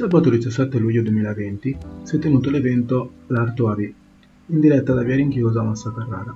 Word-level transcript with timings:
Sabato 0.00 0.30
17 0.30 0.78
luglio 0.78 1.02
2020 1.02 1.76
si 2.04 2.16
è 2.16 2.18
tenuto 2.18 2.48
l'evento 2.48 3.12
L'Arto 3.26 3.68
AV, 3.68 3.80
in 3.80 4.58
diretta 4.58 4.94
da 4.94 5.02
Via 5.02 5.16
Rinchiosa 5.16 5.60
a 5.60 5.64
Massa 5.64 5.92
Carrara. 5.92 6.34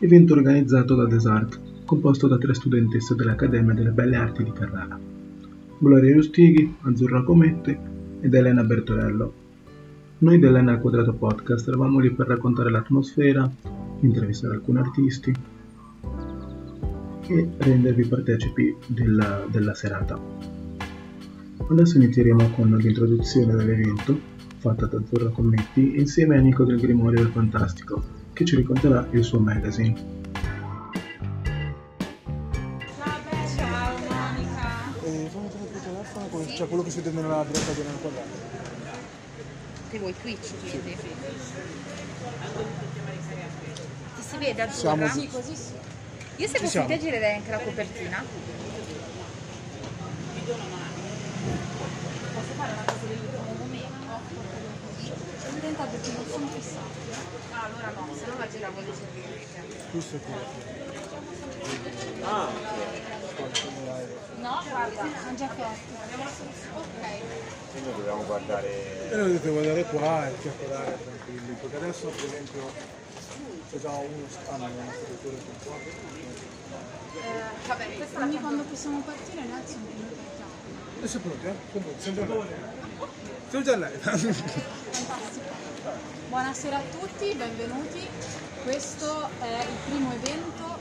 Evento 0.00 0.32
organizzato 0.32 0.96
da 0.96 1.06
Desart, 1.06 1.60
composto 1.84 2.26
da 2.26 2.38
tre 2.38 2.54
studentesse 2.54 3.14
dell'Accademia 3.14 3.72
delle 3.72 3.90
Belle 3.90 4.16
Arti 4.16 4.42
di 4.42 4.50
Carrara. 4.50 4.98
Gloria 5.78 6.12
Rustighi, 6.12 6.74
Azzurra 6.80 7.22
Cometti 7.22 7.78
ed 8.20 8.34
Elena 8.34 8.64
Bertorello. 8.64 9.32
Noi 10.18 10.40
dell'N 10.40 10.80
Quadrato 10.80 11.12
Podcast 11.12 11.68
eravamo 11.68 12.00
lì 12.00 12.10
per 12.10 12.26
raccontare 12.26 12.68
l'atmosfera, 12.68 13.48
intervistare 14.00 14.54
alcuni 14.54 14.78
artisti 14.78 15.32
e 17.28 17.48
rendervi 17.58 18.06
partecipi 18.06 18.74
della, 18.88 19.46
della 19.48 19.72
serata. 19.72 20.51
Adesso 21.72 21.96
inizieremo 21.96 22.50
con 22.50 22.70
l'introduzione 22.76 23.54
dell'evento, 23.54 24.20
fatta 24.58 24.84
da 24.84 24.98
Azzurra 24.98 25.30
Commetti 25.30 25.94
insieme 25.96 26.36
a 26.36 26.40
Nico 26.40 26.64
del 26.64 26.78
Grimorio 26.78 27.22
del 27.22 27.32
Fantastico, 27.32 28.02
che 28.34 28.44
ci 28.44 28.56
racconterà 28.56 29.08
il 29.12 29.24
suo 29.24 29.38
magazine. 29.38 29.94
Ciao 33.56 33.96
Monica. 34.06 34.92
E 35.02 35.28
fammi 35.32 35.48
vedere 35.48 35.70
il 35.72 35.80
telefono, 35.82 36.26
con- 36.26 36.46
cioè 36.46 36.68
quello 36.68 36.82
che 36.82 36.90
si 36.90 37.00
vede 37.00 37.20
nella 37.22 37.42
diretta 37.50 37.72
di 37.72 37.80
Nel 37.80 37.96
Quadrato. 38.02 38.28
Che 39.90 39.98
vuoi 39.98 40.14
Twitch 40.20 40.50
quindi? 40.60 40.94
Ti 44.14 44.22
si 44.22 44.36
vede 44.36 44.68
Siamo- 44.70 45.04
azzurra? 45.06 45.20
Sì, 45.22 45.28
così 45.28 45.54
sì. 45.56 45.72
Io 46.36 46.48
se 46.48 46.58
fossi 46.58 46.68
siamo. 46.70 46.86
te 46.86 46.98
girerei 46.98 47.36
anche 47.36 47.50
la 47.50 47.58
copertina. 47.60 48.22
Fare 52.62 52.74
una 52.74 52.84
cosa 52.84 53.06
dell'ultimo 53.06 53.54
momento? 53.58 54.20
Sono 55.02 55.50
contenta 55.50 55.84
perché 55.84 56.12
non 56.12 56.26
sono 56.30 56.46
fissata. 56.46 56.94
Ah, 57.50 57.64
allora 57.64 57.90
no, 57.90 58.14
se 58.14 58.26
no 58.26 58.38
la 58.38 58.48
giravo 58.48 58.80
leggermente. 58.80 59.90
Questo 59.90 60.16
è 60.16 60.20
quello. 60.22 60.70
No, 64.36 64.62
guarda, 64.68 65.02
sono 65.22 65.34
già 65.34 65.48
fatto. 65.48 65.92
Ok. 66.78 67.02
Quindi 67.72 67.90
dobbiamo 67.96 68.22
guardare. 68.22 69.10
E 69.10 69.16
noi 69.16 69.26
dovete 69.26 69.50
guardare 69.50 69.84
qua 69.86 70.28
e 70.28 70.38
chiacchierare 70.38 70.98
tranquilli, 71.02 71.52
perché 71.60 71.76
adesso 71.76 72.06
per 72.10 72.24
esempio 72.24 72.70
c'è 73.72 73.78
già 73.80 73.90
uno 73.90 74.26
stanno 74.28 74.66
nel 74.66 74.84
nostro 74.84 75.06
settore 75.06 75.36
con 75.36 75.54
qua. 75.64 75.76
Eh, 77.14 77.66
vabbè, 77.66 77.96
questa 77.96 78.18
Quindi 78.20 78.38
quando 78.38 78.62
possiamo 78.62 79.00
partire 79.00 79.40
noi 79.40 79.50
partiamo. 79.50 80.11
Adesso 81.02 81.16
è 81.16 81.20
pronti, 81.20 81.46
eh? 81.48 81.54
Già 82.00 82.12
live. 82.12 82.46
Siamo 83.48 83.64
già 83.64 83.74
live. 83.74 83.98
Fantastico. 83.98 85.50
Buonasera 86.28 86.76
a 86.76 86.82
tutti, 86.96 87.34
benvenuti. 87.34 88.06
Questo 88.62 89.28
è 89.40 89.66
il 89.68 89.76
primo 89.90 90.12
evento 90.12 90.71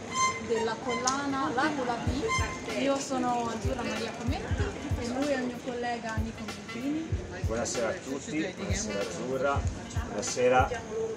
della 0.54 0.76
collana 0.84 1.50
Lago 1.54 1.86
La 1.86 1.94
P. 1.94 2.80
Io 2.82 3.00
sono 3.00 3.48
Azzurra 3.48 3.84
Maria 3.84 4.12
Cometti 4.18 4.64
e 5.00 5.08
lui 5.08 5.28
è 5.28 5.38
il 5.38 5.46
mio 5.46 5.58
collega 5.64 6.16
Nico 6.16 6.44
Boldini. 6.44 7.08
Buonasera 7.46 7.88
a 7.88 7.94
tutti, 7.94 8.54
buonasera 8.58 9.00
Azzurra, 9.00 9.62
buonasera. 10.08 10.70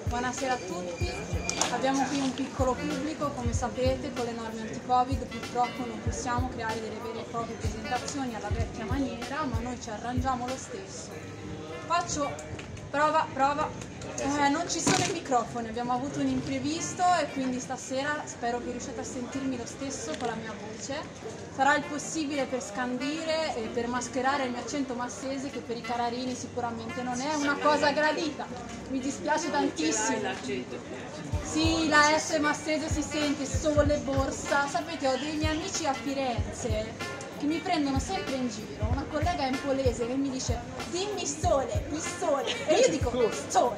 Buonasera 0.05 0.53
a 0.53 0.57
tutti. 0.57 1.11
Abbiamo 1.71 2.05
qui 2.05 2.19
un 2.19 2.33
piccolo 2.33 2.73
pubblico, 2.75 3.29
come 3.31 3.51
sapete, 3.51 4.13
con 4.13 4.23
le 4.23 4.31
norme 4.31 4.61
anti-Covid 4.61 5.25
purtroppo 5.25 5.85
non 5.85 6.01
possiamo 6.01 6.47
creare 6.49 6.79
delle 6.79 6.99
vere 7.03 7.19
e 7.19 7.29
proprie 7.29 7.55
presentazioni 7.57 8.35
alla 8.35 8.49
vecchia 8.49 8.85
maniera, 8.85 9.43
ma 9.43 9.59
noi 9.59 9.79
ci 9.81 9.89
arrangiamo 9.89 10.47
lo 10.47 10.55
stesso. 10.55 11.09
Faccio 11.87 12.33
prova, 12.89 13.27
prova. 13.33 13.93
Eh, 14.17 14.49
non 14.49 14.69
ci 14.69 14.79
sono 14.79 15.03
i 15.03 15.11
microfoni, 15.11 15.67
abbiamo 15.67 15.91
avuto 15.91 16.19
un 16.19 16.27
imprevisto 16.27 17.03
e 17.19 17.27
quindi 17.33 17.59
stasera 17.59 18.23
spero 18.25 18.59
che 18.59 18.71
riusciate 18.71 19.01
a 19.01 19.03
sentirmi 19.03 19.57
lo 19.57 19.65
stesso 19.65 20.13
con 20.17 20.27
la 20.27 20.35
mia 20.35 20.53
voce. 20.53 21.01
Farò 21.51 21.75
il 21.75 21.83
possibile 21.83 22.45
per 22.45 22.61
scandire 22.61 23.55
e 23.55 23.67
per 23.67 23.87
mascherare 23.87 24.45
il 24.45 24.51
mio 24.51 24.61
accento 24.61 24.93
massese 24.93 25.49
che 25.49 25.59
per 25.59 25.77
i 25.77 25.81
cararini 25.81 26.33
sicuramente 26.33 27.01
non 27.01 27.19
è 27.19 27.33
una 27.35 27.57
cosa 27.57 27.91
gradita. 27.91 28.45
Mi 28.89 28.99
dispiace 28.99 29.51
tantissimo. 29.51 30.19
Sì, 31.43 31.87
la 31.89 32.17
S 32.17 32.37
massese 32.39 32.89
si 32.89 33.01
sente, 33.01 33.45
sole, 33.45 33.97
borsa. 33.97 34.67
Sapete, 34.67 35.07
ho 35.07 35.17
dei 35.17 35.35
miei 35.35 35.57
amici 35.57 35.85
a 35.85 35.93
Firenze 35.93 37.24
che 37.45 37.53
mi 37.53 37.59
prendono 37.59 37.99
sempre 37.99 38.35
in 38.35 38.49
giro. 38.49 38.87
Una 38.89 39.05
collega 39.09 39.45
empolese 39.45 40.07
che 40.07 40.15
mi 40.15 40.29
dice 40.31 40.59
dimmi 40.89 41.25
sole, 41.27 41.85
il 41.91 42.01
sole. 42.01 42.67
E 42.67 42.79
io 42.79 42.89
dico 42.89 43.11
sole, 43.47 43.77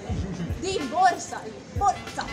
di 0.60 0.80
borsa, 0.90 1.42
borsa. 1.74 2.26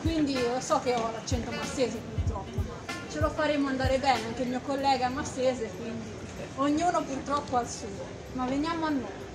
Quindi 0.00 0.34
lo 0.34 0.60
so 0.60 0.80
che 0.80 0.94
ho 0.94 1.10
l'accento 1.10 1.50
massese 1.50 1.98
purtroppo, 1.98 2.62
ce 3.10 3.20
lo 3.20 3.30
faremo 3.30 3.68
andare 3.68 3.98
bene. 3.98 4.26
Anche 4.26 4.42
il 4.42 4.48
mio 4.48 4.60
collega 4.60 5.06
è 5.06 5.08
massese, 5.10 5.68
quindi 5.76 6.08
ognuno 6.56 7.02
purtroppo 7.02 7.56
ha 7.56 7.62
il 7.62 7.68
suo. 7.68 7.88
Ma 8.34 8.46
veniamo 8.46 8.86
a 8.86 8.90
noi. 8.90 9.28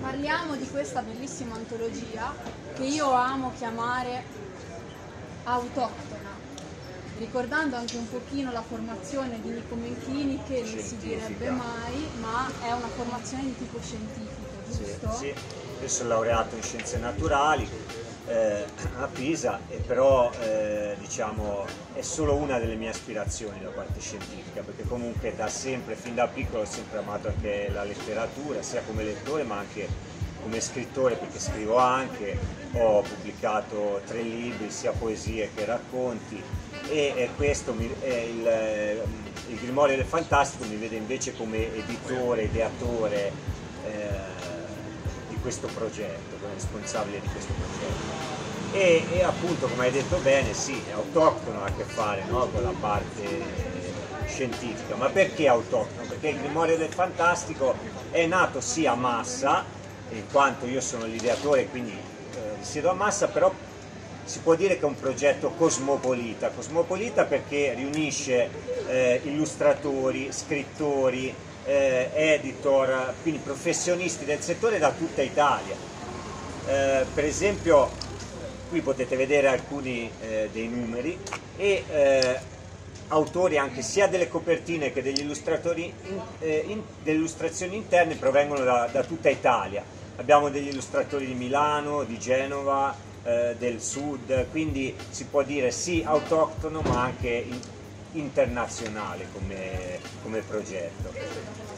Parliamo 0.00 0.56
di 0.56 0.68
questa 0.68 1.00
bellissima 1.00 1.54
antologia 1.54 2.34
che 2.74 2.84
io 2.84 3.12
amo 3.12 3.52
chiamare 3.56 4.24
autoctona, 5.44 6.23
ricordando 7.18 7.76
anche 7.76 7.96
un 7.96 8.08
pochino 8.08 8.50
la 8.50 8.62
formazione 8.62 9.40
di 9.40 9.50
Nico 9.50 9.74
Menchini 9.74 10.42
che 10.46 10.62
non 10.62 10.78
si 10.78 10.96
direbbe 10.96 11.50
mai, 11.50 12.08
ma 12.20 12.50
è 12.60 12.72
una 12.72 12.88
formazione 12.88 13.44
di 13.44 13.56
tipo 13.56 13.78
scientifico, 13.80 14.56
Sì, 14.68 14.84
giusto? 14.84 15.10
sì. 15.12 15.34
Io 15.80 15.88
sono 15.88 16.08
laureato 16.10 16.56
in 16.56 16.62
scienze 16.62 16.98
naturali 16.98 17.68
eh, 18.26 18.64
a 18.98 19.06
Pisa, 19.06 19.60
e 19.68 19.76
però 19.76 20.30
eh, 20.40 20.96
diciamo 20.98 21.64
è 21.92 22.00
solo 22.00 22.34
una 22.34 22.58
delle 22.58 22.74
mie 22.74 22.88
aspirazioni 22.88 23.60
da 23.60 23.68
parte 23.68 24.00
scientifica, 24.00 24.62
perché 24.62 24.84
comunque 24.84 25.34
da 25.36 25.48
sempre, 25.48 25.94
fin 25.94 26.14
da 26.14 26.26
piccolo, 26.26 26.62
ho 26.62 26.66
sempre 26.66 26.98
amato 26.98 27.28
anche 27.28 27.68
la 27.70 27.84
letteratura, 27.84 28.62
sia 28.62 28.82
come 28.82 29.04
lettore 29.04 29.42
ma 29.44 29.58
anche 29.58 29.88
come 30.44 30.60
scrittore, 30.60 31.16
perché 31.16 31.40
scrivo 31.40 31.78
anche, 31.78 32.38
ho 32.74 33.00
pubblicato 33.00 34.02
tre 34.06 34.20
libri, 34.20 34.70
sia 34.70 34.92
poesie 34.92 35.50
che 35.54 35.64
racconti, 35.64 36.40
e, 36.90 37.30
questo 37.34 37.72
mi, 37.72 37.86
il, 37.86 38.46
eh, 38.46 39.02
il 39.48 39.58
Grimorio 39.58 39.96
del 39.96 40.04
Fantastico 40.04 40.64
mi 40.66 40.76
vede 40.76 40.96
invece 40.96 41.34
come 41.34 41.74
editore, 41.74 42.42
ideatore 42.42 43.32
eh, 43.86 44.08
di 45.30 45.36
questo 45.40 45.66
progetto, 45.68 46.36
come 46.38 46.52
responsabile 46.52 47.20
di 47.20 47.28
questo 47.28 47.52
progetto. 47.54 48.32
E, 48.72 49.04
e 49.12 49.22
appunto, 49.22 49.66
come 49.66 49.86
hai 49.86 49.92
detto 49.92 50.18
bene, 50.18 50.52
sì, 50.52 50.78
è 50.86 50.92
autoctono 50.92 51.64
a 51.64 51.70
che 51.74 51.84
fare 51.84 52.24
no, 52.28 52.48
con 52.48 52.62
la 52.62 52.74
parte 52.78 53.72
scientifica. 54.26 54.96
Ma 54.96 55.08
perché 55.08 55.48
autoctono? 55.48 56.06
Perché 56.06 56.28
il 56.28 56.40
Grimorio 56.40 56.76
del 56.76 56.92
Fantastico 56.92 57.74
è 58.10 58.26
nato 58.26 58.60
sì 58.60 58.84
a 58.86 58.94
Massa, 58.94 59.64
in 60.10 60.24
quanto 60.30 60.66
io 60.66 60.80
sono 60.80 61.04
l'ideatore, 61.06 61.66
quindi 61.66 61.92
eh, 61.92 62.38
risiedo 62.58 62.90
a 62.90 62.94
Massa, 62.94 63.28
però 63.28 63.52
si 64.24 64.38
può 64.38 64.54
dire 64.54 64.76
che 64.76 64.82
è 64.82 64.86
un 64.86 64.98
progetto 64.98 65.50
cosmopolita, 65.50 66.48
cosmopolita 66.50 67.24
perché 67.24 67.74
riunisce 67.74 68.48
eh, 68.88 69.20
illustratori, 69.24 70.32
scrittori, 70.32 71.34
eh, 71.64 72.10
editor, 72.14 73.14
quindi 73.22 73.40
professionisti 73.42 74.24
del 74.24 74.40
settore 74.40 74.78
da 74.78 74.90
tutta 74.92 75.22
Italia. 75.22 75.76
Eh, 76.66 77.04
per 77.12 77.24
esempio, 77.24 77.90
qui 78.70 78.80
potete 78.80 79.16
vedere 79.16 79.48
alcuni 79.48 80.10
eh, 80.20 80.48
dei 80.52 80.68
numeri 80.68 81.18
e 81.56 81.84
eh, 81.88 82.40
autori 83.14 83.58
anche 83.58 83.80
sia 83.82 84.08
delle 84.08 84.28
copertine 84.28 84.92
che 84.92 85.00
degli 85.02 85.20
illustratori 85.20 85.84
in- 85.84 86.20
eh, 86.40 86.64
in- 86.66 86.82
delle 87.02 87.16
illustrazioni 87.18 87.76
interne 87.76 88.16
provengono 88.16 88.64
da, 88.64 88.88
da 88.90 89.02
tutta 89.04 89.28
Italia. 89.30 89.82
Abbiamo 90.16 90.48
degli 90.50 90.68
illustratori 90.68 91.26
di 91.26 91.34
Milano, 91.34 92.02
di 92.04 92.18
Genova, 92.18 92.94
eh, 93.22 93.54
del 93.58 93.80
sud, 93.80 94.50
quindi 94.50 94.94
si 95.10 95.24
può 95.26 95.42
dire 95.42 95.70
sì 95.70 96.02
autoctono 96.04 96.80
ma 96.82 97.02
anche 97.02 97.28
in- 97.48 97.60
internazionale 98.12 99.26
come, 99.32 99.98
come 100.22 100.40
progetto. 100.40 101.12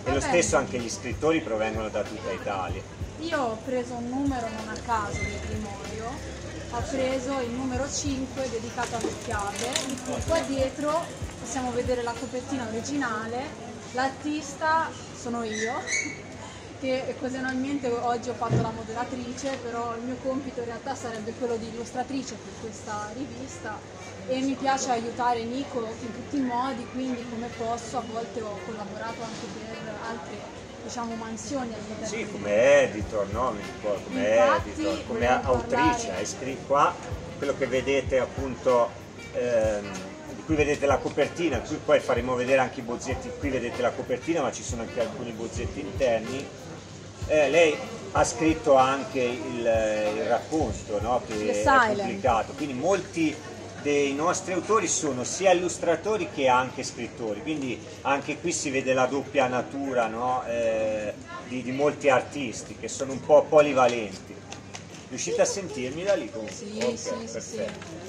E 0.04 0.12
lo 0.12 0.20
stesso 0.20 0.56
anche 0.56 0.78
gli 0.78 0.88
scrittori 0.90 1.40
provengono 1.40 1.88
da 1.88 2.02
tutta 2.02 2.30
Italia. 2.30 2.80
Io 3.20 3.38
ho 3.40 3.58
preso 3.64 3.94
un 3.94 4.08
numero 4.08 4.46
non 4.48 4.68
a 4.68 4.78
caso 4.84 5.18
del 5.18 5.38
Grimorio, 5.48 6.08
ho 6.70 6.82
preso 6.90 7.40
il 7.40 7.50
numero 7.50 7.90
5 7.90 8.48
dedicato 8.50 8.96
alle 8.96 9.12
fiabe, 9.24 9.70
di 9.86 9.96
cui 10.04 10.20
qua 10.26 10.38
dietro 10.40 11.04
possiamo 11.46 11.70
vedere 11.70 12.02
la 12.02 12.10
copertina 12.10 12.66
originale, 12.66 13.38
l'artista 13.92 14.90
sono 15.12 15.44
io, 15.44 15.74
che 16.80 17.04
occasionalmente 17.08 17.86
oggi 17.86 18.30
ho 18.30 18.34
fatto 18.34 18.60
la 18.60 18.72
moderatrice, 18.72 19.56
però 19.62 19.94
il 19.94 20.02
mio 20.02 20.16
compito 20.16 20.58
in 20.58 20.66
realtà 20.66 20.96
sarebbe 20.96 21.32
quello 21.38 21.56
di 21.56 21.68
illustratrice 21.68 22.34
per 22.34 22.52
questa 22.60 23.12
rivista 23.14 23.78
e 24.26 24.40
mi 24.42 24.54
piace 24.54 24.90
aiutare 24.90 25.44
Nico 25.44 25.86
in 26.00 26.12
tutti 26.12 26.36
i 26.36 26.40
modi, 26.40 26.84
quindi 26.90 27.24
come 27.30 27.46
posso 27.56 27.98
a 27.98 28.00
volte 28.00 28.42
ho 28.42 28.58
collaborato 28.66 29.22
anche 29.22 29.46
per 29.46 29.94
altre 30.02 30.36
diciamo, 30.82 31.14
mansioni 31.14 31.74
all'interno 31.74 32.06
Sì, 32.06 32.28
come 32.28 32.82
editor, 32.82 33.28
no? 33.28 33.54
Come 34.08 34.34
Infatti, 34.34 34.70
editor, 34.70 35.04
come 35.06 35.42
autrice, 35.44 36.10
hai 36.10 36.26
scritto 36.26 36.66
qua 36.66 36.92
quello 37.38 37.56
che 37.56 37.66
vedete 37.66 38.18
appunto, 38.18 38.90
ehm, 39.32 40.05
cui 40.46 40.54
vedete 40.54 40.86
la 40.86 40.96
copertina, 40.98 41.58
qui 41.60 41.76
poi 41.84 42.00
faremo 42.00 42.34
vedere 42.36 42.60
anche 42.60 42.80
i 42.80 42.82
bozzetti, 42.84 43.30
qui 43.38 43.50
vedete 43.50 43.82
la 43.82 43.90
copertina 43.90 44.40
ma 44.42 44.52
ci 44.52 44.62
sono 44.62 44.82
anche 44.82 45.00
alcuni 45.00 45.32
bozzetti 45.32 45.80
interni. 45.80 46.46
Eh, 47.26 47.50
lei 47.50 47.76
ha 48.12 48.24
scritto 48.24 48.76
anche 48.76 49.20
il, 49.20 49.58
il 49.58 50.24
racconto 50.28 51.00
no? 51.02 51.20
Che 51.26 51.62
è 51.62 51.64
pubblicato, 51.88 52.52
quindi 52.52 52.74
molti 52.74 53.34
dei 53.82 54.14
nostri 54.14 54.52
autori 54.52 54.86
sono 54.86 55.24
sia 55.24 55.52
illustratori 55.52 56.28
che 56.32 56.48
anche 56.48 56.82
scrittori, 56.84 57.42
quindi 57.42 57.78
anche 58.02 58.38
qui 58.38 58.52
si 58.52 58.70
vede 58.70 58.94
la 58.94 59.06
doppia 59.06 59.48
natura 59.48 60.06
no? 60.06 60.44
Eh, 60.46 61.12
di, 61.48 61.62
di 61.62 61.72
molti 61.72 62.08
artisti 62.08 62.76
che 62.78 62.88
sono 62.88 63.12
un 63.12 63.24
po' 63.24 63.42
polivalenti. 63.42 64.34
Riuscite 65.08 65.42
a 65.42 65.44
sentirmi 65.44 66.02
da 66.02 66.14
lì 66.14 66.30
comunque? 66.30 66.54
Sì, 66.56 66.80
Ok, 66.82 66.98
sì, 66.98 67.10
perfetto. 67.30 67.40
sente. 67.40 68.04
Si 68.04 68.05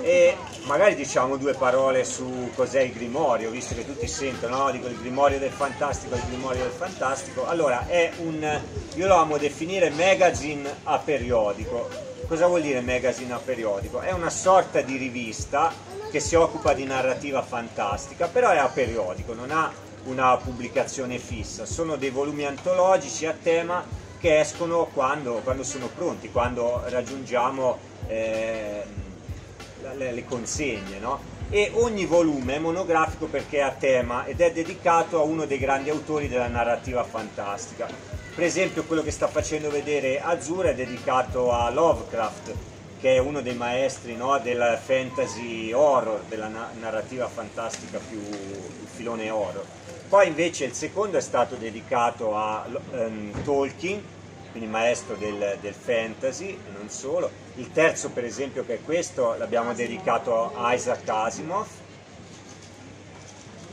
E 0.00 0.36
magari 0.64 0.94
diciamo 0.94 1.36
due 1.36 1.54
parole 1.54 2.04
su 2.04 2.50
cos'è 2.54 2.80
il 2.80 2.92
Grimorio, 2.92 3.50
visto 3.50 3.74
che 3.74 3.84
tutti 3.84 4.06
sentono, 4.06 4.56
no? 4.56 4.70
Dico 4.70 4.86
il 4.86 4.98
Grimorio 4.98 5.38
del 5.38 5.50
Fantastico, 5.50 6.14
il 6.14 6.22
Grimorio 6.26 6.62
del 6.62 6.72
Fantastico. 6.72 7.46
Allora, 7.46 7.86
è 7.86 8.12
un, 8.18 8.60
io 8.94 9.06
lo 9.06 9.16
amo 9.16 9.36
definire 9.36 9.90
magazine 9.90 10.74
a 10.84 10.98
periodico. 10.98 11.88
Cosa 12.26 12.46
vuol 12.46 12.62
dire 12.62 12.80
magazine 12.80 13.34
a 13.34 13.38
periodico? 13.38 14.00
È 14.00 14.12
una 14.12 14.30
sorta 14.30 14.80
di 14.80 14.96
rivista 14.96 15.72
che 16.10 16.20
si 16.20 16.34
occupa 16.34 16.72
di 16.72 16.84
narrativa 16.84 17.42
fantastica, 17.42 18.28
però 18.28 18.50
è 18.50 18.58
a 18.58 18.68
periodico, 18.68 19.34
non 19.34 19.50
ha 19.50 19.70
una 20.04 20.36
pubblicazione 20.36 21.18
fissa, 21.18 21.66
sono 21.66 21.96
dei 21.96 22.10
volumi 22.10 22.44
antologici 22.44 23.26
a 23.26 23.34
tema 23.40 23.84
che 24.24 24.40
escono 24.40 24.88
quando, 24.94 25.42
quando 25.44 25.62
sono 25.62 25.90
pronti, 25.94 26.30
quando 26.30 26.82
raggiungiamo 26.86 27.78
la- 28.08 29.92
le, 29.92 30.12
le 30.12 30.24
consegne, 30.24 30.98
no? 30.98 31.20
E 31.50 31.70
ogni 31.74 32.06
volume 32.06 32.54
è 32.54 32.58
monografico 32.58 33.26
perché 33.26 33.58
è 33.58 33.60
a 33.60 33.72
tema 33.72 34.24
ed 34.24 34.40
è 34.40 34.50
dedicato 34.50 35.20
a 35.20 35.24
uno 35.24 35.44
dei 35.44 35.58
grandi 35.58 35.90
autori 35.90 36.28
della 36.28 36.48
narrativa 36.48 37.04
fantastica. 37.04 37.86
Per 38.34 38.42
esempio 38.42 38.84
quello 38.84 39.02
che 39.02 39.10
sta 39.10 39.28
facendo 39.28 39.68
vedere 39.68 40.18
Azzurra 40.22 40.70
è 40.70 40.74
dedicato 40.74 41.52
a 41.52 41.68
Lovecraft, 41.68 42.54
che 42.98 43.16
è 43.16 43.18
uno 43.18 43.42
dei 43.42 43.54
maestri 43.54 44.16
no, 44.16 44.38
del 44.38 44.80
fantasy 44.82 45.70
horror, 45.70 46.22
della 46.30 46.48
na- 46.48 46.70
narrativa 46.80 47.28
fantastica 47.28 47.98
più 48.08 48.20
il 48.20 48.88
filone 48.90 49.28
horror. 49.28 49.66
Poi 50.08 50.28
invece 50.28 50.64
il 50.64 50.72
secondo 50.72 51.18
è 51.18 51.20
stato 51.20 51.56
dedicato 51.56 52.36
a 52.36 52.66
ehm, 52.92 53.42
Tolkien, 53.42 54.13
quindi 54.54 54.70
maestro 54.70 55.16
del, 55.16 55.58
del 55.60 55.74
fantasy 55.74 56.50
e 56.50 56.70
non 56.78 56.88
solo. 56.88 57.28
Il 57.56 57.72
terzo 57.72 58.10
per 58.10 58.22
esempio 58.24 58.64
che 58.64 58.74
è 58.74 58.82
questo 58.84 59.34
l'abbiamo 59.34 59.74
dedicato 59.74 60.54
a 60.54 60.72
Isaac 60.72 61.08
Asimov. 61.08 61.66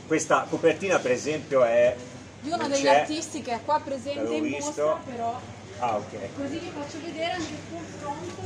Questa 0.08 0.44
copertina 0.50 0.98
per 0.98 1.12
esempio 1.12 1.62
è... 1.62 1.94
Di 2.40 2.50
uno 2.50 2.66
degli 2.66 2.88
artisti 2.88 3.42
che 3.42 3.52
è 3.52 3.60
qua 3.64 3.78
presente 3.78 4.34
in 4.34 4.42
visto. 4.42 4.64
mostra, 4.64 5.00
però 5.04 5.40
Ah 5.78 5.96
ok. 5.98 6.34
così 6.34 6.58
vi 6.58 6.72
faccio 6.74 6.98
vedere 7.00 7.32
anche 7.32 7.52
il 7.52 7.58
confronto. 7.70 8.42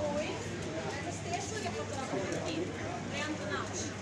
Poi 0.00 0.24
è 0.24 1.04
lo 1.04 1.10
stesso 1.10 1.60
che 1.60 1.68
ha 1.68 1.70
fatto 1.72 1.94
la 1.94 2.06
copertina, 2.10 2.72
Re 3.12 3.20
Antonacci. 3.20 3.92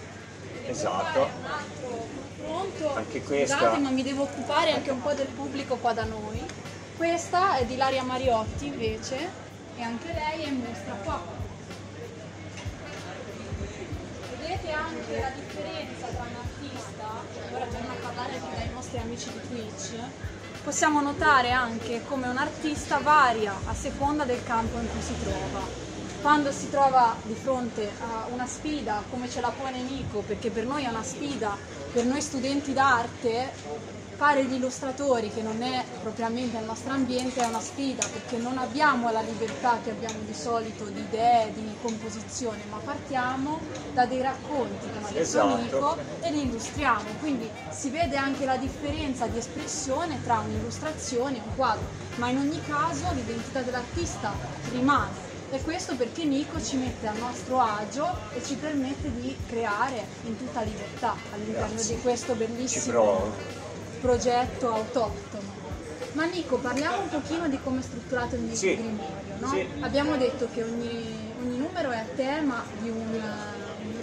Esatto. 0.68 2.21
Confronto. 2.52 2.94
Anche 2.94 3.22
questa- 3.22 3.56
Scusate, 3.56 3.78
ma 3.78 3.90
mi 3.90 4.02
devo 4.02 4.22
occupare 4.22 4.72
anche 4.72 4.90
un 4.90 5.00
po' 5.00 5.12
del 5.14 5.26
pubblico 5.28 5.76
qua 5.76 5.92
da 5.92 6.04
noi. 6.04 6.40
Questa 6.96 7.56
è 7.56 7.64
di 7.64 7.76
Laria 7.76 8.02
Mariotti 8.02 8.66
invece 8.66 9.16
e 9.76 9.82
anche 9.82 10.12
lei 10.12 10.44
è 10.44 10.48
in 10.48 10.62
mostra 10.66 10.94
qua. 11.02 11.20
Vedete 14.38 14.70
anche 14.72 15.20
la 15.20 15.30
differenza 15.34 16.06
tra 16.06 16.24
un 16.28 16.36
artista, 16.36 17.54
ora 17.54 17.64
torno 17.66 17.92
a 17.92 17.96
parlare 18.00 18.34
anche 18.34 18.56
dai 18.56 18.70
nostri 18.74 18.98
amici 18.98 19.30
di 19.32 19.40
Twitch, 19.48 19.94
possiamo 20.62 21.00
notare 21.00 21.50
anche 21.50 22.02
come 22.06 22.28
un 22.28 22.36
artista 22.36 22.98
varia 22.98 23.54
a 23.66 23.74
seconda 23.74 24.24
del 24.24 24.42
campo 24.44 24.78
in 24.78 24.88
cui 24.90 25.00
si 25.00 25.14
trova. 25.22 25.90
Quando 26.20 26.52
si 26.52 26.70
trova 26.70 27.16
di 27.22 27.34
fronte 27.34 27.90
a 28.00 28.26
una 28.32 28.46
sfida 28.46 29.02
come 29.10 29.28
ce 29.28 29.40
la 29.40 29.50
pone 29.50 29.80
Nico, 29.82 30.20
perché 30.20 30.50
per 30.50 30.66
noi 30.66 30.84
è 30.84 30.88
una 30.88 31.02
sfida, 31.02 31.56
per 31.92 32.04
noi 32.06 32.22
studenti 32.22 32.72
d'arte, 32.72 33.52
fare 34.16 34.44
gli 34.46 34.54
illustratori, 34.54 35.30
che 35.30 35.42
non 35.42 35.62
è 35.62 35.84
propriamente 36.00 36.56
il 36.56 36.64
nostro 36.64 36.92
ambiente, 36.92 37.40
è 37.40 37.44
una 37.44 37.60
sfida 37.60 38.04
perché 38.04 38.38
non 38.38 38.56
abbiamo 38.56 39.10
la 39.10 39.20
libertà 39.20 39.80
che 39.80 39.90
abbiamo 39.90 40.22
di 40.22 40.32
solito 40.34 40.88
di 40.88 41.02
idee, 41.02 41.52
di 41.52 41.76
composizione, 41.80 42.64
ma 42.64 42.78
partiamo 42.78 43.60
da 43.90 44.06
dei 44.06 44.22
racconti 44.22 44.88
che 44.90 45.00
mi 45.00 45.04
ha 45.04 45.08
detto 45.08 45.20
Esatto. 45.20 45.56
Nico 45.56 45.96
e 46.20 46.30
li 46.30 46.42
illustriamo. 46.46 47.16
Quindi 47.18 47.52
si 47.68 47.90
vede 47.90 48.16
anche 48.16 48.46
la 48.46 48.56
differenza 48.56 49.26
di 49.26 49.36
espressione 49.38 50.20
tra 50.22 50.38
un'illustrazione 50.40 51.38
e 51.38 51.42
un 51.42 51.52
quadro, 51.54 51.92
ma 52.14 52.30
in 52.30 52.38
ogni 52.38 52.62
caso 52.62 53.10
l'identità 53.12 53.62
dell'artista 53.62 54.40
rimane. 54.64 55.31
E 55.52 55.60
questo 55.60 55.96
perché 55.96 56.24
Nico 56.24 56.58
ci 56.62 56.78
mette 56.78 57.06
a 57.06 57.12
nostro 57.12 57.60
agio 57.60 58.06
e 58.34 58.42
ci 58.42 58.54
permette 58.54 59.12
di 59.12 59.36
creare 59.46 60.02
in 60.24 60.38
tutta 60.38 60.62
libertà 60.62 61.14
all'interno 61.30 61.74
Grazie. 61.74 61.96
di 61.96 62.00
questo 62.00 62.34
bellissimo 62.34 63.30
progetto 64.00 64.72
autoctono. 64.72 65.60
Ma 66.12 66.24
Nico, 66.24 66.56
parliamo 66.56 67.02
un 67.02 67.08
pochino 67.10 67.48
di 67.48 67.58
come 67.62 67.80
è 67.80 67.82
strutturato 67.82 68.34
il 68.36 68.54
Sì, 68.54 68.76
grimorio, 68.76 69.36
no? 69.40 69.48
sì. 69.48 69.68
Abbiamo 69.80 70.16
detto 70.16 70.48
che 70.54 70.62
ogni, 70.62 71.34
ogni 71.42 71.58
numero 71.58 71.90
è 71.90 71.98
a 71.98 72.06
tema 72.16 72.64
di 72.80 72.88
un, 72.88 73.20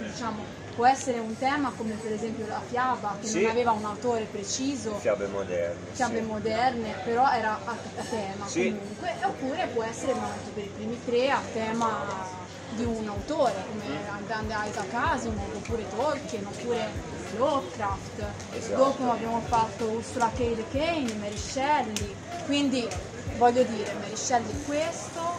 diciamo, 0.08 0.44
può 0.80 0.88
essere 0.88 1.18
un 1.18 1.36
tema 1.36 1.70
come 1.76 1.92
per 1.92 2.10
esempio 2.10 2.46
la 2.46 2.62
fiaba, 2.66 3.18
che 3.20 3.26
Sì. 3.26 3.42
non 3.42 3.50
aveva 3.50 3.72
un 3.72 3.84
autore 3.84 4.24
preciso, 4.24 4.94
Fiabe 4.94 5.26
moderne. 5.26 5.76
fiabe 5.92 6.20
sì. 6.20 6.24
moderne, 6.24 6.94
però 7.04 7.30
era 7.30 7.60
a, 7.66 7.70
a 7.72 8.02
tema 8.08 8.46
Sì. 8.46 8.74
comunque, 8.74 9.14
oppure 9.22 9.68
può 9.74 9.82
essere 9.82 10.14
detto, 10.14 10.50
per 10.54 10.64
i 10.64 10.68
primi 10.68 10.98
tre 11.04 11.28
a 11.28 11.42
tema 11.52 12.48
di 12.70 12.84
un 12.84 13.06
autore 13.08 13.52
come 13.68 14.24
grande 14.26 14.54
Isaac 14.70 14.94
Asimov 14.94 15.54
oppure 15.54 15.86
Tolkien 15.90 16.46
oppure 16.46 16.88
Lovecraft 17.36 18.24
Esatto. 18.56 18.76
dopo 18.82 19.10
abbiamo 19.10 19.40
fatto 19.48 19.84
Ursula 19.84 20.30
K. 20.34 20.38
Le 20.38 20.64
Guin, 20.70 21.18
Mary 21.18 21.36
Shelley 21.36 22.16
quindi 22.46 22.88
voglio 23.40 23.62
dire 23.62 23.94
Mary 23.98 24.14
Shelley 24.16 24.50
è 24.50 24.64
questo 24.66 25.38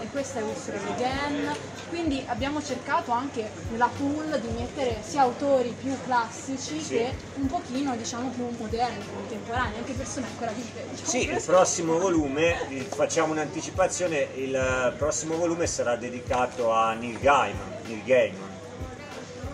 e 0.00 0.08
questa 0.10 0.40
è 0.40 0.42
Ursula 0.42 0.78
Le 0.78 0.94
Guin 0.96 1.56
quindi 1.88 2.24
abbiamo 2.26 2.60
cercato 2.60 3.12
anche 3.12 3.48
nella 3.70 3.88
pool 3.96 4.40
di 4.40 4.48
mettere 4.48 4.98
sia 5.02 5.22
autori 5.22 5.72
più 5.80 5.96
classici 6.04 6.80
Sì. 6.82 6.94
che 6.94 7.14
un 7.34 7.46
pochino 7.46 7.94
diciamo 7.94 8.30
più 8.30 8.48
moderni, 8.58 9.04
contemporanei, 9.14 9.78
anche 9.78 9.92
persone 9.92 10.26
ancora 10.26 10.50
vive. 10.50 10.84
Diciamo, 10.90 11.08
Sì, 11.08 11.30
il 11.30 11.42
prossimo 11.44 11.98
volume, 11.98 12.56
facciamo 12.88 13.32
un'anticipazione, 13.32 14.28
il 14.34 14.94
prossimo 14.98 15.36
volume 15.36 15.68
sarà 15.68 15.94
dedicato 15.94 16.72
a 16.72 16.94
Neil 16.94 17.20
Gaiman. 17.20 17.74
Neil 17.86 18.02
Gaiman. 18.02 18.55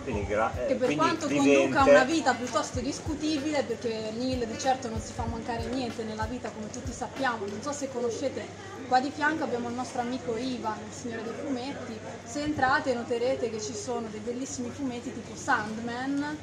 Quindi, 0.03 0.25
gra- 0.25 0.51
eh, 0.53 0.65
che 0.67 0.75
per 0.75 0.95
quanto 0.95 1.27
vivente- 1.27 1.53
conduca 1.55 1.83
una 1.85 2.03
vita 2.03 2.35
piuttosto 2.35 2.79
discutibile, 2.81 3.63
perché 3.63 4.11
Neil 4.11 4.45
di 4.45 4.57
certo 4.57 4.89
non 4.89 4.99
si 4.99 5.13
fa 5.13 5.25
mancare 5.25 5.65
niente 5.67 6.03
nella 6.03 6.25
vita 6.25 6.51
come 6.51 6.69
tutti 6.69 6.91
sappiamo, 6.91 7.45
non 7.47 7.61
so 7.61 7.71
se 7.71 7.89
conoscete, 7.89 8.49
qua 8.85 8.99
di 8.99 9.09
fianco 9.11 9.43
abbiamo 9.43 9.69
il 9.69 9.75
nostro 9.75 10.01
amico 10.01 10.35
Ivan, 10.35 10.83
il 10.85 10.91
signore 10.91 11.23
dei 11.23 11.33
fumetti, 11.33 12.01
se 12.21 12.41
entrate 12.43 12.93
noterete 12.93 13.49
che 13.49 13.61
ci 13.61 13.73
sono 13.73 14.09
dei 14.09 14.19
bellissimi 14.19 14.71
fumetti 14.71 15.13
tipo 15.13 15.35
Sandman, 15.35 16.37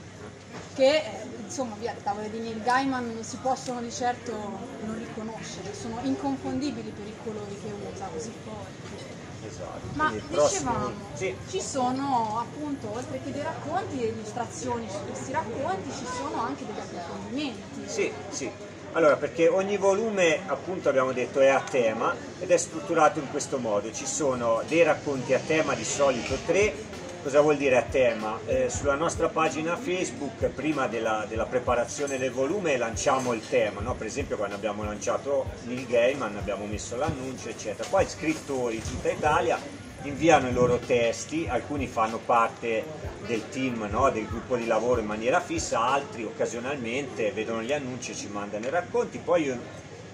che 0.73 0.97
eh, 0.97 1.27
insomma 1.39 1.77
via 1.77 1.93
le 1.93 2.03
tavole 2.03 2.31
di 2.31 2.39
Neil 2.39 2.63
Gaiman 2.63 3.13
non 3.13 3.25
si 3.25 3.37
possono 3.39 3.81
di 3.83 3.91
certo 3.93 4.77
non 4.81 4.97
riconoscere, 4.97 5.75
sono 5.75 5.99
inconfondibili 6.01 6.93
per 6.93 7.07
i 7.07 7.17
colori 7.23 7.59
che 7.61 7.73
usa, 7.73 8.07
così 8.09 8.33
forti. 8.43 9.20
Esatto, 9.51 9.81
Ma 9.95 10.13
dicevamo, 10.29 10.93
Sì, 11.15 11.37
ci 11.49 11.61
sono 11.61 12.39
appunto, 12.39 12.89
oltre 12.95 13.21
che 13.21 13.33
dei 13.33 13.43
racconti, 13.43 13.97
delle 13.97 14.11
illustrazioni 14.11 14.89
su 14.89 14.99
questi 15.07 15.33
racconti, 15.33 15.91
ci 15.91 16.07
sono 16.07 16.41
anche 16.41 16.65
degli 16.65 16.79
approfondimenti. 16.79 17.89
Sì, 17.89 18.13
sì. 18.29 18.53
Allora, 18.93 19.17
perché 19.17 19.49
ogni 19.49 19.77
volume, 19.77 20.41
appunto 20.47 20.89
abbiamo 20.89 21.13
detto, 21.13 21.41
è 21.41 21.49
a 21.49 21.61
tema 21.61 22.15
ed 22.39 22.51
è 22.51 22.57
strutturato 22.57 23.19
in 23.19 23.31
questo 23.31 23.59
modo. 23.59 23.93
Ci 23.93 24.07
sono 24.07 24.63
dei 24.69 24.83
racconti 24.83 25.35
a 25.35 25.39
tema, 25.39 25.75
di 25.75 25.85
solito 25.85 26.37
tre. 26.45 26.90
Cosa 27.23 27.43
vuol 27.43 27.59
dire 27.59 27.77
a 27.77 27.83
tema? 27.83 28.41
Eh, 28.47 28.71
sulla 28.71 28.95
nostra 28.95 29.29
pagina 29.29 29.77
Facebook, 29.77 30.47
prima 30.47 30.87
della, 30.87 31.27
della 31.29 31.45
preparazione 31.45 32.17
del 32.17 32.31
volume, 32.31 32.79
lanciamo 32.79 33.35
il 33.35 33.47
tema. 33.47 33.83
no? 33.83 33.95
Per 33.95 34.07
esempio, 34.07 34.39
quando 34.39 34.55
abbiamo 34.55 34.85
lanciato 34.85 35.45
Neil 35.65 35.87
Gaiman, 35.87 36.37
abbiamo 36.37 36.65
messo 36.65 36.97
l'annuncio, 36.97 37.51
eccetera. 37.51 37.87
Poi 37.87 38.09
scrittori 38.09 38.77
di 38.77 38.83
tutta 38.83 39.11
Italia 39.11 39.59
inviano 40.05 40.49
i 40.49 40.53
loro 40.55 40.79
testi, 40.79 41.47
alcuni 41.47 41.87
fanno 41.87 42.17
parte 42.25 42.85
del 43.27 43.51
team, 43.51 43.87
no? 43.91 44.09
del 44.09 44.27
gruppo 44.27 44.57
di 44.57 44.67
lavoro 44.67 45.03
in 45.03 45.07
maniera 45.07 45.41
fissa, 45.41 45.79
altri 45.79 46.25
occasionalmente 46.25 47.33
vedono 47.33 47.61
gli 47.61 47.73
annunci 47.75 48.13
e 48.13 48.15
ci 48.15 48.29
mandano 48.29 48.67
i 48.67 48.71
racconti, 48.71 49.19
poi 49.19 49.43
io, 49.43 49.59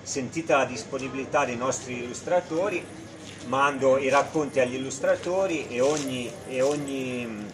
sentita 0.02 0.56
la 0.56 0.64
disponibilità 0.64 1.44
dei 1.44 1.56
nostri 1.56 2.02
illustratori, 2.02 2.84
mando 3.46 3.98
i 3.98 4.08
racconti 4.08 4.60
agli 4.60 4.74
illustratori 4.74 5.68
e 5.68 5.80
ogni, 5.80 6.30
e 6.48 6.62
ogni, 6.62 7.46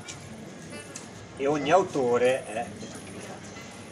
e 1.36 1.46
ogni 1.46 1.70
autore 1.70 2.44
eh, 2.52 2.90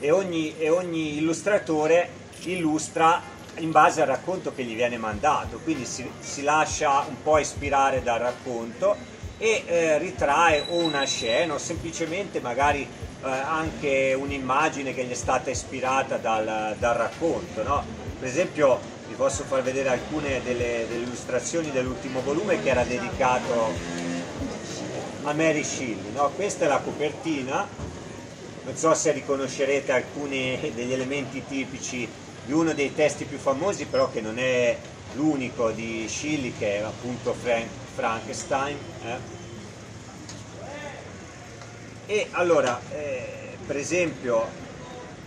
e, 0.00 0.10
ogni, 0.10 0.56
e 0.58 0.70
ogni 0.70 1.18
illustratore 1.18 2.08
illustra 2.44 3.20
in 3.56 3.70
base 3.70 4.00
al 4.00 4.06
racconto 4.06 4.54
che 4.54 4.64
gli 4.64 4.74
viene 4.74 4.96
mandato, 4.96 5.60
quindi 5.62 5.84
si, 5.84 6.08
si 6.18 6.42
lascia 6.42 7.04
un 7.06 7.22
po' 7.22 7.38
ispirare 7.38 8.02
dal 8.02 8.18
racconto 8.18 8.96
e 9.36 9.64
eh, 9.66 9.98
ritrae 9.98 10.64
o 10.68 10.76
una 10.76 11.04
scena 11.04 11.54
o 11.54 11.58
semplicemente 11.58 12.40
magari 12.40 12.82
eh, 12.82 13.28
anche 13.28 14.16
un'immagine 14.18 14.94
che 14.94 15.04
gli 15.04 15.10
è 15.10 15.14
stata 15.14 15.50
ispirata 15.50 16.16
dal, 16.16 16.76
dal 16.78 16.94
racconto. 16.94 17.62
No? 17.62 17.84
Per 18.18 18.28
esempio 18.28 18.78
posso 19.20 19.44
far 19.44 19.62
vedere 19.62 19.90
alcune 19.90 20.42
delle, 20.42 20.86
delle 20.88 21.02
illustrazioni 21.02 21.70
dell'ultimo 21.70 22.22
volume 22.22 22.62
che 22.62 22.70
era 22.70 22.84
dedicato 22.84 23.70
a 25.24 25.34
Mary 25.34 25.62
Shelley. 25.62 26.12
No? 26.14 26.30
Questa 26.30 26.64
è 26.64 26.68
la 26.68 26.78
copertina, 26.78 27.68
non 28.64 28.76
so 28.76 28.94
se 28.94 29.12
riconoscerete 29.12 29.92
alcuni 29.92 30.72
degli 30.74 30.94
elementi 30.94 31.44
tipici 31.46 32.08
di 32.46 32.52
uno 32.52 32.72
dei 32.72 32.94
testi 32.94 33.26
più 33.26 33.36
famosi, 33.36 33.84
però 33.84 34.10
che 34.10 34.22
non 34.22 34.38
è 34.38 34.78
l'unico 35.12 35.70
di 35.70 36.06
Shelley, 36.08 36.54
che 36.56 36.78
è 36.78 36.80
appunto 36.80 37.34
Frank, 37.34 37.68
Frankenstein. 37.94 38.78
Eh? 39.04 39.18
E 42.06 42.28
allora, 42.30 42.80
eh, 42.90 43.58
per 43.66 43.76
esempio, 43.76 44.69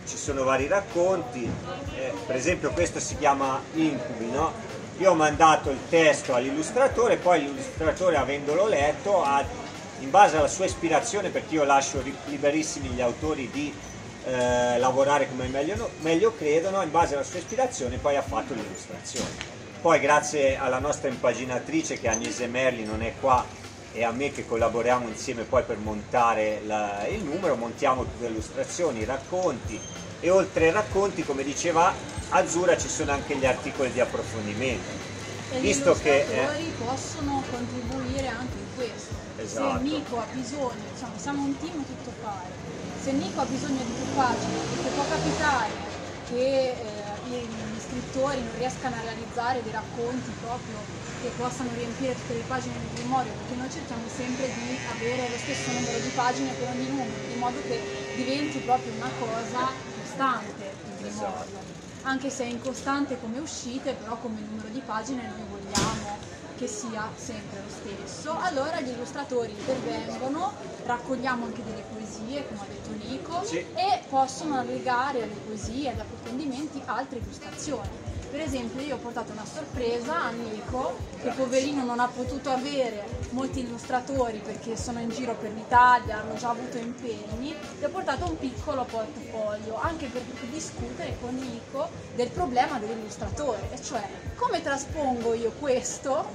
ci 0.05 0.17
sono 0.17 0.43
vari 0.43 0.67
racconti, 0.67 1.49
eh, 1.95 2.13
per 2.25 2.35
esempio 2.35 2.71
questo 2.71 2.99
si 2.99 3.17
chiama 3.17 3.61
Incubi, 3.73 4.29
no? 4.29 4.51
Io 4.99 5.11
ho 5.11 5.15
mandato 5.15 5.69
il 5.69 5.79
testo 5.89 6.35
all'illustratore, 6.35 7.17
poi 7.17 7.41
l'illustratore 7.41 8.17
avendolo 8.17 8.67
letto 8.67 9.23
ha, 9.23 9.43
in 9.99 10.09
base 10.09 10.37
alla 10.37 10.47
sua 10.47 10.65
ispirazione, 10.65 11.29
perché 11.29 11.55
io 11.55 11.63
lascio 11.63 12.01
liberissimi 12.25 12.89
gli 12.89 13.01
autori 13.01 13.49
di 13.51 13.73
eh, 14.25 14.77
lavorare 14.77 15.27
come 15.29 15.47
meglio, 15.47 15.89
meglio 16.01 16.35
credono, 16.35 16.81
in 16.81 16.91
base 16.91 17.15
alla 17.15 17.23
sua 17.23 17.39
ispirazione 17.39 17.97
poi 17.97 18.15
ha 18.15 18.21
fatto 18.21 18.53
l'illustrazione. 18.53 19.51
Poi 19.81 19.99
grazie 19.99 20.57
alla 20.57 20.79
nostra 20.79 21.09
impaginatrice 21.09 21.99
che 21.99 22.07
Agnese 22.07 22.47
Merli 22.47 22.85
non 22.85 23.01
è 23.01 23.13
qua 23.19 23.45
e 23.93 24.03
a 24.03 24.11
me 24.11 24.31
che 24.31 24.45
collaboriamo 24.45 25.07
insieme 25.07 25.43
poi 25.43 25.63
per 25.63 25.77
montare 25.77 26.61
la, 26.65 27.07
il 27.07 27.23
numero, 27.23 27.55
montiamo 27.55 28.03
tutte 28.03 28.23
le 28.23 28.29
illustrazioni, 28.29 28.99
i 28.99 29.05
racconti 29.05 29.79
e 30.19 30.29
oltre 30.29 30.65
ai 30.65 30.71
racconti, 30.71 31.23
come 31.23 31.43
diceva 31.43 31.93
Azzurra, 32.29 32.77
ci 32.77 32.89
sono 32.89 33.11
anche 33.11 33.35
gli 33.35 33.45
articoli 33.45 33.91
di 33.91 33.99
approfondimento. 33.99 35.11
E 35.51 35.59
Visto 35.59 35.93
che 35.93 36.21
eh, 36.21 36.71
possono 36.83 37.43
contribuire 37.51 38.27
anche 38.27 38.57
in 38.57 38.75
questo. 38.75 39.13
Esatto. 39.37 39.77
Se 39.77 39.83
Nico 39.83 40.17
ha 40.17 40.25
bisogno, 40.31 40.83
diciamo, 40.91 41.13
siamo 41.17 41.43
un 41.43 41.57
team 41.59 41.85
tutto 41.85 42.11
fare 42.21 42.73
se 43.03 43.11
Nico 43.11 43.41
ha 43.41 43.45
bisogno 43.45 43.83
di 43.83 43.91
più 43.99 44.15
pagine, 44.15 44.63
perché 44.71 44.95
può 44.95 45.03
capitare 45.03 45.75
che 46.31 46.71
eh, 46.71 46.73
gli 47.27 47.79
scrittori 47.83 48.39
non 48.39 48.55
riescano 48.57 48.95
a 48.95 49.01
realizzare 49.01 49.61
dei 49.61 49.73
racconti 49.73 50.31
proprio 50.39 50.79
che 51.23 51.29
possano 51.29 51.73
riempire 51.73 52.15
tutte 52.15 52.33
le 52.33 52.43
pagine 52.43 52.75
del 52.81 52.91
grimorio, 52.99 53.31
perché 53.31 53.55
noi 53.55 53.69
cerchiamo 53.71 54.09
sempre 54.09 54.51
di 54.51 54.77
avere 54.91 55.29
lo 55.29 55.37
stesso 55.37 55.71
numero 55.71 55.97
di 56.03 56.11
pagine 56.13 56.51
per 56.51 56.67
ogni 56.67 56.89
numero, 56.89 57.31
in 57.31 57.39
modo 57.39 57.61
che 57.63 57.79
diventi 58.13 58.59
proprio 58.59 58.91
una 58.91 59.09
cosa 59.17 59.71
costante 59.95 60.75
il 60.83 60.97
grimorio. 60.97 61.61
Anche 62.01 62.29
se 62.29 62.43
è 62.43 62.47
incostante 62.47 63.17
come 63.21 63.39
uscite, 63.39 63.93
però 63.93 64.19
come 64.19 64.41
numero 64.41 64.67
di 64.67 64.81
pagine 64.81 65.23
noi 65.23 65.47
vogliamo 65.47 66.19
che 66.57 66.67
sia 66.67 67.09
sempre 67.15 67.61
lo 67.61 67.69
stesso, 67.69 68.37
allora 68.37 68.81
gli 68.81 68.89
illustratori 68.89 69.53
intervengono, 69.53 70.51
raccogliamo 70.83 71.45
anche 71.45 71.63
delle 71.63 71.83
poesie, 71.83 72.45
come 72.47 72.63
ha 72.63 72.67
detto 72.67 72.91
Nico, 72.91 73.43
sì. 73.45 73.55
e 73.59 74.03
possono 74.09 74.55
allegare 74.55 75.23
alle 75.23 75.39
poesie, 75.45 75.89
agli 75.89 75.99
approfondimenti 75.99 76.81
altre 76.85 77.19
illustrazioni. 77.19 78.02
Per 78.33 78.41
esempio 78.41 78.81
io 78.81 78.95
ho 78.95 78.97
portato 78.97 79.31
una 79.31 79.45
sorpresa 79.45 80.23
a 80.23 80.31
Nico, 80.31 80.95
che 81.21 81.29
poverino 81.29 81.83
non 81.83 81.99
ha 81.99 82.07
potuto 82.07 82.49
avere 82.49 83.05
molti 83.29 83.59
illustratori 83.59 84.41
perché 84.43 84.75
sono 84.75 84.99
in 84.99 85.09
giro 85.09 85.35
per 85.35 85.51
l'Italia, 85.51 86.17
hanno 86.17 86.33
già 86.33 86.49
avuto 86.49 86.79
impegni, 86.79 87.53
gli 87.77 87.83
ho 87.83 87.89
portato 87.89 88.25
un 88.25 88.39
piccolo 88.39 88.85
portafoglio, 88.85 89.79
anche 89.79 90.07
per 90.07 90.23
discutere 90.49 91.15
con 91.21 91.35
Nico 91.35 91.87
del 92.15 92.29
problema 92.29 92.79
dell'illustratore, 92.79 93.69
e 93.71 93.79
cioè 93.79 94.01
come 94.35 94.63
traspongo 94.63 95.35
io 95.35 95.51
questo 95.59 96.25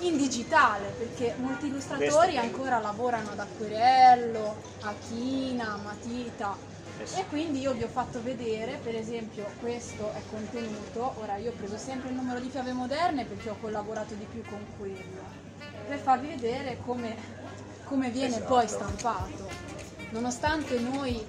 in 0.00 0.18
digitale, 0.18 0.88
perché 0.98 1.34
molti 1.38 1.68
illustratori 1.68 2.36
ancora 2.36 2.78
lavorano 2.78 3.30
ad 3.30 3.38
acquerello, 3.38 4.54
a 4.82 4.94
china, 5.08 5.72
a 5.72 5.78
matita, 5.78 6.74
e 6.98 7.24
quindi 7.28 7.60
io 7.60 7.72
vi 7.72 7.82
ho 7.82 7.88
fatto 7.88 8.22
vedere, 8.22 8.78
per 8.82 8.94
esempio 8.94 9.44
questo 9.60 10.12
è 10.12 10.20
contenuto, 10.30 11.14
ora 11.20 11.36
io 11.36 11.50
ho 11.50 11.54
preso 11.54 11.76
sempre 11.76 12.08
il 12.08 12.14
numero 12.14 12.40
di 12.40 12.48
fiabe 12.48 12.72
moderne 12.72 13.24
perché 13.24 13.50
ho 13.50 13.56
collaborato 13.60 14.14
di 14.14 14.26
più 14.30 14.42
con 14.48 14.64
quello, 14.78 15.22
per 15.86 15.98
farvi 15.98 16.28
vedere 16.28 16.78
come, 16.84 17.14
come 17.84 18.10
viene 18.10 18.36
esatto. 18.36 18.54
poi 18.54 18.68
stampato. 18.68 19.48
Nonostante 20.10 20.78
noi 20.78 21.24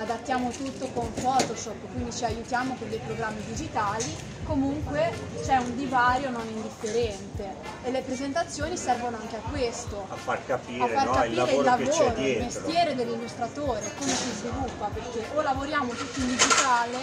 adattiamo 0.00 0.50
tutto 0.50 0.86
con 0.94 1.12
Photoshop, 1.12 1.92
quindi 1.92 2.10
ci 2.12 2.24
aiutiamo 2.24 2.74
con 2.78 2.88
dei 2.88 3.00
programmi 3.04 3.42
digitali, 3.44 4.16
comunque 4.44 5.12
c'è 5.44 5.58
un 5.58 5.76
divario 5.76 6.30
non 6.30 6.46
indifferente 6.48 7.54
e 7.84 7.90
le 7.90 8.00
presentazioni 8.00 8.78
servono 8.78 9.18
anche 9.20 9.36
a 9.36 9.40
questo, 9.50 10.06
a 10.08 10.14
far 10.14 10.44
capire, 10.46 10.84
a 10.84 10.88
far 10.88 11.04
no? 11.04 11.12
capire 11.12 11.30
il 11.30 11.36
lavoro, 11.36 11.60
il, 11.60 11.64
lavoro, 11.64 12.20
il 12.20 12.38
mestiere 12.38 12.94
dell'illustratore, 12.94 13.82
come 13.98 14.10
si 14.10 14.30
sviluppa, 14.38 14.86
perché 14.86 15.22
o 15.34 15.42
lavoriamo 15.42 15.92
tutti 15.92 16.20
in 16.20 16.28
digitale, 16.28 16.98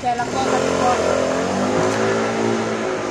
che 0.00 0.12
è 0.12 0.16
la 0.16 0.24
cosa 0.24 0.58
che 0.58 0.70
poi, 0.80 0.96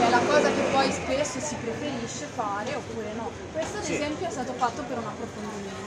è 0.06 0.10
la 0.10 0.22
cosa 0.28 0.52
che 0.52 0.62
poi 0.72 0.92
spesso 0.92 1.40
si 1.40 1.56
preferisce 1.56 2.26
fare 2.26 2.76
oppure 2.76 3.14
no. 3.16 3.32
Questo 3.54 3.78
ad 3.78 3.84
sì. 3.84 3.94
esempio 3.94 4.28
è 4.28 4.32
stato 4.32 4.52
fatto 4.54 4.82
per 4.84 4.98
un 4.98 5.06
approfondimento. 5.06 5.83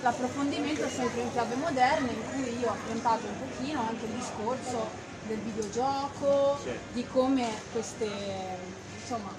L'approfondimento 0.00 0.84
è 0.84 0.88
sempre 0.88 1.22
in 1.22 1.32
chiave 1.32 1.56
moderna 1.56 2.10
in 2.10 2.22
cui 2.32 2.60
io 2.60 2.68
ho 2.68 2.72
affrontato 2.72 3.26
un 3.26 3.38
pochino 3.38 3.80
anche 3.80 4.04
il 4.04 4.12
discorso 4.12 4.90
del 5.22 5.38
videogioco, 5.38 6.58
sì. 6.62 6.70
di 6.92 7.04
come 7.06 7.48
queste, 7.72 8.06
insomma, 9.00 9.34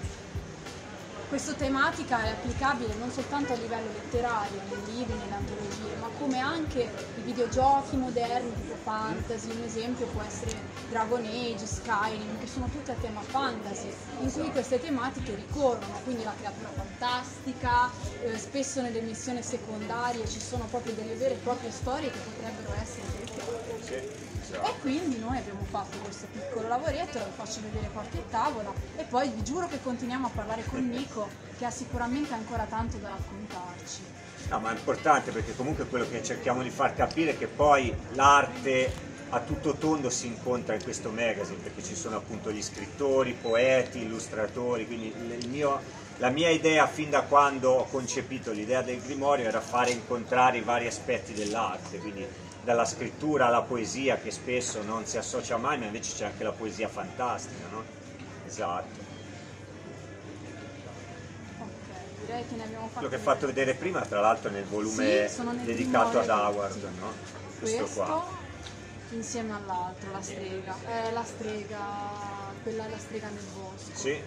questa 1.30 1.54
tematica 1.54 2.24
è 2.24 2.30
applicabile 2.32 2.96
non 2.96 3.12
soltanto 3.12 3.54
a 3.54 3.56
livello 3.56 3.92
letterario, 3.92 4.60
nei 4.64 4.96
libri, 4.96 5.14
nelle 5.16 5.36
antologie, 5.36 5.96
ma 6.00 6.10
come 6.18 6.40
anche 6.40 6.90
i 7.18 7.22
videogiochi 7.22 7.98
moderni 7.98 8.52
tipo 8.56 8.76
fantasy, 8.82 9.52
un 9.52 9.62
esempio 9.62 10.08
può 10.08 10.24
essere 10.24 10.60
Dragon 10.90 11.24
Age, 11.24 11.68
Skyrim, 11.68 12.40
che 12.40 12.48
sono 12.48 12.68
tutte 12.70 12.94
a 12.94 12.96
tema 12.96 13.22
fantasy, 13.22 13.94
in 14.22 14.32
cui 14.32 14.50
queste 14.50 14.80
tematiche 14.80 15.36
ricorrono, 15.36 16.02
quindi 16.04 16.24
la 16.24 16.34
creatura 16.34 16.70
fantastica, 16.70 17.92
eh, 18.24 18.36
spesso 18.36 18.82
nelle 18.82 19.02
missioni 19.02 19.44
secondarie 19.44 20.28
ci 20.28 20.40
sono 20.40 20.66
proprio 20.66 20.94
delle 20.94 21.14
vere 21.14 21.36
e 21.36 21.38
proprie 21.38 21.70
storie 21.70 22.10
che 22.10 22.18
potrebbero 22.18 22.74
essere 22.74 23.06
delle 23.12 23.28
fiabe. 23.28 24.29
E 24.52 24.80
quindi 24.82 25.20
noi 25.20 25.38
abbiamo 25.38 25.64
fatto 25.70 25.98
questo 26.00 26.28
piccolo 26.32 26.68
lavoretto, 26.68 27.20
lo 27.20 27.32
faccio 27.36 27.62
vedere 27.62 27.90
qualche 27.94 28.24
tavola 28.30 28.72
e 28.96 29.04
poi 29.04 29.30
vi 29.30 29.44
giuro 29.44 29.68
che 29.68 29.80
continuiamo 29.82 30.28
a 30.28 30.32
parlare 30.34 30.64
con 30.66 30.88
Nico 30.88 31.30
che 31.58 31.66
ha 31.66 31.72
sicuramente 31.72 32.34
ancora 32.34 32.64
tanto 32.64 32.98
da 32.98 33.10
raccontarci. 33.10 34.02
No, 34.50 34.60
ma 34.60 34.72
è 34.72 34.76
importante 34.76 35.32
perché 35.32 35.56
comunque 35.56 35.86
quello 35.86 36.10
che 36.10 36.24
cerchiamo 36.24 36.64
di 36.64 36.70
far 36.72 36.96
capire 36.96 37.32
è 37.32 37.38
che 37.38 37.48
poi 37.48 37.94
l'arte 38.14 39.08
a 39.32 39.42
tutto 39.42 39.76
tondo 39.76 40.10
si 40.10 40.26
incontra 40.26 40.74
in 40.74 40.82
questo 40.82 41.12
magazine 41.12 41.62
perché 41.62 41.84
ci 41.84 41.96
sono 41.96 42.16
appunto 42.16 42.52
gli 42.52 42.64
scrittori, 42.64 43.34
poeti, 43.40 44.00
illustratori, 44.02 44.88
quindi 44.88 45.14
mio, 45.48 45.80
la 46.18 46.30
mia 46.30 46.50
idea 46.50 46.88
fin 46.88 47.12
da 47.12 47.22
quando 47.22 47.72
ho 47.72 47.84
concepito 47.86 48.52
l'idea 48.52 48.82
del 48.82 49.00
Grimorio 49.00 49.46
era 49.46 49.62
fare 49.62 49.92
incontrare 49.92 50.58
i 50.58 50.62
vari 50.62 50.88
aspetti 50.88 51.34
dell'arte, 51.34 52.00
quindi 52.00 52.26
dalla 52.70 52.86
scrittura 52.86 53.48
alla 53.48 53.64
poesia 53.64 54.18
che 54.18 54.30
spesso 54.30 54.84
non 54.84 55.04
si 55.08 55.18
associa 55.18 55.58
mai, 55.58 55.80
ma 55.80 55.86
invece 55.86 56.14
c'è 56.14 56.26
anche 56.26 56.44
la 56.44 56.52
poesia 56.52 56.88
fantastica, 56.88 57.66
no? 57.72 57.84
Esatto. 58.46 59.00
Ok, 61.58 62.26
direi 62.26 62.46
che 62.48 62.56
ne 62.56 62.64
abbiamo 62.66 62.86
fatto. 62.86 63.00
Quello 63.00 63.10
che 63.10 63.16
ho 63.16 63.20
fatto 63.20 63.46
vedere 63.48 63.74
prima, 63.74 64.02
tra 64.02 64.20
l'altro, 64.20 64.52
nel 64.52 64.66
volume 64.66 65.28
sì, 65.28 65.42
nel 65.42 65.66
dedicato 65.66 66.20
ad 66.20 66.30
Howard, 66.30 66.74
sì. 66.74 67.00
no? 67.00 67.12
Questo, 67.58 67.78
Questo 67.80 68.04
qua. 68.04 68.28
Insieme 69.14 69.54
all'altro, 69.56 70.12
la 70.12 70.22
strega. 70.22 70.76
Eh, 70.86 71.12
la 71.12 71.24
strega, 71.24 71.80
quella 72.62 72.88
la 72.88 73.00
strega 73.00 73.30
nel 73.30 73.48
bosco. 73.52 73.90
Sì. 73.94 74.22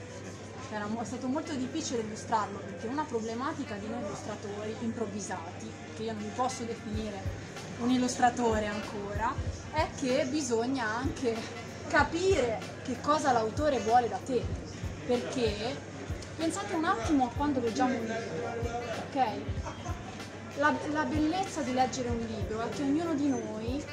era 0.68 0.88
è 1.00 1.04
stato 1.04 1.28
molto 1.28 1.54
difficile 1.54 2.00
illustrarlo 2.00 2.58
perché 2.58 2.88
una 2.88 3.04
problematica 3.04 3.76
di 3.76 3.86
noi 3.86 4.00
illustratori 4.00 4.74
improvvisati, 4.80 5.70
che 5.94 6.02
io 6.02 6.12
non 6.12 6.22
mi 6.22 6.32
posso 6.34 6.64
definire 6.64 7.41
un 7.82 7.90
illustratore 7.90 8.66
ancora, 8.66 9.34
è 9.72 9.88
che 9.98 10.26
bisogna 10.30 10.86
anche 10.86 11.36
capire 11.88 12.60
che 12.82 13.00
cosa 13.00 13.32
l'autore 13.32 13.80
vuole 13.80 14.08
da 14.08 14.18
te. 14.18 14.42
Perché 15.06 15.76
pensate 16.36 16.74
un 16.74 16.84
attimo 16.84 17.26
a 17.26 17.30
quando 17.36 17.60
leggiamo 17.60 17.94
un 17.94 18.04
libro, 18.04 18.52
ok? 19.08 19.26
La, 20.58 20.72
la 20.92 21.04
bellezza 21.04 21.62
di 21.62 21.72
leggere 21.72 22.10
un 22.10 22.18
libro 22.18 22.60
è 22.60 22.68
che 22.68 22.82
ognuno 22.82 23.14
di 23.14 23.28
noi 23.28 23.84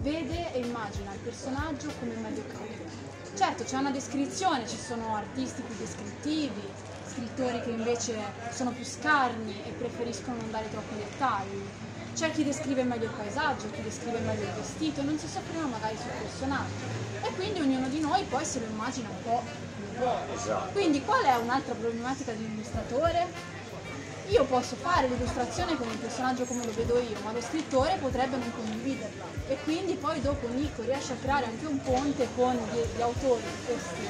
vede 0.00 0.52
e 0.54 0.60
immagina 0.60 1.12
il 1.12 1.18
personaggio 1.18 1.88
come 1.98 2.14
meglio 2.14 2.44
crede. 2.46 3.08
Certo, 3.34 3.64
c'è 3.64 3.76
una 3.76 3.90
descrizione, 3.90 4.66
ci 4.66 4.78
sono 4.78 5.14
artisti 5.16 5.62
più 5.62 5.74
descrittivi, 5.76 6.62
scrittori 7.06 7.60
che 7.60 7.70
invece 7.70 8.16
sono 8.50 8.70
più 8.70 8.84
scarni 8.84 9.62
e 9.64 9.70
preferiscono 9.70 10.36
non 10.40 10.50
dare 10.50 10.70
troppi 10.70 10.96
dettagli. 10.96 11.62
C'è 12.20 12.30
chi 12.32 12.44
descrive 12.44 12.82
meglio 12.82 13.06
il 13.06 13.12
paesaggio, 13.16 13.70
chi 13.70 13.80
descrive 13.80 14.18
meglio 14.18 14.42
il 14.42 14.52
vestito 14.52 15.02
non 15.02 15.18
si 15.18 15.26
sofferma 15.26 15.68
magari 15.68 15.96
sul 15.96 16.10
personaggio. 16.20 16.84
E 17.22 17.30
quindi 17.34 17.60
ognuno 17.60 17.88
di 17.88 17.98
noi 18.00 18.24
poi 18.24 18.44
se 18.44 18.60
lo 18.60 18.66
immagina 18.66 19.08
un 19.08 19.22
po'. 19.22 19.42
Esatto. 20.34 20.70
Quindi 20.72 21.02
qual 21.02 21.24
è 21.24 21.36
un'altra 21.36 21.72
problematica 21.72 22.32
di 22.32 22.44
un 22.44 22.50
illustratore? 22.50 23.26
Io 24.28 24.44
posso 24.44 24.76
fare 24.76 25.08
l'illustrazione 25.08 25.78
con 25.78 25.88
il 25.88 25.96
personaggio 25.96 26.44
come 26.44 26.62
lo 26.66 26.74
vedo 26.74 26.98
io, 26.98 27.16
ma 27.24 27.32
lo 27.32 27.40
scrittore 27.40 27.96
potrebbe 27.98 28.36
non 28.36 28.52
condividerla. 28.54 29.24
E 29.48 29.56
quindi 29.64 29.94
poi 29.94 30.20
dopo 30.20 30.46
Nico 30.48 30.82
riesce 30.82 31.14
a 31.14 31.16
creare 31.22 31.46
anche 31.46 31.64
un 31.64 31.80
ponte 31.80 32.28
con 32.34 32.52
gli, 32.52 32.98
gli 32.98 33.00
autori 33.00 33.40
di 33.40 33.64
questi 33.64 34.08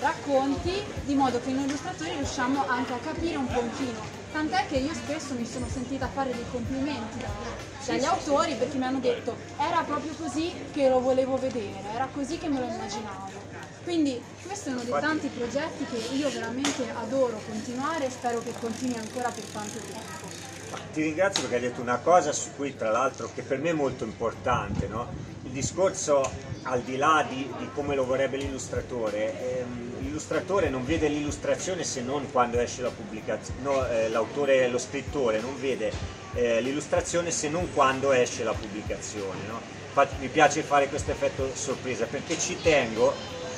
racconti, 0.00 0.82
di 1.06 1.14
modo 1.14 1.40
che 1.40 1.50
noi 1.52 1.64
illustratori 1.64 2.12
riusciamo 2.12 2.66
anche 2.66 2.92
a 2.92 2.98
capire 2.98 3.36
un 3.36 3.46
pochino. 3.46 4.17
Tant'è 4.30 4.66
che 4.66 4.76
io 4.76 4.94
spesso 4.94 5.34
mi 5.34 5.46
sono 5.46 5.66
sentita 5.68 6.06
fare 6.08 6.34
dei 6.34 6.46
complimenti 6.50 7.18
da- 7.18 7.56
dagli 7.86 8.04
autori 8.04 8.56
perché 8.56 8.76
mi 8.78 8.84
hanno 8.84 9.00
detto 9.00 9.36
era 9.56 9.82
proprio 9.84 10.12
così 10.14 10.52
che 10.70 10.88
lo 10.88 11.00
volevo 11.00 11.38
vedere, 11.38 11.90
era 11.90 12.06
così 12.08 12.38
che 12.38 12.48
me 12.48 12.60
lo 12.60 12.66
immaginavo. 12.66 13.46
Quindi 13.82 14.22
questo 14.44 14.68
è 14.68 14.72
uno 14.72 14.84
dei 14.84 14.92
tanti 15.00 15.28
progetti 15.28 15.86
che 15.86 15.96
io 16.14 16.30
veramente 16.30 16.90
adoro 16.90 17.40
continuare 17.46 18.06
e 18.06 18.10
spero 18.10 18.42
che 18.42 18.52
continui 18.52 18.96
ancora 18.98 19.30
per 19.30 19.44
tanto 19.44 19.78
tempo. 19.78 20.28
Ti 20.92 21.02
ringrazio 21.02 21.42
perché 21.42 21.56
hai 21.56 21.62
detto 21.62 21.80
una 21.80 21.98
cosa 21.98 22.32
su 22.32 22.50
cui 22.54 22.74
tra 22.76 22.90
l'altro 22.90 23.32
che 23.32 23.42
per 23.42 23.58
me 23.60 23.70
è 23.70 23.72
molto 23.72 24.04
importante, 24.04 24.86
no? 24.88 25.14
Discorso 25.58 26.30
al 26.62 26.82
di 26.82 26.96
là 26.96 27.26
di, 27.28 27.50
di 27.58 27.68
come 27.74 27.96
lo 27.96 28.04
vorrebbe 28.04 28.36
l'illustratore, 28.36 29.58
ehm, 29.58 30.00
l'illustratore 30.00 30.68
non 30.68 30.84
vede 30.84 31.08
l'illustrazione 31.08 31.82
se 31.82 32.00
non 32.00 32.30
quando 32.30 32.60
esce 32.60 32.82
la 32.82 32.90
pubblicazione, 32.90 33.60
no, 33.62 33.86
eh, 33.88 34.08
l'autore, 34.08 34.68
lo 34.68 34.78
scrittore 34.78 35.40
non 35.40 35.58
vede 35.58 35.90
eh, 36.34 36.60
l'illustrazione 36.60 37.32
se 37.32 37.48
non 37.48 37.72
quando 37.74 38.12
esce 38.12 38.44
la 38.44 38.52
pubblicazione. 38.52 39.40
no? 39.48 39.60
Infatti 39.86 40.14
mi 40.20 40.28
piace 40.28 40.62
fare 40.62 40.88
questo 40.88 41.10
effetto 41.10 41.50
sorpresa 41.54 42.04
perché 42.06 42.38
ci 42.38 42.56
tengo 42.62 43.12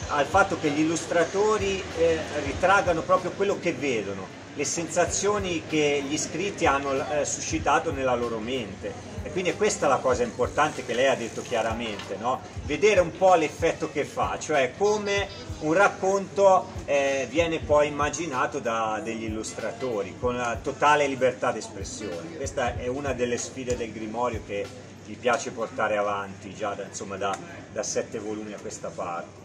al 0.09 0.25
fatto 0.25 0.59
che 0.59 0.71
gli 0.71 0.81
illustratori 0.81 1.83
eh, 1.99 2.19
ritraggano 2.45 3.03
proprio 3.03 3.31
quello 3.33 3.59
che 3.61 3.75
vedono, 3.75 4.27
le 4.55 4.65
sensazioni 4.65 5.65
che 5.69 6.03
gli 6.07 6.15
iscritti 6.15 6.65
hanno 6.65 6.93
eh, 6.93 7.27
suscitato 7.27 7.93
nella 7.93 8.15
loro 8.15 8.39
mente. 8.39 9.10
E 9.23 9.31
quindi 9.31 9.51
è 9.51 9.57
questa 9.57 9.87
la 9.87 9.99
cosa 9.99 10.23
importante 10.23 10.85
che 10.85 10.95
lei 10.95 11.07
ha 11.07 11.15
detto 11.15 11.43
chiaramente, 11.43 12.17
no? 12.17 12.41
vedere 12.65 13.01
un 13.01 13.11
po' 13.17 13.35
l'effetto 13.35 13.91
che 13.91 14.05
fa, 14.05 14.39
cioè 14.39 14.73
come 14.77 15.29
un 15.61 15.75
racconto 15.75 16.69
eh, 16.87 17.27
viene 17.29 17.59
poi 17.59 17.89
immaginato 17.89 18.61
da 18.61 19.01
degli 19.05 19.25
illustratori 19.25 20.17
con 20.19 20.37
la 20.37 20.59
totale 20.63 21.07
libertà 21.07 21.53
d'espressione. 21.53 22.37
Questa 22.37 22.77
è 22.77 22.87
una 22.87 23.13
delle 23.13 23.37
sfide 23.37 23.77
del 23.77 23.93
Grimorio 23.93 24.41
che 24.47 24.67
mi 25.05 25.15
piace 25.17 25.51
portare 25.51 25.97
avanti 25.97 26.55
già 26.55 26.73
da, 26.75 26.85
insomma, 26.85 27.17
da, 27.17 27.37
da 27.73 27.83
sette 27.83 28.19
volumi 28.19 28.55
a 28.55 28.59
questa 28.59 28.89
parte. 28.89 29.39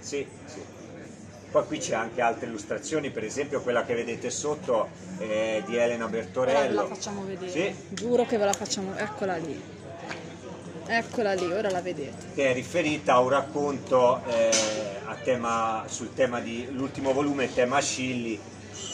Sì, 0.00 0.26
sì. 0.46 0.71
Poi 1.52 1.66
qui 1.66 1.76
c'è 1.78 1.94
anche 1.94 2.22
altre 2.22 2.46
illustrazioni, 2.46 3.10
per 3.10 3.24
esempio 3.24 3.60
quella 3.60 3.84
che 3.84 3.94
vedete 3.94 4.30
sotto 4.30 4.88
è 5.18 5.62
di 5.66 5.76
Elena 5.76 6.04
Ora 6.04 6.10
ve 6.12 6.18
Bertorello. 6.22 6.74
la 6.80 6.86
facciamo 6.86 7.24
vedere. 7.26 7.50
Sì, 7.50 7.74
Giuro 7.90 8.24
che 8.24 8.38
ve 8.38 8.46
la 8.46 8.54
facciamo. 8.54 8.96
Eccola 8.96 9.36
lì. 9.36 9.62
Eccola 10.86 11.34
lì, 11.34 11.52
ora 11.52 11.68
la 11.70 11.82
vedete. 11.82 12.32
che 12.34 12.50
è 12.50 12.54
riferita 12.54 13.14
a 13.14 13.20
un 13.20 13.28
racconto 13.28 14.22
eh, 14.26 14.50
a 15.04 15.14
tema- 15.22 15.84
sul 15.88 16.14
tema 16.14 16.40
di 16.40 16.68
l'ultimo 16.72 17.12
volume, 17.12 17.52
tema 17.52 17.80
Scilli. 17.80 18.40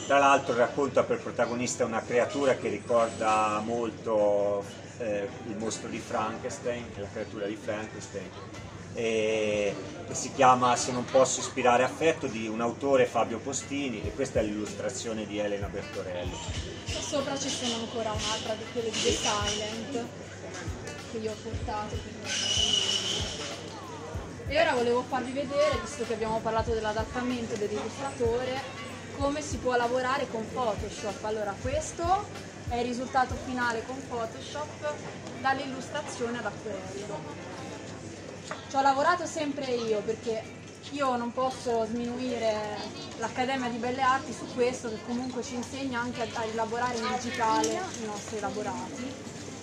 Tra 0.08 0.18
l'altro 0.18 0.52
il 0.54 0.58
racconto 0.58 0.98
ha 0.98 1.04
per 1.04 1.18
protagonista 1.18 1.84
una 1.84 2.02
creatura 2.02 2.56
che 2.56 2.68
ricorda 2.68 3.62
molto 3.64 4.64
eh, 4.98 5.28
il 5.46 5.56
mostro 5.56 5.88
di 5.88 5.98
Frankenstein, 5.98 6.84
la 6.96 7.06
creatura 7.12 7.46
di 7.46 7.54
Frankenstein, 7.56 8.28
e 8.98 9.72
che 10.08 10.14
si 10.14 10.32
chiama 10.32 10.74
Se 10.74 10.90
non 10.90 11.04
posso 11.04 11.38
ispirare 11.38 11.84
affetto 11.84 12.26
di 12.26 12.48
un 12.48 12.60
autore 12.60 13.06
Fabio 13.06 13.38
Postini 13.38 14.02
e 14.02 14.12
questa 14.12 14.40
è 14.40 14.42
l'illustrazione 14.42 15.24
di 15.24 15.38
Elena 15.38 15.68
Bertorelli. 15.68 16.36
Sopra 16.86 17.38
ci 17.38 17.48
sono 17.48 17.74
ancora 17.74 18.10
un'altra 18.10 18.54
di 18.54 18.64
quelle 18.72 18.90
di 18.90 19.00
The 19.00 19.10
Silent 19.12 20.06
che 21.12 21.18
io 21.18 21.30
ho 21.30 21.36
portato. 21.42 21.94
E 24.48 24.60
ora 24.60 24.72
volevo 24.72 25.04
farvi 25.08 25.30
vedere, 25.30 25.78
visto 25.80 26.04
che 26.04 26.14
abbiamo 26.14 26.40
parlato 26.40 26.72
dell'adattamento 26.72 27.54
dell'illustratore, 27.54 28.60
come 29.16 29.42
si 29.42 29.58
può 29.58 29.76
lavorare 29.76 30.26
con 30.28 30.44
Photoshop. 30.50 31.22
Allora, 31.24 31.54
questo 31.60 32.26
è 32.68 32.76
il 32.76 32.86
risultato 32.86 33.36
finale 33.44 33.84
con 33.86 33.96
Photoshop 34.08 34.94
dall'illustrazione 35.40 36.38
ad 36.38 36.46
acquerello. 36.46 37.47
Ci 38.68 38.76
ho 38.76 38.82
lavorato 38.82 39.26
sempre 39.26 39.66
io 39.66 40.00
perché 40.00 40.56
io 40.90 41.16
non 41.16 41.32
posso 41.32 41.84
sminuire 41.86 42.76
l'Accademia 43.18 43.68
di 43.68 43.76
Belle 43.76 44.00
Arti 44.00 44.32
su 44.32 44.46
questo 44.54 44.88
che 44.88 44.98
comunque 45.06 45.42
ci 45.42 45.54
insegna 45.54 46.00
anche 46.00 46.22
a, 46.22 46.44
elaborare 46.44 46.96
in 46.96 47.06
digitale 47.14 47.68
i 47.68 48.06
nostri 48.06 48.38
elaborati. 48.38 49.12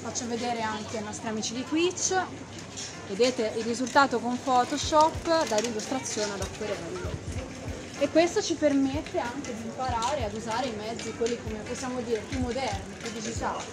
Faccio 0.02 0.28
vedere 0.28 0.62
anche 0.62 0.98
ai 0.98 1.04
nostri 1.04 1.28
amici 1.28 1.54
di 1.54 1.66
Twitch. 1.66 2.16
Vedete 3.08 3.54
il 3.58 3.64
risultato 3.64 4.20
con 4.20 4.40
Photoshop 4.42 5.48
dall'illustrazione 5.48 6.34
ad 6.34 6.42
acquerello. 6.42 7.34
E 7.98 8.10
questo 8.10 8.42
ci 8.42 8.56
permette 8.56 9.20
anche 9.20 9.56
di 9.56 9.64
imparare 9.64 10.26
ad 10.26 10.34
usare 10.34 10.68
i 10.68 10.74
mezzi, 10.76 11.14
quelli 11.16 11.40
come 11.42 11.60
possiamo 11.60 12.02
dire, 12.02 12.20
più 12.28 12.40
moderni, 12.40 12.94
più 13.02 13.10
digitali. 13.12 13.64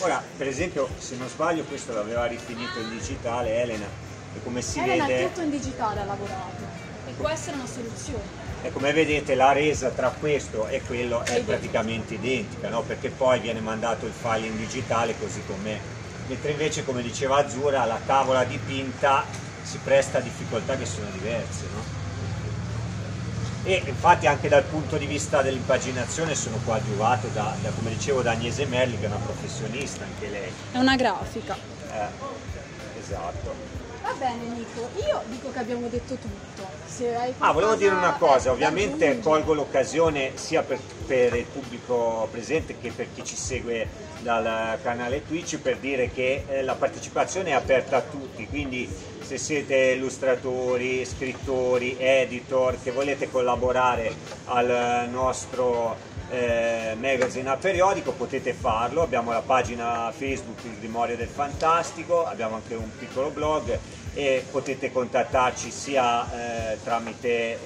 Ora, 0.00 0.22
per 0.36 0.48
esempio, 0.48 0.88
se 0.98 1.16
non 1.16 1.28
sbaglio, 1.28 1.62
questo 1.64 1.92
l'aveva 1.92 2.24
rifinito 2.24 2.78
in 2.80 2.88
digitale 2.88 3.60
Elena, 3.60 3.86
e 4.34 4.42
come 4.42 4.62
si 4.62 4.78
Elena 4.78 5.06
vede... 5.06 5.24
è 5.24 5.26
tutto 5.28 5.40
in 5.42 5.50
digitale 5.50 6.00
ha 6.00 6.04
lavorato 6.04 6.62
e 7.06 7.12
può 7.12 7.28
essere 7.28 7.56
una 7.56 7.66
soluzione. 7.66 8.48
E 8.62 8.70
come 8.70 8.92
vedete 8.92 9.34
la 9.34 9.52
resa 9.52 9.88
tra 9.88 10.10
questo 10.10 10.66
e 10.68 10.82
quello 10.82 11.20
è 11.20 11.30
identica. 11.30 11.44
praticamente 11.44 12.14
identica, 12.14 12.68
no? 12.68 12.82
perché 12.82 13.08
poi 13.08 13.40
viene 13.40 13.60
mandato 13.60 14.06
il 14.06 14.12
file 14.12 14.46
in 14.46 14.56
digitale 14.56 15.14
così 15.18 15.42
com'è. 15.46 15.78
Mentre 16.26 16.50
invece, 16.52 16.84
come 16.84 17.02
diceva 17.02 17.38
Azzurra, 17.38 17.84
la 17.86 17.98
tavola 18.04 18.44
dipinta 18.44 19.24
si 19.62 19.78
presta 19.82 20.18
a 20.18 20.20
difficoltà 20.20 20.76
che 20.76 20.84
sono 20.84 21.08
diverse. 21.10 21.64
No? 21.72 21.98
E 23.62 23.82
infatti 23.86 24.26
anche 24.26 24.48
dal 24.48 24.62
punto 24.62 24.96
di 24.96 25.06
vista 25.06 25.42
dell'impaginazione 25.42 26.34
sono 26.34 26.58
coadiuvato 26.64 27.28
da, 27.28 27.54
da, 27.60 27.70
come 27.70 27.90
dicevo, 27.90 28.22
da 28.22 28.32
Agnese 28.32 28.64
Merli, 28.66 28.98
che 28.98 29.04
è 29.04 29.08
una 29.08 29.16
professionista 29.16 30.04
anche 30.04 30.28
lei. 30.28 30.50
È 30.72 30.78
una 30.78 30.96
grafica. 30.96 31.56
Eh, 31.90 33.00
esatto. 33.00 33.79
Va 34.10 34.16
bene 34.26 34.44
Nico, 34.56 34.88
io 35.06 35.22
dico 35.28 35.52
che 35.52 35.58
abbiamo 35.60 35.86
detto 35.88 36.14
tutto. 36.14 36.66
Se 36.84 37.14
hai 37.14 37.32
Ah, 37.38 37.52
volevo 37.52 37.76
dire 37.76 37.94
una 37.94 38.14
cosa, 38.14 38.50
ovviamente 38.50 39.06
aggiungere. 39.06 39.20
colgo 39.20 39.54
l'occasione 39.54 40.32
sia 40.34 40.62
per, 40.62 40.80
per 41.06 41.34
il 41.36 41.44
pubblico 41.44 42.26
presente 42.30 42.76
che 42.80 42.90
per 42.90 43.06
chi 43.14 43.22
ci 43.24 43.36
segue 43.36 43.86
dal 44.20 44.78
canale 44.82 45.24
Twitch 45.24 45.58
per 45.58 45.76
dire 45.78 46.10
che 46.10 46.44
eh, 46.48 46.62
la 46.62 46.74
partecipazione 46.74 47.50
è 47.50 47.52
aperta 47.52 47.98
a 47.98 48.00
tutti, 48.00 48.46
quindi 48.48 48.92
se 49.22 49.38
siete 49.38 49.76
illustratori, 49.76 51.04
scrittori, 51.04 51.96
editor, 51.96 52.82
che 52.82 52.90
volete 52.90 53.30
collaborare 53.30 54.12
al 54.46 55.08
nostro 55.08 56.08
eh, 56.30 56.96
magazine 56.98 57.48
a 57.48 57.56
periodico 57.56 58.12
potete 58.12 58.52
farlo, 58.52 59.02
abbiamo 59.02 59.32
la 59.32 59.40
pagina 59.40 60.12
Facebook 60.16 60.62
Il 60.64 60.78
Grimorio 60.78 61.16
del 61.16 61.28
Fantastico, 61.28 62.24
abbiamo 62.24 62.56
anche 62.56 62.74
un 62.74 62.90
piccolo 62.98 63.30
blog 63.30 63.78
e 64.14 64.44
potete 64.50 64.90
contattarci 64.90 65.70
sia 65.70 66.72
eh, 66.72 66.78
tramite 66.82 67.58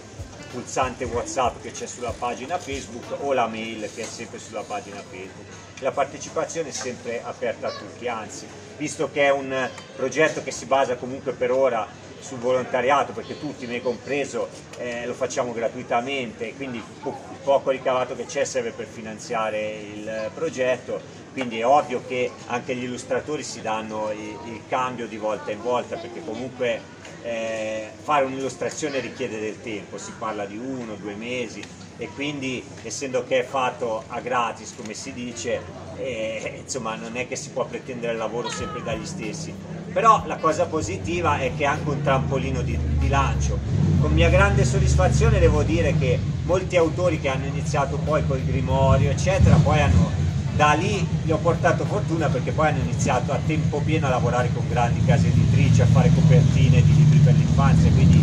pulsante 0.50 1.04
WhatsApp 1.04 1.61
che 1.62 1.72
c'è 1.72 1.87
sulla 1.87 2.14
pagina 2.16 2.59
Facebook 2.59 3.16
o 3.24 3.33
la 3.33 3.48
mail 3.48 3.90
che 3.92 4.02
è 4.02 4.04
sempre 4.04 4.38
sulla 4.38 4.62
pagina 4.62 5.02
Facebook. 5.02 5.46
La 5.80 5.90
partecipazione 5.90 6.68
è 6.68 6.72
sempre 6.72 7.20
aperta 7.24 7.68
a 7.68 7.72
tutti, 7.72 8.07
anzi, 8.07 8.46
visto 8.76 9.11
che 9.11 9.24
è 9.24 9.30
un 9.30 9.68
progetto 9.96 10.42
che 10.42 10.52
si 10.52 10.66
basa 10.66 10.94
comunque 10.94 11.33
per 11.33 11.50
ora 11.50 11.87
sul 12.20 12.38
volontariato, 12.38 13.12
perché 13.12 13.38
tutti, 13.38 13.66
me 13.66 13.83
compreso, 13.83 14.48
eh, 14.78 15.04
lo 15.04 15.12
facciamo 15.12 15.52
gratuitamente, 15.52 16.54
quindi 16.54 16.78
il 16.78 17.38
poco 17.42 17.70
ricavato 17.70 18.14
che 18.16 18.24
c'è 18.24 18.44
serve 18.44 18.70
per 18.70 18.87
finanziare 18.87 19.72
il 19.72 20.30
progetto, 20.33 21.02
quindi 21.35 21.59
è 21.59 21.66
ovvio 21.66 22.01
che 22.07 22.31
anche 22.47 22.77
gli 22.77 22.85
illustratori 22.85 23.42
si 23.42 23.61
danno 23.61 24.12
il, 24.12 24.53
il 24.53 24.61
cambio 24.68 25.09
di 25.09 25.16
volta 25.16 25.51
in 25.51 25.61
volta, 25.61 25.97
perché 25.97 26.23
comunque 26.25 26.81
eh, 27.23 27.90
fare 28.03 28.25
un'illustrazione 28.25 29.01
richiede 29.01 29.40
del 29.40 29.61
tempo, 29.61 29.99
si 29.99 30.12
parla 30.16 30.47
di 30.47 30.57
uno, 30.57 30.94
due 30.94 31.14
mesi 31.14 31.61
e 31.97 32.09
quindi 32.09 32.64
essendo 32.83 33.25
che 33.25 33.40
è 33.40 33.42
fatto 33.44 34.05
a 34.09 34.20
gratis 34.20 34.75
come 34.77 34.94
si 34.94 35.12
dice, 35.12 35.61
eh, 35.97 36.61
insomma 36.62 36.94
non 36.94 37.16
è 37.16 37.27
che 37.27 37.35
si 37.35 37.51
può 37.51 37.64
pretendere 37.64 38.12
il 38.12 38.18
lavoro 38.18 38.49
sempre 38.49 38.81
dagli 38.85 39.05
stessi. 39.05 39.53
Però 39.92 40.23
la 40.27 40.37
cosa 40.37 40.66
positiva 40.66 41.38
è 41.38 41.53
che 41.57 41.64
è 41.64 41.66
anche 41.66 41.88
un 41.88 42.01
trampolino 42.01 42.62
di, 42.62 42.79
di 42.99 43.09
lancio. 43.09 43.59
Con 44.01 44.12
mia 44.12 44.29
grande 44.29 44.64
soddisfazione 44.64 45.40
devo 45.40 45.64
dire 45.64 45.97
che 45.99 46.16
molti 46.44 46.77
autori 46.77 47.20
che 47.20 47.29
hanno 47.29 47.47
iniziato 47.47 47.97
poi 47.97 48.25
col 48.25 48.44
Grimorio 48.44 49.11
eccetera, 49.11 49.57
poi 49.57 49.81
hanno 49.81 50.23
da 50.56 50.72
lì 50.74 51.04
gli 51.24 51.30
ho 51.30 51.38
portato 51.38 51.84
fortuna 51.84 52.28
perché 52.28 52.52
poi 52.52 52.68
hanno 52.68 52.82
iniziato 52.82 53.32
a 53.32 53.38
tempo 53.38 53.80
pieno 53.80 54.06
a 54.06 54.10
lavorare 54.10 54.52
con 54.52 54.68
grandi 54.68 55.04
case 55.04 55.28
editrici, 55.28 55.82
a 55.82 55.86
fare 55.86 56.10
copertine 56.14 56.82
di 56.82 56.94
libri 56.94 57.18
per 57.18 57.34
l'infanzia, 57.34 57.90
quindi 57.90 58.22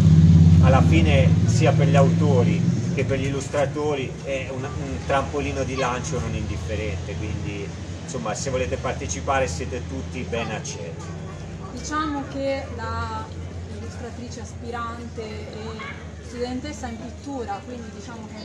alla 0.64 0.82
fine 0.82 1.28
sia 1.46 1.72
per 1.72 1.88
gli 1.88 1.96
autori 1.96 2.62
che 2.94 3.04
per 3.04 3.20
gli 3.20 3.26
illustratori 3.26 4.12
è 4.24 4.48
un, 4.52 4.64
un 4.64 4.98
trampolino 5.06 5.64
di 5.64 5.76
lancio 5.76 6.20
non 6.20 6.34
indifferente, 6.34 7.16
quindi 7.16 7.68
insomma 8.04 8.34
se 8.34 8.50
volete 8.50 8.78
partecipare 8.78 9.48
siete 9.48 9.86
tutti 9.88 10.22
ben 10.24 10.52
accetti. 10.52 11.06
Diciamo 11.72 12.26
che 12.30 12.66
da 12.76 13.26
illustratrice 13.78 14.42
aspirante 14.42 15.22
e 15.22 15.80
studentessa 16.32 16.88
in 16.88 16.98
pittura, 16.98 17.60
quindi 17.66 17.90
diciamo 17.94 18.26
che 18.28 18.42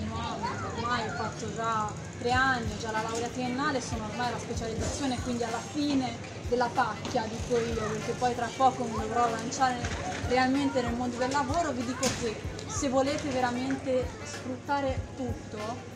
ormai 0.74 1.06
ho 1.06 1.12
fatto 1.12 1.54
già 1.54 1.88
tre 2.18 2.32
anni, 2.32 2.72
ho 2.72 2.78
già 2.78 2.90
la 2.90 3.02
laurea 3.02 3.28
triennale, 3.28 3.80
sono 3.80 4.06
ormai 4.10 4.26
alla 4.26 4.40
specializzazione, 4.40 5.16
quindi 5.20 5.44
alla 5.44 5.60
fine 5.60 6.16
della 6.48 6.66
pacchia 6.66 7.24
dico 7.28 7.56
io, 7.60 7.86
perché 7.86 8.10
poi 8.18 8.34
tra 8.34 8.48
poco 8.56 8.82
mi 8.82 8.98
dovrò 8.98 9.30
lanciare 9.30 9.78
realmente 10.26 10.82
nel 10.82 10.94
mondo 10.94 11.16
del 11.16 11.30
lavoro, 11.30 11.70
vi 11.70 11.84
dico 11.84 12.08
che 12.20 12.34
se 12.66 12.88
volete 12.88 13.28
veramente 13.28 14.04
sfruttare 14.24 15.00
tutto, 15.14 15.94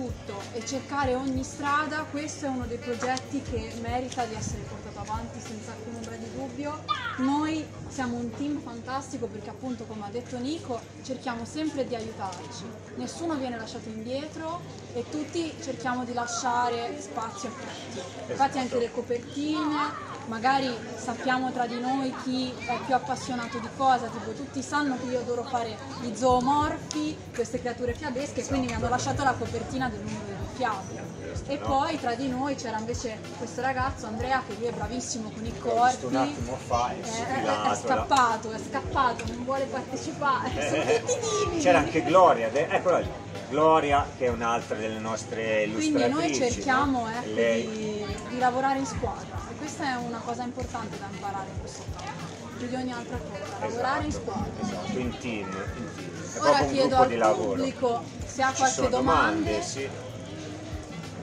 tutto 0.00 0.40
e 0.54 0.64
cercare 0.64 1.14
ogni 1.14 1.44
strada, 1.44 2.06
questo 2.10 2.46
è 2.46 2.48
uno 2.48 2.64
dei 2.64 2.78
progetti 2.78 3.42
che 3.42 3.74
merita 3.82 4.24
di 4.24 4.34
essere 4.34 4.62
portato 4.62 4.98
avanti 5.00 5.38
senza 5.38 5.72
alcun 5.72 5.96
ombra 5.96 6.16
di 6.16 6.30
dubbio. 6.32 6.84
Noi 7.18 7.66
siamo 7.88 8.16
un 8.16 8.30
team 8.30 8.60
fantastico 8.62 9.26
perché 9.26 9.50
appunto 9.50 9.84
come 9.84 10.06
ha 10.06 10.10
detto 10.10 10.38
Nico 10.38 10.80
cerchiamo 11.02 11.44
sempre 11.44 11.86
di 11.86 11.94
aiutarci, 11.94 12.64
nessuno 12.94 13.34
viene 13.34 13.58
lasciato 13.58 13.90
indietro 13.90 14.60
e 14.94 15.04
tutti 15.10 15.52
cerchiamo 15.62 16.04
di 16.04 16.14
lasciare 16.14 16.98
spazio 16.98 17.50
a 17.50 17.52
tutti. 17.52 18.30
Infatti 18.30 18.58
anche 18.58 18.78
le 18.78 18.90
copertine, 18.90 20.08
magari 20.30 20.72
sappiamo 20.94 21.50
tra 21.50 21.66
di 21.66 21.80
noi 21.80 22.14
chi 22.22 22.54
è 22.64 22.78
più 22.86 22.94
appassionato 22.94 23.58
di 23.58 23.68
cosa, 23.76 24.06
tipo 24.06 24.30
tutti 24.30 24.62
sanno 24.62 24.96
che 24.96 25.06
io 25.06 25.18
adoro 25.18 25.42
fare 25.42 25.76
gli 26.00 26.14
zoomorfi, 26.14 27.16
queste 27.34 27.60
creature 27.60 27.92
fiabesche, 27.94 28.46
quindi 28.46 28.68
mi 28.68 28.74
hanno 28.74 28.88
lasciato 28.88 29.24
la 29.24 29.32
copertina 29.32 29.88
del 29.88 29.98
numero 29.98 30.24
delle 30.24 30.48
fiabe. 30.54 31.18
E 31.48 31.56
poi 31.58 31.98
tra 31.98 32.14
di 32.14 32.28
noi 32.28 32.54
c'era 32.54 32.78
invece 32.78 33.18
questo 33.38 33.60
ragazzo 33.60 34.06
Andrea 34.06 34.40
che 34.46 34.54
lui 34.54 34.66
è 34.66 34.72
bravissimo 34.72 35.30
con 35.30 35.44
i 35.44 35.58
corpi. 35.58 36.04
Un 36.04 36.16
attimo 36.16 36.56
fa 36.56 36.92
è, 36.92 37.00
è, 37.00 37.70
è 37.70 37.74
scappato, 37.74 38.52
è 38.52 38.58
scappato, 38.58 39.24
non 39.32 39.44
vuole 39.44 39.64
partecipare. 39.64 40.50
Sono 40.50 40.82
tutti 40.84 41.42
timidi. 41.42 41.60
C'era 41.60 41.78
anche 41.78 42.04
Gloria, 42.04 42.50
eccola 42.52 42.98
lì. 42.98 43.10
Gloria 43.48 44.06
che 44.16 44.26
è 44.26 44.28
un'altra 44.28 44.76
delle 44.76 45.00
nostre 45.00 45.64
illustratrici. 45.64 45.92
Quindi 45.92 46.12
noi 46.12 46.34
cerchiamo 46.34 47.00
no? 47.00 47.10
ecco, 47.10 47.34
di, 47.34 48.06
di, 48.28 48.38
lavorare 48.38 48.78
in 48.78 48.86
squadra 48.86 49.39
questa 49.60 49.92
è 49.92 49.96
una 49.96 50.18
cosa 50.24 50.42
importante 50.42 50.98
da 50.98 51.06
imparare 51.12 51.48
in 51.52 51.60
questo 51.60 51.82
caso. 51.94 52.48
Più 52.56 52.66
di 52.66 52.74
ogni 52.74 52.92
altra 52.92 53.18
cosa, 53.18 53.44
esatto, 53.44 53.60
lavorare 53.66 54.04
in 54.04 54.12
squadra. 54.12 54.52
Esatto, 54.62 54.98
in 54.98 55.18
team. 55.18 55.46
In 55.48 55.88
team. 55.94 56.32
È 56.34 56.38
Ora 56.40 56.60
un 56.62 56.70
chiedo 56.72 56.96
al 56.96 57.08
di 57.08 57.16
pubblico 57.16 57.88
lavoro. 57.88 58.04
se 58.24 58.42
ha 58.42 58.48
Ci 58.50 58.56
qualche 58.56 58.74
sono 58.74 58.88
domanda. 58.88 59.30
domande, 59.36 59.62
sì. 59.62 59.88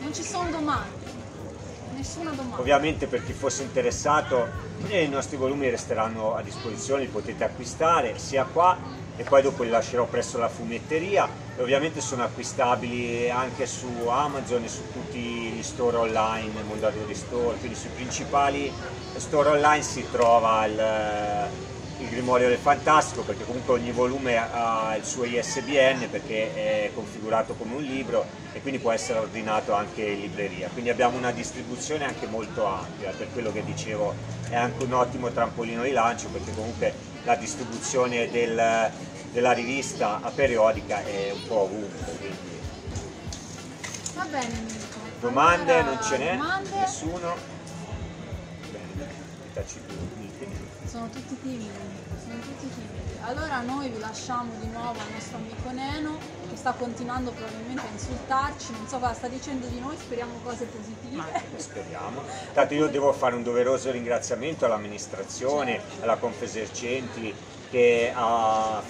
Non 0.02 0.14
ci 0.14 0.24
sono 0.24 0.50
domande. 0.52 1.06
Nessuna 1.96 2.30
domanda. 2.32 2.60
Ovviamente 2.60 3.08
per 3.08 3.26
chi 3.26 3.34
fosse 3.34 3.64
interessato 3.64 4.48
eh, 4.88 5.04
i 5.04 5.10
nostri 5.10 5.36
volumi 5.36 5.68
resteranno 5.70 6.36
a 6.36 6.44
disposizione, 6.44 7.02
li 7.02 7.08
potete 7.08 7.44
acquistare 7.44 8.20
sia 8.20 8.44
qua 8.46 8.78
e 9.16 9.24
poi 9.24 9.42
dopo 9.42 9.64
li 9.64 9.70
lascerò 9.70 10.06
presso 10.06 10.38
la 10.38 10.48
fumetteria 10.48 11.28
e 11.58 11.62
ovviamente 11.64 12.02
sono 12.02 12.24
acquistabili 12.24 13.32
anche 13.32 13.66
su 13.66 14.08
Amazon 14.08 14.64
e 14.64 14.68
su 14.68 14.84
tutti 14.94 15.20
gli 15.20 15.64
store 15.64 15.98
online, 15.98 16.62
Mondadori 16.62 17.16
Store, 17.16 17.58
quindi 17.58 17.76
sui 17.76 17.90
principali 17.90 18.72
store 19.16 19.50
online 19.50 19.82
si 19.82 20.06
trova 20.12 20.64
il, 20.66 21.50
il 21.98 22.10
Grimorio 22.10 22.48
del 22.48 22.60
Fantastico 22.60 23.24
perché 23.24 23.44
comunque 23.44 23.74
ogni 23.74 23.92
volume 23.92 24.38
ha 24.38 24.96
il 24.96 25.04
suo 25.04 25.24
ISBN 25.24 26.08
perché 26.12 26.54
è 26.54 26.92
configurato 26.94 27.56
come 27.56 27.74
un 27.74 27.82
libro 27.82 28.26
e 28.54 28.62
quindi 28.62 28.80
può 28.80 28.92
essere 28.92 29.18
ordinato 29.18 29.74
anche 29.74 30.04
in 30.04 30.20
libreria. 30.20 30.70
Quindi 30.72 30.92
abbiamo 30.92 31.18
una 31.18 31.32
distribuzione 31.32 32.06
anche 32.06 32.28
molto 32.28 32.66
ampia, 32.66 33.12
per 33.18 33.32
quello 33.34 33.52
che 33.52 33.64
dicevo 33.64 34.14
è 34.50 34.56
anche 34.56 34.84
un 34.84 34.94
ottimo 34.94 35.32
trampolino 35.32 35.82
di 35.82 35.92
lancio 35.92 36.28
perché 36.28 36.54
comunque 36.54 36.94
la 37.24 37.36
distribuzione 37.36 38.30
del, 38.30 38.92
della 39.38 39.52
rivista 39.52 40.20
a 40.24 40.32
periodica 40.32 41.06
è 41.06 41.30
un 41.32 41.46
po' 41.46 41.60
ovunque. 41.60 42.12
Quindi. 42.18 42.60
Va 44.16 44.24
bene 44.24 44.60
Mirko. 44.62 44.98
Domande 45.20 45.74
Allora, 45.74 45.94
non 45.94 46.04
ce 46.04 46.18
n'è? 46.18 46.38
domande? 46.38 46.70
Nessuno? 46.80 47.36
Bene, 48.72 49.12
taciturni. 49.54 50.32
Sono 50.86 51.10
tutti 51.10 51.40
timidi, 51.40 51.70
sono 52.20 52.40
tutti 52.40 52.68
timidi. 52.68 53.18
Allora 53.22 53.62
noi 53.62 53.90
vi 53.90 54.00
lasciamo 54.00 54.54
di 54.60 54.70
nuovo 54.70 55.00
al 55.00 55.12
nostro 55.12 55.38
amico 55.38 55.70
Neno 55.70 56.18
che 56.50 56.56
sta 56.56 56.72
continuando 56.72 57.30
probabilmente 57.30 57.82
a 57.82 57.92
insultarci, 57.92 58.72
non 58.72 58.88
so 58.88 58.98
cosa 58.98 59.14
sta 59.14 59.28
dicendo 59.28 59.68
di 59.68 59.80
noi, 59.80 59.96
speriamo 59.98 60.34
cose 60.44 60.66
positive. 60.66 61.24
Speriamo. 61.58 62.24
Intanto 62.48 62.74
io 62.74 62.88
devo 62.88 63.14
fare 63.14 63.36
un 63.36 63.44
doveroso 63.44 63.92
ringraziamento 63.92 64.66
all'amministrazione, 64.66 65.80
alla 66.02 66.16
Confesercenti 66.16 67.36
che 67.70 68.12
ha 68.16 68.82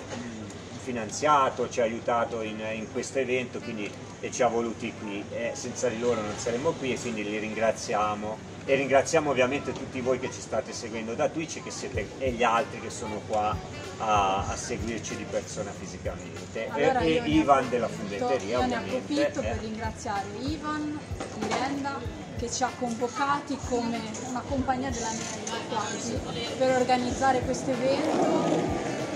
finanziato, 0.87 1.69
ci 1.69 1.81
ha 1.81 1.83
aiutato 1.83 2.41
in, 2.41 2.61
in 2.73 2.89
questo 2.93 3.19
evento 3.19 3.59
quindi, 3.59 3.91
e 4.21 4.31
ci 4.31 4.41
ha 4.41 4.47
voluti 4.47 4.93
qui. 4.97 5.21
Eh, 5.31 5.51
senza 5.53 5.89
di 5.89 5.99
loro 5.99 6.21
non 6.21 6.37
saremmo 6.37 6.71
qui 6.71 6.93
e 6.93 6.99
quindi 6.99 7.23
li 7.23 7.37
ringraziamo 7.37 8.55
e 8.63 8.75
ringraziamo 8.75 9.29
ovviamente 9.29 9.73
tutti 9.73 9.99
voi 9.99 10.19
che 10.19 10.31
ci 10.31 10.39
state 10.39 10.71
seguendo 10.71 11.13
da 11.13 11.27
Twitch 11.27 11.61
che 11.61 11.71
siete, 11.71 12.07
e 12.19 12.31
gli 12.31 12.43
altri 12.43 12.79
che 12.79 12.89
sono 12.89 13.21
qua 13.27 13.55
a, 13.97 14.45
a 14.47 14.55
seguirci 14.55 15.15
di 15.15 15.23
persona 15.23 15.71
fisicamente 15.71 16.67
Allora 16.69 16.99
e, 16.99 17.15
e 17.15 17.29
Ivan 17.29 17.65
approfitto- 17.65 17.69
della 17.69 17.87
fondatteria 17.87 18.59
Io 18.59 18.65
ne 18.65 18.75
approfitto 18.75 19.41
per 19.41 19.51
eh. 19.51 19.59
ringraziare 19.59 20.27
Ivan, 20.41 20.99
Miranda, 21.39 21.99
che 22.37 22.51
ci 22.51 22.63
ha 22.63 22.71
convocati 22.77 23.57
come 23.67 23.99
una 24.29 24.43
compagnia 24.47 24.89
della 24.89 25.11
merda 25.11 25.57
quasi 25.69 26.19
per 26.57 26.77
organizzare 26.77 27.39
questo 27.41 27.71
evento. 27.71 29.06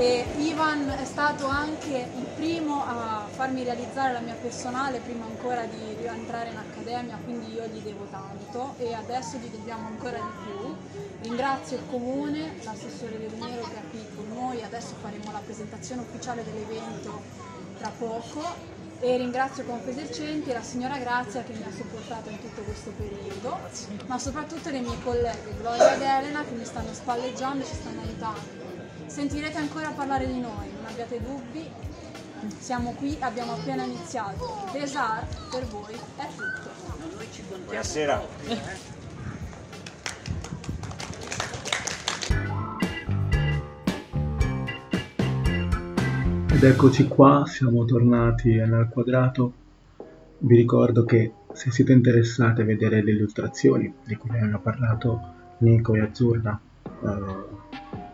E 0.00 0.24
Ivan 0.36 0.88
è 0.90 1.04
stato 1.04 1.48
anche 1.48 2.08
il 2.14 2.26
primo 2.36 2.84
a 2.84 3.26
farmi 3.28 3.64
realizzare 3.64 4.12
la 4.12 4.20
mia 4.20 4.36
personale 4.40 5.00
prima 5.00 5.24
ancora 5.24 5.64
di 5.64 5.96
rientrare 5.98 6.50
in 6.50 6.56
accademia, 6.56 7.18
quindi 7.24 7.52
io 7.54 7.66
gli 7.66 7.80
devo 7.80 8.06
tanto 8.08 8.74
e 8.78 8.94
adesso 8.94 9.38
gli 9.38 9.48
dobbiamo 9.48 9.88
ancora 9.88 10.18
di 10.18 10.44
più. 10.44 10.76
Ringrazio 11.22 11.78
il 11.78 11.82
comune, 11.90 12.54
l'assessore 12.62 13.18
Leonero 13.18 13.62
che 13.62 13.74
è 13.74 13.82
qui 13.90 14.06
con 14.14 14.28
noi, 14.32 14.62
adesso 14.62 14.94
faremo 15.00 15.32
la 15.32 15.40
presentazione 15.44 16.02
ufficiale 16.02 16.44
dell'evento 16.44 17.20
tra 17.78 17.90
poco 17.98 18.40
e 19.00 19.16
ringrazio 19.16 19.64
Confesercenti 19.64 20.50
e 20.50 20.52
la 20.52 20.62
signora 20.62 20.96
Grazia 20.98 21.42
che 21.42 21.54
mi 21.54 21.64
ha 21.64 21.72
supportato 21.74 22.30
in 22.30 22.40
tutto 22.40 22.62
questo 22.62 22.92
periodo, 22.96 23.58
ma 24.06 24.16
soprattutto 24.20 24.70
le 24.70 24.78
mie 24.78 25.02
colleghe 25.02 25.56
Gloria 25.58 25.94
ed 25.94 26.02
Elena 26.02 26.44
che 26.44 26.54
mi 26.54 26.64
stanno 26.64 26.92
spalleggiando 26.92 27.64
e 27.64 27.66
ci 27.66 27.74
stanno 27.74 28.00
aiutando. 28.02 28.67
Sentirete 29.08 29.58
ancora 29.58 29.90
parlare 29.90 30.26
di 30.26 30.38
noi, 30.38 30.70
non 30.72 30.84
abbiate 30.86 31.20
dubbi, 31.20 31.66
siamo 32.58 32.92
qui, 32.92 33.16
abbiamo 33.20 33.52
appena 33.54 33.82
iniziato. 33.82 34.68
Desar 34.72 35.26
per 35.50 35.64
voi 35.66 35.94
è 36.16 36.26
tutto. 36.36 36.68
buonasera 37.64 38.22
Ed 46.52 46.64
eccoci 46.64 47.06
qua, 47.08 47.44
siamo 47.46 47.84
tornati 47.84 48.54
nel 48.54 48.88
quadrato. 48.90 49.52
Vi 50.38 50.56
ricordo 50.56 51.04
che 51.04 51.32
se 51.52 51.70
siete 51.70 51.92
interessati 51.92 52.60
a 52.60 52.64
vedere 52.64 53.02
le 53.02 53.12
illustrazioni 53.12 53.92
di 54.04 54.16
cui 54.16 54.38
hanno 54.38 54.60
parlato 54.60 55.20
Nico 55.58 55.94
e 55.94 56.00
Azzurra, 56.00 56.60
eh, 56.84 57.67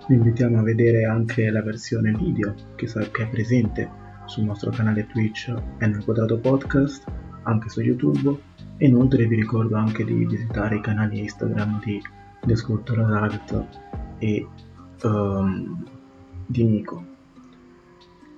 vi 0.06 0.16
invitiamo 0.16 0.58
a 0.58 0.62
vedere 0.62 1.04
anche 1.04 1.50
la 1.50 1.62
versione 1.62 2.12
video 2.12 2.54
che, 2.74 2.86
che 2.86 3.22
è 3.22 3.28
presente 3.28 3.88
sul 4.26 4.44
nostro 4.44 4.70
canale 4.70 5.06
Twitch 5.06 5.54
nel 5.78 6.02
quadrato 6.04 6.38
podcast, 6.38 7.04
anche 7.44 7.68
su 7.68 7.80
YouTube. 7.80 8.52
E 8.76 8.86
inoltre 8.86 9.26
vi 9.26 9.36
ricordo 9.36 9.76
anche 9.76 10.04
di 10.04 10.12
visitare 10.12 10.76
i 10.76 10.80
canali 10.80 11.20
Instagram 11.20 11.80
di 11.84 12.00
The 12.44 12.56
Sculptural 12.56 13.12
Art 13.12 13.66
e 14.18 14.46
um, 15.02 15.84
di 16.46 16.64
Nico. 16.64 17.12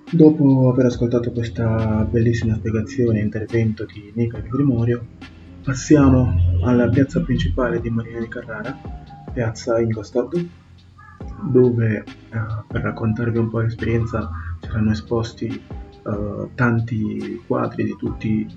Dopo 0.09 0.69
aver 0.71 0.85
ascoltato 0.85 1.31
questa 1.31 2.07
bellissima 2.09 2.55
spiegazione 2.55 3.19
e 3.19 3.23
intervento 3.23 3.85
di 3.85 4.11
Nico 4.13 4.37
e 4.37 4.43
Grimorio, 4.43 5.05
passiamo 5.63 6.33
alla 6.63 6.87
piazza 6.87 7.19
principale 7.21 7.81
di 7.81 7.89
Marina 7.89 8.19
di 8.19 8.27
Carrara, 8.29 8.77
piazza 9.33 9.81
Ingolstadt, 9.81 10.45
dove 11.41 11.97
eh, 11.97 12.05
per 12.67 12.81
raccontarvi 12.81 13.37
un 13.37 13.49
po' 13.49 13.59
l'esperienza 13.59 14.29
saranno 14.59 14.91
esposti 14.91 15.47
eh, 15.47 16.49
tanti 16.55 17.41
quadri 17.45 17.83
di 17.83 17.95
tutti 17.97 18.47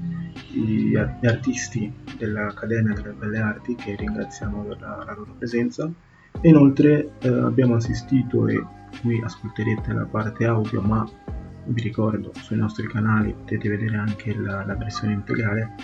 gli 0.52 0.96
artisti 0.96 1.92
dell'Accademia 2.16 2.94
delle 2.94 3.12
Belle 3.12 3.38
Arti 3.38 3.74
che 3.74 3.96
ringraziamo 3.96 4.62
per 4.62 4.80
la, 4.80 5.04
la 5.04 5.14
loro 5.14 5.34
presenza. 5.36 5.90
E 6.40 6.48
inoltre 6.48 7.12
eh, 7.18 7.28
abbiamo 7.28 7.74
assistito 7.74 8.46
e 8.46 8.64
qui 9.00 9.20
ascolterete 9.22 9.92
la 9.92 10.04
parte 10.04 10.46
audio 10.46 10.80
ma 10.80 11.08
vi 11.64 11.82
ricordo 11.82 12.32
sui 12.34 12.56
nostri 12.56 12.88
canali 12.88 13.32
potete 13.32 13.68
vedere 13.68 13.96
anche 13.96 14.34
la, 14.34 14.64
la 14.64 14.74
versione 14.74 15.12
integrale 15.12 15.74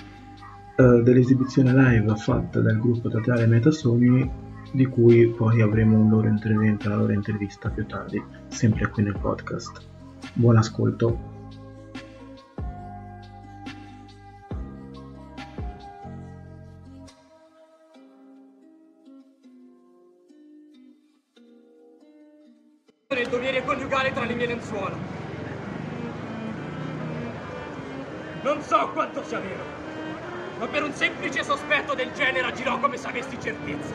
dell'esibizione 0.76 1.72
live 1.72 2.14
fatta 2.16 2.60
dal 2.60 2.78
gruppo 2.78 3.08
teatrale 3.08 3.46
Metasoni 3.46 4.30
di 4.72 4.86
cui 4.86 5.28
poi 5.28 5.60
avremo 5.60 5.98
un 5.98 6.08
loro 6.08 6.28
intervento, 6.28 6.88
una 6.88 6.96
loro 6.96 7.12
intervista 7.12 7.70
più 7.70 7.86
tardi, 7.86 8.22
sempre 8.48 8.88
qui 8.88 9.02
nel 9.02 9.18
podcast. 9.18 9.80
Buon 10.34 10.56
ascolto. 10.56 11.34
il 23.26 23.28
dovere 23.28 23.64
coniugale 23.64 24.12
tra 24.12 24.24
le 24.24 24.34
mie 24.34 24.46
lenzuola. 24.46 24.96
Non 28.42 28.62
so 28.62 28.90
quanto 28.92 29.24
sia 29.24 29.40
vero, 29.40 29.64
ma 30.58 30.66
per 30.66 30.84
un 30.84 30.92
semplice 30.92 31.42
sospetto 31.42 31.94
del 31.94 32.12
genere 32.12 32.46
agirò 32.46 32.78
come 32.78 32.96
se 32.96 33.08
avessi 33.08 33.36
certezza. 33.40 33.94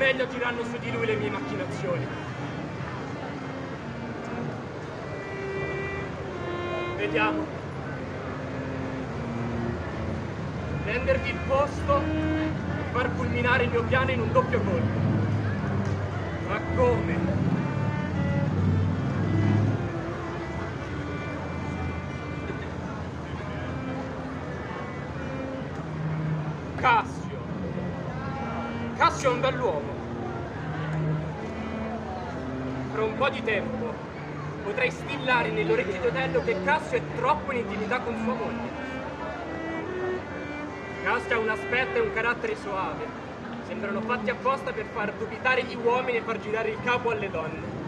Meglio 0.00 0.26
tiranno 0.28 0.64
su 0.64 0.78
di 0.78 0.90
lui 0.90 1.04
le 1.04 1.14
mie 1.14 1.28
macchinazioni. 1.28 2.06
Vediamo. 6.96 7.46
Rendervi 10.86 11.28
il 11.28 11.38
posto 11.46 12.00
e 12.00 12.50
far 12.92 13.14
culminare 13.14 13.64
il 13.64 13.70
mio 13.70 13.82
piano 13.84 14.10
in 14.10 14.20
un 14.20 14.32
doppio 14.32 14.62
colpo. 14.62 14.98
Ma 16.48 16.60
come? 16.74 17.18
Cassio. 26.76 27.20
Cassio 28.96 29.30
è 29.30 29.32
un 29.32 29.40
bell'uomo. 29.40 29.98
Fra 32.92 33.04
un 33.04 33.16
po' 33.16 33.19
di 33.30 33.42
tempo 33.42 33.92
potrei 34.62 34.90
stillare 34.90 35.50
nell'orecchio 35.50 36.00
di 36.00 36.06
Otello 36.06 36.42
che 36.42 36.62
Cassio 36.62 36.98
è 36.98 37.02
troppo 37.16 37.52
in 37.52 37.58
intimità 37.58 38.00
con 38.00 38.14
sua 38.22 38.34
moglie. 38.34 38.70
Cassio 41.02 41.36
ha 41.36 41.38
un 41.38 41.48
aspetto 41.48 41.96
e 41.96 42.00
un 42.00 42.12
carattere 42.12 42.56
soave. 42.56 43.04
Sembrano 43.66 44.00
fatti 44.02 44.30
apposta 44.30 44.72
per 44.72 44.84
far 44.92 45.12
dubitare 45.14 45.62
gli 45.62 45.76
uomini 45.76 46.18
e 46.18 46.22
far 46.22 46.38
girare 46.40 46.70
il 46.70 46.78
capo 46.82 47.10
alle 47.10 47.30
donne. 47.30 47.78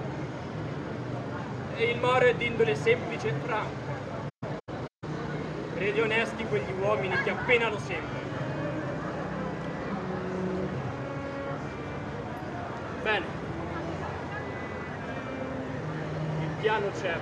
E 1.76 1.84
il 1.84 1.98
Moro 1.98 2.26
è 2.26 2.34
d'indole 2.34 2.74
semplice 2.74 3.28
e 3.28 3.34
franca. 3.44 3.90
Credi 5.74 6.00
onesti 6.00 6.44
quegli 6.44 6.72
uomini 6.80 7.16
che 7.22 7.30
appena 7.30 7.68
lo 7.68 7.78
sembrano. 7.78 8.30
Bene. 13.02 13.24
Il 16.40 16.50
piano 16.62 16.90
c'è. 16.92 17.18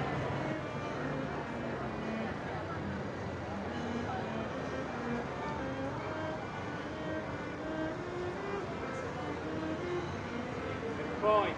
Poi 11.20 11.52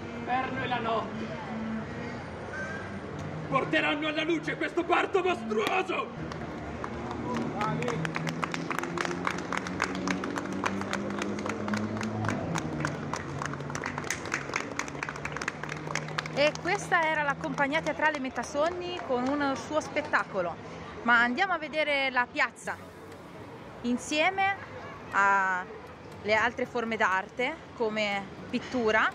l'inverno 0.00 0.62
e 0.62 0.66
la 0.68 0.78
notte 0.78 1.24
porteranno 3.48 4.08
alla 4.08 4.22
luce 4.24 4.56
questo 4.56 4.82
parto 4.84 5.22
mostruoso! 5.22 6.31
Questa 16.92 17.08
era 17.08 17.22
la 17.22 17.36
compagnia 17.36 17.80
teatrale 17.80 18.18
Metasonni 18.18 19.00
con 19.06 19.26
un 19.26 19.56
suo 19.56 19.80
spettacolo. 19.80 20.54
Ma 21.04 21.22
andiamo 21.22 21.54
a 21.54 21.58
vedere 21.58 22.10
la 22.10 22.26
piazza 22.30 22.76
insieme 23.82 24.54
alle 25.12 26.34
altre 26.34 26.66
forme 26.66 26.98
d'arte 26.98 27.56
come 27.76 28.22
pittura 28.50 29.10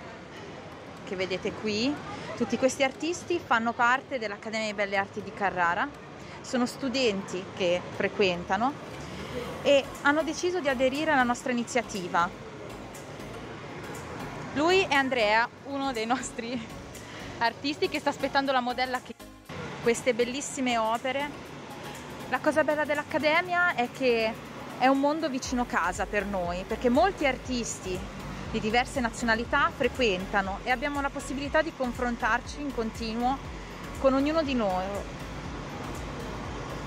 che 1.06 1.16
vedete 1.16 1.52
qui. 1.52 1.94
Tutti 2.36 2.58
questi 2.58 2.82
artisti 2.82 3.38
fanno 3.38 3.74
parte 3.74 4.18
dell'Accademia 4.18 4.66
di 4.66 4.74
Belle 4.74 4.98
Arti 4.98 5.22
di 5.22 5.32
Carrara, 5.32 5.88
sono 6.42 6.66
studenti 6.66 7.46
che 7.56 7.80
frequentano 7.96 8.74
e 9.62 9.86
hanno 10.02 10.24
deciso 10.24 10.60
di 10.60 10.68
aderire 10.68 11.12
alla 11.12 11.22
nostra 11.22 11.52
iniziativa. 11.52 12.28
Lui 14.54 14.82
è 14.82 14.96
Andrea, 14.96 15.48
uno 15.66 15.92
dei 15.92 16.08
nostri 16.08 16.77
artisti 17.40 17.90
che 17.90 18.00
sta 18.00 18.10
aspettando 18.10 18.52
la 18.52 18.62
modella 18.62 19.00
che 19.02 19.14
queste 19.84 20.14
bellissime 20.14 20.78
opere. 20.78 21.30
La 22.30 22.40
cosa 22.40 22.64
bella 22.64 22.84
dell'Accademia 22.84 23.76
è 23.76 23.90
che 23.92 24.34
è 24.80 24.88
un 24.88 25.00
mondo 25.00 25.30
vicino 25.30 25.66
casa 25.66 26.06
per 26.06 26.26
noi, 26.26 26.64
perché 26.68 26.90
molti 26.90 27.26
artisti 27.26 27.98
di 28.52 28.60
diverse 28.60 29.00
nazionalità 29.00 29.72
frequentano 29.76 30.60
e 30.64 30.72
abbiamo 30.72 31.02
la 31.02 31.10
possibilità 31.10 31.62
di 31.62 31.72
confrontarci 31.76 32.62
in 32.62 32.74
continuo 32.74 33.38
con 34.00 34.14
ognuno 34.14 34.42
di 34.44 34.54
noi. 34.54 34.86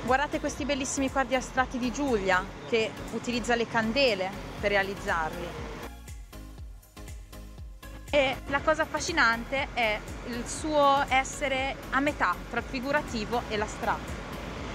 Guardate 0.05 0.41
questi 0.41 0.65
bellissimi 0.65 1.11
quadri 1.11 1.35
astratti 1.35 1.79
di 1.79 1.93
Giulia 1.93 2.45
che 2.69 2.91
utilizza 3.13 3.55
le 3.55 3.67
candele 3.67 4.31
per 4.61 4.71
realizzarli. 4.71 5.70
E 8.13 8.37
la 8.49 8.61
cosa 8.61 8.83
affascinante 8.83 9.69
è 9.73 10.01
il 10.27 10.45
suo 10.45 11.05
essere 11.07 11.77
a 11.91 12.01
metà 12.01 12.35
tra 12.51 12.59
il 12.59 12.67
figurativo 12.67 13.43
e 13.49 13.57
l'astratto. 13.57 14.19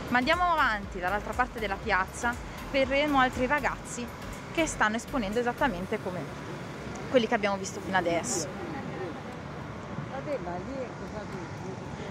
Ma 0.07 0.19
andiamo 0.19 0.43
avanti 0.43 0.99
dall'altra 0.99 1.33
parte 1.33 1.59
della 1.59 1.75
piazza, 1.75 2.33
vedremo 2.71 3.19
altri 3.19 3.45
ragazzi 3.45 4.07
che 4.53 4.65
stanno 4.65 4.95
esponendo 4.95 5.37
esattamente 5.39 6.01
come 6.01 6.21
quelli 7.09 7.27
che 7.27 7.33
abbiamo 7.35 7.57
visto 7.57 7.81
fino 7.81 7.97
adesso. 7.97 8.47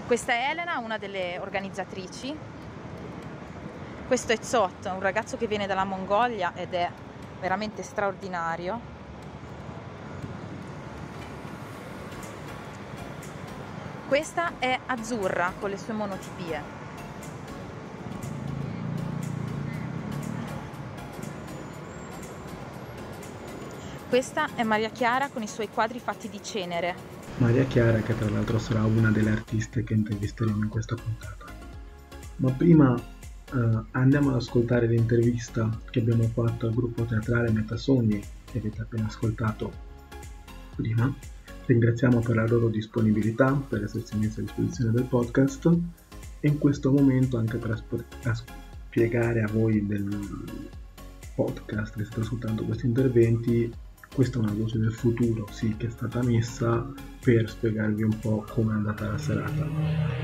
Questa 0.05 0.31
è 0.33 0.49
Elena, 0.51 0.77
una 0.77 0.99
delle 0.99 1.39
organizzatrici. 1.39 2.37
Questo 4.05 4.31
è 4.31 4.37
Zot, 4.39 4.85
un 4.93 4.99
ragazzo 4.99 5.37
che 5.37 5.47
viene 5.47 5.65
dalla 5.65 5.85
Mongolia 5.85 6.51
ed 6.53 6.75
è 6.75 6.87
veramente 7.39 7.81
straordinario 7.81 8.93
Questa 14.07 14.59
è 14.59 14.79
azzurra 14.85 15.51
con 15.59 15.71
le 15.71 15.77
sue 15.77 15.93
monotipie. 15.93 16.61
Questa 24.07 24.49
è 24.53 24.61
Maria 24.61 24.89
Chiara 24.89 25.29
con 25.29 25.41
i 25.41 25.47
suoi 25.47 25.69
quadri 25.69 25.97
fatti 25.99 26.29
di 26.29 26.41
cenere. 26.43 26.93
Maria 27.37 27.65
Chiara 27.65 27.97
che 28.01 28.15
tra 28.15 28.29
l'altro 28.29 28.59
sarà 28.59 28.85
una 28.85 29.09
delle 29.09 29.31
artiste 29.31 29.83
che 29.83 29.95
intervisteremo 29.95 30.63
in 30.63 30.69
questa 30.69 30.93
puntata. 30.93 31.45
Ma 32.35 32.51
prima 32.51 32.95
eh, 32.95 33.81
andiamo 33.91 34.29
ad 34.29 34.35
ascoltare 34.35 34.85
l'intervista 34.85 35.67
che 35.89 35.99
abbiamo 35.99 36.29
fatto 36.31 36.67
al 36.67 36.75
gruppo 36.75 37.05
teatrale 37.05 37.49
Metasogni 37.49 38.23
che 38.51 38.59
avete 38.59 38.81
appena 38.81 39.07
ascoltato 39.07 39.93
prima 40.75 41.11
Ringraziamo 41.65 42.19
per 42.19 42.35
la 42.35 42.45
loro 42.45 42.67
disponibilità, 42.67 43.51
per 43.53 43.83
essersi 43.83 44.15
messi 44.17 44.39
a 44.39 44.43
disposizione 44.43 44.91
del 44.91 45.05
podcast 45.05 45.65
e 46.39 46.47
in 46.47 46.59
questo 46.59 46.91
momento 46.91 47.37
anche 47.37 47.57
per 47.57 47.81
spiegare 48.87 49.41
a 49.41 49.47
voi 49.51 49.85
del 49.85 50.07
podcast 51.33 51.95
che 51.95 52.05
state 52.05 52.21
ascoltando 52.21 52.63
questi 52.63 52.85
interventi 52.85 53.73
questa 54.15 54.39
è 54.39 54.41
una 54.43 54.53
voce 54.53 54.79
del 54.79 54.93
futuro, 54.93 55.45
sì, 55.51 55.75
che 55.75 55.87
è 55.87 55.89
stata 55.89 56.23
messa 56.23 56.89
per 57.21 57.49
spiegarvi 57.49 58.03
un 58.03 58.17
po' 58.17 58.45
come 58.49 58.71
è 58.71 58.75
andata 58.75 59.09
la 59.09 59.17
serata. 59.17 59.67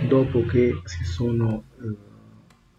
Dopo 0.08 0.46
che 0.46 0.80
si 0.86 1.04
sono 1.04 1.64
eh, 1.82 1.94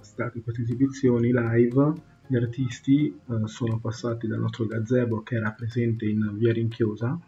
state 0.01 0.41
queste 0.41 0.63
esibizioni 0.63 1.31
live, 1.31 1.93
gli 2.27 2.37
artisti 2.37 3.09
eh, 3.09 3.47
sono 3.47 3.79
passati 3.79 4.27
dal 4.27 4.41
nostro 4.41 4.65
gazebo 4.65 5.23
che 5.23 5.35
era 5.35 5.51
presente 5.51 6.07
in 6.07 6.35
via 6.39 6.55
Rinchiosa 6.55 7.21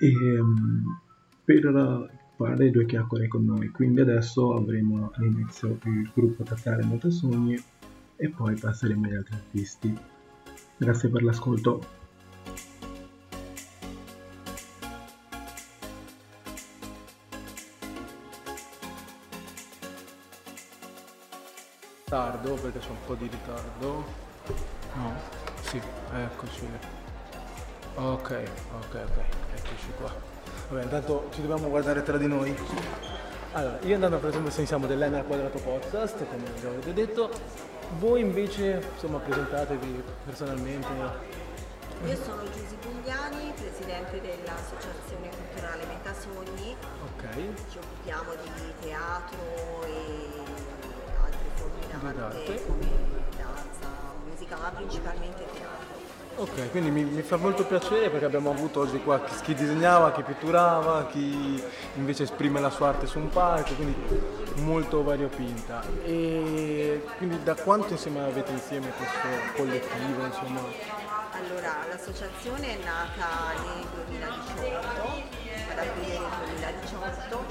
e, 0.00 0.40
um, 0.40 0.98
per 1.44 2.10
fare 2.36 2.70
due 2.70 2.86
chiacchiere 2.86 3.28
con 3.28 3.44
noi. 3.44 3.68
Quindi 3.68 4.00
adesso 4.00 4.54
avremo 4.54 5.10
all'inizio 5.14 5.78
il 5.84 6.10
gruppo 6.14 6.42
Tattare 6.42 6.82
Molte 6.84 7.10
Sogni 7.10 7.62
e 8.16 8.28
poi 8.30 8.54
passeremo 8.54 9.06
agli 9.06 9.14
altri 9.14 9.34
artisti. 9.34 9.98
Grazie 10.78 11.10
per 11.10 11.22
l'ascolto. 11.22 11.98
Tardo 22.04 22.54
perché 22.54 22.78
c'è 22.78 22.90
un 22.90 22.96
po' 23.06 23.14
di 23.14 23.28
ritardo. 23.28 24.04
No? 24.96 25.14
Sì, 25.60 25.80
eccoci. 26.14 26.99
Ok, 27.94 28.30
ok, 28.30 28.94
ok, 28.94 29.18
eccoci 29.56 29.92
qua. 29.98 30.12
Vabbè, 30.68 30.82
intanto 30.84 31.28
ci 31.32 31.40
dobbiamo 31.40 31.68
guardare 31.68 32.02
tra 32.02 32.16
di 32.16 32.26
noi. 32.26 32.56
Allora, 33.52 33.78
io 33.82 33.94
andando 33.94 34.18
per 34.18 34.28
esempio 34.28 34.64
siamo 34.64 34.86
dell'N 34.86 35.14
al 35.14 35.26
quadrato 35.26 35.58
podcast, 35.58 36.24
come 36.28 36.44
già 36.60 36.68
avete 36.68 36.92
detto. 36.94 37.30
Voi 37.98 38.20
invece, 38.20 38.80
insomma, 38.92 39.18
presentatevi 39.18 40.04
personalmente. 40.24 40.86
Io 42.06 42.16
sono 42.16 42.44
Giusy 42.44 42.76
Pugliani, 42.76 43.52
presidente 43.56 44.20
dell'Associazione 44.20 45.28
Culturale 45.28 45.84
Metasogni. 45.86 46.76
Ok. 47.02 47.34
Ci 47.70 47.78
occupiamo 47.78 48.30
di 48.42 48.74
teatro 48.80 49.84
e 49.84 50.28
d'arte 52.14 52.64
come 52.64 52.88
danza, 53.36 53.88
musica, 54.24 54.56
ma 54.56 54.70
principalmente 54.70 55.44
teatro. 55.52 55.79
Ok, 56.40 56.70
quindi 56.70 56.90
mi, 56.90 57.04
mi, 57.04 57.20
fa 57.20 57.36
molto 57.36 57.66
piacere 57.66 58.08
perché 58.08 58.24
abbiamo 58.24 58.50
avuto 58.50 58.80
oggi 58.80 58.98
qua 59.02 59.20
chi, 59.20 59.34
chi, 59.42 59.54
disegnava, 59.54 60.10
chi 60.10 60.22
pitturava, 60.22 61.04
chi 61.08 61.62
invece 61.96 62.22
esprime 62.22 62.60
la 62.60 62.70
sua 62.70 62.88
arte 62.88 63.06
su 63.06 63.18
un 63.18 63.28
palco, 63.28 63.74
quindi 63.74 63.94
molto 64.62 65.02
variopinta. 65.02 65.82
E 66.02 67.04
quindi 67.18 67.42
da 67.42 67.54
quanto 67.54 67.92
insieme 67.92 68.24
avete 68.24 68.52
insieme 68.52 68.90
questo 68.96 69.28
collettivo? 69.54 70.24
Insomma? 70.24 70.60
Allora, 71.32 71.84
l'associazione 71.90 72.80
è 72.80 72.84
nata 72.84 73.52
nel 73.62 73.86
2018, 74.06 74.80
ad 75.72 75.78
aprile 75.78 76.08
del 76.08 76.74
2018, 76.80 77.44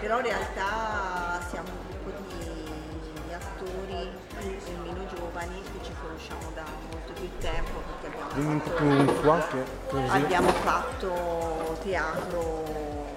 però 0.00 0.16
in 0.20 0.24
realtà 0.24 1.40
siamo 1.50 1.68
un 1.68 2.00
gruppo 2.00 2.36
di 2.38 2.64
attori 3.34 4.08
più 4.38 4.76
meno 4.82 5.06
giovani 5.14 5.60
che 5.60 5.84
ci 5.84 5.92
conosciamo 6.00 6.50
da 6.54 6.64
molto 6.90 7.12
più 7.12 7.28
tempo 7.38 7.82
abbiamo 8.34 8.60
fatto, 8.60 9.56
qua, 9.90 10.12
abbiamo 10.12 10.48
fatto 10.48 11.78
teatro 11.84 13.12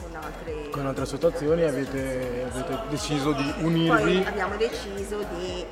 con 0.00 0.14
altre, 0.14 0.70
con 0.70 0.86
altre 0.86 1.02
associazioni 1.02 1.62
avete, 1.62 2.46
avete, 2.52 2.78
deciso 2.88 3.32
di 3.32 3.52
unirvi. 3.58 3.88
poi 3.88 4.24
abbiamo 4.24 4.56
deciso 4.56 5.24
di, 5.34 5.64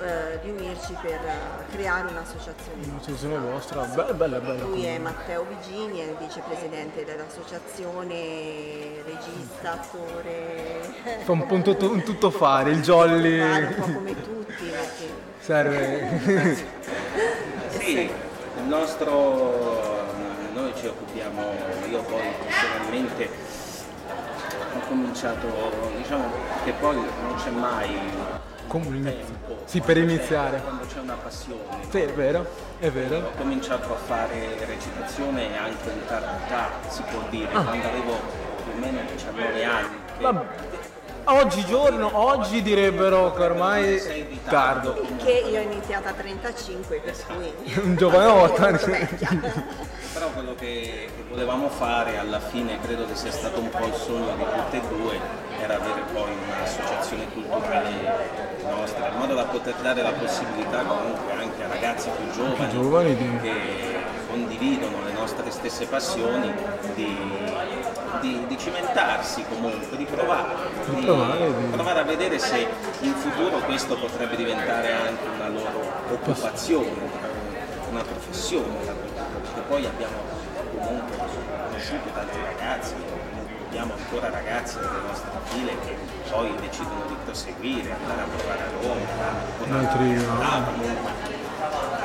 eh, 0.00 0.38
di 0.42 0.50
unirci 0.50 0.96
per 1.02 1.20
creare 1.70 2.08
un'associazione. 2.08 2.86
Un'associazione 2.88 3.38
vostra. 3.38 3.82
Bella 3.82 4.14
bella 4.14 4.40
bella. 4.40 4.64
Lui 4.64 4.84
è 4.84 4.98
Matteo 4.98 5.44
Vigini 5.44 6.00
è 6.00 6.04
il 6.04 6.16
vicepresidente 6.18 7.04
dell'associazione 7.04 9.02
regista 9.04 9.72
attore. 9.72 10.94
Fa 11.24 11.32
un 11.32 11.46
po' 11.46 11.54
un, 11.54 11.62
tutto, 11.62 11.90
un 11.90 12.02
tutto 12.02 12.30
fare 12.30 12.70
il 12.70 12.80
jolly. 12.80 13.38
Un 13.38 13.74
po' 13.76 13.82
come 13.82 14.22
tutti 14.22 14.64
perché... 14.64 15.15
serve 15.46 16.56
sì 17.78 18.00
il 18.00 18.64
nostro 18.66 20.04
noi 20.54 20.72
ci 20.74 20.88
occupiamo 20.88 21.40
io 21.88 22.02
poi 22.02 22.22
personalmente 22.42 23.28
ho 24.74 24.88
cominciato, 24.88 25.46
diciamo 25.96 26.30
che 26.64 26.72
poi 26.72 26.96
non 26.96 27.34
c'è 27.36 27.50
mai 27.50 27.96
tempo. 28.68 29.62
Sì, 29.64 29.80
per 29.80 29.96
iniziare. 29.96 30.60
Quando 30.60 30.84
c'è 30.84 30.98
una 30.98 31.14
passione. 31.14 31.62
Sì, 31.88 32.00
è 32.00 32.12
vero, 32.12 32.46
è 32.78 32.90
vero. 32.90 33.28
Ho 33.28 33.30
cominciato 33.38 33.94
a 33.94 33.96
fare 33.96 34.58
recitazione 34.66 35.56
anche 35.56 35.90
in 35.90 36.04
tarda 36.06 36.38
età, 36.44 36.70
si 36.88 37.02
può 37.02 37.22
dire, 37.30 37.48
ah. 37.52 37.62
quando 37.62 37.86
avevo 37.86 38.12
più 38.62 38.72
o 38.74 38.78
meno 38.78 38.98
19 39.14 39.64
anni. 39.64 39.96
Che... 40.18 40.75
Oggigiorno, 41.28 42.10
oggi 42.12 42.62
direbbero 42.62 43.32
che 43.32 43.42
ormai 43.42 44.38
tardo. 44.48 44.94
Che 45.24 45.44
io 45.50 45.58
ho 45.58 45.62
iniziato 45.62 46.06
a 46.06 46.12
35, 46.12 47.00
per 47.00 47.14
cui... 47.26 47.52
Un 47.82 47.96
giovanotta. 47.96 48.70
Però 50.12 50.30
quello 50.32 50.54
che, 50.54 51.10
che, 51.16 51.24
volevamo 51.28 51.68
fare 51.68 52.16
alla 52.18 52.38
fine, 52.38 52.78
credo 52.80 53.06
che 53.06 53.16
sia 53.16 53.32
stato 53.32 53.58
un 53.58 53.68
po' 53.70 53.86
il 53.86 53.94
sogno 53.94 54.36
di 54.36 54.44
tutte 54.44 54.76
e 54.76 54.80
due, 54.88 55.18
era 55.60 55.74
avere 55.74 56.02
poi 56.12 56.30
un'associazione 56.30 57.26
culturale 57.32 58.54
nostra, 58.62 59.08
in 59.08 59.18
modo 59.18 59.34
da 59.34 59.44
poter 59.44 59.74
dare 59.82 60.02
la 60.02 60.12
possibilità 60.12 60.82
comunque 60.84 61.32
anche 61.32 61.64
a 61.64 61.66
ragazzi 61.66 62.08
più 62.16 62.30
giovani, 62.30 62.70
giovani 62.70 63.16
di... 63.16 63.38
che 63.40 63.85
condividono 64.36 65.02
le 65.04 65.12
nostre 65.12 65.50
stesse 65.50 65.86
passioni 65.86 66.52
di 66.94 67.54
di, 68.20 68.46
di 68.46 68.58
cimentarsi 68.58 69.44
comunque, 69.46 69.94
di 69.96 70.06
provare, 70.06 70.54
di, 70.88 71.04
provare, 71.70 72.00
a 72.00 72.02
vedere 72.02 72.38
se 72.38 72.66
in 73.00 73.12
futuro 73.12 73.58
questo 73.58 73.94
potrebbe 73.96 74.36
diventare 74.36 74.90
anche 74.90 75.26
una 75.34 75.48
loro 75.48 75.82
occupazione, 76.10 76.92
una 77.90 78.02
professione, 78.02 78.74
perché 79.42 79.60
poi 79.68 79.84
abbiamo 79.84 80.14
comunque 80.78 81.16
conosciuto 81.68 82.08
tanti 82.14 82.38
ragazzi, 82.42 82.94
abbiamo 83.66 83.92
ancora 83.92 84.30
ragazzi 84.30 84.78
delle 84.78 85.00
nostre 85.06 85.30
file 85.44 85.72
che 85.84 85.96
poi 86.30 86.54
decidono 86.58 87.04
di 87.08 87.16
proseguire, 87.22 87.92
andare 87.92 88.22
a 88.22 88.26
provare 88.34 88.62
a 88.62 88.70
Roma, 88.80 89.78
altri 89.78 90.24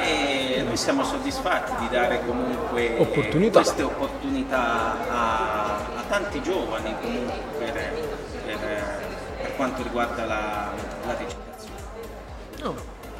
e 0.03 0.40
noi 0.71 0.79
siamo 0.79 1.03
soddisfatti 1.03 1.73
di 1.79 1.89
dare 1.89 2.25
comunque 2.25 2.95
opportunità. 2.97 3.59
queste 3.59 3.83
opportunità 3.83 5.09
a, 5.09 5.75
a 5.97 6.03
tanti 6.07 6.41
giovani 6.41 6.95
comunque 7.01 7.33
per, 7.57 7.73
per, 8.45 8.57
per 9.41 9.55
quanto 9.57 9.83
riguarda 9.83 10.23
la, 10.23 10.71
la 11.05 11.17
recitazione. 11.17 11.75
Oh, 12.63 12.75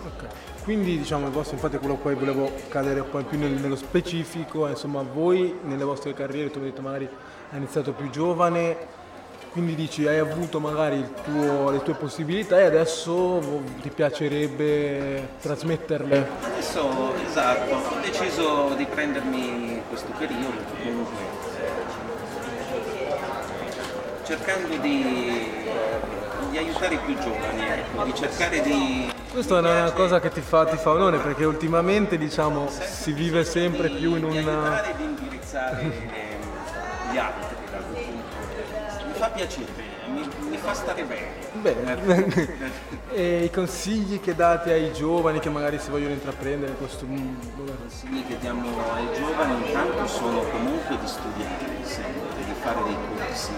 okay. 0.05 0.29
Quindi 0.63 0.97
diciamo 0.97 1.25
il 1.25 1.33
vostro, 1.33 1.55
infatti 1.55 1.77
quello 1.77 1.95
poi 1.95 2.15
volevo 2.15 2.49
cadere 2.69 3.01
un 3.01 3.09
po' 3.09 3.21
più 3.23 3.37
nel, 3.37 3.51
nello 3.51 3.75
specifico, 3.75 4.65
insomma 4.69 5.01
voi 5.01 5.59
nelle 5.63 5.83
vostre 5.83 6.13
carriere, 6.13 6.51
tu 6.51 6.59
hai 6.59 6.65
detto 6.65 6.81
magari 6.81 7.09
hai 7.49 7.57
iniziato 7.57 7.91
più 7.91 8.09
giovane, 8.09 8.77
quindi 9.51 9.75
dici 9.75 10.07
hai 10.07 10.17
avuto 10.17 10.59
magari 10.59 11.05
tuo, 11.23 11.71
le 11.71 11.83
tue 11.83 11.93
possibilità 11.93 12.59
e 12.59 12.63
adesso 12.63 13.41
ti 13.81 13.89
piacerebbe 13.89 15.29
trasmetterle? 15.41 16.27
Adesso 16.41 17.13
esatto, 17.25 17.75
ho 17.75 17.99
deciso 18.01 18.73
di 18.77 18.85
prendermi 18.85 19.81
questo 19.89 20.11
periodo 20.17 20.57
comunque 20.81 21.41
cercando 24.23 24.77
di, 24.77 25.49
di 26.49 26.57
aiutare 26.57 26.95
i 26.95 26.99
più 26.99 27.17
giovani, 27.19 27.61
ecco, 27.61 28.03
di 28.05 28.13
cercare 28.15 28.61
di... 28.61 29.11
Questa 29.29 29.57
è 29.57 29.59
una 29.59 29.91
cosa 29.91 30.21
che 30.21 30.29
ti 30.29 30.41
fa, 30.41 30.65
ti 30.65 30.77
fa 30.77 30.91
onore 30.91 31.17
perché 31.17 31.43
ultimamente 31.43 32.17
diciamo 32.17 32.69
si 32.69 33.11
vive 33.11 33.43
sempre 33.43 33.89
più 33.89 34.15
in 34.15 34.23
un... 34.23 34.31
Di 34.31 35.03
indirizzare 35.03 35.91
gli 37.11 37.17
altri 37.17 37.60
fa 39.21 39.29
piacere, 39.29 39.71
mi, 40.07 40.27
mi 40.49 40.57
fa 40.57 40.73
stare 40.73 41.03
bene. 41.03 41.29
Bene. 41.61 42.71
e 43.13 43.43
i 43.43 43.51
consigli 43.51 44.19
che 44.19 44.33
date 44.33 44.73
ai 44.73 44.91
giovani 44.93 45.37
che 45.37 45.51
magari 45.51 45.77
si 45.77 45.91
vogliono 45.91 46.13
intraprendere 46.13 46.73
questo 46.73 47.05
mondo? 47.05 47.39
I 47.63 47.77
consigli 47.77 48.25
che 48.25 48.39
diamo 48.39 48.67
ai 48.93 49.07
giovani 49.13 49.67
intanto 49.67 50.07
sono 50.07 50.41
comunque 50.41 50.97
di 50.97 51.05
studiare 51.07 51.83
sempre, 51.83 52.43
di 52.45 52.53
fare 52.61 52.81
dei 52.81 52.97
corsi, 53.15 53.51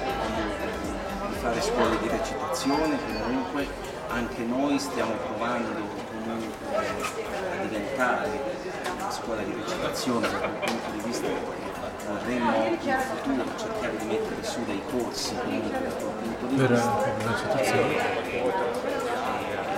di 1.29 1.35
fare 1.39 1.61
scuole 1.61 1.97
di 2.01 2.07
recitazione, 2.09 2.99
comunque 3.23 3.67
anche 4.09 4.43
noi 4.43 4.77
stiamo 4.79 5.13
provando 5.13 5.69
comunque 6.11 6.75
a 6.75 7.65
diventare 7.65 8.29
una 8.97 9.11
scuola 9.11 9.41
di 9.43 9.53
recitazione 9.53 10.29
da 10.29 10.37
quel 10.39 10.51
punto 10.59 10.91
di 10.91 10.99
vista 11.05 11.62
vorremmo 12.07 12.65
in 12.65 12.77
futuro 12.79 13.57
cercare 13.57 13.97
di 13.97 14.05
mettere 14.05 14.43
su 14.43 14.63
dei 14.65 14.81
corsi 14.91 15.35
comunque 15.35 15.71
da 15.71 15.77
quel 15.95 16.13
punto 16.13 16.45
di 16.47 16.55
Per 16.55 16.69
vista. 16.71 16.91
per 16.91 17.13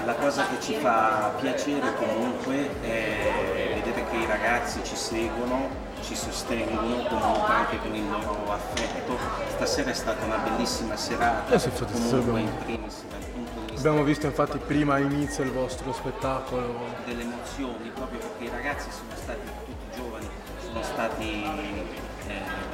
la 0.06 0.14
cosa 0.16 0.46
che 0.48 0.62
ci 0.62 0.76
fa 0.76 1.34
piacere 1.40 1.94
comunque 1.96 2.70
è 2.82 3.72
vedere 3.74 4.06
che 4.10 4.16
i 4.18 4.26
ragazzi 4.28 4.80
ci 4.84 4.96
seguono, 4.96 5.68
ci 6.02 6.16
sostengono 6.16 7.04
comunque 7.08 7.54
anche 7.54 7.80
con 7.80 7.96
il 7.96 8.08
loro 8.10 8.52
affetto. 8.52 9.18
Stasera 9.56 9.90
è 9.90 9.94
stata 9.94 10.24
una 10.26 10.38
bellissima 10.38 10.96
serata, 10.96 11.54
Eh 11.56 11.60
sì, 11.60 11.70
comunque 11.72 12.18
abbiamo- 12.20 12.38
in 12.38 12.58
primis 12.64 13.02
dal 13.10 13.20
punto 13.32 13.52
di 13.66 13.72
vista 13.72 13.88
Abbiamo 13.88 14.04
visto 14.04 14.26
infatti 14.28 14.58
prima 14.60 14.94
all'inizio 14.96 15.44
il 15.44 15.52
vostro 15.52 15.92
spettacolo. 15.94 16.76
delle 17.06 17.22
emozioni, 17.24 17.90
proprio 17.94 18.20
perché 18.20 18.44
i 18.44 18.50
ragazzi 18.50 18.90
sono 18.92 19.10
stati 19.16 19.40
tutti 19.66 19.96
giovani, 19.98 20.30
sono 20.62 20.84
stati 20.84 21.44
eh, 21.44 21.84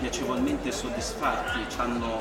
piacevolmente 0.02 0.72
soddisfatti, 0.72 1.60
ci 1.70 1.80
hanno, 1.80 2.20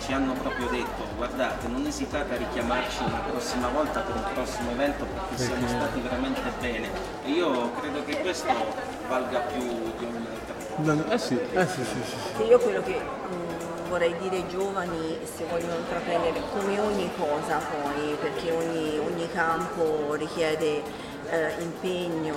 ci 0.00 0.12
hanno 0.12 0.32
proprio 0.32 0.66
detto 0.66 1.06
guardate 1.16 1.68
non 1.68 1.86
esitate 1.86 2.34
a 2.34 2.36
richiamarci 2.36 3.04
una 3.04 3.20
prossima 3.30 3.68
volta 3.68 4.00
per 4.00 4.16
un 4.16 4.24
prossimo 4.34 4.70
evento 4.72 5.04
perché 5.04 5.42
siamo 5.44 5.60
Perché- 5.60 5.74
stati 5.76 6.00
veramente 6.00 6.40
bene 6.60 6.88
e 7.24 7.30
io 7.30 7.70
credo 7.80 8.04
che 8.04 8.18
questo 8.20 8.52
valga 9.08 9.38
più 9.40 9.62
di 9.62 10.04
ogni 10.04 10.26
altra 10.26 11.12
Eh 11.14 11.18
sì, 11.18 11.38
eh 11.52 11.66
sì, 11.68 11.84
sì, 11.84 12.02
sì. 12.04 12.16
Sì, 12.36 12.42
Io 12.42 12.58
quello 12.58 12.82
che 12.82 12.98
mh, 12.98 13.88
vorrei 13.88 14.16
dire 14.18 14.36
ai 14.36 14.48
giovani, 14.48 15.18
se 15.22 15.44
vogliono 15.48 15.76
intraprendere, 15.76 16.40
come 16.52 16.80
ogni 16.80 17.08
cosa 17.16 17.58
poi, 17.58 18.16
perché 18.20 18.50
ogni, 18.50 18.98
ogni 18.98 19.28
campo 19.32 20.14
richiede 20.14 20.82
eh, 21.30 21.54
impegno, 21.60 22.34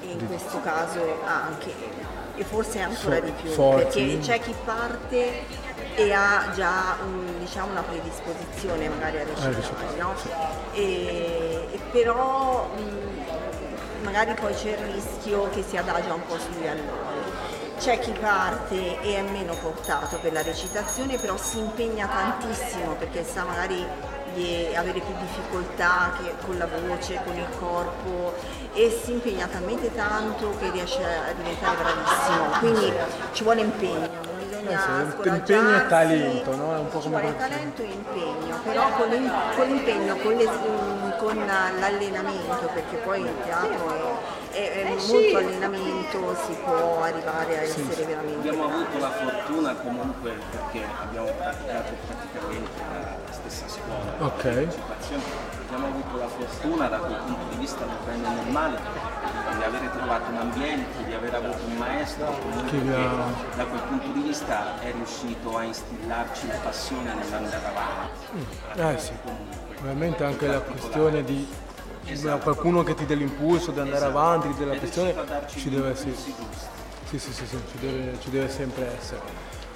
e 0.00 0.10
in 0.12 0.26
questo 0.28 0.60
caso 0.60 1.00
anche, 1.24 1.72
e 2.36 2.44
forse 2.44 2.80
ancora 2.80 3.20
di 3.20 3.30
più, 3.32 3.50
forti. 3.50 4.02
perché 4.04 4.18
c'è 4.20 4.40
chi 4.40 4.54
parte 4.64 5.64
e 5.94 6.12
ha 6.12 6.50
già 6.54 6.96
un- 7.02 7.38
diciamo, 7.38 7.70
una 7.70 7.82
predisposizione 7.82 8.88
magari 8.88 9.18
a 9.18 9.24
recitare, 9.24 9.54
recitare, 9.54 9.96
no? 9.98 10.14
E, 10.72 11.68
e 11.72 11.78
però 11.90 12.68
mh, 12.76 14.02
magari 14.04 14.34
poi 14.34 14.54
c'è 14.54 14.70
il 14.70 14.92
rischio 14.92 15.48
che 15.50 15.64
si 15.66 15.76
adagia 15.76 16.12
un 16.12 16.26
po' 16.26 16.38
sugli 16.38 16.66
allori. 16.66 17.14
C'è 17.78 17.98
chi 17.98 18.12
parte 18.12 19.00
e 19.02 19.16
è 19.16 19.22
meno 19.22 19.54
portato 19.54 20.16
per 20.18 20.32
la 20.32 20.42
recitazione, 20.42 21.16
però 21.18 21.36
si 21.36 21.58
impegna 21.58 22.06
tantissimo 22.06 22.92
perché 22.94 23.22
sa 23.24 23.44
magari 23.44 23.84
di 24.36 24.74
avere 24.74 25.00
più 25.00 25.14
difficoltà 25.18 26.12
che- 26.22 26.34
con 26.44 26.58
la 26.58 26.66
voce, 26.66 27.18
con 27.24 27.34
il 27.36 27.46
corpo 27.58 28.34
e 28.74 28.90
si 29.02 29.12
impegna 29.12 29.46
talmente 29.46 29.92
tanto 29.94 30.54
che 30.58 30.70
riesce 30.70 31.02
a 31.02 31.32
diventare 31.32 31.76
bravissimo. 31.76 32.58
Quindi 32.58 32.92
ci 33.32 33.42
vuole 33.42 33.60
impegno, 33.62 34.34
Eh 34.68 34.76
sì, 34.78 35.28
impegno 35.28 35.76
e 35.76 35.86
talento, 35.86 36.56
no? 36.56 36.74
È 36.74 36.78
un 36.78 36.88
po' 36.88 36.98
come 36.98 37.20
vuole 37.20 37.36
talento 37.36 37.82
e 37.82 37.86
impegno, 37.86 38.58
però 38.64 38.90
con, 38.96 39.08
l'im- 39.08 39.32
con 39.54 39.66
l'impegno, 39.66 40.16
con, 40.16 40.32
le- 40.34 40.48
mm, 40.48 41.10
con 41.18 41.36
l'allenamento, 41.78 42.68
perché 42.74 42.96
poi 42.96 43.20
il 43.20 43.32
teatro 43.44 44.18
è, 44.50 44.56
è- 44.56 44.82
è 44.86 44.88
molto 45.06 45.36
allenamento, 45.36 46.36
si 46.46 46.56
può 46.64 47.00
arrivare 47.02 47.58
a 47.58 47.62
essere 47.62 48.04
veramente 48.04 48.48
Abbiamo 48.48 48.64
avuto 48.64 48.98
la 48.98 49.10
fortuna 49.10 49.74
comunque 49.74 50.36
perché 50.50 50.82
abbiamo 51.00 51.28
praticato 51.38 51.92
praticamente 52.06 53.05
stessa 53.56 53.80
scuola 53.80 54.26
Ok. 54.26 54.68
Abbiamo 55.66 55.86
avuto 55.86 56.16
la 56.18 56.28
fortuna 56.28 56.88
da 56.88 56.98
quel 56.98 57.16
punto 57.16 57.44
di 57.50 57.56
vista, 57.56 57.84
non 57.84 57.96
prende 58.04 58.28
normale, 58.28 58.78
di 59.56 59.62
avere 59.64 59.90
trovato 59.90 60.30
un 60.30 60.36
ambiente, 60.36 61.04
di 61.04 61.12
aver 61.12 61.34
avuto 61.34 61.64
un 61.66 61.76
maestro 61.76 62.38
Che 62.68 62.84
da 62.84 63.64
quel 63.64 63.80
punto 63.80 64.12
di 64.12 64.20
vista 64.20 64.80
è 64.80 64.92
riuscito 64.92 65.56
a 65.56 65.64
instillarci 65.64 66.46
la 66.46 66.58
passione 66.62 67.14
nell'andare 67.14 67.66
avanti. 67.66 68.94
Eh 68.94 68.98
sì. 68.98 69.12
Ovviamente 69.80 70.24
anche 70.24 70.46
la 70.46 70.60
questione 70.60 71.24
di 71.24 71.48
qualcuno 72.42 72.84
che 72.84 72.94
ti 72.94 73.04
dà 73.04 73.14
l'impulso 73.14 73.72
di 73.72 73.80
andare 73.80 74.06
Esatto. 74.06 74.18
avanti, 74.18 74.46
a 74.48 75.22
darci 75.24 75.58
ci 75.58 75.70
deve, 75.70 75.88
impulsi 75.88 76.14
sì, 76.14 76.32
sì, 77.08 77.18
sì, 77.18 77.32
sì, 77.32 77.46
sì, 77.46 77.56
ci, 77.72 77.78
deve, 77.80 78.20
ci 78.20 78.30
deve 78.30 78.48
sempre 78.48 78.96
essere. 78.96 79.20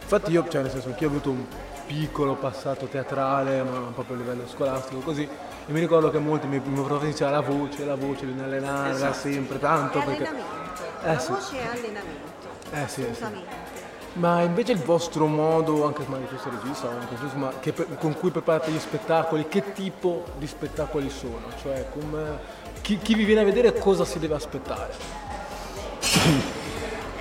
Infatti 0.02 0.30
io, 0.30 0.46
cioè 0.48 0.62
nel 0.62 0.70
senso, 0.70 0.88
anch'io 0.88 1.08
ho 1.08 1.10
avuto 1.10 1.30
un 1.30 1.44
piccolo 1.90 2.36
passato 2.36 2.86
teatrale, 2.86 3.64
ma 3.64 3.90
proprio 3.92 4.14
a 4.14 4.18
livello 4.20 4.46
scolastico 4.46 5.00
così, 5.00 5.22
e 5.24 5.72
mi 5.72 5.80
ricordo 5.80 6.08
che 6.08 6.20
molti 6.20 6.46
mi, 6.46 6.60
mi 6.64 6.82
professori 6.84 7.10
dicevano 7.10 7.40
la 7.40 7.42
voce, 7.42 7.84
la 7.84 7.96
voce, 7.96 8.26
bisogna 8.26 8.44
allenarla 8.44 8.94
Esatto. 8.94 9.14
sempre, 9.14 9.58
tanto 9.58 9.98
È 9.98 10.04
perché... 10.04 10.26
allenamento, 10.28 10.82
Eh 11.02 11.12
la 11.12 11.18
sì. 11.18 11.32
voce 11.32 11.58
è 11.58 11.66
allenamento, 11.66 12.48
Eh 12.70 12.86
sì, 12.86 13.00
eh 13.00 13.04
sì. 13.04 13.10
assolutamente. 13.10 13.88
Ma 14.12 14.42
invece 14.42 14.70
il 14.72 14.78
vostro 14.78 15.26
modo, 15.26 15.84
anche 15.84 16.04
magari 16.06 16.28
tu 16.28 16.36
sei 16.38 16.52
regista 16.60 16.86
o 16.86 16.90
anche 16.90 17.16
tu, 17.16 17.38
ma 17.38 17.52
che 17.58 17.72
per- 17.72 17.98
con 17.98 18.14
cui 18.14 18.30
preparate 18.30 18.70
gli 18.70 18.78
spettacoli, 18.78 19.48
che 19.48 19.72
tipo 19.72 20.26
di 20.36 20.46
spettacoli 20.46 21.10
sono? 21.10 21.42
Cioè, 21.60 21.86
come, 21.92 22.38
chi, 22.82 22.98
chi 22.98 23.14
vi 23.14 23.24
viene 23.24 23.40
a 23.40 23.44
vedere 23.44 23.76
cosa 23.76 24.04
si 24.04 24.20
deve 24.20 24.34
aspettare? 24.34 24.92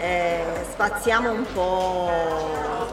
Eh, 0.01 0.65
spaziamo 0.71 1.29
un 1.31 1.45
po' 1.53 2.09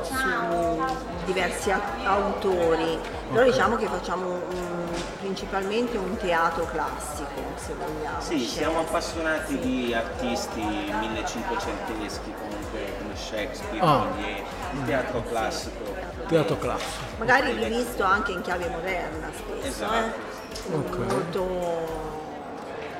su 0.03 0.85
diversi 1.25 1.71
a- 1.71 1.81
autori, 2.05 2.99
però 3.33 3.45
diciamo 3.45 3.77
che 3.77 3.87
facciamo 3.87 4.27
un- 4.27 4.89
principalmente 5.21 5.97
un 5.99 6.17
teatro 6.17 6.65
classico, 6.67 7.29
se 7.55 7.75
vogliamo. 7.75 8.21
Sì, 8.21 8.41
Cioè, 8.41 8.49
siamo 8.49 8.81
appassionati 8.81 9.53
sì. 9.53 9.59
di 9.61 9.95
artisti 9.95 10.61
1500eschi 10.61 12.33
comunque 12.41 12.93
come 12.99 13.15
Shakespeare, 13.17 13.79
Ah. 13.87 13.99
Molière, 13.99 14.45
il 14.73 14.85
teatro 14.85 15.23
classico. 15.23 15.85
Teatro 16.27 16.59
classico. 16.59 17.05
Magari 17.19 17.53
rivisto 17.53 18.03
anche 18.03 18.33
in 18.33 18.41
chiave 18.43 18.69
moderna 18.69 19.29
spesso, 19.33 19.67
Esatto. 19.67 19.95
eh. 19.95 20.75
Ok. 20.75 20.97
Molto 21.13 22.15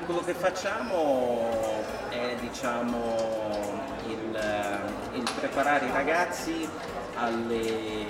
Quello 0.05 0.21
che 0.23 0.33
facciamo 0.33 1.49
è 2.09 2.35
diciamo 2.39 3.15
il, 5.13 5.23
preparare 5.39 5.85
i 5.87 5.91
ragazzi 5.91 6.67
alle, 7.15 8.07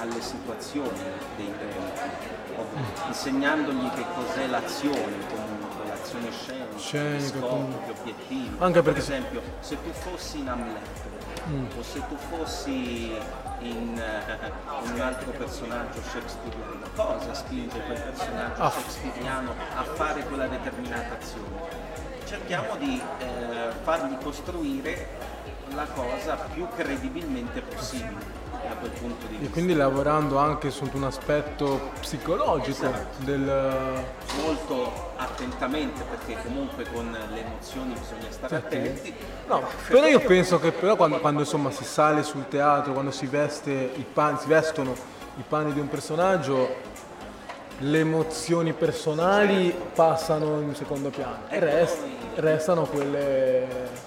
alle 0.00 0.20
situazioni 0.20 0.98
dei 1.36 1.52
tempi, 1.58 2.00
insegnandogli 3.08 3.90
che 3.90 4.04
cos'è 4.14 4.46
l'azione 4.46 5.16
comunque, 5.28 5.88
l'azione 5.88 6.30
scenica, 6.30 6.78
Scenica, 6.78 7.16
gli 7.16 7.38
scopi, 7.40 7.72
gli 7.86 7.98
obiettivi. 7.98 8.56
Anche 8.58 8.82
per 8.82 8.92
perché 8.92 8.98
esempio 9.00 9.42
se 9.60 9.76
tu 9.82 9.90
fossi 9.92 10.38
in 10.40 10.48
Hamlet 10.48 11.08
Mm. 11.48 11.64
o 11.78 11.82
se 11.82 12.02
tu 12.06 12.16
fossi 12.28 13.10
in, 13.60 13.60
in 13.60 14.02
un 14.92 15.00
altro 15.00 15.30
personaggio 15.30 16.00
shakespeariano, 16.02 16.86
cosa 16.94 17.32
spinge 17.32 17.80
quel 17.80 17.98
personaggio 17.98 18.62
Ah. 18.62 18.70
shakespeariano 18.70 19.54
a 19.74 19.82
fare 19.84 20.22
quella 20.26 20.46
determinata 20.48 21.16
azione? 21.18 21.66
Cerchiamo 22.26 22.76
di 22.76 23.00
eh, 23.20 23.70
fargli 23.82 24.18
costruire 24.22 25.08
la 25.74 25.86
cosa 25.94 26.36
più 26.52 26.66
credibilmente 26.76 27.60
possibile 27.60 28.38
da 28.50 28.74
quel 28.78 28.90
punto 28.90 29.26
di 29.26 29.34
E 29.34 29.38
vista. 29.38 29.52
quindi 29.52 29.74
lavorando 29.74 30.36
anche 30.38 30.70
su 30.70 30.88
un 30.92 31.04
aspetto 31.04 31.90
psicologico 32.00 32.86
Esatto. 32.86 33.22
del... 33.24 34.04
Molto 34.44 35.12
attentamente 35.16 36.02
perché 36.02 36.36
comunque 36.42 36.84
con 36.92 37.10
le 37.32 37.44
emozioni 37.46 37.92
bisogna 37.94 38.30
stare 38.30 38.56
attenti. 38.56 39.14
No, 39.46 39.62
però 39.88 40.06
io 40.06 40.20
penso 40.20 40.58
che 40.60 40.72
però 40.72 40.96
quando, 40.96 41.18
quando, 41.20 41.40
insomma 41.40 41.70
si 41.70 41.84
sale 41.84 42.22
sul 42.22 42.48
teatro, 42.48 42.92
quando 42.92 43.10
si, 43.10 43.26
veste 43.26 43.70
i 43.72 44.04
pan- 44.10 44.38
si 44.38 44.46
vestono 44.46 44.94
i 45.36 45.44
panni 45.46 45.72
di 45.72 45.80
un 45.80 45.88
personaggio, 45.88 46.88
le 47.78 47.98
emozioni 47.98 48.72
personali 48.74 49.74
passano 49.94 50.60
in 50.60 50.74
secondo 50.74 51.08
piano 51.08 51.38
e 51.48 51.56
Ecco, 51.56 51.64
rest- 51.64 52.00
noi- 52.00 52.19
restano 52.36 52.84
quelle... 52.84 53.66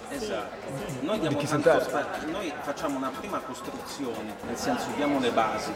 Esatto. 0.10 0.62
Noi, 1.02 1.20
noi 1.20 2.54
facciamo 2.62 2.98
una 2.98 3.12
prima 3.18 3.40
costruzione, 3.40 4.36
nel 4.46 4.56
senso 4.56 4.88
diamo 4.96 5.20
le 5.20 5.32
basi 5.32 5.72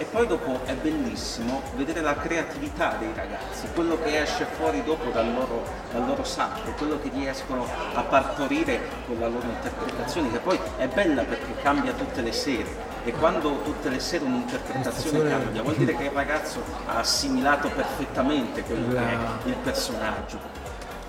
e 0.00 0.04
poi 0.04 0.26
dopo 0.26 0.60
è 0.64 0.72
bellissimo 0.74 1.60
vedere 1.76 2.00
la 2.00 2.16
creatività 2.16 2.96
dei 2.98 3.12
ragazzi, 3.14 3.66
quello 3.74 4.00
che 4.00 4.22
esce 4.22 4.46
fuori 4.46 4.82
dopo 4.82 5.10
dal 5.10 5.30
loro, 5.30 5.62
dal 5.92 6.06
loro 6.06 6.24
sacco, 6.24 6.72
quello 6.78 6.98
che 7.00 7.10
riescono 7.12 7.66
a 7.92 8.00
partorire 8.02 8.80
con 9.06 9.18
la 9.18 9.28
loro 9.28 9.46
interpretazione, 9.46 10.30
che 10.30 10.38
poi 10.38 10.58
è 10.78 10.88
bella 10.88 11.22
perché 11.24 11.54
cambia 11.62 11.92
tutte 11.92 12.22
le 12.22 12.32
sere. 12.32 12.88
E 13.04 13.12
quando 13.12 13.60
tutte 13.62 13.88
le 13.90 14.00
sere 14.00 14.24
Un'interpretazione- 14.24 15.28
cambia, 15.28 15.62
vuol 15.62 15.74
dire 15.74 15.94
che 15.94 16.04
il 16.04 16.10
ragazzo 16.10 16.62
ha 16.86 16.98
assimilato 16.98 17.68
perfettamente 17.68 18.62
quello 18.62 18.94
che 18.94 18.98
è 19.00 19.18
il 19.44 19.56
personaggio. 19.56 20.59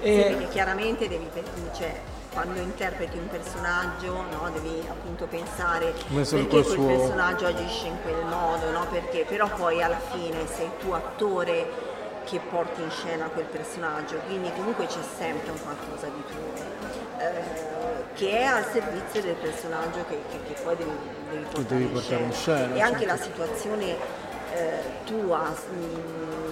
Sì, 0.02 0.08
E 0.08 0.24
perché 0.24 0.48
chiaramente 0.50 1.08
devi, 1.08 1.30
cioè, 1.76 1.94
quando 2.34 2.60
interpreti 2.60 3.18
un 3.18 3.28
personaggio 3.28 4.14
no, 4.14 4.50
devi 4.52 4.84
appunto 4.90 5.26
pensare 5.26 5.94
perché 6.14 6.48
quel 6.48 6.66
suo- 6.66 6.86
personaggio 6.88 7.46
agisce 7.48 7.88
in 7.88 8.02
quel 8.02 8.26
modo, 8.26 8.72
no? 8.72 8.88
perché, 8.90 9.26
però 9.28 9.48
poi 9.48 9.82
alla 9.84 10.00
fine 10.12 10.48
sei 10.48 10.70
tu 10.80 10.92
attore 10.92 11.90
che 12.24 12.40
porti 12.40 12.82
in 12.82 12.90
scena 12.92 13.26
quel 13.26 13.46
personaggio, 13.46 14.18
quindi 14.28 14.52
comunque 14.56 14.86
c'è 14.86 15.00
sempre 15.18 15.52
un 15.52 15.60
qualcosa 15.62 16.08
di 16.08 16.24
tuo. 16.32 16.80
eh, 17.20 17.70
che 18.14 18.40
è 18.40 18.44
al 18.44 18.66
servizio 18.72 19.22
del 19.22 19.36
personaggio 19.36 20.04
che, 20.10 20.18
che- 20.30 20.54
che 20.54 20.62
poi 20.62 20.76
devi, 20.76 20.92
devi 21.30 21.44
portare, 21.44 21.66
devi 21.68 21.84
in, 21.84 21.92
portare 21.92 22.24
in 22.24 22.32
scena. 22.34 22.76
E 22.76 22.80
anche 22.82 23.06
certo. 23.06 23.14
la 23.16 23.22
situazione 23.22 23.86
eh, 24.54 24.84
tua 25.06 25.50
mm, 25.74 26.51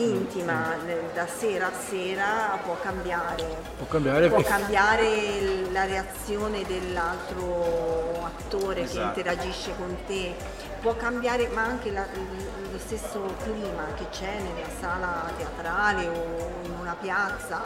intima 0.00 0.74
nel- 0.84 1.10
da 1.14 1.26
sera 1.26 1.66
a 1.68 1.72
sera 1.88 2.58
può 2.64 2.76
cambiare. 2.82 3.44
può 3.76 3.86
cambiare 3.86 4.28
Può 4.28 4.42
cambiare 4.42 5.70
la 5.70 5.84
reazione 5.84 6.62
dell'altro 6.64 8.22
attore 8.24 8.74
che 8.74 8.80
Esatto. 8.82 9.18
interagisce 9.20 9.74
con 9.76 9.96
te, 10.06 10.34
può 10.80 10.94
cambiare 10.96 11.48
ma 11.48 11.62
anche 11.62 11.90
la- 11.90 12.06
lo 12.70 12.78
stesso 12.78 13.34
clima 13.42 13.84
che 13.96 14.06
c'è 14.10 14.38
nella 14.40 14.68
sala 14.80 15.30
teatrale 15.36 16.08
o 16.08 16.50
in 16.64 16.72
una 16.80 16.96
piazza 17.00 17.60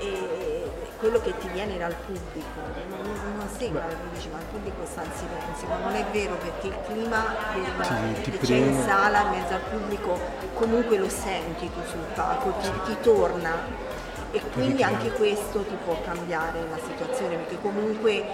e 0.00 0.70
quello 0.98 1.20
che 1.20 1.36
ti 1.38 1.48
viene 1.48 1.78
dal 1.78 1.94
pubblico. 1.94 2.60
Non, 2.88 3.00
non 3.36 3.48
sembra 3.56 3.86
che 3.86 3.96
dici 4.12 4.28
ma 4.30 4.38
il 4.38 4.44
pubblico 4.50 4.84
sta 4.84 5.02
in 5.02 5.10
silenzio, 5.14 5.68
ma 5.68 5.76
non 5.78 5.94
è 5.94 6.04
vero 6.12 6.34
perché 6.36 6.66
il 6.68 6.76
clima 6.86 7.24
del- 7.54 7.86
Ti- 8.14 8.22
ti 8.22 8.30
che 8.32 8.38
c'è 8.46 8.54
in 8.56 8.82
sala 8.82 9.20
in 9.22 9.28
mezzo 9.30 9.54
al 9.54 9.60
pubblico 9.60 10.18
comunque 10.54 10.98
lo 10.98 11.08
senti 11.08 11.70
tu 11.72 11.80
sul 11.88 12.04
palco, 12.14 12.52
ti, 12.60 12.70
ti 12.86 12.96
torna. 13.02 13.88
E 14.32 14.40
quindi 14.52 14.82
anche 14.84 15.10
questo 15.12 15.62
ti 15.62 15.76
può 15.84 15.96
cambiare 16.04 16.60
la 16.70 16.78
situazione 16.86 17.36
perché 17.36 17.58
comunque 17.60 18.24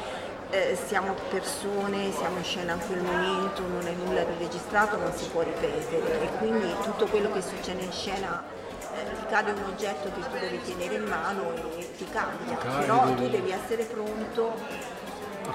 eh, 0.50 0.76
siamo 0.86 1.14
persone, 1.30 2.12
siamo 2.12 2.36
in 2.38 2.44
scena 2.44 2.74
in 2.74 2.80
quel 2.86 3.00
momento, 3.00 3.62
non 3.66 3.86
è 3.86 3.92
nulla 3.92 4.22
di 4.24 4.32
registrato, 4.38 4.98
non 4.98 5.12
si 5.14 5.26
può 5.28 5.40
ripetere. 5.42 6.20
E 6.22 6.28
quindi 6.38 6.74
tutto 6.82 7.06
quello 7.06 7.32
che 7.32 7.40
succede 7.40 7.82
in 7.82 7.92
scena 7.92 8.42
cade 9.28 9.51
un 9.53 9.62
oggetto 9.72 10.11
che 10.14 10.20
tu 10.20 10.38
devi 10.38 10.61
tenere 10.62 10.94
in 10.94 11.05
mano 11.05 11.53
e 11.76 11.90
ti 11.97 12.07
cambia, 12.11 12.57
Cade, 12.57 12.86
però 12.86 13.05
devi- 13.07 13.22
tu 13.24 13.28
devi 13.30 13.51
essere 13.51 13.84
pronto 13.84 14.55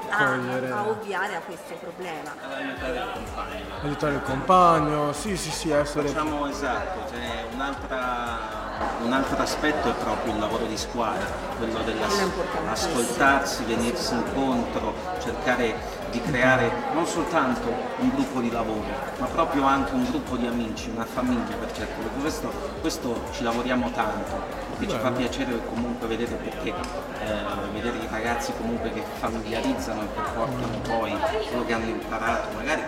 a, 0.09 0.33
a 0.77 0.87
ovviare 0.87 1.35
a 1.35 1.39
questo 1.41 1.73
problema. 1.75 2.31
Ad 2.43 2.51
aiutare 2.53 2.95
il 2.97 3.11
compagno. 3.13 3.65
aiutare 3.81 4.13
il 4.15 4.21
compagno, 4.23 5.13
sì 5.13 5.35
sì 5.37 5.51
sì, 5.51 5.71
essere... 5.71 6.07
Facciamo 6.09 6.47
esatto, 6.47 7.09
cioè 7.09 7.45
un'altra- 7.53 8.59
un 9.03 9.13
altro 9.13 9.41
aspetto 9.41 9.89
è 9.89 9.93
proprio 9.93 10.33
il 10.33 10.39
lavoro 10.39 10.65
di 10.65 10.77
squadra, 10.77 11.25
quello 11.57 11.79
dell'ascoltarsi, 11.83 13.63
venirsi 13.65 14.13
incontro, 14.13 14.93
cercare 15.21 15.99
di 16.11 16.21
creare 16.21 16.69
non 16.93 17.05
soltanto 17.05 17.73
un 17.99 18.09
gruppo 18.09 18.39
di 18.39 18.51
lavoro, 18.51 18.85
ma 19.17 19.25
proprio 19.27 19.63
anche 19.63 19.93
un 19.93 20.05
gruppo 20.05 20.35
di 20.35 20.45
amici, 20.45 20.89
una 20.93 21.05
famiglia 21.05 21.55
per 21.55 21.71
certo. 21.71 22.01
Questo, 22.19 22.51
questo 22.81 23.23
ci 23.31 23.43
lavoriamo 23.43 23.89
tanto, 23.91 24.41
perché 24.77 24.93
ci 24.93 24.99
fa 24.99 25.11
piacere 25.11 25.59
comunque 25.67 26.07
vedere 26.07 26.35
perché 26.35 26.69
eh, 26.69 27.71
vedere 27.73 27.97
i 27.97 28.07
ragazzi 28.09 28.51
comunque 28.57 28.91
che 28.91 29.01
familiarizzano 29.19 30.01
e 30.01 30.05
che 30.13 30.21
portano 30.35 30.79
poi 30.83 31.17
quello 31.49 31.65
che 31.65 31.73
hanno 31.73 31.87
imparato, 31.87 32.55
magari 32.57 32.81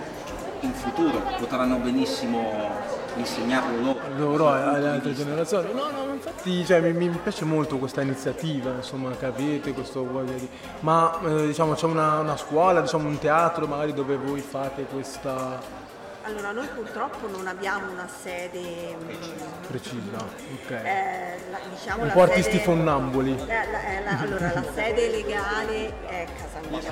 in 0.66 0.74
futuro 0.74 1.22
potranno 1.38 1.78
benissimo 1.78 2.72
insegnarlo 3.16 3.82
loro. 3.82 3.99
loro 4.18 4.49
alle 4.49 4.89
altre 4.89 5.14
generazioni. 5.14 5.72
No, 5.74 5.89
no, 5.91 6.14
infatti 6.14 6.66
cioè, 6.66 6.80
mi, 6.80 7.09
mi 7.09 7.20
piace 7.22 7.45
molto 7.45 7.78
questa 7.78 8.01
iniziativa, 8.01 8.72
insomma, 8.72 9.11
che 9.11 9.74
questo 9.74 10.05
voglia 10.05 10.34
di... 10.34 10.47
Ma 10.80 11.20
eh, 11.26 11.47
diciamo 11.47 11.74
c'è 11.74 11.86
una, 11.86 12.20
una 12.20 12.38
scuola, 12.38 12.82
diciamo 12.82 13.07
un 13.07 13.20
teatro 13.20 13.68
magari 13.68 13.93
dove 13.93 14.16
voi 14.18 14.41
fate 14.41 14.86
questa 14.86 15.82
Allora, 16.26 16.51
noi 16.53 16.67
purtroppo 16.67 17.28
non 17.28 17.47
abbiamo 17.47 17.91
una 17.91 18.07
sede 18.07 18.95
mm, 18.97 19.67
precisa, 19.67 20.15
ok. 20.17 20.71
eh, 20.71 21.38
la- 21.51 21.59
diciamo 21.69 22.01
Un 22.03 22.07
la 22.07 22.13
po' 22.13 22.21
artisti 22.21 22.51
sede- 22.51 22.63
fonnambuli. 22.63 23.38
La- 23.39 23.45
la- 23.45 23.84
eh, 23.84 24.03
la- 24.05 24.19
allora, 24.19 24.51
la 24.53 24.63
sede 24.74 25.09
legale 25.09 25.93
è 26.07 26.26
casa 26.38 26.65
mia. 26.69 26.91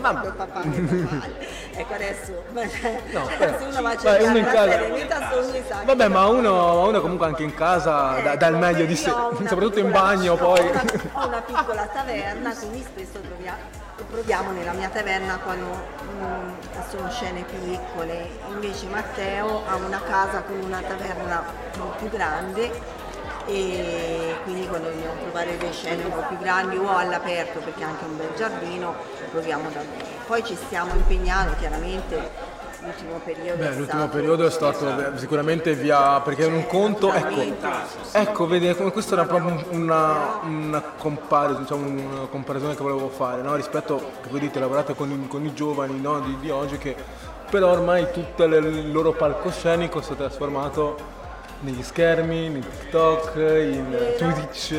Vabbè, 0.00 0.30
papà 0.34 0.60
che 0.62 0.70
fa 0.82 1.14
male. 1.14 1.46
Ecco 1.72 1.94
adesso, 1.94 2.42
No, 2.52 3.28
se 3.28 3.64
uno 3.64 3.80
va 3.82 3.90
a 3.90 3.94
Beh, 3.94 3.98
cercare 4.00 4.24
uno 4.24 4.36
in 4.38 4.44
la 4.44 4.50
casa- 4.50 4.70
sede 4.72 4.88
meta 4.88 5.30
sogni 5.30 5.62
sa 5.68 5.78
che- 5.78 5.84
Vabbè, 5.86 6.08
ma 6.08 6.26
uno, 6.26 6.88
uno 6.88 7.00
comunque 7.00 7.26
anche 7.26 7.42
in 7.44 7.54
casa 7.54 8.20
dà, 8.20 8.34
dà 8.34 8.46
il 8.48 8.56
meglio 8.56 8.84
di 8.86 8.96
sé, 8.96 9.10
ho 9.10 9.36
soprattutto 9.36 9.78
in 9.78 9.92
bagno 9.92 10.32
ho 10.32 10.36
poi. 10.36 10.66
Una, 10.68 10.82
ho 11.12 11.26
una 11.28 11.40
piccola 11.46 11.86
taverna, 11.86 12.52
quindi 12.56 12.82
spesso 12.82 13.20
troviamo, 13.20 13.58
proviamo 14.10 14.50
nella 14.50 14.72
mia 14.72 14.88
taverna 14.88 15.38
quando 15.44 15.66
mm, 16.20 16.48
sono 16.98 17.10
scene 17.10 17.44
piccole. 17.44 18.28
Invece 18.48 18.86
Matteo 18.86 19.62
ha 19.66 19.76
una 19.76 20.00
casa 20.00 20.42
con 20.42 20.58
una 20.60 20.80
taverna 20.80 21.44
un 21.74 21.80
po' 21.80 21.94
più 21.96 22.08
grande 22.08 22.96
e 23.46 24.36
quindi 24.42 24.66
quando 24.66 24.90
dobbiamo 24.90 25.20
trovare 25.20 25.56
delle 25.56 25.72
scene 25.72 26.04
un 26.04 26.10
po' 26.10 26.26
più 26.26 26.36
grandi 26.38 26.76
o 26.76 26.88
all'aperto 26.88 27.60
perché 27.60 27.84
ha 27.84 27.88
anche 27.88 28.04
un 28.04 28.16
bel 28.16 28.34
giardino 28.36 28.96
proviamo 29.30 29.70
da. 29.70 29.80
Poi 30.26 30.44
ci 30.44 30.56
stiamo 30.56 30.92
impegnando 30.94 31.54
chiaramente 31.58 32.47
l'ultimo 32.80 33.20
periodo 33.24 33.56
Beh, 33.62 33.64
è 33.70 33.74
l'ultimo 33.76 34.00
stato- 34.02 34.16
periodo 34.16 34.46
è 34.46 34.50
stato 34.50 34.88
eh, 34.88 35.18
sicuramente 35.18 35.74
via, 35.74 36.20
perché 36.20 36.44
un 36.44 36.66
conto, 36.66 37.12
ecco, 37.12 37.42
ecco, 38.12 38.46
vedi, 38.46 38.74
come 38.74 38.92
questa 38.92 39.14
era 39.14 39.24
proprio 39.24 39.64
una, 39.70 40.40
una, 40.44 40.82
compar- 40.96 41.58
diciamo, 41.58 41.86
una 41.88 42.26
comparazione 42.30 42.74
che 42.76 42.82
volevo 42.82 43.08
fare, 43.08 43.42
no? 43.42 43.54
rispetto, 43.54 43.96
che 44.22 44.28
voi 44.30 44.40
dite, 44.40 44.58
lavorate 44.60 44.94
con, 44.94 45.10
i- 45.10 45.26
con 45.28 45.44
i 45.44 45.52
giovani 45.54 46.00
no? 46.00 46.20
di, 46.20 46.36
di 46.40 46.50
oggi, 46.50 46.78
che 46.78 46.94
però 47.50 47.70
ormai 47.70 48.10
tutto 48.12 48.44
il 48.44 48.92
loro 48.92 49.12
palcoscenico 49.12 50.00
si 50.02 50.12
è 50.12 50.16
trasformato 50.16 50.96
negli 51.60 51.82
schermi, 51.82 52.44
in 52.44 52.60
TikTok, 52.60 53.32
in 53.36 53.90
Vero. 53.90 54.14
Twitch. 54.16 54.76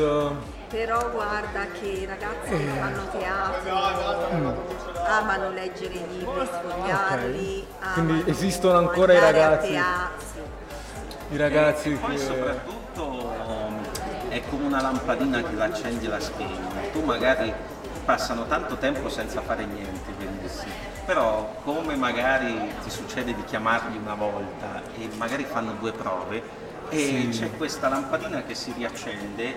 Però 0.70 1.10
guarda 1.10 1.66
che 1.78 1.84
i 1.86 2.06
ragazzi 2.06 2.52
Eh. 2.52 2.68
fanno 2.78 3.08
teatro 3.10 4.89
amano 5.04 5.50
leggere 5.50 5.94
i 5.94 6.06
libri, 6.08 6.46
sfogliarli, 6.46 7.66
Ok. 7.80 7.92
Quindi 7.94 8.30
esistono 8.30 8.78
ancora 8.78 9.12
i 9.14 9.18
ragazzi. 9.18 9.78
I 11.32 11.36
ragazzi 11.36 11.90
Poi 11.90 12.10
che... 12.10 12.18
soprattutto 12.18 13.32
è 14.28 14.42
come 14.48 14.64
una 14.64 14.80
lampadina 14.80 15.42
che 15.42 15.54
l'accendi 15.54 16.06
e 16.06 16.08
la 16.08 16.20
spegni. 16.20 16.58
Tu 16.92 17.02
magari 17.02 17.52
passano 18.04 18.46
tanto 18.46 18.76
tempo 18.76 19.08
senza 19.08 19.40
fare 19.40 19.64
niente, 19.64 20.12
bellissimo. 20.18 20.72
Però 21.04 21.54
come 21.64 21.96
magari 21.96 22.72
ti 22.82 22.90
succede 22.90 23.34
di 23.34 23.44
chiamarli 23.44 23.96
una 23.96 24.14
volta 24.14 24.82
e 24.96 25.08
magari 25.16 25.44
fanno 25.44 25.72
due 25.72 25.92
prove 25.92 26.42
e 26.90 27.28
c'è 27.30 27.50
questa 27.56 27.88
lampadina 27.88 28.42
che 28.42 28.54
si 28.54 28.72
riaccende 28.76 29.54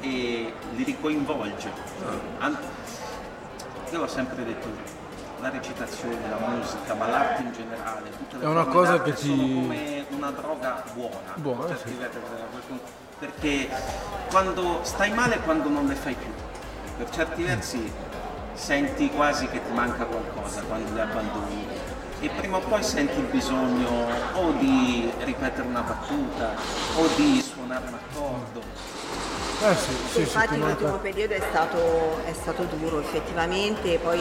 e 0.00 0.52
li 0.72 0.82
ricoinvolge. 0.84 1.70
An- 2.38 2.58
Io 3.92 3.98
l'ho 3.98 4.08
sempre 4.08 4.42
detto, 4.42 4.68
la 5.40 5.50
recitazione, 5.50 6.16
la 6.30 6.46
musica, 6.48 6.94
ma 6.94 7.08
l'arte 7.08 7.42
in 7.42 7.52
generale, 7.52 8.08
tutte 8.08 8.38
le 8.38 8.44
È 8.44 8.46
una 8.48 8.64
cosa 8.64 9.02
che 9.02 9.12
ti- 9.12 9.26
sono 9.26 9.42
come 9.42 10.06
una 10.08 10.30
droga 10.30 10.82
buona. 10.94 11.18
Buona, 11.34 11.64
per 11.66 11.76
sì. 11.76 11.82
certi 11.82 11.98
versi, 11.98 12.18
Perché 13.18 13.68
quando 14.30 14.80
stai 14.82 15.12
male 15.12 15.38
quando 15.40 15.68
non 15.68 15.86
le 15.86 15.94
fai 15.94 16.14
più. 16.14 16.30
Per 16.96 17.10
certi 17.10 17.42
versi 17.42 17.92
senti 18.54 19.10
quasi 19.10 19.46
che 19.48 19.60
ti 19.62 19.72
manca 19.74 20.04
qualcosa 20.06 20.62
quando 20.62 20.90
le 20.94 21.00
abbandoni. 21.02 21.66
E 22.20 22.28
prima 22.30 22.56
o 22.56 22.60
poi 22.60 22.82
senti 22.82 23.18
il 23.18 23.26
bisogno 23.26 24.06
o 24.34 24.52
di 24.52 25.12
ripetere 25.18 25.68
una 25.68 25.82
battuta 25.82 26.52
o 26.96 27.06
di 27.14 27.42
suonare 27.42 27.86
un 27.88 27.94
accordo. 27.94 28.60
Eh 29.64 29.74
sì, 29.76 29.92
sì, 29.92 30.12
sì, 30.12 30.20
Infatti 30.20 30.58
l'ultimo 30.58 30.96
periodo 30.98 31.34
è 31.34 31.42
stato, 31.50 31.78
è 32.24 32.32
stato 32.32 32.64
duro 32.64 32.98
effettivamente, 33.00 33.98
poi 33.98 34.20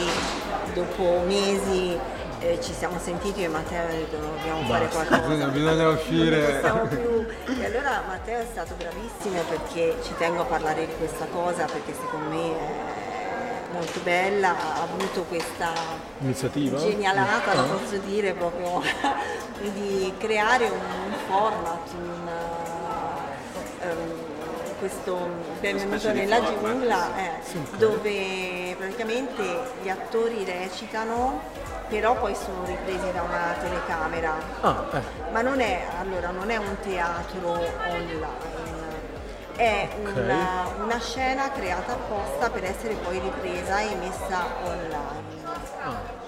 dopo 0.73 1.21
mesi 1.25 1.97
eh, 2.39 2.59
ci 2.61 2.73
siamo 2.73 2.99
sentiti 2.99 3.43
e 3.43 3.47
Matteo 3.47 3.87
e 3.89 3.97
detto 3.97 4.17
dobbiamo 4.17 4.61
fare 4.67 4.85
Basta, 4.85 5.05
qualcosa. 5.17 5.21
bisogna- 5.29 5.47
bisogna 5.47 5.83
Non 5.83 5.95
uscire. 5.95 6.39
possiamo 6.39 6.85
più. 6.85 7.25
E 7.59 7.65
allora 7.65 8.03
Matteo 8.07 8.39
è 8.39 8.45
stato 8.51 8.75
bravissimo 8.77 9.41
perché 9.49 9.95
ci 10.03 10.13
tengo 10.17 10.41
a 10.41 10.45
parlare 10.45 10.85
di 10.85 10.93
questa 10.97 11.25
cosa 11.25 11.65
perché 11.65 11.93
secondo 11.93 12.29
me 12.29 12.51
è 12.51 13.73
molto 13.73 13.99
bella, 14.03 14.49
ha 14.49 14.81
avuto 14.83 15.23
questa 15.23 15.71
Iniziativa? 16.19 16.77
genialata, 16.77 17.51
Ah. 17.51 17.55
lo 17.55 17.77
posso 17.79 17.97
dire 17.97 18.33
proprio, 18.33 18.81
di 19.73 20.13
creare 20.19 20.65
un 20.65 21.13
format, 21.27 21.89
un, 21.99 22.29
ehm, 23.81 24.20
questo 24.81 25.29
benvenuto 25.59 26.11
nella 26.11 26.43
giungla, 26.43 27.15
eh, 27.15 27.29
dove 27.77 28.73
praticamente 28.75 29.43
gli 29.83 29.89
attori 29.89 30.43
recitano 30.43 31.39
però 31.87 32.15
poi 32.15 32.33
sono 32.33 32.65
ripresi 32.65 33.11
da 33.11 33.21
una 33.21 33.53
telecamera. 33.61 34.33
Ah, 34.61 34.85
eh. 34.93 35.29
Ma 35.31 35.41
non 35.41 35.59
è, 35.59 35.85
allora, 35.99 36.31
non 36.31 36.49
è 36.49 36.57
un 36.57 36.77
teatro 36.81 37.59
online, 37.89 38.25
è 39.55 39.87
Ok. 40.03 40.15
una, 40.15 40.65
una 40.83 40.99
scena 40.99 41.51
creata 41.51 41.91
apposta 41.91 42.49
per 42.49 42.63
essere 42.63 42.95
poi 42.95 43.19
ripresa 43.19 43.81
e 43.81 43.95
messa 43.97 44.45
online. 44.63 46.20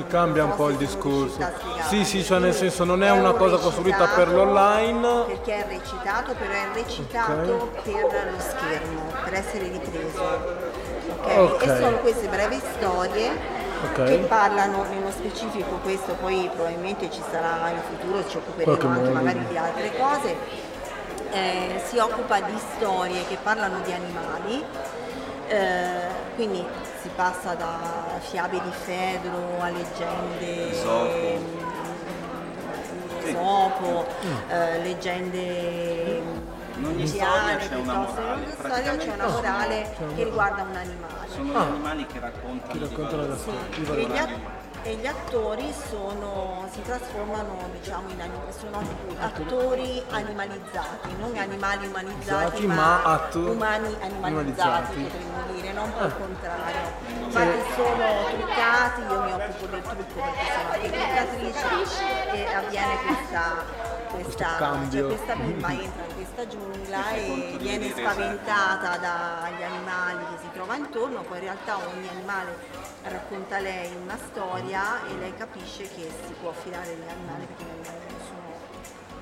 Che 0.00 0.06
cambia 0.06 0.44
un 0.44 0.54
po' 0.54 0.70
il 0.70 0.76
discorso. 0.76 1.38
Sì, 1.88 2.04
sì, 2.06 2.24
cioè 2.24 2.38
nel 2.38 2.54
senso 2.54 2.84
non 2.84 3.02
è 3.02 3.10
un 3.10 3.18
una 3.20 3.32
cosa 3.32 3.56
costruita 3.58 4.06
per 4.06 4.28
l'online. 4.28 5.24
Perché 5.26 5.62
è 5.62 5.68
recitato, 5.68 6.32
però 6.32 6.52
è 6.52 6.68
recitato 6.72 7.70
per 7.82 8.30
lo 8.32 8.38
schermo, 8.40 9.02
per 9.24 9.34
essere 9.34 9.68
ripreso. 9.68 10.22
ok? 11.20 11.38
Ok. 11.38 11.62
E 11.62 11.76
sono 11.76 11.96
queste 11.98 12.28
brevi 12.28 12.58
storie 12.76 13.28
Ok. 13.92 14.04
che 14.04 14.16
parlano 14.26 14.84
nello 14.84 15.10
specifico, 15.10 15.76
questo 15.82 16.14
poi 16.14 16.48
probabilmente 16.54 17.10
ci 17.10 17.20
sarà 17.30 17.68
in 17.70 17.80
futuro, 17.98 18.26
ci 18.26 18.36
occuperemo 18.38 18.76
Qualche 18.76 18.86
anche 18.86 19.08
modo. 19.10 19.22
magari 19.22 19.46
di 19.48 19.56
altre 19.58 19.92
cose. 19.98 20.36
Eh, 21.32 21.80
si 21.86 21.98
occupa 21.98 22.40
di 22.40 22.58
storie 22.76 23.26
che 23.28 23.36
parlano 23.42 23.80
di 23.84 23.92
animali, 23.92 24.64
eh, 25.48 26.08
quindi 26.36 26.64
si 27.02 27.08
passa 27.14 27.54
da 27.54 28.18
fiabe 28.20 28.60
di 28.62 28.70
Fedro 28.70 29.60
a 29.60 29.68
leggende 29.70 30.70
Esopo. 30.70 31.38
mm, 31.38 33.26
Esopo, 33.26 34.06
eh, 34.48 34.82
leggende 34.82 36.22
In 36.76 36.84
ogni 36.86 37.06
storia 37.06 37.56
c'è 37.58 37.74
una 37.76 37.94
morale, 37.94 38.56
c'è 38.98 39.12
una 39.12 39.28
morale 39.28 39.94
che 40.16 40.24
riguarda 40.24 40.62
un 40.62 40.76
animale. 40.76 41.28
Sono 41.28 41.52
Ah. 41.58 41.64
gli 41.64 41.68
animali 41.68 42.06
che 42.06 42.20
raccontano, 42.20 42.72
Che 42.72 42.78
raccontano 42.78 43.26
di 43.26 43.38
storia, 43.38 43.60
di 43.76 44.02
i 44.02 44.06
E 44.82 44.94
gli, 44.94 45.06
attori 45.06 45.72
sono, 45.90 46.66
si 46.72 46.80
trasformano 46.82 47.68
diciamo, 47.78 48.08
in 48.08 48.20
anim- 48.20 48.48
sono 48.58 48.82
attori 49.18 50.02
animalizzati, 50.08 51.14
non 51.18 51.36
animali 51.36 51.86
umanizzati, 51.86 52.66
ma 52.66 52.74
ma 52.74 53.02
atto- 53.04 53.50
umani 53.50 53.94
animalizzati, 54.00 55.02
potremmo 55.02 55.52
dire, 55.52 55.72
non 55.74 55.92
al 55.98 56.16
contrario. 56.16 56.80
Sì. 57.06 57.12
Infatti 57.22 57.72
sono 57.74 58.04
truccati, 58.30 59.00
io 59.02 59.22
mi 59.22 59.32
occupo 59.32 59.66
del 59.66 59.82
trucco 59.82 60.20
perché 60.20 60.46
sono 60.50 60.72
anche 60.72 60.90
truccatrice 60.90 62.32
e 62.32 62.54
avviene 62.54 62.94
questa, 63.06 63.64
questa, 64.10 64.56
cambio. 64.56 65.08
cioè 65.08 65.16
questa 65.16 65.34
bimba 65.36 65.70
entra 65.70 66.04
in 66.06 66.14
questa 66.14 66.46
giungla 66.46 67.10
e 67.12 67.56
viene 67.58 67.88
spaventata 67.90 68.96
dagli 68.98 69.62
animali 69.62 70.24
che 70.30 70.40
si 70.42 70.48
trova 70.52 70.76
intorno, 70.76 71.22
poi 71.22 71.38
in 71.38 71.44
realtà 71.44 71.76
ogni 71.78 72.08
animale 72.08 72.56
racconta 73.02 73.58
lei 73.58 73.94
una 74.02 74.18
storia 74.18 75.06
e 75.06 75.14
lei 75.18 75.34
capisce 75.36 75.82
che 75.84 76.10
si 76.26 76.32
può 76.40 76.50
affidare 76.50 76.92
agli 76.92 77.08
animali 77.08 77.46
perché 77.46 77.64
gli 77.64 77.70
animali 77.70 78.04
non 78.08 78.20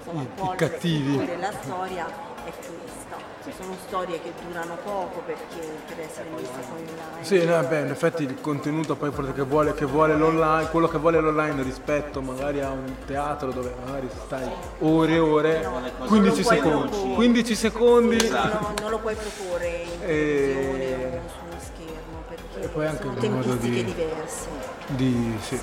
sono, 0.04 0.26
sono 0.34 0.50
I- 0.50 0.54
i 0.54 0.56
cattivi. 0.56 1.16
poi 1.16 1.38
la 1.38 1.52
storia 1.52 2.06
è 2.44 2.50
questa. 2.50 3.27
Sono 3.56 3.74
storie 3.86 4.20
che 4.20 4.32
durano 4.46 4.76
poco 4.84 5.22
perché 5.24 5.58
per 5.86 6.00
essere 6.00 6.28
messe 6.34 6.50
poi 6.70 6.80
online. 6.82 7.22
Sì, 7.24 7.44
no, 7.46 7.60
beh, 7.66 7.80
in 7.80 7.90
effetti 7.90 8.22
il 8.24 8.40
contenuto 8.42 8.94
poi 8.94 9.10
che 9.32 9.42
vuole, 9.42 9.72
che 9.72 9.86
vuole 9.86 10.14
l'online, 10.16 10.68
quello 10.70 10.86
che 10.86 10.98
vuole 10.98 11.18
l'online 11.18 11.62
rispetto 11.62 12.20
magari 12.20 12.60
a 12.60 12.70
un 12.70 12.94
teatro 13.06 13.50
dove 13.50 13.74
magari 13.84 14.08
stai 14.26 14.48
ore 14.80 15.12
e 15.14 15.18
ore, 15.18 15.62
No, 15.62 15.80
15 16.06 16.08
non 16.08 16.20
puoi 16.20 16.56
secondi, 16.56 16.88
proporre. 16.90 17.14
15 17.14 17.54
secondi 17.54 18.20
Sì, 18.20 18.28
non, 18.28 18.74
non 18.82 18.90
lo 18.90 18.98
puoi 18.98 19.14
proporre 19.14 19.68
in 19.68 20.00
televisione 20.00 20.82
E- 20.82 21.20
o 21.24 21.28
su 21.28 21.44
uno 21.48 21.58
schermo 21.58 22.22
perché 22.28 22.60
e 22.60 22.68
poi 22.68 22.86
anche 22.86 23.02
sono 23.02 23.14
tempistiche 23.14 23.84
di- 23.84 23.84
diverse. 23.94 24.46
di... 24.88 25.38
Sì. 25.40 25.60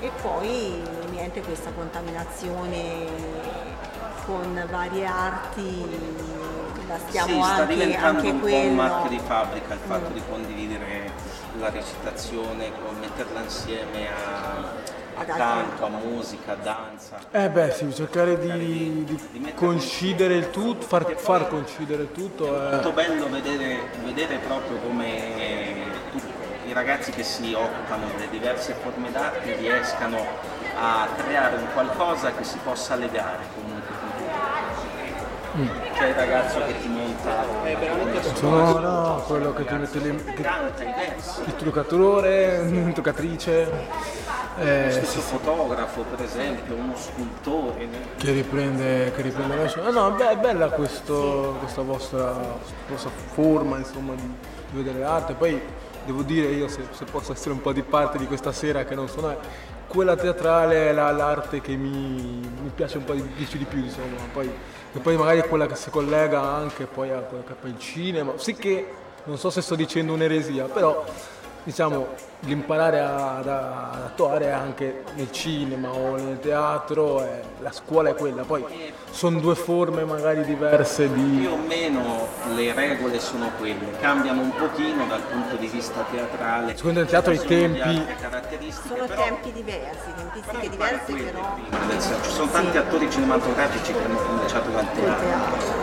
E 0.00 0.10
poi 0.22 0.82
niente 1.10 1.42
questa 1.42 1.70
contaminazione 1.72 3.42
con 4.26 4.66
varie 4.70 5.04
arti 5.04 5.86
stiamo 7.06 7.42
sì, 7.42 7.42
sta 7.42 7.62
anche, 7.62 7.66
diventando 7.66 8.18
anche 8.18 8.30
un 8.30 8.40
po' 8.40 8.46
un 8.46 8.50
quello. 8.50 8.72
marchio 8.72 9.08
di 9.10 9.18
fabbrica 9.18 9.74
il 9.74 9.80
fatto 9.86 10.10
Mm. 10.10 10.12
di 10.12 10.22
condividere 10.28 11.12
la 11.58 11.70
recitazione, 11.70 12.70
metterla 13.00 13.40
insieme 13.40 14.08
a, 14.08 14.72
a 15.14 15.24
canto, 15.24 15.84
a 15.86 15.88
musica, 15.88 16.52
a 16.52 16.56
danza. 16.56 17.18
Eh 17.30 17.48
beh 17.50 17.70
sì, 17.72 17.92
cercare 17.94 18.38
di, 18.38 19.04
di 19.04 19.52
coincidere 19.54 20.34
il 20.36 20.50
tutto, 20.50 20.86
far, 20.86 21.14
far 21.16 21.48
coincidere 21.48 22.02
il 22.02 22.12
tutto 22.12 22.46
È 22.46 22.68
è... 22.68 22.70
molto 22.72 22.92
bello 22.92 23.28
vedere, 23.28 23.88
vedere 24.04 24.38
proprio 24.38 24.78
come 24.78 25.92
i 26.66 26.72
ragazzi 26.72 27.10
che 27.12 27.22
si 27.22 27.52
occupano 27.52 28.06
delle 28.16 28.28
diverse 28.30 28.74
forme 28.74 29.10
d'arte 29.10 29.56
riescano 29.56 30.18
a 30.76 31.06
creare 31.16 31.56
un 31.56 31.66
qualcosa 31.72 32.32
che 32.32 32.42
si 32.44 32.58
possa 32.64 32.94
legare 32.96 33.44
comunque 33.54 33.94
con 34.00 34.10
C'è 35.56 36.08
il 36.08 36.14
ragazzo 36.14 36.58
che 36.66 36.80
ti 36.80 36.88
monta 36.88 37.44
Sono 38.34 38.78
no, 38.80 39.22
quello 39.24 39.52
che 39.52 39.64
ti 39.64 39.74
mette 39.74 39.98
lì, 40.00 40.24
che- 40.34 40.46
il 41.46 41.54
truccatore, 41.56 42.90
truccatrice, 42.92 43.70
eh, 44.58 44.86
Stesso 44.90 45.20
sì, 45.20 45.20
fotografo 45.20 46.02
per 46.02 46.24
esempio, 46.24 46.74
uno 46.74 46.96
scultore. 46.96 47.86
che 48.16 48.32
riprende, 48.32 49.12
che 49.14 49.22
riprende 49.22 49.54
la 49.54 49.68
scena. 49.68 49.90
No, 49.90 50.10
beh, 50.10 50.30
è 50.30 50.36
bella 50.38 50.70
questo- 50.70 51.54
questa 51.60 51.82
vostra, 51.82 52.34
vostra 52.88 53.10
forma 53.32 53.78
insomma, 53.78 54.14
di, 54.14 54.22
di 54.70 54.82
vedere 54.82 54.98
l'arte. 55.04 55.34
Poi 55.34 55.60
devo 56.04 56.22
dire 56.22 56.48
io 56.48 56.66
se, 56.66 56.80
se 56.90 57.04
posso 57.04 57.30
essere 57.30 57.52
un 57.52 57.60
po' 57.60 57.72
di 57.72 57.82
parte 57.82 58.18
di 58.18 58.26
questa 58.26 58.50
sera 58.50 58.84
che 58.84 58.96
non 58.96 59.06
sono 59.08 59.36
quella 59.86 60.16
teatrale 60.16 60.88
è 60.88 60.92
la- 60.92 61.12
l'arte 61.12 61.60
che 61.60 61.76
mi, 61.76 62.40
mi 62.60 62.70
piace 62.74 62.98
un 62.98 63.04
po' 63.04 63.12
di, 63.12 63.22
di 63.36 63.64
più 63.64 63.78
insomma. 63.78 64.16
Poi, 64.32 64.50
e 64.94 65.00
poi 65.00 65.16
magari 65.16 65.40
è 65.40 65.48
quella 65.48 65.66
che 65.66 65.74
si 65.74 65.90
collega 65.90 66.40
anche 66.40 66.86
poi 66.86 67.10
a 67.10 67.18
quello 67.18 67.42
che 67.44 67.52
è 67.52 67.66
il 67.66 67.78
cinema. 67.78 68.32
Sì 68.36 68.54
che 68.54 68.86
non 69.24 69.36
so 69.38 69.50
se 69.50 69.60
sto 69.60 69.74
dicendo 69.74 70.12
un'eresia, 70.12 70.66
però 70.66 71.04
diciamo 71.64 72.06
l'imparare 72.44 73.00
ad, 73.00 73.46
ad 73.46 74.02
attuare 74.04 74.50
anche 74.52 75.02
nel 75.14 75.30
cinema 75.32 75.90
o 75.90 76.16
nel 76.16 76.38
teatro, 76.40 77.20
è- 77.22 77.40
la 77.60 77.72
scuola 77.72 78.10
è 78.10 78.14
quella, 78.14 78.42
poi 78.42 78.64
sono 79.10 79.38
due 79.40 79.54
forme 79.54 80.04
magari 80.04 80.44
diverse 80.44 81.10
di... 81.12 81.38
Più 81.40 81.50
o 81.52 81.56
meno 81.56 82.26
le 82.54 82.72
regole 82.74 83.18
sono 83.20 83.50
quelle, 83.58 83.92
cambiano 84.00 84.42
un 84.42 84.50
pochino 84.54 85.06
dal 85.06 85.22
punto 85.22 85.56
di 85.56 85.66
vista 85.68 86.04
teatrale. 86.10 86.76
Secondo 86.76 87.00
il 87.00 87.06
teatro 87.06 87.32
i 87.32 87.38
tempi- 87.38 88.04
Sono 88.86 89.04
però 89.06 89.22
tempi 89.24 89.52
diversi, 89.52 90.12
tempistiche 90.16 90.68
diverse 90.68 91.12
però. 91.12 91.54
prima, 91.54 92.00
senso, 92.00 92.22
ci 92.22 92.30
sono 92.30 92.50
tanti 92.50 92.70
Sì. 92.72 92.76
attori 92.78 93.10
cinematografici 93.10 93.92
che 93.92 94.04
hanno 94.04 94.16
cominciato 94.18 94.70
dal 94.70 94.92
teatro. 94.92 95.26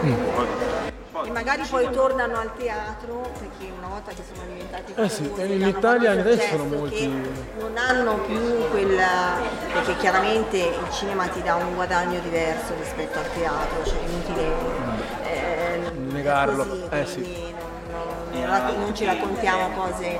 Mm. 0.03 0.90
E 1.23 1.29
magari 1.31 1.63
poi 1.69 1.89
tornano 1.91 2.37
al 2.39 2.51
teatro 2.55 3.21
perché 3.37 3.71
una 3.77 3.87
volta 3.89 4.11
che 4.11 4.23
sono 4.33 4.45
diventati 4.47 4.93
Eh 4.95 5.09
sì, 5.09 5.23
famosi, 5.25 5.41
e 5.41 5.45
in 5.55 5.67
Italia- 5.67 6.13
successo, 6.13 6.47
sono 6.57 6.63
molti- 6.65 7.31
non 7.59 7.77
hanno 7.77 8.13
più 8.19 8.69
quella 8.69 9.37
perché 9.73 9.95
chiaramente 9.97 10.57
il 10.57 10.91
cinema 10.91 11.27
ti 11.27 11.41
dà 11.41 11.55
un 11.55 11.75
guadagno 11.75 12.19
diverso 12.19 12.73
rispetto 12.77 13.19
al 13.19 13.31
teatro, 13.33 13.83
cioè 13.85 13.99
è 13.99 14.07
inutile 14.09 14.53
eh, 15.23 15.91
Negarlo, 16.11 16.63
è 16.63 16.67
così, 16.67 16.87
eh 16.91 17.05
sì. 17.05 17.13
quindi 17.21 17.53
non, 18.31 18.49
non- 18.49 18.79
non 18.79 18.95
ci 18.95 19.05
raccontiamo 19.05 19.69
cose. 19.75 20.19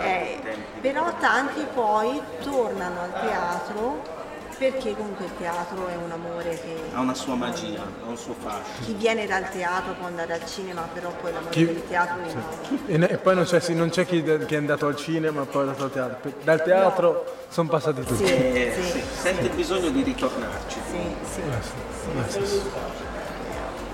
eh, 0.00 0.38
però 0.80 1.12
tanti 1.18 1.66
poi 1.74 2.22
tornano 2.42 3.00
al 3.02 3.20
teatro 3.20 4.16
perché 4.58 4.94
comunque 4.96 5.26
il 5.26 5.30
teatro 5.38 5.86
è 5.86 5.94
un 5.94 6.10
amore 6.10 6.50
che 6.60 6.74
ha 6.92 7.00
una 7.00 7.14
sua 7.14 7.34
magia, 7.36 7.80
ha 7.80 8.08
un 8.08 8.16
suo 8.16 8.34
fascino. 8.38 8.86
chi 8.86 8.92
viene 8.94 9.24
dal 9.26 9.48
teatro 9.50 9.92
può 9.94 10.06
andare 10.06 10.32
al 10.32 10.44
cinema, 10.46 10.88
però 10.92 11.10
poi 11.20 11.32
l'amore 11.32 11.50
Chi- 11.52 11.64
del 11.66 11.86
teatro 11.86 12.16
rimane. 12.16 12.86
E, 12.86 12.96
ne- 12.98 13.08
e 13.08 13.16
poi 13.18 13.34
non 13.36 13.44
c'è, 13.44 13.60
sì, 13.60 13.74
non 13.74 13.88
c'è 13.90 14.04
chi, 14.04 14.22
chi 14.22 14.54
è 14.54 14.56
andato 14.58 14.86
al 14.86 14.96
cinema 14.96 15.42
e 15.42 15.44
poi 15.46 15.64
è 15.64 15.68
andato 15.68 15.84
al 15.84 15.92
teatro. 15.92 16.32
Dal 16.42 16.62
teatro 16.62 17.24
sono 17.48 17.68
passati 17.68 18.02
tutti. 18.02 18.26
Sì, 18.26 18.32
E 18.34 18.72
sì, 18.74 18.82
sì, 18.90 19.02
sente 19.14 19.42
il 19.46 19.50
bisogno 19.54 19.90
di 19.90 20.02
ritornarci. 20.02 20.78
sì, 20.90 21.14
sì. 21.32 21.40
Eh 21.40 22.30
sì, 22.30 22.44
sì. 22.46 22.60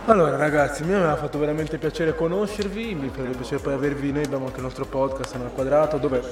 Allora 0.06 0.36
ragazzi, 0.36 0.82
a 0.82 0.86
me 0.86 0.98
mi 0.98 1.04
ha 1.04 1.16
fatto 1.16 1.38
veramente 1.38 1.78
piacere 1.78 2.14
conoscervi, 2.14 2.94
mi 2.94 3.08
farebbe 3.14 3.36
piacere 3.36 3.60
poi 3.62 3.72
avervi, 3.72 4.12
noi 4.12 4.24
abbiamo 4.24 4.44
anche 4.46 4.58
il 4.58 4.62
nostro 4.64 4.84
podcast 4.84 5.34
nel 5.36 5.50
quadrato 5.54 5.96
dove 5.96 6.22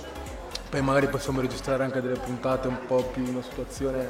poi 0.72 0.80
magari 0.80 1.06
possiamo 1.08 1.42
registrare 1.42 1.84
anche 1.84 2.00
delle 2.00 2.16
puntate 2.16 2.66
un 2.66 2.78
po' 2.86 3.02
più 3.02 3.22
in 3.26 3.34
una 3.34 3.42
situazione 3.42 4.08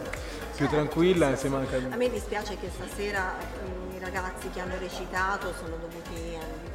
più 0.54 0.68
tranquilla 0.68 1.30
insieme 1.30 1.56
anche 1.56 1.88
A 1.90 1.96
me 1.96 2.08
dispiace 2.08 2.56
che 2.56 2.70
stasera 2.72 3.34
mm, 3.34 3.96
i 3.96 3.98
ragazzi 3.98 4.48
che 4.50 4.60
hanno 4.60 4.78
recitato 4.78 5.52
sono 5.58 5.74
dovuti 5.76 6.14
eh, 6.14 6.70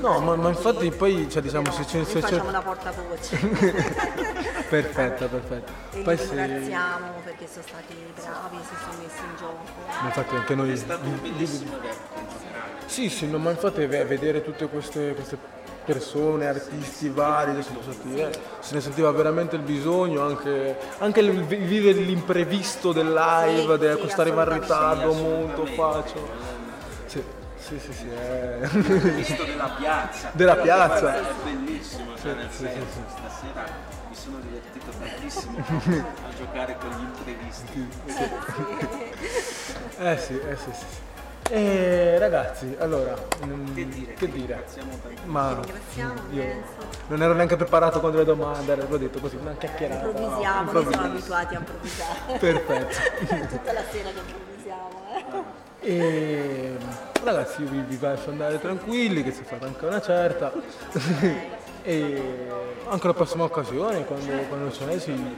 No, 0.00 0.18
ma, 0.18 0.34
ma 0.34 0.48
infatti 0.48 0.90
poi 0.90 1.30
cioè, 1.30 1.40
diciamo 1.40 1.70
se 1.70 1.84
c'è... 1.84 2.04
Se 2.04 2.20
c'è... 2.20 2.28
facciamo 2.28 2.50
la 2.50 2.60
portavoce 2.60 3.36
perfetto, 4.68 5.28
perfetto. 5.28 5.72
e 5.92 6.02
Poi 6.02 6.16
li 6.16 6.22
se... 6.22 6.34
ringraziamo 6.34 7.06
perché 7.24 7.46
sono 7.50 7.64
stati 7.66 7.94
bravi, 8.14 8.56
si 8.68 8.74
sono 8.82 9.02
messi 9.02 9.22
in 9.22 9.36
gioco. 9.38 9.64
Ma 9.86 10.06
infatti 10.06 10.34
anche 10.34 10.54
noi... 10.54 10.72
È 10.72 10.76
stato 10.76 11.06
un 11.06 11.20
bellissimo 11.22 11.76
evento. 11.76 11.96
Sì, 12.84 13.08
sì, 13.08 13.30
no, 13.30 13.38
ma 13.38 13.50
infatti 13.50 13.86
ve- 13.86 14.04
vedere 14.04 14.44
tutte 14.44 14.66
queste, 14.68 15.14
queste 15.14 15.38
persone, 15.92 16.46
artisti 16.46 17.08
vari, 17.08 17.52
adesso 17.52 17.70
lo 17.72 17.80
so 17.82 17.94
dire, 18.02 18.30
se 18.60 18.74
ne 18.74 18.80
sentiva 18.82 19.10
veramente 19.10 19.56
il 19.56 19.62
bisogno, 19.62 20.20
anche, 20.22 20.76
anche 20.98 21.20
il 21.20 21.30
vi- 21.44 21.56
vivere 21.56 22.00
l'imprevisto 22.00 22.92
del 22.92 23.10
live, 23.10 23.72
Sì, 23.72 23.78
de- 23.78 23.96
questo 23.96 24.20
arrivare 24.20 24.54
in 24.54 24.60
ritardo 24.60 25.12
molto 25.14 25.64
facile. 25.64 26.20
Sì, 27.06 27.22
sì, 27.56 27.78
sì, 27.78 27.92
sì, 27.92 28.08
è... 28.10 28.58
visto 28.68 29.44
della 29.44 29.70
piazza. 29.78 30.30
Della 30.36 30.56
piazza. 30.56 31.14
È 31.16 31.22
bellissimo, 31.42 32.14
cioè 32.20 32.34
nel 32.34 32.48
sì, 32.50 32.58
senso, 32.58 32.86
sì, 32.92 33.00
stasera 33.16 33.64
mi 34.10 34.14
sono 34.14 34.36
divertito 34.40 34.90
tantissimo 34.98 35.58
a 36.28 36.36
giocare 36.36 36.76
con 36.78 36.90
gli 36.90 37.02
imprevisti. 37.02 37.88
Eh 40.00 40.16
sì, 40.16 40.38
eh 40.38 40.54
sì, 40.56 40.70
sì. 40.72 40.84
sì. 40.88 41.07
E 41.50 42.18
ragazzi, 42.18 42.76
allora, 42.78 43.14
mm, 43.46 43.74
Che 43.74 43.88
dire, 43.88 44.12
che 44.14 44.30
ti 44.30 44.40
dire? 44.40 44.64
Ma 45.24 45.54
Ringraziamo 45.54 46.20
io 46.32 46.44
non 47.06 47.22
ero 47.22 47.32
neanche 47.32 47.56
preparato 47.56 48.00
con 48.00 48.12
le 48.14 48.24
domande, 48.24 48.76
l'ho 48.76 48.98
detto 48.98 49.18
così, 49.18 49.36
una 49.36 49.54
chiacchierata. 49.54 50.06
Improvvisiamo, 50.08 50.70
noi 50.72 50.82
Improvvisiamo. 50.82 50.92
siamo 50.92 51.14
abituati 51.14 51.54
a 51.54 51.58
improvvisare. 51.58 52.38
Perfetto. 52.38 53.46
Tutta 53.56 53.72
la 53.72 53.82
sera 53.90 54.08
che 54.10 54.18
improvvisiamo. 54.18 54.90
Eh. 55.80 55.96
E 55.96 56.76
ragazzi, 57.24 57.62
io 57.62 57.68
vi, 57.70 57.80
vi 57.80 57.98
lascio 57.98 58.28
andare 58.30 58.60
tranquilli, 58.60 59.22
che 59.22 59.32
si 59.32 59.42
fa 59.42 59.56
anche 59.58 59.86
una 59.86 60.02
certa. 60.02 60.52
e 61.82 62.46
anche 62.88 63.06
la 63.06 63.14
prossima 63.14 63.44
occasione, 63.44 64.04
quando, 64.04 64.32
quando 64.48 64.70
ce 64.70 64.84
n'è, 64.84 64.98
sì. 64.98 65.36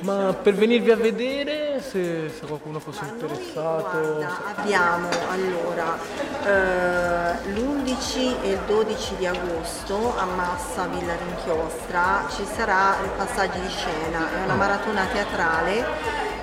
Ma 0.00 0.32
per 0.40 0.54
venirvi 0.54 0.90
a 0.90 0.96
vedere, 0.96 1.80
se, 1.82 2.30
se 2.38 2.46
qualcuno 2.46 2.78
fosse 2.80 3.00
Ma 3.02 3.06
noi, 3.10 3.20
interessato. 3.20 3.98
guarda, 3.98 4.36
abbiamo 4.56 5.08
allora 5.30 5.98
eh, 6.46 7.50
l'11 7.52 8.42
e 8.42 8.48
il 8.50 8.58
12 8.66 9.16
di 9.16 9.26
agosto 9.26 10.14
a 10.16 10.24
Massa 10.24 10.86
Villa 10.86 11.14
Rinchiostra 11.16 12.24
ci 12.34 12.44
sarà 12.44 12.96
il 13.02 13.10
passaggio 13.16 13.58
di 13.58 13.68
scena, 13.68 14.26
è 14.40 14.44
una 14.44 14.54
maratona 14.54 15.04
teatrale 15.12 15.84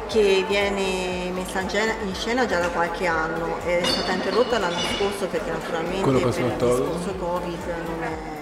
che 0.08 0.46
viene 0.48 1.30
messa 1.32 1.60
in 1.60 1.68
scena, 1.70 1.94
in 2.04 2.16
scena 2.16 2.46
già 2.46 2.60
da 2.60 2.70
qualche 2.70 3.08
anno, 3.08 3.58
è 3.66 3.82
stata 3.84 4.12
interrotta 4.14 4.58
l'anno 4.60 4.78
scorso 4.96 5.26
perché 5.28 5.50
naturalmente 5.52 6.02
per 6.12 6.40
il 6.40 6.54
discorso 6.54 7.14
Covid 7.18 7.60
non, 7.86 8.04
è- 8.04 8.37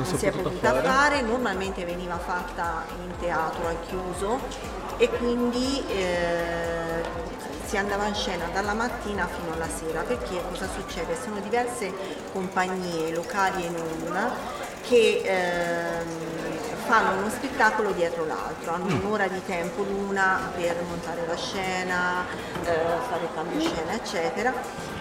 Non 0.00 0.08
si 0.08 0.16
si 0.16 0.26
è 0.26 0.30
potuta 0.30 0.72
fare. 0.72 0.88
fare, 0.88 1.20
normalmente 1.20 1.84
veniva 1.84 2.16
fatta 2.16 2.84
in 3.04 3.12
teatro 3.18 3.66
al 3.66 3.76
chiuso 3.86 4.40
e 4.96 5.10
quindi 5.10 5.84
eh, 5.88 7.02
si 7.66 7.76
andava 7.76 8.06
in 8.06 8.14
scena 8.14 8.46
dalla 8.50 8.72
mattina 8.72 9.26
fino 9.26 9.52
alla 9.52 9.68
sera 9.68 10.00
perché 10.00 10.40
cosa 10.48 10.66
succede? 10.72 11.14
Sono 11.22 11.38
diverse 11.40 11.92
compagnie 12.32 13.12
locali 13.12 13.66
e 13.66 13.68
non 13.68 14.32
che 14.88 15.20
ehm, 15.22 16.08
fanno 16.86 17.18
uno 17.18 17.28
spettacolo 17.28 17.92
dietro 17.92 18.24
l'altro, 18.24 18.72
hanno 18.72 18.86
un'ora 18.86 19.28
di 19.28 19.44
tempo 19.44 19.82
l'una 19.82 20.50
per 20.56 20.76
montare 20.88 21.26
la 21.26 21.36
scena, 21.36 22.24
eh, 22.64 22.72
fare 23.06 23.28
cambio 23.34 23.60
scena 23.60 23.92
eccetera 23.92 24.52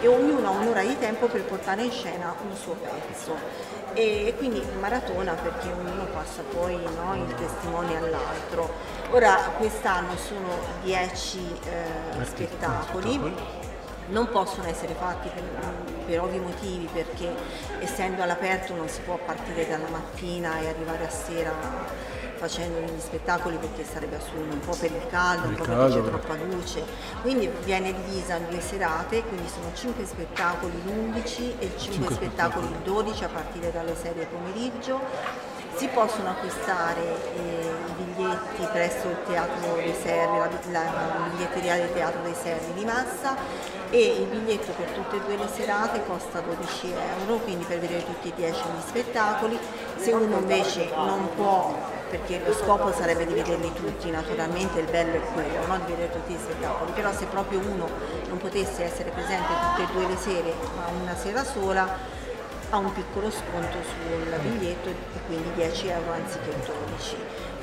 e 0.02 0.08
ognuno 0.08 0.48
ha 0.50 0.52
un'ora 0.52 0.82
di 0.82 0.98
tempo 1.00 1.28
per 1.28 1.44
portare 1.44 1.84
in 1.84 1.92
scena 1.92 2.36
un 2.44 2.56
suo 2.56 2.74
pezzo 2.74 3.79
e 4.00 4.34
quindi 4.38 4.64
maratona 4.80 5.34
perché 5.34 5.70
ognuno 5.72 6.06
passa 6.06 6.42
poi 6.42 6.78
no, 6.78 7.16
il 7.16 7.34
testimone 7.36 7.98
all'altro. 7.98 8.74
Ora 9.12 9.36
quest'anno 9.58 10.16
sono 10.16 10.58
10 10.84 11.38
eh, 11.66 12.26
spettacoli, 12.26 13.20
non 14.08 14.30
possono 14.30 14.68
essere 14.68 14.94
fatti 14.94 15.28
per, 15.28 15.44
per 16.06 16.22
ovvi 16.22 16.40
motivi 16.40 16.88
perché 16.92 17.30
essendo 17.80 18.24
all'aperto 18.24 18.74
non 18.74 18.88
si 18.88 19.02
può 19.02 19.20
partire 19.24 19.68
dalla 19.68 19.90
mattina 19.90 20.60
e 20.60 20.70
arrivare 20.70 21.06
a 21.06 21.10
sera 21.10 21.52
facendo 22.40 22.80
gli 22.80 23.00
spettacoli 23.00 23.58
perché 23.58 23.84
sarebbe 23.84 24.16
assurdo 24.16 24.54
un 24.54 24.60
po' 24.62 24.76
per 24.80 24.92
il 24.92 25.08
caldo, 25.10 25.50
un 25.50 25.56
po' 25.56 25.66
perché 25.66 25.94
c'è 25.94 26.04
troppa 26.04 26.36
luce. 26.36 26.84
Quindi 27.22 27.50
viene 27.66 27.94
divisa 27.94 28.38
in 28.38 28.48
due 28.50 28.62
serate, 28.62 29.24
quindi 29.24 29.50
sono 29.50 29.70
5 29.74 30.06
spettacoli 30.06 30.82
l'11 30.86 31.60
e 31.60 31.72
5 31.78 32.00
Cinque 32.00 32.16
spettacoli 32.16 32.68
il 32.68 32.78
12 32.84 33.24
a 33.26 33.28
partire 33.28 33.72
dalle 33.72 33.94
6 33.94 34.14
del 34.14 34.28
pomeriggio. 34.28 35.49
Si 35.80 35.88
possono 35.88 36.32
acquistare 36.32 37.00
eh, 37.38 37.72
i 37.88 38.04
biglietti 38.04 38.68
presso 38.70 39.08
il 39.08 39.18
Teatro 39.26 39.76
dei 39.76 39.96
Servi, 39.96 40.38
la, 40.38 40.50
la- 40.72 40.92
la 40.92 41.30
biglietteria 41.32 41.76
del 41.76 41.94
Teatro 41.94 42.22
dei 42.22 42.34
Servi 42.36 42.74
di 42.74 42.84
Massa 42.84 43.38
e 43.90 44.18
il 44.20 44.26
biglietto 44.28 44.74
per 44.74 44.90
tutte 44.90 45.16
e 45.16 45.22
due 45.22 45.38
le 45.38 45.48
serate 45.48 46.04
costa 46.06 46.42
12 46.42 46.92
euro, 47.22 47.38
quindi 47.38 47.64
per 47.64 47.80
vedere 47.80 48.04
tutti 48.04 48.28
e 48.28 48.34
10 48.36 48.60
gli 48.60 48.82
spettacoli. 48.90 49.58
Se 49.96 50.12
uno 50.12 50.38
invece 50.40 50.90
non 50.94 51.30
può, 51.38 51.74
perché 52.10 52.42
lo 52.46 52.52
scopo 52.54 52.92
sarebbe 52.92 53.26
di 53.26 53.34
vederli 53.34 53.72
tutti, 53.72 54.12
naturalmente 54.12 54.82
il 54.82 54.90
bello 54.92 55.16
è 55.16 55.22
quello, 55.34 55.66
no? 55.66 55.78
di 55.78 55.94
vedere 55.94 56.12
tutti 56.12 56.34
gli 56.34 56.38
spettacoli, 56.38 56.92
però 56.92 57.14
se 57.14 57.24
proprio 57.28 57.60
uno 57.60 57.88
non 58.28 58.38
potesse 58.38 58.84
essere 58.84 59.12
presente 59.12 59.48
tutte 59.48 59.84
e 59.90 59.94
due 59.94 60.08
le 60.08 60.18
sere, 60.18 60.54
ma 60.76 60.88
una 61.02 61.16
sera 61.16 61.46
sola, 61.46 62.18
ha 62.72 62.78
un 62.78 62.94
piccolo 62.94 63.30
sconto 63.32 63.78
sul 63.82 64.40
biglietto 64.42 64.90
e 64.90 64.96
quindi 65.26 65.52
10 65.56 65.88
euro 65.88 66.12
anziché 66.14 66.54
12. 66.66 67.16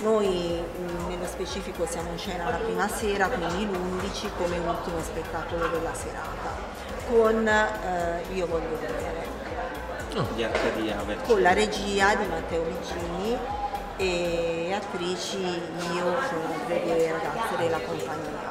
Noi 0.02 0.60
mh, 0.60 1.08
nello 1.08 1.26
specifico 1.26 1.86
siamo 1.86 2.10
in 2.10 2.18
scena 2.18 2.50
la 2.50 2.56
prima 2.56 2.88
sera, 2.88 3.28
quindi 3.28 3.66
l'11 3.66 4.28
come 4.36 4.58
ultimo 4.58 5.00
spettacolo 5.02 5.68
della 5.68 5.94
serata, 5.94 6.50
con 7.08 7.46
eh, 7.46 8.22
Io 8.34 8.46
voglio 8.46 8.78
vedere, 8.80 9.26
Vercelli. 11.04 11.26
con 11.26 11.40
la 11.42 11.52
regia 11.52 12.14
di 12.14 12.26
Matteo 12.26 12.62
Vigini 12.64 13.38
e 13.98 14.72
attrici 14.74 15.38
io 15.94 16.04
con 16.04 16.66
delle 16.66 17.12
ragazze 17.12 17.56
della 17.56 17.78
compagnia. 17.80 18.45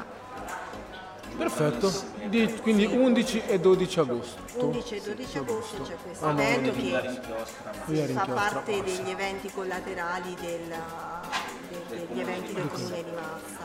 Perfetto, 1.37 1.91
Di- 2.27 2.53
quindi 2.61 2.85
11 2.85 3.41
e 3.45 3.59
12 3.59 3.99
agosto. 3.99 4.41
11 4.65 4.95
e 4.95 5.01
12 5.01 5.37
agosto 5.37 5.83
c'è 5.83 5.95
questo 6.01 6.25
Ah, 6.25 6.31
evento 6.31 6.71
che 6.71 6.89
fa 6.89 6.99
Rinchiostra, 7.01 8.25
parte 8.33 8.81
degli 8.83 9.09
eventi 9.09 9.51
collaterali 9.51 10.35
della- 10.39 11.21
de- 11.69 12.05
degli 12.07 12.19
eventi 12.19 12.53
del 12.53 12.67
comune 12.67 13.03
di 13.03 13.11
Massa. 13.11 13.63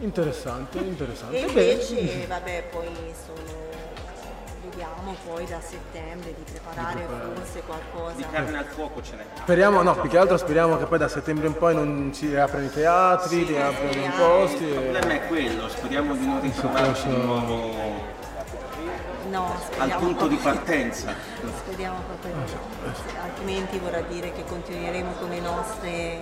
Interessante, 0.00 0.78
interessante. 0.78 1.36
E 1.36 1.40
invece, 1.46 2.26
vabbè, 2.26 2.68
poi 2.72 2.88
sono, 3.24 3.72
vediamo 4.74 5.14
poi 5.24 5.46
da 5.46 5.60
settembre 5.60 6.34
di 6.34 6.42
preparare 6.50 7.06
forse 7.34 7.62
qualcosa. 7.64 8.14
di 8.16 8.26
carne 8.30 8.58
al 8.58 8.64
fuoco 8.64 9.02
ce 9.02 9.14
n'è. 9.16 9.24
Speriamo, 9.38 9.82
no, 9.82 9.94
più 10.00 10.10
che 10.10 10.18
altro 10.18 10.36
speriamo 10.36 10.76
che 10.78 10.86
poi 10.86 10.98
da 10.98 11.08
settembre 11.08 11.46
in 11.46 11.54
poi 11.56 11.74
non 11.74 12.10
si 12.12 12.28
riaprano 12.28 12.64
i 12.66 12.70
teatri, 12.72 13.44
riaprano 13.44 13.90
i 13.90 14.10
posti. 14.16 14.64
Il 14.64 14.72
E... 14.72 14.80
problema 14.80 15.12
è 15.14 15.26
quello, 15.28 15.68
speriamo 15.68 16.14
di 16.14 16.26
non 16.26 16.40
ritrovarci 16.40 17.08
di 17.08 17.16
nuovo 17.16 18.02
No, 19.30 19.52
al 19.78 19.90
punto 19.96 20.26
di 20.28 20.36
partenza. 20.36 21.12
Speriamo 21.66 21.98
proprio 22.06 22.34
no, 22.34 22.44
altrimenti 23.22 23.78
vorrà 23.78 24.00
dire 24.02 24.32
che 24.32 24.44
continueremo 24.44 25.12
con 25.18 25.28
le 25.28 25.40
nostre 25.40 26.20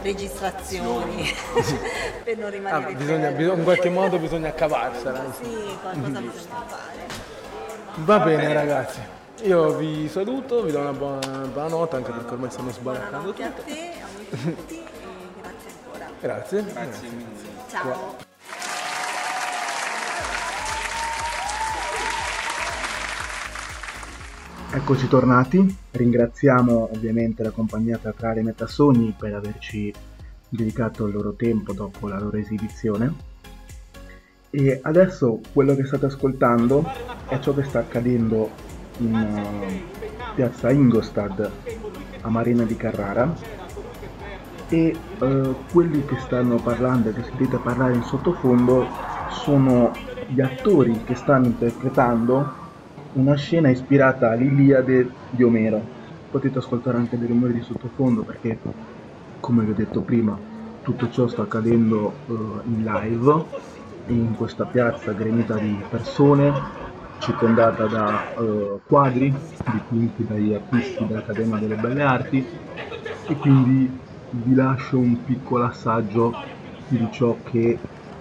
registrazioni 0.00 1.28
per 2.24 2.36
non 2.38 2.46
Ah, 2.46 2.50
rimanere 2.50 2.92
bisogna, 2.94 3.20
fermi. 3.24 3.36
bisogna- 3.36 3.56
in 3.58 3.64
qualche 3.64 3.90
modo 3.90 4.18
bisogna 4.18 4.52
cavarsela. 4.54 5.24
Sì, 5.38 5.76
qualcosa 5.82 6.20
bisogna 6.20 6.64
fare. 6.66 7.34
Va 8.04 8.18
bene 8.20 8.52
ragazzi, 8.52 9.00
io 9.44 9.74
vi 9.74 10.06
saluto, 10.08 10.62
vi 10.62 10.70
do 10.70 10.80
una 10.80 10.92
buona, 10.92 11.46
buonanotte 11.50 11.96
anche 11.96 12.12
perché 12.12 12.34
ormai 12.34 12.50
stanno 12.50 12.70
sbaraccando 12.70 13.32
Buonanotte 13.32 13.42
a 13.42 13.50
tutto. 13.50 13.62
te, 13.64 13.92
a 14.02 14.06
voi 14.14 14.54
tutti 14.54 14.74
e 14.74 15.40
grazie 15.40 15.70
ancora. 15.70 16.10
Grazie. 16.20 16.64
Grazie 16.64 17.08
mille. 17.08 17.26
Ciao. 17.70 18.16
Eccoci 24.72 25.08
tornati, 25.08 25.76
ringraziamo 25.92 26.90
ovviamente 26.92 27.42
la 27.42 27.50
compagnia 27.50 27.96
teatrale 27.96 28.42
Metasogni 28.42 29.14
per 29.18 29.34
averci 29.34 29.90
dedicato 30.50 31.06
il 31.06 31.14
loro 31.14 31.32
tempo 31.32 31.72
dopo 31.72 32.08
la 32.08 32.18
loro 32.18 32.36
esibizione. 32.36 33.35
E 34.50 34.80
adesso 34.82 35.40
quello 35.52 35.74
che 35.74 35.84
state 35.84 36.06
ascoltando 36.06 36.84
è 37.28 37.38
ciò 37.40 37.52
che 37.52 37.64
sta 37.64 37.80
accadendo 37.80 38.48
in 38.98 39.14
eh, 39.14 39.82
piazza 40.34 40.70
Ingostad 40.70 41.50
a 42.20 42.28
Marina 42.28 42.64
di 42.64 42.76
Carrara 42.76 43.34
e 44.68 44.96
eh, 45.18 45.54
quelli 45.70 46.04
che 46.04 46.16
stanno 46.20 46.56
parlando 46.56 47.08
e 47.08 47.12
che 47.12 47.22
sentite 47.24 47.58
parlare 47.58 47.94
in 47.94 48.02
sottofondo 48.02 48.86
sono 49.30 49.92
gli 50.28 50.40
attori 50.40 51.04
che 51.04 51.14
stanno 51.14 51.46
interpretando 51.46 52.64
una 53.14 53.34
scena 53.34 53.68
ispirata 53.68 54.30
all'Iliade 54.30 55.08
di 55.30 55.42
Omero. 55.42 55.94
Potete 56.30 56.58
ascoltare 56.58 56.98
anche 56.98 57.18
dei 57.18 57.28
rumori 57.28 57.54
di 57.54 57.62
sottofondo 57.62 58.22
perché, 58.22 58.58
come 59.40 59.64
vi 59.64 59.70
ho 59.70 59.74
detto 59.74 60.00
prima, 60.00 60.38
tutto 60.82 61.10
ciò 61.10 61.26
sta 61.26 61.42
accadendo 61.42 62.12
eh, 62.28 62.32
in 62.64 62.84
live 62.84 63.44
in 64.06 64.34
questa 64.34 64.66
piazza 64.66 65.12
gremita 65.12 65.58
di 65.58 65.84
persone 65.88 66.64
circondata 67.16 67.86
da 67.88 68.30
eh, 68.34 68.80
quadri 68.84 69.42
dipinti 69.64 70.24
dagli 70.26 70.52
artisti 70.52 71.06
dell'Accademia 71.06 71.56
delle 71.58 71.76
Belle 71.76 72.02
Arti 72.02 72.48
e 73.24 73.36
quindi 73.38 74.04
vi 74.28 74.54
lascio 74.54 74.98
un 74.98 75.22
piccolo 75.24 75.64
assaggio 75.64 76.44
di 76.86 77.10
ciò 77.10 77.40
che 77.42 77.80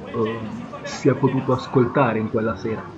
eh, 0.10 0.40
si 0.82 1.10
è 1.10 1.16
potuto 1.16 1.54
ascoltare 1.54 2.20
in 2.20 2.30
quella 2.30 2.56
sera. 2.56 2.95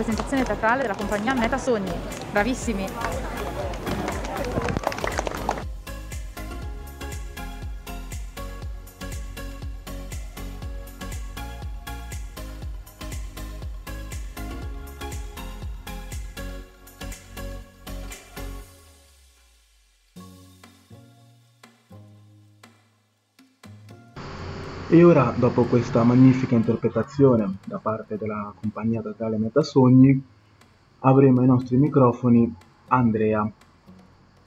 Rappresentazione 0.00 0.44
teatrale 0.44 0.82
della 0.82 0.94
compagnia 0.94 1.34
Meta 1.34 1.58
Sogni. 1.58 1.92
Bravissimi! 2.32 3.09
E 25.00 25.04
ora, 25.04 25.32
dopo 25.34 25.64
questa 25.64 26.02
magnifica 26.02 26.54
interpretazione 26.54 27.56
da 27.64 27.78
parte 27.78 28.18
della 28.18 28.52
compagnia 28.60 29.00
teatrale 29.00 29.38
Metasogni, 29.38 30.22
avremo 30.98 31.40
ai 31.40 31.46
nostri 31.46 31.78
microfoni 31.78 32.54
Andrea, 32.88 33.50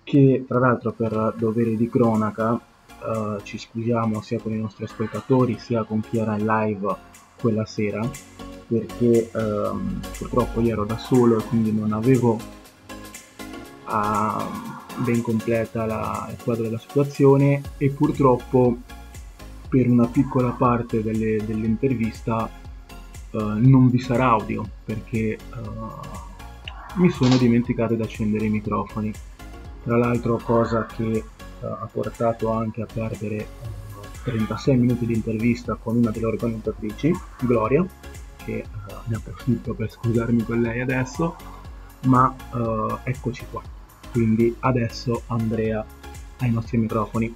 che 0.04 0.46
tra 0.48 0.60
l'altro 0.60 0.92
per 0.92 1.34
dovere 1.40 1.76
di 1.76 1.90
cronaca 1.90 2.54
eh, 2.54 3.40
ci 3.42 3.58
scusiamo 3.58 4.22
sia 4.22 4.40
con 4.40 4.54
i 4.54 4.60
nostri 4.60 4.84
ascoltatori 4.84 5.58
sia 5.58 5.86
con 5.86 6.02
chi 6.02 6.20
era 6.20 6.38
in 6.38 6.46
live 6.46 6.96
quella 7.42 7.66
sera, 7.66 8.08
perché 8.68 9.32
ehm, 9.32 10.02
purtroppo 10.20 10.62
io 10.62 10.74
ero 10.74 10.86
da 10.86 11.00
solo 11.00 11.40
e 11.40 11.44
quindi 11.46 11.72
non 11.72 11.94
avevo 11.94 12.38
ah, 13.86 14.48
ben 15.04 15.24
completa 15.24 15.88
la, 15.88 16.28
il 16.30 16.38
quadro 16.44 16.66
della 16.66 16.78
situazione 16.78 17.60
e 17.78 17.90
purtroppo 17.90 18.93
per 19.74 19.90
una 19.90 20.06
piccola 20.06 20.52
parte 20.52 21.02
delle, 21.02 21.44
dell'intervista 21.44 22.48
uh, 23.32 23.40
non 23.40 23.90
vi 23.90 23.98
sarà 23.98 24.28
audio 24.28 24.64
perché 24.86 25.36
uh, 25.52 27.00
mi 27.02 27.10
sono 27.10 27.36
dimenticato 27.38 27.96
di 27.96 28.04
accendere 28.04 28.46
i 28.46 28.50
microfoni. 28.50 29.12
Tra 29.84 29.98
l'altro 29.98 30.38
cosa 30.38 30.86
che 30.86 31.24
uh, 31.24 31.66
ha 31.66 31.90
portato 31.92 32.52
anche 32.52 32.84
a 32.84 32.86
perdere 32.86 33.48
36 34.26 34.78
minuti 34.78 35.08
di 35.08 35.16
intervista 35.16 35.74
con 35.74 35.98
una 35.98 36.12
delle 36.12 36.28
organizzatrici, 36.28 37.12
Gloria, 37.40 37.84
che 38.46 38.64
ne 39.06 39.16
approfitto 39.16 39.74
per 39.74 39.90
scusarmi 39.90 40.44
con 40.44 40.62
lei 40.62 40.82
adesso, 40.82 41.36
ma 42.06 42.34
eccoci 43.04 43.46
qua. 43.50 43.62
Quindi 44.12 44.56
adesso 44.60 45.24
Andrea 45.28 45.84
ai 46.38 46.52
nostri 46.52 46.78
microfoni. 46.78 47.36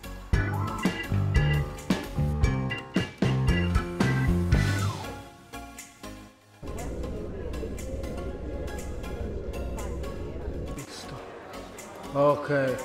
Ok, 12.17 12.75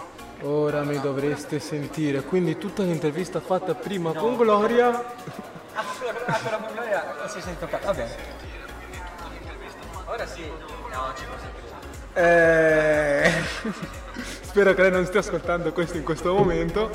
ora 0.43 0.83
mi 0.83 1.01
dovreste 1.01 1.59
sentire. 1.59 2.21
Quindi 2.21 2.59
tutta 2.59 2.83
l'intervista 2.83 3.41
fatta 3.41 3.75
prima 3.75 4.13
con 4.13 4.37
Gloria. 4.37 4.89
Ah, 5.73 5.83
quella 5.99 6.57
con 6.59 6.73
Gloria 6.75 7.29
si 7.29 7.41
sente 7.41 7.67
fatto. 7.67 7.87
Va 7.87 7.95
bene. 7.95 8.15
Ora 10.05 10.27
sì. 10.27 10.43
No, 10.43 11.15
ci 11.17 11.25
posso 11.25 11.47
più. 11.55 12.23
Eh... 12.23 13.33
Spero 14.43 14.75
che 14.75 14.83
lei 14.83 14.91
non 14.91 15.07
stia 15.07 15.21
ascoltando 15.21 15.73
questo 15.73 15.97
in 15.97 16.05
questo 16.05 16.35
momento. 16.35 16.91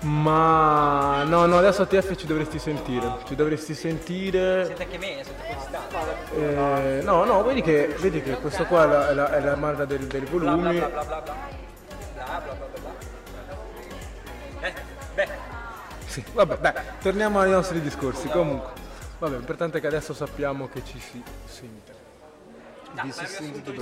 Ma 0.00 1.22
no, 1.24 1.46
no, 1.46 1.56
adesso 1.56 1.80
a 1.80 1.86
TF 1.86 2.16
ci 2.16 2.26
dovresti 2.26 2.58
sentire. 2.58 3.16
Ci 3.24 3.34
dovresti 3.34 3.72
sentire. 3.72 4.66
Siete 4.66 4.82
anche 4.82 4.98
me, 4.98 5.24
siete 5.24 5.54
quest'anno. 5.54 5.99
Eh, 6.32 7.00
no, 7.02 7.24
no, 7.24 7.42
vedi 7.42 7.60
che, 7.60 7.94
vedi 7.98 8.22
che 8.22 8.34
questo 8.34 8.64
qua 8.66 8.84
è 8.84 8.86
la, 8.86 9.08
è 9.10 9.14
la, 9.14 9.32
è 9.32 9.40
la 9.40 9.56
marca 9.56 9.84
del, 9.84 10.06
del 10.06 10.24
volume. 10.24 10.72
bla 10.74 11.04
bla 11.04 11.20
bla. 11.20 11.34
Eh, 14.60 14.72
beh. 15.14 15.28
Sì, 16.06 16.24
vabbè, 16.32 16.58
dai, 16.58 16.72
torniamo 17.00 17.40
ai 17.40 17.50
nostri 17.50 17.80
discorsi. 17.80 18.28
Comunque, 18.28 18.70
vabbè, 19.18 19.36
l'importante 19.36 19.78
è 19.78 19.80
che 19.80 19.86
adesso 19.88 20.14
sappiamo 20.14 20.68
che 20.68 20.84
ci 20.84 21.00
si 21.00 21.22
sente. 21.46 21.98
Ma 22.92 23.10
si 23.10 23.26
sente 23.26 23.72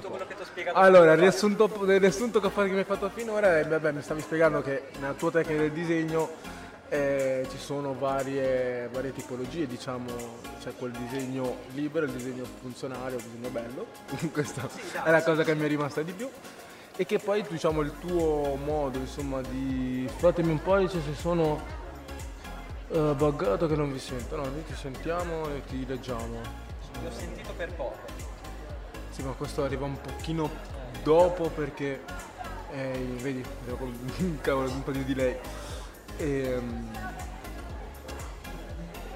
spiegato. 0.44 0.78
Allora, 0.78 1.12
il 1.12 1.18
riassunto, 1.18 1.70
riassunto 1.84 2.40
che 2.40 2.50
mi 2.54 2.78
hai 2.78 2.84
fatto 2.84 3.10
finora 3.14 3.58
è, 3.58 3.66
vabbè, 3.66 3.92
mi 3.92 4.02
stavi 4.02 4.20
spiegando 4.20 4.62
che 4.62 4.88
nella 5.00 5.14
tua 5.14 5.30
tecnica 5.30 5.60
del 5.60 5.72
disegno 5.72 6.30
eh, 6.88 7.46
ci 7.50 7.58
sono 7.58 7.94
varie, 7.94 8.88
varie 8.88 9.12
tipologie, 9.12 9.66
diciamo, 9.66 10.06
c'è 10.60 10.74
quel 10.76 10.92
disegno 10.92 11.58
libero, 11.74 12.06
il 12.06 12.12
disegno 12.12 12.44
funzionale, 12.60 13.16
il 13.16 13.22
disegno 13.22 13.48
bello, 13.50 13.86
questa 14.32 14.68
è 15.04 15.10
la 15.10 15.22
cosa 15.22 15.44
che 15.44 15.54
mi 15.54 15.64
è 15.64 15.68
rimasta 15.68 16.02
di 16.02 16.12
più. 16.12 16.28
e 16.96 17.04
che 17.04 17.18
poi 17.18 17.44
diciamo 17.48 17.82
il 17.82 17.92
tuo 18.00 18.56
modo 18.56 18.98
insomma 18.98 19.40
di 19.40 20.08
fatemi 20.16 20.50
un 20.50 20.60
pollice 20.60 21.00
se 21.00 21.14
sono 21.14 21.62
eh, 22.88 23.14
buggato 23.14 23.68
che 23.68 23.76
non 23.76 23.92
vi 23.92 23.98
sento. 23.98 24.36
No 24.36 24.44
noi 24.44 24.64
ti 24.64 24.74
sentiamo 24.74 25.48
e 25.48 25.64
ti 25.66 25.86
leggiamo. 25.86 26.40
Vi 27.00 27.06
ho 27.06 27.12
sentito 27.12 27.52
per 27.56 27.72
poco. 27.74 27.98
sì 29.10 29.22
ma 29.22 29.32
questo 29.32 29.62
arriva 29.62 29.84
un 29.84 30.00
pochino 30.00 30.50
dopo 31.02 31.48
perché 31.50 32.02
eh, 32.72 33.16
vedi 33.20 33.44
cavolo 34.40 34.70
un 34.70 34.82
po' 34.82 34.90
di 34.90 35.04
delay 35.04 35.38
Ehm, 36.18 36.86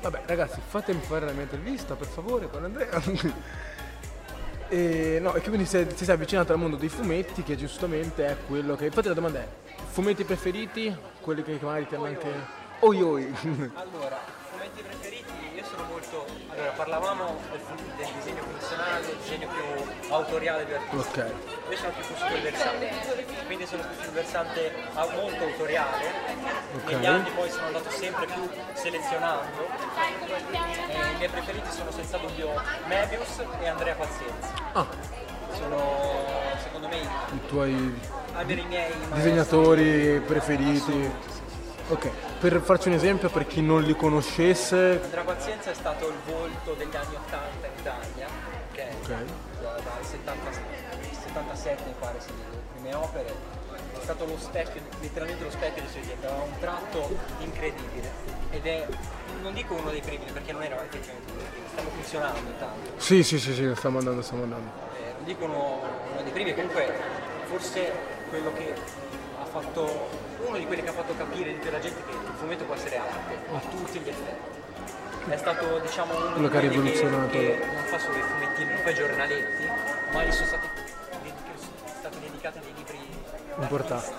vabbè 0.01 0.23
ragazzi 0.27 0.61
fatemi 0.67 1.01
fare 1.01 1.27
la 1.27 1.33
mia 1.33 1.43
intervista 1.43 1.95
per 1.95 2.07
favore 2.07 2.49
con 2.49 2.65
Andrea 2.65 3.01
E, 4.73 5.19
no, 5.21 5.35
e 5.35 5.43
quindi 5.43 5.67
si 5.67 5.77
è, 5.77 5.87
si 5.95 6.07
è 6.07 6.13
avvicinato 6.13 6.55
al 6.55 6.59
mondo 6.59 6.77
dei 6.77 6.89
fumetti, 6.89 7.43
che 7.43 7.57
giustamente 7.57 8.27
è 8.27 8.39
quello 8.47 8.75
che. 8.75 8.87
Infatti 8.87 9.09
la 9.09 9.13
domanda 9.13 9.41
è: 9.41 9.47
fumetti 9.91 10.25
preferiti? 10.25 10.97
Quelli 11.21 11.43
che 11.43 11.59
magari 11.61 11.87
ti 11.87 11.95
hanno 11.95 12.07
anche. 12.07 12.33
Oi 12.81 13.03
oi! 13.03 13.35
Allora, 13.75 14.19
fumetti 14.51 14.83
preferiti, 14.83 15.31
io 15.55 15.65
sono 15.65 15.85
molto. 15.89 16.25
Allora, 16.49 16.71
parlavamo 16.71 17.39
del, 17.51 17.61
del 17.99 18.07
disegno 18.17 18.43
funzionale, 18.83 19.07
del 19.07 19.16
disegno 19.22 19.49
più 19.49 20.12
autoriale 20.12 20.66
di 20.66 20.72
artista. 20.74 21.20
ok. 21.24 21.33
Io 21.70 21.76
sono 21.76 21.93
più 21.93 22.05
sul 22.05 22.41
versante, 22.41 22.91
quindi 23.47 23.66
sono 23.66 23.83
più 23.83 24.03
sul 24.03 24.12
versante 24.12 24.72
molto 24.95 25.45
autoriale. 25.45 26.05
Negli 26.87 27.07
anni 27.07 27.30
poi 27.30 27.51
sono 27.51 27.66
andato 27.66 27.91
sempre 27.91 28.26
più 28.26 28.49
selezionando. 28.74 29.66
E 30.51 31.12
I 31.12 31.16
miei 31.16 31.28
preferiti 31.28 31.70
sono 31.70 31.91
senza 31.91 32.18
dubbio 32.18 32.61
Mebius 32.87 33.43
e 33.61 33.68
Andrea 33.68 33.95
Pazienza. 33.95 34.53
Ah, 34.72 34.87
Sono 35.57 36.20
secondo 36.62 36.89
me 36.89 36.97
i 37.01 37.47
tuoi 37.47 38.01
avere 38.35 38.61
i 38.61 38.66
miei 38.66 38.89
maestri. 38.91 39.12
disegnatori 39.14 40.20
preferiti. 40.26 41.32
Ok, 41.93 42.09
per 42.40 42.61
farci 42.62 42.88
un 42.88 42.95
esempio 42.95 43.28
per 43.28 43.47
chi 43.47 43.61
non 43.61 43.82
li 43.82 43.95
conoscesse. 43.95 44.99
Andrea 45.03 45.24
Pazienza 45.24 45.70
è 45.70 45.74
stato 45.74 46.09
il 46.09 46.14
volto 46.24 46.72
degli 46.72 46.97
anni 46.97 47.14
80 47.14 47.66
in 47.66 47.72
Italia, 47.78 48.26
che 48.72 48.86
Ok. 49.03 49.09
da- 49.61 49.70
dal 49.72 50.05
70 50.05 50.51
77 51.12 51.82
mi 51.84 51.95
pare 51.99 52.18
sì, 52.20 52.28
le 52.28 52.59
prime 52.72 52.95
opere, 52.95 53.28
è 53.28 54.03
stato 54.03 54.24
lo 54.24 54.38
specchio, 54.38 54.80
letteralmente 55.01 55.45
lo 55.45 55.51
specchio 55.51 55.82
dei 55.82 55.90
suoi 55.90 56.07
tempi, 56.07 56.24
aveva 56.26 56.43
un 56.43 56.59
tratto 56.59 57.11
incredibile 57.40 58.11
ed 58.51 58.66
è, 58.66 58.86
non 59.43 59.53
dico 59.53 59.74
uno 59.74 59.90
dei 59.90 60.01
primi 60.01 60.24
perché 60.32 60.53
non 60.53 60.62
era 60.62 60.82
effettivamente 60.82 61.30
uno 61.30 61.40
dei 61.43 61.51
primi, 61.51 61.66
stiamo 61.68 61.90
funzionando 61.90 62.38
intanto, 62.49 62.90
Sì, 62.97 63.22
sì, 63.22 63.38
sì, 63.38 63.53
sì, 63.53 63.70
stiamo 63.76 63.99
andando, 63.99 64.22
stiamo 64.22 64.45
andando. 64.45 64.70
eh, 64.97 65.12
non 65.16 65.24
dico 65.24 65.45
uno, 65.45 65.80
uno 66.12 66.22
dei 66.22 66.32
primi, 66.32 66.55
comunque 66.55 66.90
forse 67.45 67.93
quello 68.30 68.51
che 68.55 68.72
ha 69.40 69.45
fatto, 69.45 70.09
uno 70.47 70.57
di 70.59 70.66
quelli 70.66 70.82
che 70.82 70.88
ha 70.88 70.93
fatto 70.93 71.14
capire 71.16 71.53
di 71.53 71.59
più 71.59 71.68
alla 71.68 71.78
gente 71.80 72.03
che 72.05 72.11
il 72.11 72.32
fumetto 72.36 72.64
può 72.64 72.74
essere 72.74 72.97
arte, 72.99 73.34
a 73.53 73.59
tutti 73.70 73.99
gli 73.99 74.09
effetti. 74.09 74.61
È 75.30 75.36
stato 75.36 75.78
diciamo 75.78 76.16
uno 76.16 76.32
Quello 76.32 76.49
che 76.49 76.57
ha 76.57 76.61
rivoluzionato. 76.61 77.30
che 77.30 77.62
non 77.72 77.84
fa 77.84 77.99
solo 77.99 78.16
i 78.18 78.22
fumettini, 78.22 78.70
non 78.70 78.78
fa 78.82 78.90
i 78.90 78.95
giornaletti, 78.95 79.64
ma 80.12 80.24
gli 80.24 80.32
sono 80.32 80.47
stati, 80.47 80.66
sono 81.55 81.95
stati 81.99 82.18
dedicati 82.18 82.59
dei 82.59 82.74
libri 82.74 82.99
Importanti. 83.57 84.11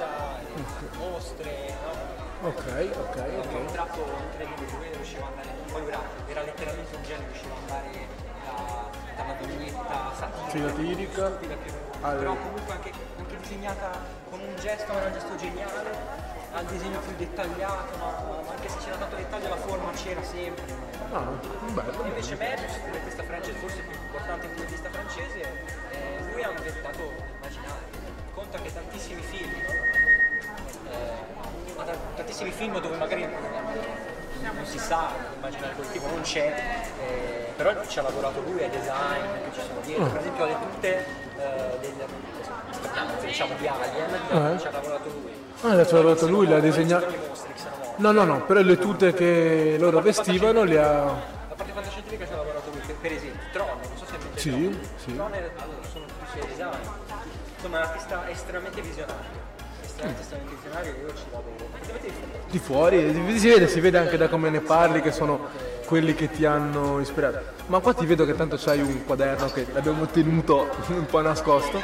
e 0.55 0.97
mostre, 0.97 1.75
no? 1.83 2.47
Ok, 2.47 2.89
ok, 2.97 3.23
ok. 3.37 3.71
tratto 3.71 4.05
incredibile, 4.31 4.77
lui 4.77 4.87
riusciva 4.93 5.25
ad 5.27 5.31
andare, 5.31 5.49
poi 5.71 5.87
era, 5.87 5.99
era 6.27 6.41
letteralmente 6.41 6.95
un 6.95 7.03
genio, 7.03 7.25
riusciva 7.27 7.53
ad 7.53 7.61
andare 7.69 8.07
da, 8.45 8.89
da 9.15 9.23
una 9.23 9.33
vignetta 9.45 10.11
satirica, 10.17 10.69
satirica, 10.69 11.31
stupida 12.03 12.09
più, 12.09 12.09
al- 12.09 12.17
però 12.17 12.35
comunque 12.35 12.73
anche, 12.73 12.91
anche 13.17 13.37
disegnata 13.37 13.89
con 14.29 14.39
un 14.39 14.55
gesto, 14.59 14.91
ma 14.91 14.99
era 14.99 15.07
un 15.07 15.13
gesto 15.13 15.35
geniale, 15.35 16.31
al 16.53 16.65
disegno 16.65 16.99
più 16.99 17.15
dettagliato, 17.15 17.97
ma, 17.97 18.41
ma 18.45 18.51
anche 18.53 18.69
se 18.69 18.77
c'era 18.83 18.95
tanto 18.97 19.15
dettaglio 19.15 19.49
la 19.49 19.55
forma 19.55 19.91
c'era 19.91 20.21
sempre. 20.23 20.63
Ah, 21.11 21.31
bello. 21.71 22.03
E 22.03 22.07
invece 22.07 22.35
Mebius, 22.35 22.75
fumettista 22.77 23.23
francese, 23.23 23.57
forse 23.57 23.77
il 23.77 23.83
più 23.87 23.97
importante 23.99 24.47
fumettista 24.49 24.89
francese, 24.89 25.41
eh, 25.91 26.31
lui 26.31 26.43
ha 26.43 26.49
inventato 26.49 26.99
l'immaginario. 26.99 28.01
Conta 28.33 28.57
che 28.59 28.73
tantissimi 28.73 29.21
film, 29.21 29.51
eh, 30.89 31.75
ha 31.77 31.83
ta- 31.83 31.97
tantissimi 32.15 32.51
film 32.51 32.79
dove 32.79 32.97
magari 32.97 33.27
non 34.41 34.65
si 34.65 34.77
sa, 34.77 35.09
l'immaginario 35.33 35.75
collettivo 35.75 36.07
non 36.09 36.21
c'è, 36.21 36.81
eh, 36.99 37.53
però 37.55 37.73
ci 37.87 37.99
ha 37.99 38.01
lavorato 38.01 38.41
lui 38.41 38.61
ai 38.63 38.69
design 38.69 39.21
che 39.43 39.53
ci 39.53 39.61
sono 39.65 39.79
dietro, 39.81 40.05
per 40.07 40.19
esempio 40.19 40.43
alle 40.43 40.55
tute 40.59 41.05
eh, 41.37 41.77
del, 41.81 41.93
diciamo 43.25 43.53
di 43.57 43.67
Alien, 43.67 44.53
Eh. 44.55 44.59
ci 44.59 44.67
ha 44.67 44.71
lavorato 44.71 45.09
lui. 45.09 45.31
Ah, 45.61 45.69
ha 45.71 45.75
lavorato 45.75 46.27
lui, 46.27 46.47
l'ha 46.47 46.59
disegnato. 46.59 47.13
No, 47.97 48.11
no, 48.11 48.23
no, 48.23 48.43
però 48.43 48.61
le 48.61 48.77
tute 48.77 49.13
che 49.13 49.75
loro 49.79 50.01
vestivano 50.01 50.63
le 50.63 50.79
ha. 50.79 51.03
La 51.03 51.55
parte 51.55 51.71
fantascientifica 51.73 52.25
ci 52.25 52.33
ha 52.33 52.37
lavorato 52.37 52.69
lui, 52.71 52.81
per, 52.99 53.11
esempio, 53.11 53.39
Tron, 53.51 53.67
non 53.67 53.97
so 53.97 54.05
se 54.05 54.15
avete 54.15 54.39
Sì, 54.39 54.49
Tron. 54.49 54.79
sì. 54.97 55.15
Tron 55.15 55.33
è- 55.33 55.51
sono 55.91 56.05
tutti 56.05 56.37
i 56.45 56.47
design. 56.47 56.71
Insomma, 57.55 57.77
è 57.77 57.81
un 57.81 57.87
artista 57.87 58.29
estremamente 58.29 58.81
visionario. 58.81 59.41
Estremamente, 59.83 60.21
estremamente 60.21 60.55
visionario 60.55 60.93
io 61.01 61.13
ci 61.15 61.23
fuori. 61.29 61.51
Di 62.49 62.59
fuori, 62.59 63.39
si 63.39 63.47
vede, 63.49 63.67
si 63.67 63.79
vede 63.79 63.97
anche 63.99 64.17
da 64.17 64.27
come 64.27 64.49
ne 64.49 64.59
parli 64.59 65.01
che 65.01 65.11
sono 65.11 65.47
quelli 65.93 66.15
che 66.15 66.31
ti 66.31 66.43
hanno 66.43 66.99
ispirato. 66.99 67.39
Ma 67.67 67.77
qua 67.77 67.93
ti 67.93 68.07
vedo 68.07 68.25
che 68.25 68.33
tanto 68.33 68.57
c'hai 68.57 68.81
un 68.81 69.05
quaderno 69.05 69.45
che 69.51 69.67
l'abbiamo 69.71 70.07
tenuto 70.07 70.67
un 70.87 71.05
po' 71.05 71.21
nascosto 71.21 71.79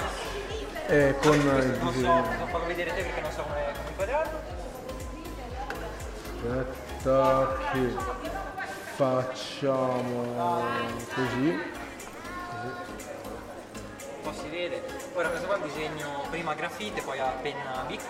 eh, 0.88 1.14
con 1.22 1.36
il 1.36 1.78
so, 1.80 1.90
disegno. 1.92 2.26
non 2.40 2.48
farlo 2.50 2.66
vedere 2.66 2.92
te 2.96 3.04
perché 3.04 3.22
non 3.22 3.32
so 3.32 3.44
come, 3.44 3.72
come 3.72 3.90
inquadrarlo. 3.90 4.40
Aspetta 6.26 7.58
che 7.72 7.94
facciamo 8.96 10.26
così. 11.14 11.50
Un 11.50 11.62
po' 14.24 14.34
si 14.34 14.50
vede. 14.50 14.84
Ora 15.14 15.30
questo 15.30 15.46
qua 15.46 15.56
è 15.56 15.60
un 15.60 15.68
disegno 15.68 16.24
prima 16.32 16.52
a 16.54 16.56
grafite, 16.56 17.02
poi 17.04 17.20
a 17.20 17.32
penna 17.44 17.84
bic, 17.86 18.02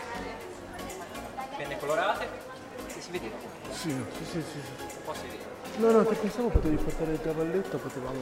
penne 1.57 1.77
colorate. 1.77 2.47
Si 2.87 3.11
vede, 3.11 3.31
Sì, 3.71 3.89
sì, 3.89 4.23
sì, 4.23 4.41
sì. 4.41 4.41
sì. 4.41 4.95
un 4.95 5.03
po' 5.03 5.13
si 5.13 5.27
vede. 5.27 5.48
No, 5.77 5.91
no, 5.91 6.03
che 6.05 6.15
pensavo 6.15 6.49
potevi 6.49 6.75
portare 6.75 7.11
il 7.13 7.21
cavalletto, 7.21 7.77
potevamo 7.77 8.19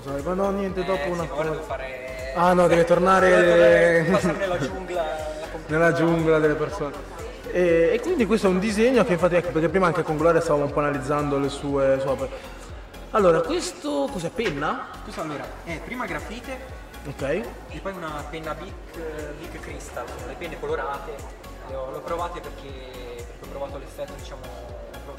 usare. 0.00 0.20
Ma 0.22 0.34
no, 0.34 0.50
niente, 0.50 0.84
dopo 0.84 1.02
Eh, 1.04 1.08
una 1.10 1.22
sì, 1.22 1.28
cosa. 1.28 1.60
fare... 1.62 2.32
Ah 2.34 2.52
no, 2.52 2.66
deve 2.68 2.84
tornare 2.84 4.04
passare 4.10 4.36
nella 4.36 4.58
giungla. 4.58 5.04
nella 5.68 5.92
giungla 5.92 6.38
delle 6.38 6.54
persone. 6.54 7.16
E, 7.50 7.90
e 7.94 8.00
quindi 8.00 8.26
questo 8.26 8.46
è 8.46 8.50
un 8.50 8.58
disegno 8.58 9.04
che 9.04 9.12
infatti, 9.14 9.36
ecco, 9.36 9.52
perché 9.52 9.70
prima 9.70 9.86
anche 9.86 10.02
con 10.02 10.18
Gloria 10.18 10.40
stavamo 10.40 10.66
un 10.66 10.72
po' 10.72 10.80
analizzando 10.80 11.38
le 11.38 11.48
sue, 11.48 11.96
sue 12.00 12.10
opere. 12.10 12.30
Allora, 13.12 13.40
questo 13.40 14.06
cos'è? 14.12 14.28
Penna? 14.28 14.88
Questo 15.02 15.22
allora 15.22 15.44
è 15.64 15.80
prima 15.82 16.04
grafite 16.04 16.76
Ok. 17.06 17.22
e 17.22 17.78
poi 17.80 17.92
una 17.92 18.22
penna 18.28 18.52
Bic, 18.52 18.72
eh, 18.96 19.32
Bic 19.40 19.60
Crystal, 19.62 20.04
sono 20.06 20.26
le 20.28 20.34
penne 20.38 20.60
colorate. 20.60 21.12
Le 21.70 21.74
ho, 21.74 21.90
le 21.90 21.96
ho 21.96 22.00
provate 22.00 22.40
perché, 22.40 22.68
perché 23.16 23.44
ho 23.44 23.48
provato 23.48 23.78
l'effetto, 23.78 24.12
diciamo, 24.18 24.40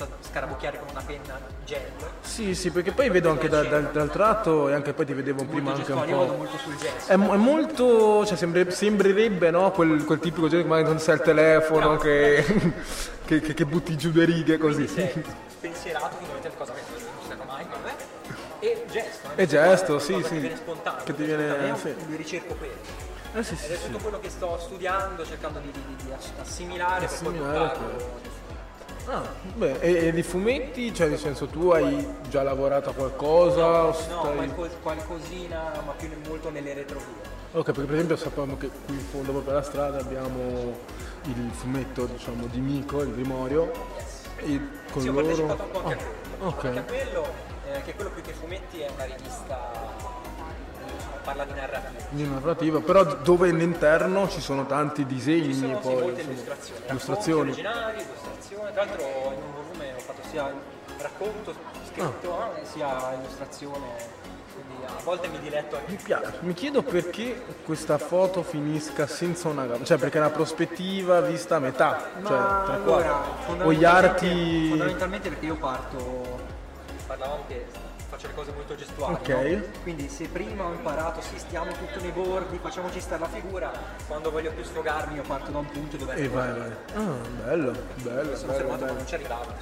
ho 0.03 0.05
provato 0.07 0.15
a 0.21 0.27
scarabocchiare 0.31 0.79
con 0.79 0.87
una 0.89 1.01
penna 1.05 1.39
gel. 1.65 1.81
Sì, 2.21 2.55
sì, 2.55 2.69
perché 2.71 2.91
poi 2.91 3.09
vedo 3.09 3.29
anche 3.29 3.49
dal, 3.49 3.67
dal- 3.67 3.91
dal 3.91 4.09
tratto 4.09 4.69
e 4.69 4.73
anche 4.73 4.93
poi 4.93 5.05
ti 5.05 5.13
vedevo 5.13 5.43
prima 5.45 5.71
Molto 5.71 5.79
anche 5.79 5.91
un 5.91 6.09
io 6.09 6.17
vado 6.17 6.31
po'. 6.31 6.37
molto 6.37 6.57
sul 6.57 6.75
gesto. 6.77 7.11
È, 7.11 7.13
è 7.13 7.15
molto, 7.37 8.25
cioè 8.25 8.37
sembre- 8.37 8.71
sembrerebbe 8.71 9.51
no? 9.51 9.71
quel, 9.71 10.03
quel 10.05 10.19
tipico 10.19 10.45
genere 10.47 10.63
che 10.63 10.69
magari 10.69 10.87
non 10.89 10.99
sai 10.99 11.15
il 11.15 11.21
telefono 11.21 11.97
che, 11.97 12.43
che, 13.25 13.41
che- 13.41 13.53
che 13.53 13.65
butti 13.65 13.95
giù 13.97 14.11
le 14.13 14.25
righe 14.25 14.57
così. 14.57 14.85
Quindi 14.85 15.17
vedete 15.59 16.49
le 16.49 16.55
cose 16.57 16.73
che 16.73 16.81
non 17.03 17.27
sanno 17.27 17.43
mai, 17.45 17.65
vabbè. 17.69 17.95
E 18.61 18.85
gesto. 18.91 19.29
eh, 19.35 19.43
E 19.43 19.47
gesto, 19.47 19.99
sì, 19.99 20.13
cosa 20.13 20.27
sì. 20.27 20.33
Che 20.35 20.39
viene 20.39 20.55
spontaneo. 20.55 21.03
Che 21.03 21.15
ti 21.15 21.23
viene- 21.23 21.75
sì. 21.77 21.95
ricerco 22.15 22.55
quello. 22.55 22.73
Eh 23.33 23.43
sì, 23.43 23.53
Ed 23.53 23.59
sì, 23.59 23.71
è 23.71 23.75
sì. 23.75 23.85
tutto 23.85 23.99
quello 23.99 24.19
che 24.19 24.29
sto 24.29 24.57
studiando, 24.59 25.23
cercando 25.25 25.59
di, 25.59 25.69
di- 25.71 25.83
di- 25.97 26.05
di 26.05 26.11
ass- 26.11 26.31
assimilare, 26.41 27.05
Assimilare 27.05 27.07
per 27.07 27.77
poi 27.77 27.77
portarlo. 27.77 28.19
Ah, 29.11 29.23
beh, 29.55 29.79
e, 29.79 30.07
e 30.07 30.11
di 30.11 30.21
fumetti, 30.21 30.93
cioè 30.93 31.07
nel 31.07 31.17
senso 31.17 31.47
tu 31.47 31.69
hai 31.71 32.07
già 32.29 32.43
lavorato 32.43 32.91
a 32.91 32.93
qualcosa? 32.93 33.81
No, 33.81 33.91
stai- 33.93 34.35
qualco- 34.35 34.67
qualcosina, 34.83 35.81
ma 35.83 35.93
più 35.93 36.09
molto 36.27 36.51
nelle 36.51 36.75
retrovie. 36.75 37.37
Ok, 37.53 37.63
perché 37.65 37.81
per 37.85 37.93
esempio 37.95 38.15
sappiamo 38.17 38.55
che 38.57 38.69
qui 38.85 38.93
in 38.93 38.99
fondo 39.01 39.31
proprio 39.31 39.53
alla 39.53 39.63
strada 39.63 39.97
abbiamo 39.97 40.75
il 41.23 41.49
fumetto 41.53 42.05
diciamo 42.05 42.45
di 42.51 42.59
Mico, 42.59 43.01
il 43.01 43.11
Grimorio. 43.13 43.71
E 44.37 44.59
con 44.91 45.01
Sì, 45.01 45.07
ho 45.07 45.11
loro. 45.13 45.25
partecipato 45.25 45.63
un 45.63 45.71
po' 45.71 45.79
anche 45.87 46.03
a 46.03 46.45
Ah, 46.47 46.51
quello. 46.53 46.79
A 46.79 46.83
quello, 46.83 47.27
eh, 47.73 47.81
che 47.83 47.95
quello 47.95 48.09
più 48.11 48.21
che 48.21 48.33
fumetti 48.33 48.79
è 48.79 48.89
una 48.93 49.03
rivista 49.05 49.71
diciamo, 50.85 51.11
parla 51.23 51.43
di 51.45 51.53
narrativa. 51.53 51.99
Di 52.09 52.27
narrativa, 52.27 52.79
però 52.79 53.03
dove 53.03 53.49
all'interno 53.49 54.29
ci 54.29 54.39
sono 54.39 54.65
tanti 54.67 55.05
disegni 55.05 55.45
Ci 55.53 55.59
sono 55.59 55.75
sì, 55.81 55.87
poi. 55.87 55.93
molte 55.95 56.09
insomma, 56.21 56.31
illustrazioni, 56.31 56.81
illustrazioni. 56.87 57.41
originali, 57.41 57.93
illustrazioni. 58.01 58.37
Tra 58.73 58.83
l'altro 58.85 59.03
in 59.03 59.43
un 59.43 59.53
volume 59.53 59.93
ho 59.95 59.99
fatto 59.99 60.21
sia 60.29 60.53
racconto 60.99 61.53
scritto 61.87 62.37
Ah. 62.39 62.51
eh, 62.59 62.65
sia 62.65 63.13
illustrazione. 63.19 64.17
quindi 64.53 64.83
a 64.85 65.01
volte 65.03 65.27
mi 65.29 65.39
diletto 65.39 65.77
anche 65.77 65.91
Mi 65.91 65.97
piace, 65.97 66.33
mi 66.41 66.53
chiedo 66.53 66.81
perché 66.83 67.41
questa 67.63 67.97
foto 67.97 68.43
finisca 68.43 69.07
senza 69.07 69.47
una 69.47 69.65
gamba, 69.65 69.85
cioè 69.85 69.97
perché 69.97 70.17
è 70.17 70.21
una 70.21 70.29
prospettiva 70.31 71.21
vista 71.21 71.55
a 71.55 71.59
metà, 71.59 72.09
Ma 72.19 72.27
cioè 72.27 72.37
tra 72.37 72.73
allora, 72.73 73.23
qua. 73.45 73.65
O 73.65 73.71
gli 73.73 73.85
arti... 73.85 74.67
Fondamentalmente 74.69 75.29
perché 75.29 75.45
io 75.45 75.55
parto, 75.55 76.39
parlavamo 77.07 77.43
che 77.47 77.65
faccio 78.09 78.27
le 78.27 78.33
cose 78.33 78.51
molto 78.51 78.75
gestuali, 78.75 79.13
Ok. 79.13 79.27
no? 79.29 79.63
quindi 79.83 80.09
se 80.09 80.27
prima 80.27 80.65
ho 80.65 80.73
imparato, 80.73 81.21
sì, 81.21 81.37
stiamo 81.37 81.71
tutto 81.71 82.01
nei 82.01 82.11
bordi, 82.11 82.57
facciamoci 82.57 82.99
stare 82.99 83.21
la 83.21 83.27
figura, 83.29 83.71
quando 84.07 84.31
voglio 84.31 84.51
più 84.51 84.63
sfogarmi 84.63 85.15
io 85.15 85.21
parto 85.21 85.51
da 85.51 85.59
un 85.59 85.67
punto 85.67 85.95
dove... 85.95 86.15
E 86.15 86.27
vai, 86.27 86.51
vai. 86.51 86.71
Ah, 86.95 87.01
bello, 87.45 87.71
bello, 87.97 88.31
Mi 88.31 88.35
sono 88.35 88.51
bello, 88.51 88.53
fermato 88.53 88.55
bello. 88.55 88.77
quando 88.77 88.93
non 88.93 89.07
ci 89.07 89.13
arrivavo. 89.15 89.53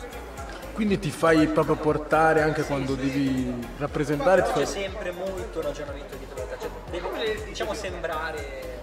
Quindi 0.74 1.00
ti 1.00 1.10
fai 1.10 1.48
proprio 1.48 1.76
portare 1.76 2.42
anche 2.44 2.64
quando 2.64 2.94
devi 2.96 3.68
rappresentare, 3.78 4.44
ti 4.44 4.52
C'è 4.54 4.66
sempre 4.66 5.12
molto 5.12 5.62
ragionamento 5.62 6.16
dietro 6.16 6.46
la 6.48 6.58
cioè, 6.60 6.70
deve 6.92 7.46
diciamo 7.46 7.74
sembrare 7.74 8.76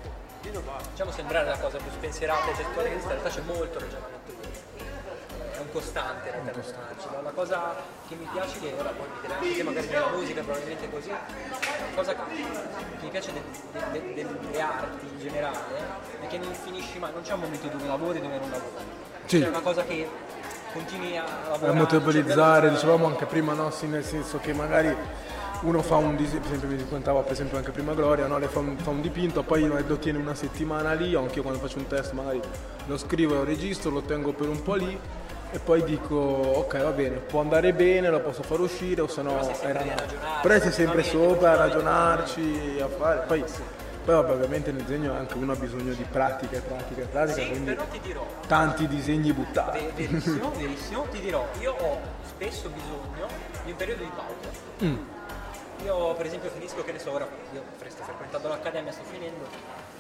diciamo 0.91 1.11
sembrare 1.11 1.49
la 1.49 1.59
cosa 1.59 1.79
più 1.79 1.91
spensierata 1.91 2.51
e 2.51 2.55
gestuale 2.55 2.89
che 2.89 2.95
esiste, 2.97 3.13
in 3.15 3.21
realtà 3.21 3.41
c'è 3.41 3.47
molto 3.47 3.79
ragionamento 3.79 4.14
è 5.65 5.67
un 5.67 5.73
costante 5.73 6.31
la 6.31 6.51
personaggio 6.51 7.23
la 7.23 7.31
cosa 7.31 7.75
che 8.09 8.15
mi 8.15 8.29
piace 8.31 8.59
che 8.61 8.75
ora 8.79 8.91
poi 8.91 9.07
mi 9.09 9.21
direi 9.23 9.37
anche 9.37 9.57
te 9.57 9.63
magari 9.63 9.87
nella 9.89 10.11
musica 10.11 10.43
probabilmente 10.43 10.85
è 10.85 10.91
così 10.91 11.09
la 11.09 11.95
cosa 11.95 12.15
che, 12.15 12.23
mi 13.01 13.09
piace 13.09 13.33
de- 13.33 13.43
de- 13.93 14.15
de- 14.15 14.27
delle 14.41 14.61
arti 14.61 15.07
in 15.07 15.19
generale 15.19 15.59
è 16.21 16.27
che 16.27 16.39
non 16.39 16.53
finisci 16.53 16.99
mai 16.99 17.13
non 17.13 17.23
c'è 17.23 17.33
un 17.33 17.41
momento 17.41 17.67
dove 17.69 17.87
lavori 17.87 18.19
e 18.19 18.21
dove 18.21 18.39
non 18.39 18.51
lavori 18.51 18.85
Sì. 19.25 19.41
c'è 19.41 19.49
una 19.49 19.61
cosa 19.61 19.83
che 19.85 20.09
continui 20.73 21.17
a 21.17 21.25
a 21.25 21.49
lavorare 21.51 21.79
motorizzare, 21.79 22.71
dicevamo 22.71 23.07
anche 23.07 23.27
prima, 23.27 23.53
no? 23.55 23.71
Sì, 23.71 23.87
nel 23.87 24.05
senso 24.05 24.39
che 24.39 24.53
magari 24.53 24.95
uno 25.61 25.83
fa 25.83 25.97
un 25.97 26.17
disegno, 26.17 26.41
per 26.41 26.49
esempio 26.51 26.69
mi 26.69 26.77
raccontava 26.77 27.21
per 27.21 27.33
esempio 27.33 27.57
anche 27.57 27.71
prima 27.71 27.95
Gloria, 27.95 28.27
no? 28.27 28.39
fa 28.41 28.59
un, 28.59 28.77
fa 28.77 28.91
un 28.91 29.01
dipinto, 29.01 29.43
poi 29.45 29.67
lo 29.67 29.99
tiene 29.99 30.19
una 30.19 30.35
settimana 30.35 30.93
lì, 30.93 31.15
anche 31.15 31.37
io 31.37 31.43
quando 31.43 31.61
faccio 31.61 31.79
un 31.79 31.87
testo 31.87 32.15
magari 32.15 32.41
lo 32.87 32.99
scrivo, 32.99 33.35
lo 33.35 33.45
registro, 33.45 33.91
lo 33.91 34.03
tengo 34.03 34.33
per 34.33 34.49
un 34.49 34.63
po' 34.63 34.75
lì 34.75 34.99
e 35.55 35.61
poi 35.61 35.85
dico 35.85 36.17
ok 36.17 36.83
va 36.83 36.91
bene, 36.91 37.19
può 37.19 37.41
andare 37.41 37.73
bene, 37.73 38.11
lo 38.11 38.21
posso 38.21 38.43
far 38.43 38.59
uscire 38.59 39.03
o 39.03 39.07
se 39.07 39.23
no 39.23 39.39
era 39.63 39.85
no. 39.85 39.95
Però 40.43 40.59
sei 40.59 40.73
sempre 40.73 41.05
sopra 41.05 41.53
a 41.53 41.55
ragionarci, 41.55 42.81
a 42.83 42.89
fare, 42.89 43.25
poi, 43.29 43.45
poi 44.05 44.15
vabbè, 44.17 44.33
ovviamente 44.33 44.73
nel 44.73 44.83
disegno 44.83 45.13
anche 45.13 45.35
uno 45.37 45.53
ha 45.53 45.55
bisogno 45.55 45.93
di 45.93 46.05
pratica 46.11 46.57
e 46.57 46.61
pratica 46.61 47.03
e 47.03 47.05
pratica, 47.05 47.41
sì, 47.41 47.49
quindi 47.51 47.73
però 47.73 47.85
ti 47.87 48.01
dirò 48.01 48.27
tanti 48.49 48.89
disegni 48.89 49.33
buttati. 49.33 49.79
Ve- 49.79 49.93
Verissimo, 50.09 50.51
verissimo, 50.51 51.07
ti 51.13 51.21
dirò, 51.21 51.47
io 51.61 51.73
ho 51.73 52.01
spesso 52.27 52.69
bisogno 52.71 53.29
di 53.65 53.71
un 53.71 53.77
periodo 53.77 54.03
di 54.03 54.11
pausa. 54.13 54.85
Mm. 54.85 54.97
Io 55.85 56.15
per 56.15 56.27
esempio 56.27 56.51
finisco, 56.51 56.83
che 56.83 56.93
ne 56.93 56.99
so, 56.99 57.13
ora 57.13 57.29
io 57.53 57.63
sto 57.87 58.03
frequentando 58.03 58.49
l'accademia, 58.49 58.91
sto 58.91 59.05
finendo, 59.09 59.47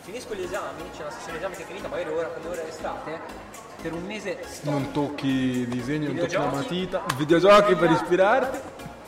finisco 0.01 0.35
gli 0.35 0.43
esami, 0.43 0.83
c'è 0.97 1.03
una 1.03 1.11
sessione 1.13 1.39
esami 1.39 1.55
che 1.55 1.63
è 1.63 1.67
finita, 1.67 1.87
magari 1.87 2.11
ora, 2.11 2.27
quando 2.27 2.51
ora 2.51 2.61
è 2.61 2.67
estate, 2.67 3.21
per 3.85 3.93
un 3.93 4.05
mese 4.07 4.39
sto 4.49 4.71
Non 4.71 4.93
tocchi 4.93 5.27
il 5.27 5.69
disegno, 5.69 6.07
non 6.07 6.17
tocchi 6.17 6.33
la 6.37 6.47
matita, 6.47 7.03
videogiochi 7.19 7.75
per 7.75 7.91
ispirarti. 7.91 8.59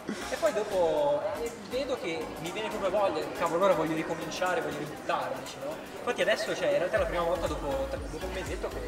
e 0.05 0.37
poi 0.39 0.53
dopo 0.53 1.23
eh, 1.41 1.51
vedo 1.71 1.97
che 2.03 2.23
mi 2.43 2.51
viene 2.51 2.69
proprio 2.69 2.91
voglia, 2.91 3.25
cavolo 3.39 3.65
ora 3.65 3.73
voglio 3.73 3.95
ricominciare, 3.95 4.61
voglio 4.61 4.77
ributtarmici, 4.77 5.55
no? 5.65 5.73
Infatti 6.01 6.21
adesso 6.21 6.55
cioè, 6.55 6.73
in 6.73 6.77
realtà 6.77 6.97
è 6.97 6.99
la 7.01 7.07
prima 7.07 7.23
volta 7.23 7.47
dopo, 7.47 7.89
dopo 7.89 8.27
un 8.27 8.33
mesetto 8.35 8.69
che, 8.69 8.81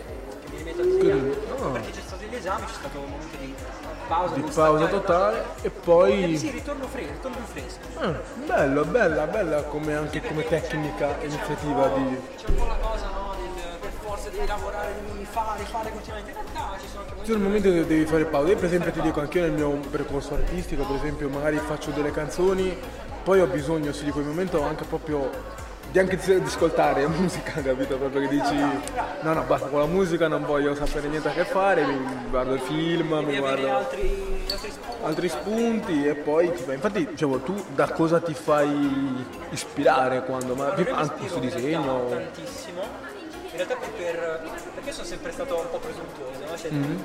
che 0.44 0.50
mi 0.50 0.56
rimetto 0.58 0.82
a 0.82 0.84
disegnare, 0.84 1.40
Ah. 1.58 1.68
perché 1.70 1.90
c'è 1.90 2.00
stato 2.04 2.24
gli 2.24 2.34
esami, 2.34 2.66
c'è 2.66 2.72
stato 2.74 2.98
un 2.98 3.08
momento 3.10 3.36
di 3.38 3.54
pausa, 4.08 4.34
Di 4.34 4.40
pausa 4.42 4.86
staccare, 4.86 4.90
totale 4.90 5.44
e 5.62 5.70
poi... 5.70 6.36
sì, 6.36 6.50
ritorno 6.50 6.86
fresco, 6.86 7.12
ritorno 7.12 7.46
fresco. 7.50 7.78
Ah, 7.94 8.14
bello, 8.44 8.84
bella, 8.84 9.26
bella 9.26 9.62
come 9.62 9.94
anche 9.96 10.20
come 10.20 10.46
tecnica, 10.46 11.16
iniziativa 11.22 11.88
di... 11.88 12.20
C'è 12.36 12.48
un 12.48 12.54
po' 12.56 12.66
la 12.66 12.76
cosa, 12.76 13.06
no? 13.06 13.34
Del, 13.40 13.67
forza 14.28 14.30
devi 14.30 14.46
lavorare, 14.46 14.94
devi 15.06 15.24
fare, 15.24 15.64
fare 15.64 15.90
continuamente. 15.90 16.30
In 16.30 16.36
realtà 16.36 16.78
ci 16.80 16.88
sono 16.88 17.04
anche 17.08 17.20
Ci 17.20 17.32
sono 17.32 17.44
momenti 17.44 17.68
dove 17.68 17.86
devi 17.86 18.04
fare 18.04 18.24
pausa. 18.24 18.48
Io 18.48 18.56
per 18.56 18.64
esempio 18.64 18.92
ti 18.92 19.00
dico 19.00 19.20
anche 19.20 19.38
io 19.38 19.44
nel 19.44 19.52
mio 19.52 19.70
percorso 19.90 20.34
artistico, 20.34 20.84
per 20.84 20.96
esempio 20.96 21.28
magari 21.28 21.58
faccio 21.58 21.90
delle 21.90 22.10
canzoni, 22.10 22.76
poi 23.22 23.40
ho 23.40 23.46
bisogno 23.46 23.92
sì, 23.92 24.04
di 24.04 24.10
quel 24.10 24.24
momento 24.24 24.62
anche 24.62 24.84
proprio 24.84 25.56
di 25.90 25.98
anche 25.98 26.18
di, 26.18 26.32
ascoltare 26.34 27.06
musica, 27.08 27.62
capito? 27.62 27.96
Proprio 27.96 28.20
che 28.20 28.28
dici 28.28 28.54
no 28.54 29.32
no 29.32 29.42
basta 29.44 29.68
con 29.68 29.80
la 29.80 29.86
musica 29.86 30.28
non 30.28 30.44
voglio 30.44 30.74
sapere 30.74 31.08
niente 31.08 31.28
a 31.28 31.32
che 31.32 31.44
fare, 31.44 31.86
mi 31.86 31.98
guardo 32.28 32.54
il 32.54 32.60
film, 32.60 33.14
mi 33.24 33.38
guardo 33.38 33.74
altri, 33.74 34.44
altri 34.50 34.70
spunti. 34.70 35.04
altri 35.04 35.28
spunti 35.28 36.06
e 36.06 36.14
poi 36.14 36.52
ti 36.52 36.62
fai. 36.62 36.74
Infatti 36.74 37.06
dicevo 37.06 37.38
tu 37.38 37.54
da 37.74 37.90
cosa 37.90 38.20
ti 38.20 38.34
fai 38.34 39.24
ispirare 39.50 40.24
quando 40.24 40.54
ma 40.54 40.74
anche 40.74 41.16
questo 41.16 41.38
disegno? 41.38 42.08
tantissimo. 42.08 43.16
In 43.58 43.66
realtà 43.66 43.74
per, 43.74 43.90
per- 43.90 44.70
perché 44.74 44.92
sono 44.92 45.04
sempre 45.04 45.32
stato 45.32 45.58
un 45.58 45.68
po' 45.70 45.78
presuntuoso, 45.78 46.38
no? 46.46 46.56
Cioè, 46.56 46.70
Mm-hmm. 46.70 46.98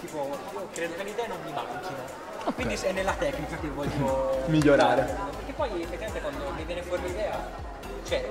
tipo, 0.00 0.38
io 0.54 0.68
credo 0.72 0.94
che 0.96 1.02
le 1.04 1.10
idee 1.10 1.26
non 1.26 1.36
mi 1.44 1.52
manchino. 1.52 2.26
Quindi 2.54 2.74
è 2.76 2.92
nella 2.92 3.12
tecnica 3.12 3.58
che 3.58 3.68
voglio 3.68 4.42
Migliorare. 4.46 5.02
Perché 5.36 5.52
poi 5.52 5.82
effettivamente 5.82 6.20
quando 6.22 6.50
mi 6.56 6.64
viene 6.64 6.80
fuori 6.82 7.02
l'idea, 7.02 7.38
cioè 8.06 8.26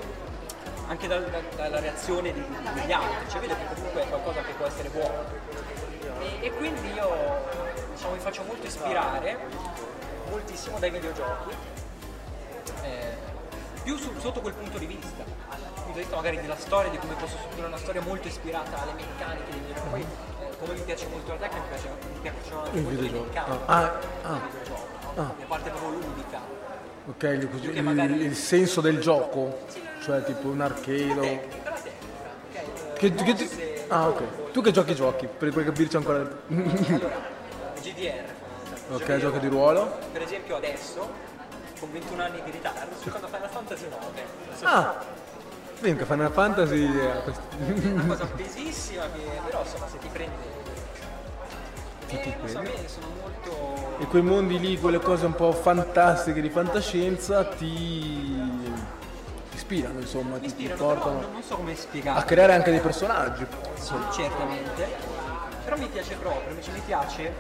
anche 0.88 1.08
dal- 1.08 1.30
da- 1.30 1.56
dalla 1.56 1.80
reazione 1.80 2.34
di- 2.34 2.44
degli 2.74 2.92
altri, 2.92 3.30
cioè 3.30 3.42
vedo 3.42 3.54
che 3.56 3.76
comunque 3.76 4.02
è 4.02 4.08
qualcosa 4.08 4.42
che 4.42 4.54
può 4.54 4.66
essere 4.66 4.90
buono. 4.90 5.24
E, 6.20 6.48
e 6.48 6.52
quindi 6.54 6.94
io 6.94 7.10
diciamo, 7.94 8.14
mi 8.14 8.20
faccio 8.20 8.42
molto 8.48 8.66
ispirare, 8.66 9.38
moltissimo 10.32 10.80
dai 10.80 10.90
videogiochi, 10.90 11.56
eh, 12.82 13.16
più 13.84 13.98
su- 13.98 14.18
sotto 14.20 14.42
quel 14.42 14.54
punto 14.54 14.80
di 14.80 14.88
vista, 14.88 15.24
punto 15.98 16.02
di 16.02 16.02
vista 16.02 16.16
magari 16.16 16.42
della 16.42 16.58
storia, 16.58 16.90
di 16.92 16.98
come 16.98 17.14
posso 17.16 17.38
strutturare 17.38 17.68
una 17.68 17.78
storia 17.78 18.02
molto 18.02 18.28
ispirata 18.28 18.82
alle 18.82 18.94
meccaniche 18.94 19.50
dei 19.52 19.60
videogiochi. 19.60 19.90
Poi 19.90 20.02
eh, 20.02 20.58
come 20.60 20.74
mi 20.74 20.82
piace 20.82 21.08
molto 21.08 21.32
la 21.32 21.38
tecnica, 21.38 21.62
mi, 21.62 21.68
piace, 21.70 21.90
mi 22.14 22.20
piacciono 22.22 22.62
anche 22.64 22.78
Il 22.78 22.84
molto 22.84 23.00
videogioco. 23.02 23.26
meccaniche 23.26 23.64
Ah, 23.66 23.82
del 23.82 24.00
ah. 24.24 24.40
videogioco, 24.46 24.86
Ah. 25.18 25.34
la 25.40 25.46
parte 25.48 25.70
proprio 25.72 25.90
ludica. 25.90 26.40
Ok, 27.10 27.24
il, 27.24 27.84
magari- 27.84 28.22
il 28.22 28.36
senso 28.36 28.82
del 28.82 29.00
gioco, 29.00 29.60
cioè 30.04 30.24
tipo 30.24 30.50
un 30.50 30.62
arcade 30.62 31.14
o... 31.14 31.22
Tecnica, 31.22 31.70
la 31.70 31.80
tecnica, 31.80 32.64
ok? 32.92 32.98
Che, 32.98 33.14
che 33.14 33.34
ti- 33.34 33.86
Ah 33.90 34.10
ok, 34.10 34.52
tu 34.52 34.62
che 34.62 34.72
giochi 34.72 34.94
giochi? 34.94 35.28
Per, 35.28 35.54
per 35.54 35.64
capirci 35.64 35.96
ancora... 35.96 36.18
Allora, 36.20 37.36
GDR. 37.82 38.26
ok, 38.92 39.18
giochi 39.18 39.40
di 39.40 39.48
ruolo. 39.48 39.98
Per 40.12 40.22
esempio 40.22 40.58
adesso, 40.58 41.10
con 41.80 41.90
21 41.94 42.22
anni 42.22 42.42
di 42.44 42.52
ritardo, 42.52 42.94
sto 43.00 43.06
giocando 43.06 43.28
a 43.28 43.30
Final 43.30 43.50
Fantasy 43.50 43.86
9. 43.90 44.26
Ah! 44.64 45.04
Che 45.80 46.06
Final 46.06 46.32
Fantasy 46.32 46.86
è 46.98 47.22
questo- 47.24 47.42
Una 47.60 48.06
cosa 48.08 48.26
pesissima 48.36 49.04
che 49.14 49.22
però 49.46 49.62
insomma 49.64 49.88
se 49.88 49.98
ti 50.00 50.08
prendi. 50.12 50.36
Se 52.08 52.20
ti 52.22 52.30
Eh, 52.30 52.36
non 52.40 52.48
so, 52.88 53.00
molto. 53.22 54.00
E 54.00 54.06
quei 54.08 54.22
mondi 54.22 54.60
lì, 54.60 54.80
quelle 54.80 55.00
cose 55.00 55.26
un 55.26 55.36
po' 55.36 55.52
fantastiche 55.52 56.42
di 56.42 56.50
fantascienza 56.50 57.46
ti, 57.46 58.36
ti 59.50 59.56
ispirano, 59.56 60.00
insomma, 60.00 60.36
ti, 60.36 60.42
ti 60.42 60.46
ispirano, 60.48 60.78
però 60.78 60.94
portano 61.00 61.32
non, 61.32 61.44
so 61.44 61.56
come 61.56 61.76
spiegare. 61.76 62.20
a 62.20 62.24
creare 62.24 62.54
anche 62.54 62.72
dei 62.72 62.80
personaggi. 62.80 63.46
Sì, 63.76 63.94
certamente. 64.14 64.88
Però 65.64 65.78
mi 65.78 65.88
piace 65.88 66.16
proprio, 66.16 66.54
mi, 66.56 66.62
mi 66.74 66.82
piace 66.86 67.34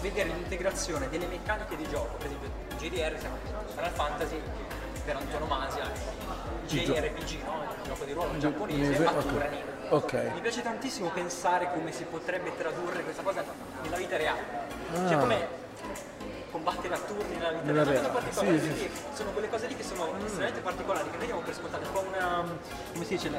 vedere 0.00 0.28
l'integrazione 0.30 1.08
delle 1.08 1.26
meccaniche 1.26 1.76
di 1.76 1.86
gioco, 1.88 2.16
per 2.16 2.26
esempio 2.26 2.50
GDR 2.78 3.16
Final 3.74 3.90
Fantasy 3.92 4.40
per 5.04 5.16
antonomasia, 5.16 5.90
JRPG, 6.66 7.44
no? 7.44 7.64
Il 7.82 7.86
gioco 7.86 8.04
di 8.04 8.12
ruolo 8.12 8.38
giapponese, 8.38 8.80
Giapponese, 8.92 9.04
ma 9.04 9.10
ok. 9.10 9.26
Turanino. 9.26 9.64
Ok. 9.88 10.12
Mi 10.34 10.40
piace 10.40 10.62
tantissimo 10.62 11.08
pensare 11.10 11.70
come 11.72 11.92
si 11.92 12.04
potrebbe 12.04 12.56
tradurre 12.56 13.02
questa 13.02 13.22
cosa 13.22 13.44
nella 13.82 13.96
vita 13.96 14.16
reale. 14.16 14.40
Ah. 14.92 15.08
Cioè 15.08 15.18
come 15.18 15.64
combattere 16.50 16.94
a 16.94 16.98
turni 16.98 17.36
nella 17.36 17.50
vita 17.50 17.72
reale. 17.72 17.96
Sono 17.96 18.08
particolari, 18.12 18.60
sì, 18.60 18.72
sì, 18.76 18.90
sono 19.14 19.30
quelle 19.30 19.48
cose 19.48 19.66
lì 19.66 19.76
che 19.76 19.82
sono 19.82 20.08
estremamente 20.24 20.60
particolari, 20.60 21.10
che 21.10 21.18
vediamo 21.18 21.40
per 21.42 21.54
scontate, 21.54 21.84
un 21.84 21.92
po' 21.92 22.04
una, 22.08 22.44
come 22.92 23.04
si 23.04 23.14
dice, 23.14 23.30
la 23.30 23.38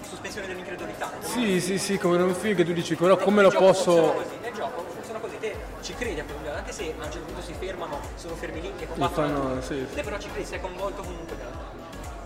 sospensione 0.00 0.46
dell'incredulità. 0.46 1.10
Sì, 1.20 1.60
sì, 1.60 1.78
sì, 1.78 1.98
come 1.98 2.16
in 2.16 2.22
un 2.22 2.34
film 2.34 2.56
che 2.56 2.64
tu 2.64 2.72
dici, 2.72 2.96
però 2.96 3.16
come 3.16 3.42
lo 3.42 3.50
posso... 3.50 4.12
Così, 4.14 4.36
nel 4.40 4.52
gioco 4.52 4.82
funziona 4.88 5.18
così, 5.18 5.38
te 5.38 5.54
ci 5.82 5.94
credi 5.94 6.20
a 6.20 6.24
quel 6.24 6.54
anche 6.54 6.72
se 6.72 6.94
a 6.98 7.04
un 7.04 7.10
certo 7.12 7.26
punto 7.26 7.42
si 7.42 7.52
fermano, 7.52 8.00
sono 8.14 8.34
fermi 8.34 8.60
lì 8.60 8.68
e 8.68 8.80
Li 8.80 8.86
combattono. 8.86 9.26
fanno, 9.28 9.60
sì. 9.60 9.86
Te 9.94 10.02
però 10.02 10.18
ci 10.18 10.30
credi, 10.30 10.46
sei 10.46 10.60
coinvolto 10.60 11.02
comunque 11.02 11.36
trama. 11.36 11.73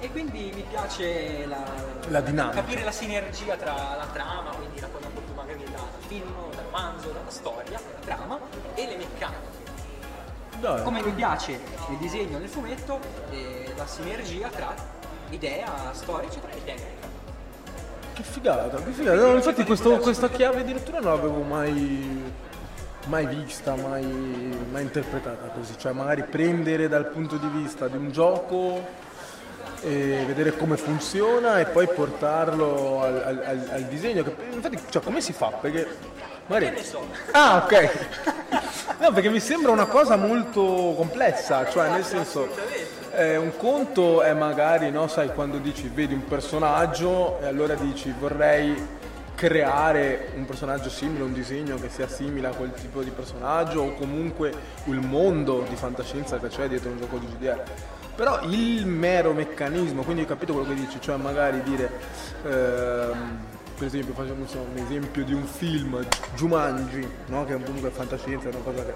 E 0.00 0.10
quindi 0.12 0.52
mi 0.54 0.62
piace 0.70 1.44
la, 1.46 1.56
La 2.08 2.20
dinamica. 2.20 2.60
capire 2.60 2.84
la 2.84 2.92
sinergia 2.92 3.56
tra 3.56 3.72
la 3.96 4.06
trama, 4.12 4.50
quindi 4.56 4.78
la 4.80 4.86
cosa 4.92 5.06
un 5.08 5.12
po' 5.14 5.20
più 5.20 5.34
magari 5.34 5.64
dal 5.72 5.80
film, 6.06 6.32
dal 6.54 6.64
romanzo, 6.70 7.08
dalla 7.08 7.30
storia, 7.30 7.80
dalla 8.04 8.16
trama 8.16 8.38
e 8.74 8.86
le 8.86 8.96
meccaniche. 8.96 9.56
Dai. 10.60 10.82
Come 10.82 11.02
mi 11.02 11.10
piace 11.12 11.52
il 11.52 11.96
disegno 11.98 12.38
nel 12.38 12.48
fumetto, 12.48 13.00
e 13.30 13.72
la 13.76 13.86
sinergia 13.86 14.48
tra 14.48 14.72
idea, 15.30 15.92
storia, 15.92 16.28
eccetera, 16.28 16.52
e 16.52 16.64
tecnica. 16.64 17.06
Che 18.14 18.22
figata, 18.22 18.76
che 18.82 18.90
figata. 18.92 19.16
No, 19.16 19.34
infatti 19.34 19.64
questo- 19.64 19.98
questa 19.98 20.28
chiave 20.28 20.60
addirittura 20.60 21.00
non 21.00 21.12
l'avevo 21.14 21.42
mai 21.42 22.46
mai 23.06 23.24
vista, 23.26 23.74
mai, 23.74 24.04
mai 24.70 24.82
interpretata 24.82 25.46
così, 25.48 25.78
cioè 25.78 25.92
magari 25.92 26.24
prendere 26.24 26.88
dal 26.88 27.06
punto 27.06 27.36
di 27.36 27.48
vista 27.48 27.88
di 27.88 27.96
un 27.96 28.10
gioco 28.10 28.84
vedere 29.82 30.56
come 30.56 30.76
funziona 30.76 31.60
e 31.60 31.66
poi 31.66 31.86
portarlo 31.88 33.02
al, 33.02 33.22
al- 33.24 33.42
al- 33.46 33.68
al 33.72 33.82
disegno. 33.84 34.22
che- 34.22 34.34
Infatti, 34.52 34.78
cioè, 34.90 35.02
come 35.02 35.20
si 35.20 35.32
fa? 35.32 35.48
Perché 35.60 35.86
magari... 36.46 36.82
Ah, 37.32 37.62
ok. 37.64 37.90
No, 39.00 39.12
perché 39.12 39.28
mi 39.28 39.38
sembra 39.38 39.70
una 39.70 39.86
cosa 39.86 40.16
molto 40.16 40.92
complessa, 40.96 41.68
cioè 41.70 41.88
nel 41.90 42.04
senso, 42.04 42.48
eh, 43.14 43.36
un 43.36 43.56
conto 43.56 44.22
è 44.22 44.32
magari, 44.32 44.90
no, 44.90 45.06
sai, 45.06 45.28
quando 45.32 45.58
dici 45.58 45.88
vedi 45.94 46.14
un 46.14 46.24
personaggio 46.24 47.38
e 47.40 47.46
allora 47.46 47.74
dici 47.74 48.12
vorrei 48.18 48.74
creare 49.36 50.30
un 50.34 50.44
personaggio 50.46 50.90
simile, 50.90 51.22
un 51.22 51.32
disegno 51.32 51.76
che 51.76 51.88
sia 51.90 52.08
simile 52.08 52.48
a 52.48 52.50
quel 52.50 52.72
tipo 52.72 53.02
di 53.02 53.10
personaggio 53.10 53.82
o 53.82 53.94
comunque 53.94 54.52
il 54.86 54.98
mondo 54.98 55.64
di 55.68 55.76
fantascienza 55.76 56.38
che 56.40 56.48
c'è 56.48 56.66
dietro 56.66 56.90
un 56.90 56.98
gioco 56.98 57.18
di 57.18 57.26
GDR. 57.26 57.62
Però 58.18 58.40
il 58.42 58.84
mero 58.84 59.32
meccanismo, 59.32 60.02
quindi 60.02 60.22
ho 60.22 60.26
capito 60.26 60.52
quello 60.52 60.66
che 60.66 60.74
dici, 60.74 61.00
cioè 61.00 61.14
magari 61.18 61.62
dire, 61.62 61.88
ehm, 62.44 63.38
per 63.76 63.86
esempio 63.86 64.12
facciamo 64.12 64.44
so, 64.44 64.58
un 64.58 64.76
esempio 64.76 65.22
di 65.24 65.32
un 65.32 65.44
film, 65.46 66.04
Jumanji, 66.34 67.08
no? 67.26 67.44
che 67.44 67.54
è 67.54 67.62
comunque 67.62 67.90
fantascienza, 67.90 68.48
è 68.48 68.52
una 68.52 68.64
cosa 68.64 68.84
che... 68.84 68.94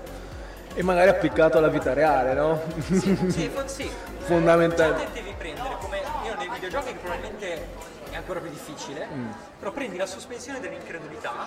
E 0.74 0.82
magari 0.82 1.10
applicato 1.10 1.58
alla 1.58 1.68
vita 1.68 1.92
reale, 1.92 2.32
no? 2.34 2.62
Sì, 2.90 3.48
fo- 3.54 3.68
sì. 3.68 3.88
Fondamentale. 4.22 4.96
Cioè, 4.98 5.08
devi 5.12 5.34
prendere 5.38 5.76
come 5.78 5.98
io 6.26 6.34
nei 6.36 6.48
videogiochi 6.54 6.86
che 6.92 6.98
probabilmente 6.98 7.66
è 8.10 8.16
ancora 8.16 8.40
più 8.40 8.50
difficile, 8.50 9.06
Mm. 9.06 9.30
però 9.60 9.70
prendi 9.70 9.96
la 9.98 10.06
sospensione 10.06 10.58
dell'incredulità, 10.58 11.46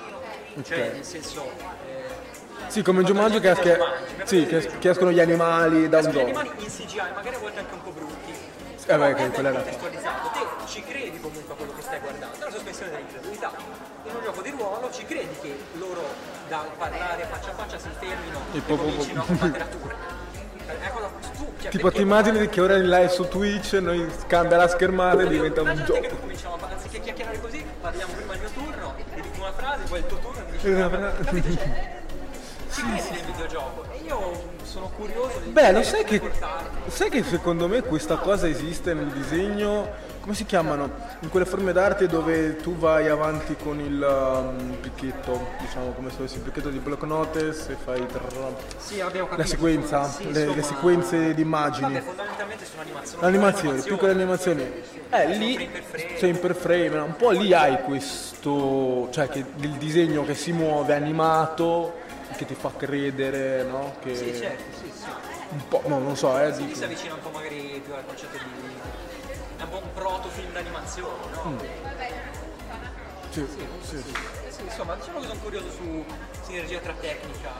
cioè 0.64 0.88
Ok. 0.88 0.93
nel 0.93 1.03
senso 1.03 1.43
eh, 1.43 2.44
Sì, 2.68 2.82
come 2.82 3.02
in 3.02 3.06
Jumanji 3.06 3.40
che, 3.40 3.53
che, 3.53 3.77
sì, 4.26 4.45
che, 4.45 4.69
che 4.80 4.90
escono 4.90 5.11
gli 5.11 5.19
animali 5.19 5.88
da 5.88 5.99
un 5.99 6.06
escono 6.07 6.26
gli 6.26 6.27
gioco. 6.27 6.40
animali 6.40 6.64
in 6.64 6.69
CGI, 6.72 6.98
magari 7.14 7.36
a 7.36 7.40
volte 7.40 7.60
anche 7.60 7.73
un 7.73 7.82
po' 7.84 7.91
brutti. 7.91 8.34
Eh 8.88 8.98
beh, 8.98 9.14
che 9.15 9.30
quella 9.30 9.49
era- 9.49 9.57
contestualizzato, 9.61 10.30
te 10.34 10.68
ci 10.68 10.84
credi 10.84 11.19
comunque 11.19 11.53
a 11.53 11.56
quello 11.56 11.73
che 11.76 11.82
stai 11.82 11.99
guardando, 11.99 12.36
è 12.36 12.40
la 12.44 12.52
sospensione 12.52 12.91
dell'incredulità. 12.91 13.52
In 14.06 14.15
un 14.15 14.23
gioco 14.23 14.41
di 14.41 14.49
ruolo 14.52 14.91
ci 14.91 15.06
credi 15.06 15.36
che 15.41 15.57
loro 15.73 16.03
dal 16.48 16.68
parlare 16.77 17.27
faccia 17.32 17.49
a 17.52 17.53
faccia 17.53 17.77
si 17.80 17.90
fermino 17.98 18.40
E 18.53 18.57
e 18.57 18.61
comincino 18.65 19.22
a 19.22 19.26
combattere 19.26 19.64
a 19.64 19.68
turno. 19.68 20.23
Ecco, 20.68 21.11
tu, 21.38 21.53
cioè, 21.61 21.72
Tipo 21.72 21.91
ti 21.91 22.02
immagini 22.02 22.49
che 22.49 22.61
ora 22.61 22.76
in 22.76 22.90
live 22.90 23.10
su 23.10 23.27
Twitch 23.27 23.73
noi 23.73 24.07
cambia 24.27 24.57
la 24.57 24.68
schermata 24.68 25.22
e 25.22 25.27
diventa 25.27 25.61
un 25.61 25.68
Immaginate 25.69 25.94
che 25.94 26.07
gioco. 26.07 26.15
tu 26.15 26.22
cominciamo 26.22 26.56
a 26.60 26.68
anziché 26.72 26.99
chiacchierare 27.02 27.40
così, 27.40 27.65
parliamo 27.82 28.14
prima 28.14 28.34
il 28.34 28.40
mio 28.40 28.49
turno, 28.49 28.95
ti 29.14 29.22
dico 29.22 29.40
una 29.41 29.53
frase, 29.53 29.84
poi 29.88 29.99
il 29.99 30.06
tuo 30.07 30.18
turno 30.18 30.40
e 30.40 30.44
mi 30.44 30.52
dici 30.52 30.68
una 30.69 31.11
Capite? 31.23 31.52
Cioè, 31.56 32.03
credi 32.81 33.10
nel 33.11 33.23
videogioco 33.26 33.85
e 33.91 34.03
io 34.06 34.53
sono 34.64 34.89
curioso 34.95 35.39
di 35.39 35.49
Beh, 35.52 35.72
lo 35.72 35.84
sai 35.84 36.03
che, 36.03 36.22
sai 36.88 37.10
che 37.10 37.23
secondo 37.23 37.68
me 37.68 37.81
questa 37.81 38.18
cosa 38.18 38.47
esiste 38.47 38.93
nel 38.93 39.07
disegno, 39.07 39.88
come 40.19 40.35
si 40.35 40.45
chiamano? 40.45 40.89
In 41.19 41.30
quelle 41.30 41.45
forme 41.45 41.72
d'arte 41.72 42.07
dove 42.07 42.57
tu 42.57 42.76
vai 42.76 43.07
avanti 43.07 43.56
con 43.56 43.80
il 43.80 44.02
um, 44.02 44.77
picchetto, 44.81 45.49
diciamo 45.60 45.91
come 45.91 46.10
se 46.10 46.18
avessi 46.18 46.35
il 46.38 46.41
picchetto 46.41 46.69
di 46.69 46.80
block 46.80 47.03
notice 47.03 47.72
e 47.72 47.76
fai 47.76 48.06
trrr- 48.06 48.77
Sì, 48.77 48.97
la 48.97 49.45
sequenza, 49.45 50.10
Sì, 50.10 50.26
le, 50.26 50.31
le 50.31 50.39
insomma, 50.45 50.64
sequenze 50.64 51.34
di 51.34 51.41
immagini. 51.41 51.93
Vabbè, 51.93 52.06
fondamentalmente 52.06 52.65
sono 52.65 52.81
animazioni. 52.81 53.26
Animazioni, 53.26 53.81
piccole 53.81 54.11
animazioni. 54.11 54.72
Eh, 55.11 55.27
lì 55.38 55.69
frame. 55.84 56.18
sei 56.18 56.34
per 56.34 56.56
frame, 56.56 56.97
un 56.97 57.15
po' 57.15 57.30
lì 57.30 57.53
hai 57.53 57.81
questo, 57.84 59.07
cioè 59.11 59.30
che 59.30 59.45
il 59.57 59.72
disegno 59.73 60.26
che 60.26 60.34
si 60.34 60.52
muove 60.52 60.93
animato, 60.93 62.03
che 62.35 62.45
ti 62.45 62.56
fa 62.56 62.72
credere, 62.76 63.64
no? 63.64 63.95
Che 64.02 64.15
Sì, 64.15 64.35
certo, 64.35 64.64
sì, 64.81 64.91
sì. 64.93 65.10
un 65.49 65.68
po', 65.68 65.81
no, 65.85 65.99
non 65.99 66.15
so, 66.18 66.38
eh, 66.39 66.53
Sì, 66.53 66.65
dico. 66.65 66.77
si 66.77 66.84
avvicina 66.84 67.14
un 67.14 67.22
po' 67.22 67.30
magari 67.30 67.81
più 67.84 67.93
al 67.93 68.06
concetto 68.06 68.38
di... 68.38 68.43
è 69.57 69.64
un 69.64 69.69
po' 69.69 69.77
un 69.77 69.93
proto 69.93 70.30
film 70.30 70.52
d'animazione, 70.52 71.31
no? 71.34 71.49
Mm. 71.49 71.57
Sì, 73.30 73.45
sì, 73.47 73.97
sì. 73.99 74.14
Sì, 74.49 74.61
insomma, 74.64 74.95
diciamo 74.95 75.19
che 75.19 75.27
sono 75.27 75.39
curioso 75.41 75.69
su 75.69 76.06
sinergia 76.43 76.80
tra 76.80 76.93
tecnica, 76.93 77.52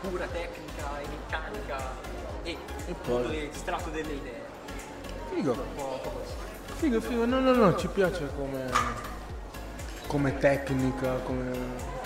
pura 0.00 0.26
tecnica 0.26 1.00
e 1.00 1.06
meccanica 1.08 1.90
e, 2.42 2.56
poi- 2.86 2.92
appunto 2.92 3.28
l'estratto 3.28 3.90
delle 3.90 4.12
idee. 4.12 4.40
Figo. 5.34 5.52
Un 5.52 5.74
po', 5.74 5.82
un 5.92 6.00
po'. 6.00 6.22
Figo, 6.76 7.00
figo, 7.02 7.26
no, 7.26 7.40
no, 7.40 7.52
no, 7.52 7.76
ci 7.76 7.88
piace 7.88 8.30
come, 8.34 8.64
come 10.06 10.38
tecnica, 10.38 11.16
come, 11.24 11.50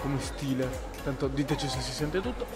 come 0.01 0.21
stile. 0.21 0.93
Tanto 1.05 1.29
diteci 1.29 1.69
se 1.69 1.81
si 1.81 1.93
sente 1.93 2.21
tutto. 2.21 2.47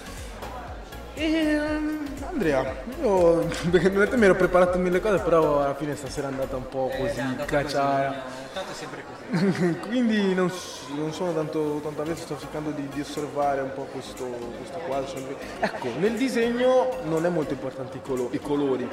E 1.14 1.24
ehm, 1.24 2.06
Andrea, 2.30 2.76
io 3.02 3.46
perché 3.70 3.88
in 3.88 3.94
realtà 3.96 4.16
mi 4.16 4.24
ero 4.24 4.36
preparato 4.36 4.78
mille 4.78 5.00
cose, 5.00 5.18
però 5.18 5.62
alla 5.62 5.74
fine 5.74 5.96
stasera 5.96 6.28
è 6.28 6.30
andata 6.30 6.56
un 6.56 6.68
po' 6.68 6.88
Eh, 6.92 6.96
così, 6.98 7.20
andata 7.20 7.44
cacciara. 7.44 8.08
così, 8.08 8.18
eh, 8.18 8.52
Tanto 8.54 8.70
è 8.70 8.74
sempre 8.74 9.04
così. 9.04 9.78
Quindi 9.88 10.34
non, 10.34 10.50
non 10.94 11.12
sono 11.12 11.34
tanto, 11.34 11.80
tanto 11.82 12.02
avvezzo, 12.02 12.22
sto 12.22 12.38
cercando 12.38 12.70
di, 12.70 12.88
di 12.88 13.00
osservare 13.00 13.60
un 13.60 13.72
po' 13.74 13.82
questo, 13.90 14.24
questo 14.24 14.78
quadro. 14.86 15.12
Ecco, 15.60 15.88
nel 15.98 16.16
disegno 16.16 16.98
non 17.04 17.26
è 17.26 17.28
molto 17.28 17.52
importante 17.52 17.96
i, 17.98 18.00
colo- 18.00 18.28
i 18.32 18.40
colori. 18.40 18.88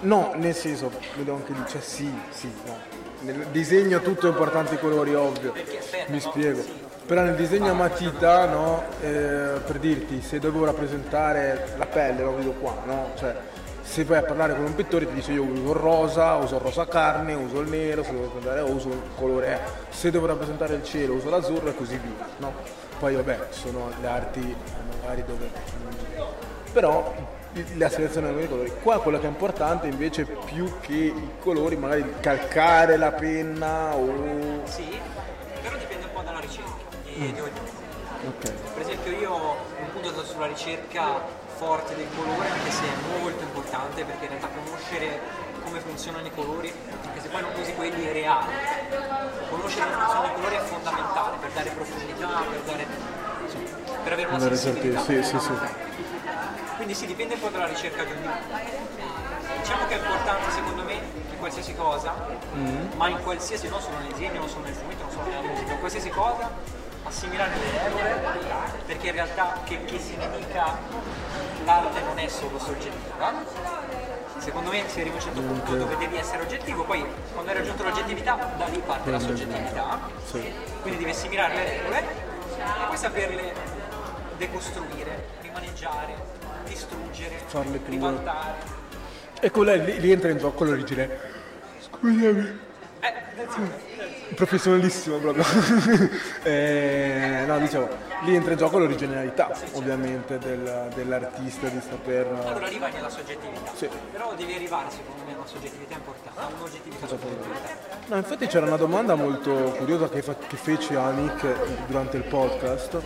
No, 0.00 0.32
nel 0.36 0.54
senso, 0.54 0.92
vedo 1.16 1.34
anche 1.34 1.52
lì, 1.52 1.64
cioè 1.66 1.80
sì, 1.80 2.12
sì, 2.30 2.52
no. 2.66 2.76
Nel 3.22 3.46
disegno 3.50 4.00
tutto 4.00 4.26
è 4.26 4.30
importante 4.30 4.74
i 4.74 4.78
colori, 4.78 5.14
ovvio. 5.14 5.52
Mi 6.08 6.20
spiego. 6.20 6.87
Però 7.08 7.22
nel 7.22 7.36
disegno 7.36 7.70
a 7.70 7.72
matita, 7.72 8.44
no, 8.44 8.84
eh, 9.00 9.58
per 9.64 9.78
dirti, 9.78 10.20
se 10.20 10.38
devo 10.38 10.66
rappresentare 10.66 11.68
la 11.78 11.86
pelle, 11.86 12.22
lo 12.22 12.36
vedo 12.36 12.50
qua, 12.50 12.82
no? 12.84 13.12
Cioè, 13.16 13.34
se 13.80 14.04
vai 14.04 14.18
a 14.18 14.22
parlare 14.24 14.54
con 14.54 14.64
un 14.64 14.74
pittore 14.74 15.06
ti 15.06 15.14
dice 15.14 15.32
io 15.32 15.44
uso 15.44 15.72
il 15.72 15.78
rosa, 15.78 16.34
uso 16.34 16.56
il 16.56 16.60
rosa 16.60 16.86
carne, 16.86 17.32
uso 17.32 17.60
il 17.60 17.70
nero, 17.70 18.02
se 18.02 18.10
devo 18.10 18.24
rappresentare 18.24 18.60
uso 18.60 18.88
il 18.90 19.00
colore. 19.16 19.58
Se 19.88 20.10
devo 20.10 20.26
rappresentare 20.26 20.74
il 20.74 20.84
cielo 20.84 21.14
uso 21.14 21.30
l'azzurro 21.30 21.70
e 21.70 21.74
così 21.74 21.96
via, 21.96 22.26
no? 22.40 22.52
Poi 22.98 23.14
vabbè, 23.14 23.38
sono 23.48 23.90
le 24.02 24.06
arti 24.06 24.40
eh, 24.40 25.00
magari 25.00 25.24
dove... 25.24 25.50
Però 26.74 27.14
la 27.76 27.88
selezione 27.88 28.34
dei 28.34 28.48
colori. 28.48 28.70
Qua 28.82 29.00
quello 29.00 29.18
che 29.18 29.24
è 29.24 29.30
importante 29.30 29.86
invece 29.86 30.26
più 30.26 30.70
che 30.82 30.92
i 30.92 31.30
colori, 31.40 31.76
magari 31.76 32.04
calcare 32.20 32.98
la 32.98 33.12
penna 33.12 33.94
o... 33.94 34.60
Sì, 34.64 35.00
di, 37.18 37.32
di 37.32 37.40
ognuno. 37.40 37.86
Ok. 38.26 38.50
Per 38.74 38.82
esempio 38.82 39.12
io 39.12 39.34
un 39.34 39.90
punto 39.92 40.24
sulla 40.24 40.46
ricerca 40.46 41.20
forte 41.56 41.94
del 41.96 42.06
colore, 42.16 42.48
anche 42.48 42.70
se 42.70 42.84
è 42.84 43.18
molto 43.20 43.42
importante 43.42 44.04
perché 44.04 44.24
in 44.24 44.30
realtà 44.30 44.48
conoscere 44.48 45.20
come 45.64 45.80
funzionano 45.80 46.26
i 46.26 46.30
colori, 46.34 46.72
anche 47.04 47.20
se 47.20 47.28
poi 47.28 47.42
non 47.42 47.50
usi 47.60 47.74
quelli 47.74 48.06
è 48.06 48.12
reale, 48.12 48.46
conoscere 49.50 49.84
come 49.90 50.02
funzionano 50.04 50.26
i 50.26 50.34
colori 50.34 50.54
è 50.54 50.60
fondamentale 50.60 51.36
per 51.40 51.50
dare 51.50 51.70
profondità, 51.70 52.28
per, 52.48 52.60
dare, 52.64 52.86
insomma, 53.44 53.96
per 54.02 54.12
avere 54.12 54.28
una 54.28 54.36
Avere 54.36 54.56
sensibilità. 54.56 55.00
sì, 55.02 55.22
sì, 55.22 55.38
sì. 55.38 55.52
Quindi 56.76 56.94
sì, 56.94 57.06
dipende 57.06 57.34
un 57.34 57.40
po' 57.40 57.48
dalla 57.48 57.66
ricerca 57.66 58.04
di 58.04 58.12
ognuno. 58.12 58.36
Diciamo 59.60 59.86
che 59.86 59.94
è 59.94 59.98
importante 59.98 60.50
secondo 60.52 60.82
me 60.84 60.92
in 60.94 61.38
qualsiasi 61.38 61.74
cosa, 61.74 62.14
Mm. 62.54 62.92
ma 62.96 63.08
in 63.08 63.20
qualsiasi, 63.22 63.68
non 63.68 63.80
solo 63.80 63.98
nel 63.98 64.12
disegno, 64.12 64.38
non 64.40 64.48
solo 64.48 64.64
nel 64.64 64.74
fumetto, 64.74 65.02
non 65.02 65.10
solo 65.12 65.24
nella 65.26 65.42
musica, 65.42 65.72
in 65.72 65.78
qualsiasi 65.78 66.08
cosa, 66.08 66.50
assimilare 67.08 67.50
le 67.56 67.82
regole, 67.82 68.20
perché 68.86 69.06
in 69.08 69.12
realtà 69.12 69.60
che, 69.64 69.84
che 69.84 69.98
si 69.98 70.16
ne 70.16 70.28
dica 70.36 70.78
l'arte 71.64 72.00
non 72.02 72.18
è 72.18 72.28
solo 72.28 72.58
soggettiva. 72.58 73.32
Secondo 74.38 74.70
me 74.70 74.84
si 74.86 75.00
arriva 75.00 75.16
a 75.16 75.18
un 75.18 75.22
certo 75.24 75.40
punto 75.40 75.76
dove 75.76 75.96
devi 75.96 76.16
essere 76.16 76.42
oggettivo, 76.42 76.84
poi 76.84 77.04
quando 77.32 77.50
hai 77.50 77.56
raggiunto 77.58 77.82
l'oggettività, 77.82 78.54
da 78.56 78.66
lì 78.66 78.80
parte 78.84 79.10
la 79.10 79.18
soggettività, 79.18 79.98
quindi 80.80 80.98
devi 80.98 81.10
assimilare 81.10 81.54
le 81.54 81.64
regole 81.64 81.98
e 81.98 82.86
poi 82.86 82.96
saperle 82.96 83.52
decostruire, 84.36 85.28
rimaneggiare, 85.42 86.14
distruggere, 86.66 87.40
ribaltare. 87.86 88.76
E 89.40 89.50
quello 89.50 89.72
è- 89.72 89.78
lì, 89.78 90.00
lì 90.00 90.12
entra 90.12 90.30
in 90.30 90.38
gioco 90.38 90.64
l'origine. 90.64 91.08
Scusami. 91.80 92.66
Professionalissimo 94.34 95.16
proprio. 95.18 95.44
Eh, 96.42 97.44
no, 97.46 97.58
diciamo, 97.58 97.88
lì 98.22 98.34
entra 98.34 98.52
in 98.52 98.58
gioco 98.58 98.78
l'originalità, 98.78 99.50
ovviamente, 99.72 100.38
del- 100.38 100.88
dell'artista 100.94 101.68
di 101.68 101.78
saper. 101.80 102.26
Allora 102.26 102.64
arriva 102.66 102.88
nella 102.88 103.10
soggettività, 103.10 103.70
Sì. 103.74 103.88
però 104.12 104.32
devi 104.34 104.54
arrivare 104.54 104.90
secondo 104.90 105.24
me 105.26 105.32
a 105.34 105.36
una 105.36 105.46
soggettività 105.46 105.94
importante, 105.94 106.40
a 106.40 106.48
un'oggettività. 106.56 107.16
No, 108.06 108.16
infatti 108.16 108.46
c'era 108.46 108.64
una 108.66 108.76
domanda 108.76 109.14
molto 109.14 109.52
curiosa 109.76 110.08
che, 110.08 110.22
fa- 110.22 110.36
che 110.36 110.56
feci 110.56 110.94
a 110.94 111.10
Nick 111.10 111.86
durante 111.86 112.16
il 112.16 112.24
podcast. 112.24 112.98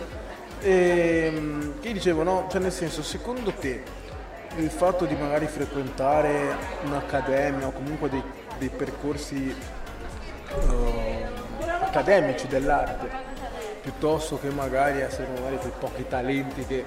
E, 0.61 1.71
che 1.81 1.91
dicevo, 1.91 2.23
no, 2.23 2.47
cioè 2.49 2.61
nel 2.61 2.71
senso, 2.71 3.03
secondo 3.03 3.51
te 3.51 3.83
il 4.57 4.69
fatto 4.69 5.03
di 5.05 5.15
magari 5.15 5.47
frequentare 5.47 6.55
un'accademia 6.85 7.67
o 7.67 7.71
comunque 7.71 8.07
dei, 8.09 8.23
dei 8.59 8.69
percorsi 8.69 9.53
eh, 10.69 11.25
accademici 11.81 12.47
dell'arte 12.47 13.31
piuttosto 13.81 14.39
che 14.39 14.49
magari 14.49 15.01
essere 15.01 15.27
magari 15.35 15.57
quei 15.57 15.73
pochi 15.77 16.07
talenti 16.07 16.65
che 16.65 16.83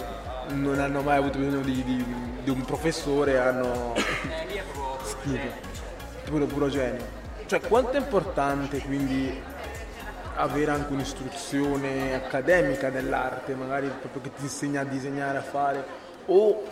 non 0.48 0.78
hanno 0.80 1.02
mai 1.02 1.18
avuto 1.18 1.38
bisogno 1.38 1.60
di, 1.60 1.84
di- 1.84 2.04
di 2.42 2.50
un 2.50 2.64
professore 2.64 3.32
e 3.32 3.36
hanno 3.36 3.94
schifo, 5.02 5.52
puro, 6.24 6.46
puro 6.46 6.68
genio. 6.68 7.04
Cioè 7.44 7.60
quanto 7.60 7.92
è 7.92 7.98
importante 7.98 8.78
quindi 8.78 9.42
avere 10.36 10.70
anche 10.70 10.92
un'istruzione 10.92 12.14
accademica 12.14 12.90
dell'arte, 12.90 13.54
magari 13.54 13.88
proprio 13.88 14.22
che 14.22 14.32
ti 14.34 14.42
insegna 14.44 14.80
a 14.80 14.84
disegnare, 14.84 15.38
a 15.38 15.42
fare, 15.42 15.84
o 16.26 16.62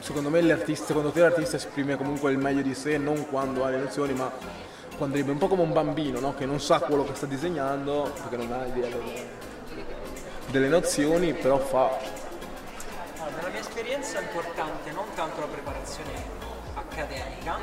secondo 0.00 0.30
me 0.30 0.40
l'artista, 0.40 0.86
secondo 0.86 1.10
te 1.10 1.20
l'artista 1.20 1.56
esprime 1.56 1.96
comunque 1.96 2.32
il 2.32 2.38
meglio 2.38 2.62
di 2.62 2.74
sé, 2.74 2.98
non 2.98 3.28
quando 3.28 3.64
ha 3.64 3.70
le 3.70 3.78
nozioni, 3.78 4.14
ma 4.14 4.30
è 4.98 5.30
un 5.30 5.38
po' 5.38 5.46
come 5.48 5.62
un 5.62 5.72
bambino, 5.72 6.18
no? 6.18 6.34
che 6.34 6.44
non 6.44 6.60
sa 6.60 6.80
quello 6.80 7.04
che 7.04 7.14
sta 7.14 7.26
disegnando, 7.26 8.12
perché 8.14 8.36
non 8.36 8.52
ha 8.52 8.66
idea 8.66 8.88
delle, 10.50 10.68
nozioni, 10.68 11.32
però 11.34 11.58
fa. 11.58 11.96
Allora, 13.16 13.36
nella 13.36 13.48
mia 13.50 13.60
esperienza 13.60 14.18
è 14.18 14.22
importante 14.22 14.90
non 14.90 15.04
tanto 15.14 15.40
la 15.40 15.46
preparazione 15.46 16.10
accademica, 16.74 17.58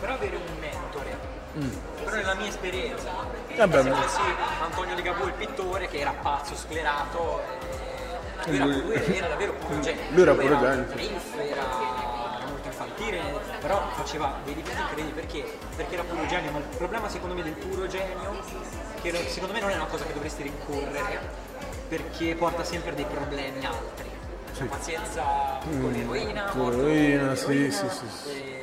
però 0.00 0.14
avere 0.14 0.36
un 0.36 0.58
mentore. 0.60 1.32
Però 2.04 2.16
nella 2.16 2.34
mia 2.34 2.48
esperienza, 2.48 3.10
Vabbè, 3.56 3.82
se 3.82 3.88
ma- 3.88 3.98
pensi 3.98 4.20
a 4.20 4.64
Antonio 4.64 4.94
Ligabue, 4.94 5.26
il 5.26 5.32
pittore, 5.34 5.88
che 5.88 5.98
era 5.98 6.12
pazzo, 6.20 6.54
sclerato, 6.56 7.40
eh, 7.42 8.50
lui, 8.50 8.56
era, 8.56 8.64
Lui- 8.64 9.16
era 9.16 9.28
davvero 9.28 9.52
puro 9.54 9.80
genio. 9.80 10.02
lui 10.10 10.22
era. 10.22 10.74
Riff, 10.94 11.34
era, 11.36 11.44
era 11.44 12.13
infantile, 12.84 13.20
però 13.60 13.82
faceva 13.92 14.38
dei 14.44 14.54
dipinti 14.54 14.80
incredibili 14.80 15.12
perché? 15.14 15.58
Perché 15.76 15.94
era 15.94 16.04
puro 16.04 16.26
genio, 16.26 16.50
ma 16.50 16.58
il 16.58 16.64
problema 16.76 17.08
secondo 17.08 17.34
me 17.34 17.42
del 17.42 17.52
puro 17.54 17.86
genio, 17.86 18.42
che 19.00 19.28
secondo 19.28 19.54
me 19.54 19.60
non 19.60 19.70
è 19.70 19.74
una 19.74 19.86
cosa 19.86 20.04
che 20.04 20.12
dovresti 20.12 20.42
rincorrere, 20.42 21.20
perché 21.88 22.34
porta 22.34 22.64
sempre 22.64 22.94
dei 22.94 23.06
problemi 23.06 23.64
altri. 23.64 24.12
Cioè, 24.54 24.66
pazienza 24.68 25.58
con 25.62 25.90
l'eroina, 25.90 26.44
con 26.44 26.70
l'eroina, 26.70 27.26
con 27.26 27.36
sì, 27.36 27.46
l'eroina, 27.48 27.74
sì, 27.74 27.88
sì, 27.88 28.06
sì. 28.08 28.30
e 28.30 28.62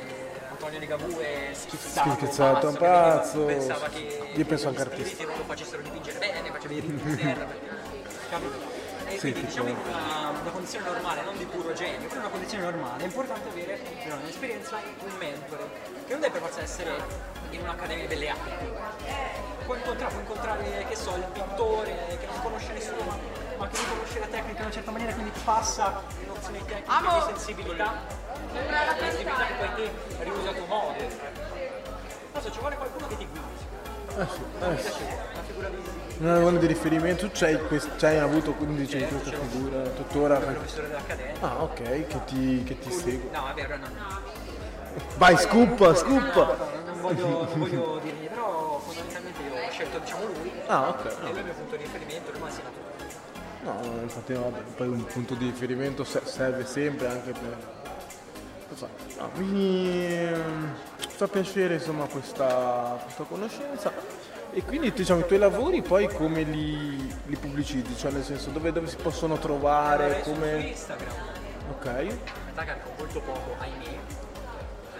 Antonio 0.50 0.78
Ligabue 0.78 1.50
schizzato, 1.52 2.14
Schizzato, 2.14 2.68
un 2.68 2.76
pazzo, 2.76 3.44
pensava 3.44 3.88
che 3.88 4.30
io 4.32 4.44
penso 4.46 4.68
anche 4.68 4.80
artista. 4.80 5.24
non 5.24 5.36
lo 5.36 5.44
facessero 5.44 5.82
dipingere 5.82 6.18
bene, 6.18 6.50
faceva 6.50 6.72
i 6.72 6.80
riti 6.80 6.94
di 6.94 7.16
terra, 7.16 7.46
capito? 8.30 8.71
E 9.12 9.18
Sì, 9.18 9.30
quindi 9.30 9.46
tipo- 9.46 9.62
diciamo 9.62 9.68
in 9.68 9.76
una, 9.86 10.40
una 10.40 10.50
condizione 10.50 10.84
normale, 10.86 11.22
non 11.22 11.36
di 11.36 11.44
puro 11.44 11.72
genio, 11.74 12.08
però 12.08 12.14
in 12.14 12.20
una 12.20 12.28
condizione 12.30 12.64
normale, 12.64 13.02
è 13.02 13.06
importante 13.06 13.48
avere 13.50 13.78
nella 14.02 14.16
mia 14.16 14.28
esperienza 14.28 14.80
un 15.04 15.16
mentore, 15.18 15.70
che 16.06 16.12
non 16.12 16.20
deve 16.20 16.32
per 16.32 16.40
forza 16.40 16.62
essere 16.62 16.96
in 17.50 17.60
un'accademia 17.60 18.06
delle 18.08 18.28
arti. 18.30 18.50
Puoi 19.66 19.76
incontrare, 19.76 20.12
puoi 20.12 20.22
incontrare, 20.22 20.86
che 20.88 20.96
so, 20.96 21.14
il 21.14 21.24
pittore 21.30 22.16
che 22.18 22.26
non 22.26 22.40
conosce 22.40 22.72
nessuno, 22.72 23.02
ma, 23.02 23.16
ma 23.58 23.68
che 23.68 23.78
conosce 23.86 24.18
la 24.18 24.26
tecnica 24.26 24.58
in 24.58 24.64
una 24.64 24.70
certa 24.72 24.90
maniera, 24.90 25.12
quindi 25.12 25.32
ti 25.32 25.40
passa 25.44 26.02
le 26.18 26.26
nozioni 26.26 26.64
tecniche 26.64 27.12
di 27.12 27.20
sensibilità, 27.26 27.92
sensibilità 28.98 29.44
che 29.44 29.54
poi 29.58 29.74
te 29.74 30.24
riusi 30.24 30.48
a 30.48 30.52
tuo 30.52 30.66
modo. 30.66 31.04
Adesso 32.32 32.50
ci 32.50 32.58
vuole 32.60 32.76
qualcuno 32.76 33.06
che 33.08 33.16
ti 33.18 33.28
guidi. 33.28 33.70
Eh 34.16 34.26
sì, 34.26 34.40
eh 34.64 34.90
sì. 34.90 35.31
Una 36.18 36.36
figura 36.36 36.58
di 36.58 36.66
riferimento, 36.66 37.26
tu 37.26 37.30
c'hai, 37.34 37.58
quest- 37.66 37.96
c'hai 37.96 38.18
avuto 38.18 38.52
quindi 38.52 38.86
Certo, 38.88 39.16
questa 39.16 39.30
c'è 39.30 39.36
un- 39.38 39.48
figura 39.48 39.82
tuttora. 39.90 40.38
il 40.38 40.44
professore 40.44 40.86
dell'accademia. 40.88 41.34
Ah 41.40 41.62
ok, 41.62 41.82
che 42.06 42.24
ti, 42.26 42.62
che 42.64 42.78
ti 42.78 42.90
segue. 42.92 43.28
No, 43.32 43.48
è 43.50 43.54
vero, 43.54 43.76
no. 43.76 43.86
Vai, 45.16 45.36
scoop, 45.38 45.78
No, 45.80 45.94
scoop! 45.94 46.34
no, 46.34 46.56
non 46.86 47.00
voglio, 47.00 47.26
non 47.26 47.58
voglio 47.58 47.98
dirgli, 48.02 48.26
però 48.28 48.78
fondamentalmente 48.84 49.40
io 49.42 49.52
ho 49.66 49.70
scelto 49.70 49.98
diciamo 49.98 50.24
lui. 50.26 50.52
Ah, 50.66 50.88
ok, 50.90 51.04
E 51.04 51.08
no. 51.08 51.28
lui 51.28 51.36
è 51.36 51.38
il 51.38 51.44
mio 51.44 51.54
punto 51.54 51.76
di 51.76 51.82
riferimento, 51.82 52.30
ha 52.30 52.46
insegnato 52.46 52.74
tutto. 52.76 53.20
No, 53.64 54.00
infatti 54.02 54.32
no, 54.34 54.40
vabbè, 54.50 54.60
poi 54.76 54.88
un 54.88 55.04
punto 55.06 55.34
di 55.34 55.46
riferimento 55.46 56.04
se- 56.04 56.22
serve 56.24 56.66
sempre 56.66 57.06
anche 57.08 57.30
per... 57.32 57.56
so, 58.74 58.88
no, 59.18 59.30
mi 59.36 60.28
fa 60.98 61.28
piacere 61.28 61.74
insomma 61.74 62.06
questa, 62.06 62.98
questa 63.04 63.22
conoscenza 63.24 63.92
e 64.54 64.62
quindi 64.64 64.92
diciamo 64.92 65.20
i 65.20 65.26
tuoi 65.26 65.38
lavori 65.38 65.80
poi 65.80 66.08
come 66.08 66.42
li, 66.42 66.96
li 67.26 67.36
pubblicizzi? 67.36 67.96
Cioè 67.96 68.10
nel 68.10 68.22
senso 68.22 68.50
dove, 68.50 68.70
dove 68.70 68.86
si 68.86 68.96
possono 68.96 69.38
trovare, 69.38 70.22
su 70.22 70.30
come... 70.30 70.68
Instagram, 70.68 71.14
Ok. 71.70 71.84
carico 72.54 72.90
molto 72.98 73.20
poco, 73.20 73.56
ahimè. 73.58 73.98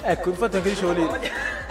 Ecco, 0.05 0.31
infatti 0.31 0.57
anche 0.57 0.71
dicevo 0.71 0.93
lì, 0.93 1.07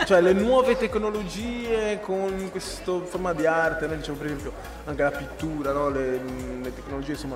cioè 0.06 0.22
le 0.22 0.32
nuove 0.32 0.78
tecnologie 0.78 2.00
con 2.00 2.50
questo 2.50 3.04
forma 3.04 3.34
di 3.34 3.46
arte, 3.46 3.88
no? 3.88 3.96
dicevo 3.96 4.18
per 4.18 4.28
esempio 4.28 4.54
anche 4.86 5.04
la 5.04 5.12
pittura, 5.12 5.74
no? 5.74 5.90
le, 5.90 6.22
le 6.62 6.74
tecnologie 6.74 7.12
insomma 7.12 7.36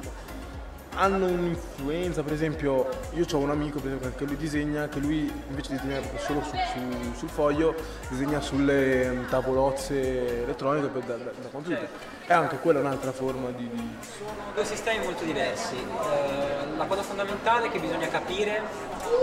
hanno 0.96 1.26
un'influenza, 1.26 2.24
per 2.24 2.34
esempio 2.34 2.88
io 3.14 3.26
ho 3.30 3.38
un 3.38 3.50
amico 3.50 3.80
esempio, 3.84 4.14
che 4.16 4.26
lui 4.26 4.38
disegna, 4.38 4.88
che 4.88 5.00
lui 5.00 5.32
invece 5.50 5.72
di 5.72 5.76
disegnare 5.80 6.10
solo 6.18 6.42
su- 6.44 6.56
su- 6.56 7.14
sul 7.18 7.30
foglio, 7.30 7.76
disegna 8.10 8.40
sulle 8.42 9.10
mm, 9.10 9.28
tavolozze 9.30 10.44
elettroniche 10.44 10.88
per- 10.88 11.04
da, 11.04 11.16
da- 11.16 11.48
computer. 11.52 11.88
E 12.28 12.34
anche 12.34 12.58
quella 12.58 12.80
è 12.80 12.82
un'altra 12.82 13.12
forma 13.12 13.50
di... 13.52 13.70
Sono 14.18 14.32
due 14.54 14.66
sistemi 14.66 15.04
molto 15.04 15.24
diversi. 15.24 15.76
Eh, 15.76 16.78
la 16.78 16.86
cosa 16.86 17.04
fondamentale 17.04 17.68
è 17.68 17.72
che 17.72 17.80
bisogna 17.80 18.08
capire 18.08 18.62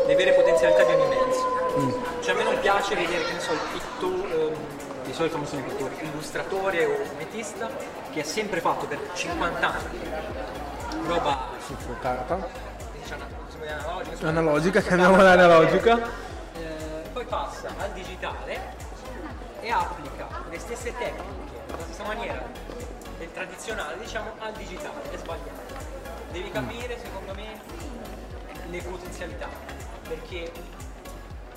le 0.07 0.15
vere 0.15 0.32
potenzialità 0.32 0.85
di 0.85 0.93
ogni 0.93 1.09
mezzo. 1.09 2.01
Cioè 2.20 2.35
a 2.35 2.36
me 2.36 2.44
non 2.44 2.61
piace 2.61 2.94
vedere, 2.94 3.24
che 3.24 3.32
ne 3.32 3.40
so, 3.40 3.53
il 3.53 3.59
pittore, 3.73 4.57
di 5.05 5.12
solito 5.12 5.36
non 5.36 5.47
sono 5.47 5.62
i 5.62 5.65
pittori, 5.65 5.94
illustratore 6.03 6.85
o 6.85 7.05
fumettista 7.05 7.69
che 8.12 8.20
ha 8.20 8.24
sempre 8.24 8.61
fatto 8.61 8.86
per 8.86 9.01
50 9.15 9.73
anni 9.73 10.01
roba 11.07 11.49
su 11.66 11.74
carta. 12.01 12.49
diciamo, 13.01 13.24
analogica, 13.24 14.29
Analogica, 14.29 14.81
chiamiamola 14.81 15.33
analogica. 15.33 15.99
Eh, 16.55 17.09
poi 17.12 17.24
passa 17.27 17.69
al 17.79 17.93
digitale 17.93 18.74
e 19.61 19.70
applica 19.70 20.29
le 20.51 20.59
stesse 20.59 20.95
tecniche, 20.97 21.61
alla 21.73 21.83
stessa 21.85 22.05
maniera 22.05 22.43
del 23.19 23.33
tradizionale, 23.33 23.99
diciamo, 23.99 24.33
al 24.39 24.53
digitale. 24.53 25.11
È 25.11 25.16
sbagliato. 25.16 25.91
Devi 26.33 26.51
capire, 26.51 26.99
secondo 26.99 27.35
me, 27.35 27.61
le 28.70 28.83
potenzialità, 28.83 29.49
perché 30.09 30.51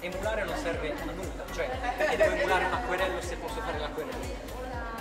emulare 0.01 0.43
non 0.43 0.55
serve 0.57 0.91
a 0.91 1.11
nulla, 1.11 1.43
cioè 1.53 1.69
perché 1.97 2.17
devo 2.17 2.35
emulare 2.35 2.65
un 2.65 2.73
acquerello 2.73 3.22
se 3.22 3.35
posso 3.38 3.61
fare 3.61 3.80
l'acquerello? 3.80 4.53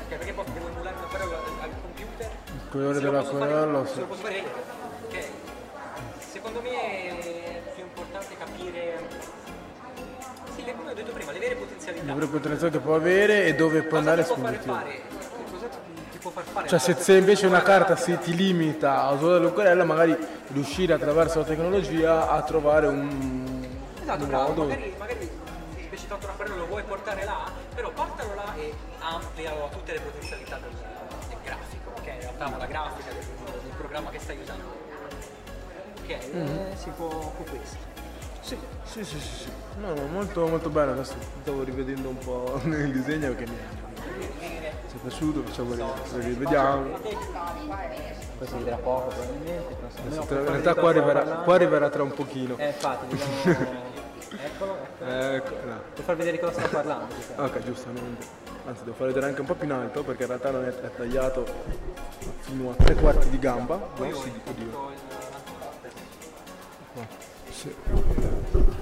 Ok, 0.04 0.08
perché 0.08 0.32
posso, 0.32 0.50
devo 0.52 0.68
emulare 0.68 0.96
un 0.96 1.02
acquerello 1.04 1.36
al 1.60 1.70
computer? 1.82 2.30
Colore 2.74 2.94
fare- 2.98 3.04
dell'acquerello, 3.04 3.84
Se 3.86 3.92
sì. 3.92 4.00
lo 4.00 4.06
posso 4.06 4.22
fare 4.22 4.34
io, 4.34 4.48
ok? 5.06 5.24
Secondo 6.32 6.60
me 6.60 6.70
è 6.72 7.62
più 7.72 7.84
importante 7.84 8.36
capire, 8.36 9.08
sì, 10.56 10.64
le- 10.64 10.74
come 10.74 10.90
ho 10.90 10.94
detto 10.94 11.12
prima, 11.12 11.30
le 11.30 11.38
vere 11.38 11.54
potenzialità. 11.54 12.04
Le 12.04 12.12
vere 12.14 12.26
potenzialità 12.26 12.68
che 12.70 12.78
può 12.84 12.96
avere 12.96 13.44
e 13.46 13.54
dove 13.54 13.82
può 13.82 13.98
Cosa 13.98 14.10
andare 14.10 14.20
a 14.22 14.24
spingere. 14.24 15.02
Cioè 16.66 16.78
se, 16.80 16.94
se 16.94 17.12
invece 17.16 17.46
una 17.46 17.62
carta 17.62 17.94
si 17.94 18.18
ti 18.18 18.34
limita 18.34 19.02
a 19.04 19.12
usare 19.12 19.38
l'occhiello, 19.38 19.84
magari 19.84 20.16
riuscire 20.48 20.94
attraverso 20.94 21.38
la 21.40 21.44
tecnologia 21.44 22.28
a 22.28 22.42
trovare 22.42 22.88
un, 22.88 23.68
Esatto, 24.02 24.24
bravo, 24.24 24.48
modo. 24.48 24.64
magari, 24.64 24.94
magari 24.98 25.30
invece 25.76 26.08
tanto 26.08 26.26
un 26.26 26.32
acquerello 26.32 26.56
lo 26.56 26.66
vuoi 26.66 26.82
portare 26.82 27.24
là, 27.24 27.44
però 27.72 27.90
portalo 27.90 28.34
là 28.34 28.52
e 28.56 28.72
amplialo 29.00 29.64
a 29.66 29.68
tutte 29.68 29.83
realtà 32.36 32.56
la 32.58 32.66
grafica 32.66 33.12
del, 33.12 33.24
del 33.62 33.72
programma 33.76 34.10
che 34.10 34.18
stai 34.18 34.38
usando. 34.40 34.82
Ok, 36.02 36.10
eh, 36.10 36.72
si 36.74 36.90
può, 36.90 37.08
può 37.08 37.44
questo. 37.48 37.92
Sì, 38.40 38.58
sì, 38.82 39.04
sì, 39.04 39.18
sì, 39.18 39.34
sì. 39.44 39.50
No, 39.78 39.94
no, 39.94 40.06
molto, 40.06 40.46
molto 40.46 40.68
bello. 40.68 40.92
Adesso 40.92 41.14
stavo 41.40 41.62
rivedendo 41.62 42.08
un 42.08 42.18
po' 42.18 42.60
nel 42.64 42.92
disegno 42.92 43.28
perché 43.32 43.50
mi 43.50 43.56
è 43.56 44.96
piaciuto, 45.00 45.42
facciamo 45.42 45.70
vedere, 45.70 45.92
rivediamo. 46.26 46.98
Questo 48.36 48.56
vedrà 48.58 48.76
poco 48.76 49.08
probabilmente. 49.08 49.76
Adesso 50.06 50.22
tra- 50.22 50.40
in 50.40 50.46
realtà 50.46 50.74
qua 50.74 50.90
arriverà, 50.90 51.22
qua 51.22 51.54
arriverà 51.54 51.88
tra 51.88 52.02
un 52.02 52.12
pochino. 52.12 52.56
Eh, 52.58 52.66
infatti, 52.66 53.06
diciamo... 53.14 53.82
Eccolo, 54.36 54.76
eccolo. 54.98 55.10
Ecco, 55.10 55.54
no. 55.64 55.80
Per 55.94 56.04
far 56.04 56.16
vedere 56.16 56.38
cosa 56.38 56.52
sta 56.52 56.68
parlando. 56.68 57.14
diciamo. 57.14 57.46
Ok, 57.46 57.58
giustamente. 57.60 58.43
Anzi, 58.66 58.82
devo 58.84 58.96
far 58.96 59.08
vedere 59.08 59.26
anche 59.26 59.40
un 59.40 59.46
po' 59.46 59.54
più 59.54 59.66
in 59.66 59.72
alto 59.72 60.02
perché 60.02 60.22
in 60.22 60.28
realtà 60.28 60.50
non 60.50 60.64
è, 60.64 60.68
è 60.68 60.90
tagliato 60.96 61.44
fino 62.40 62.70
a 62.70 62.74
tre 62.82 62.94
quarti 62.94 63.28
di 63.28 63.38
gamba. 63.38 63.74
No? 63.96 64.12
Sì, 64.14 64.32
oddio. 64.46 64.92
Sì. 67.50 67.74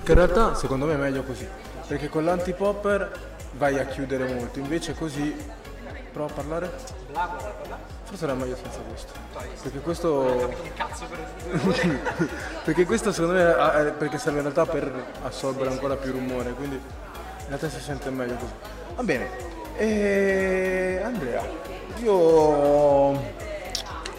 Che 0.05 0.13
in 0.13 0.19
realtà 0.19 0.55
secondo 0.55 0.87
me 0.87 0.95
è 0.95 0.97
meglio 0.97 1.25
così, 1.25 1.49
perché 1.87 2.09
con 2.09 2.25
l'antipopper 2.25 3.11
vai 3.53 3.79
a 3.79 3.87
chiudere 3.87 4.33
molto, 4.33 4.61
invece 4.61 4.95
così 4.95 5.35
prova 6.13 6.31
a 6.31 6.35
parlare? 6.35 6.71
Forse 8.05 8.25
era 8.25 8.35
meglio 8.35 8.57
senza 8.57 8.79
questo. 8.81 9.13
Perché 9.63 9.79
questo. 9.81 10.55
perché 12.65 12.85
questo 12.85 13.11
secondo 13.11 13.37
me 13.37 13.45
ah, 13.45 13.81
eh, 13.81 13.91
perché 13.91 14.19
serve 14.19 14.39
in 14.39 14.45
realtà 14.45 14.65
per 14.65 14.93
assorbere 15.25 15.71
ancora 15.71 15.97
più 15.97 16.13
rumore, 16.13 16.53
quindi 16.53 16.77
in 16.77 17.49
realtà 17.49 17.69
si 17.69 17.81
sente 17.81 18.11
meglio 18.11 18.35
così. 18.35 18.53
Va 18.95 19.03
bene. 19.03 19.52
E 19.77 21.01
Andrea, 21.03 21.43
io 22.03 23.31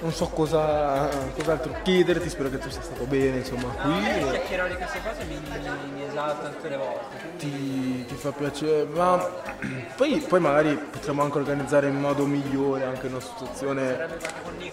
non 0.03 0.11
so 0.11 0.25
cosa, 0.27 1.07
cos'altro 1.33 1.75
chiederti, 1.81 2.27
spero 2.29 2.49
che 2.49 2.57
tu 2.57 2.69
sia 2.69 2.81
stato 2.81 3.05
bene 3.05 3.37
insomma 3.37 3.73
No, 3.81 3.93
qui. 3.93 4.01
me 4.01 4.27
chiacchierare 4.31 4.69
di 4.69 4.75
queste 4.75 4.99
cose 5.01 5.23
mi, 5.23 5.35
mi, 5.35 5.93
mi 5.93 6.03
esalta 6.03 6.49
tutte 6.49 6.67
le 6.69 6.75
volte. 6.75 7.15
Ti, 7.37 8.05
ti 8.05 8.15
fa 8.15 8.31
piacere, 8.31 8.83
ma 8.85 9.25
poi, 9.95 10.19
poi 10.27 10.39
magari 10.41 10.75
potremmo 10.75 11.21
anche 11.21 11.37
organizzare 11.37 11.87
in 11.87 11.99
modo 11.99 12.25
migliore 12.25 12.83
anche 12.83 13.07
una 13.07 13.21
situazione 13.21 14.07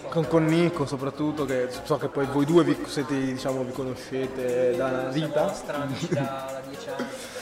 con, 0.09 0.27
con 0.27 0.43
Nico 0.45 0.85
soprattutto, 0.85 1.45
che 1.45 1.69
so 1.83 1.95
che 1.97 2.09
poi 2.09 2.25
voi 2.25 2.43
due 2.43 2.65
vi, 2.65 2.77
siete, 2.87 3.17
diciamo, 3.17 3.63
vi 3.63 3.71
conoscete 3.71 4.75
da 4.75 4.85
una 4.87 5.03
vita. 5.11 5.53
Amici 5.67 6.13
da, 6.13 6.21
da 6.51 6.61
dieci 6.67 6.89
anni. 6.89 7.05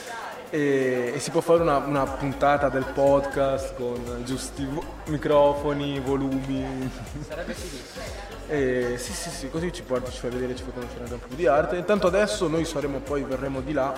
E, 0.52 1.12
e 1.14 1.20
si 1.20 1.30
può 1.30 1.42
fare 1.42 1.62
una, 1.62 1.78
una 1.78 2.06
puntata 2.06 2.70
del 2.70 2.86
podcast 2.86 3.76
con 3.76 4.24
giusti 4.26 4.66
vo- 4.66 4.84
microfoni, 5.06 6.00
volumi. 6.00 6.92
Sarebbe. 7.28 7.56
E 8.48 8.96
sì, 8.98 9.14
sì, 9.14 9.30
sì, 9.30 9.50
così 9.52 9.72
ci 9.72 9.84
porti, 9.84 10.10
ci 10.12 10.18
fai 10.18 10.32
vedere, 10.32 10.56
ci 10.56 10.64
fai 10.64 10.74
conoscere 10.74 11.02
anche 11.02 11.14
un 11.14 11.20
po' 11.20 11.28
più 11.28 11.36
di 11.36 11.46
arte. 11.46 11.76
Intanto 11.76 12.08
adesso 12.08 12.48
noi 12.48 12.66
saremo 12.66 12.98
poi, 13.00 13.22
verremo 13.22 13.62
di 13.62 13.74
là 13.74 13.94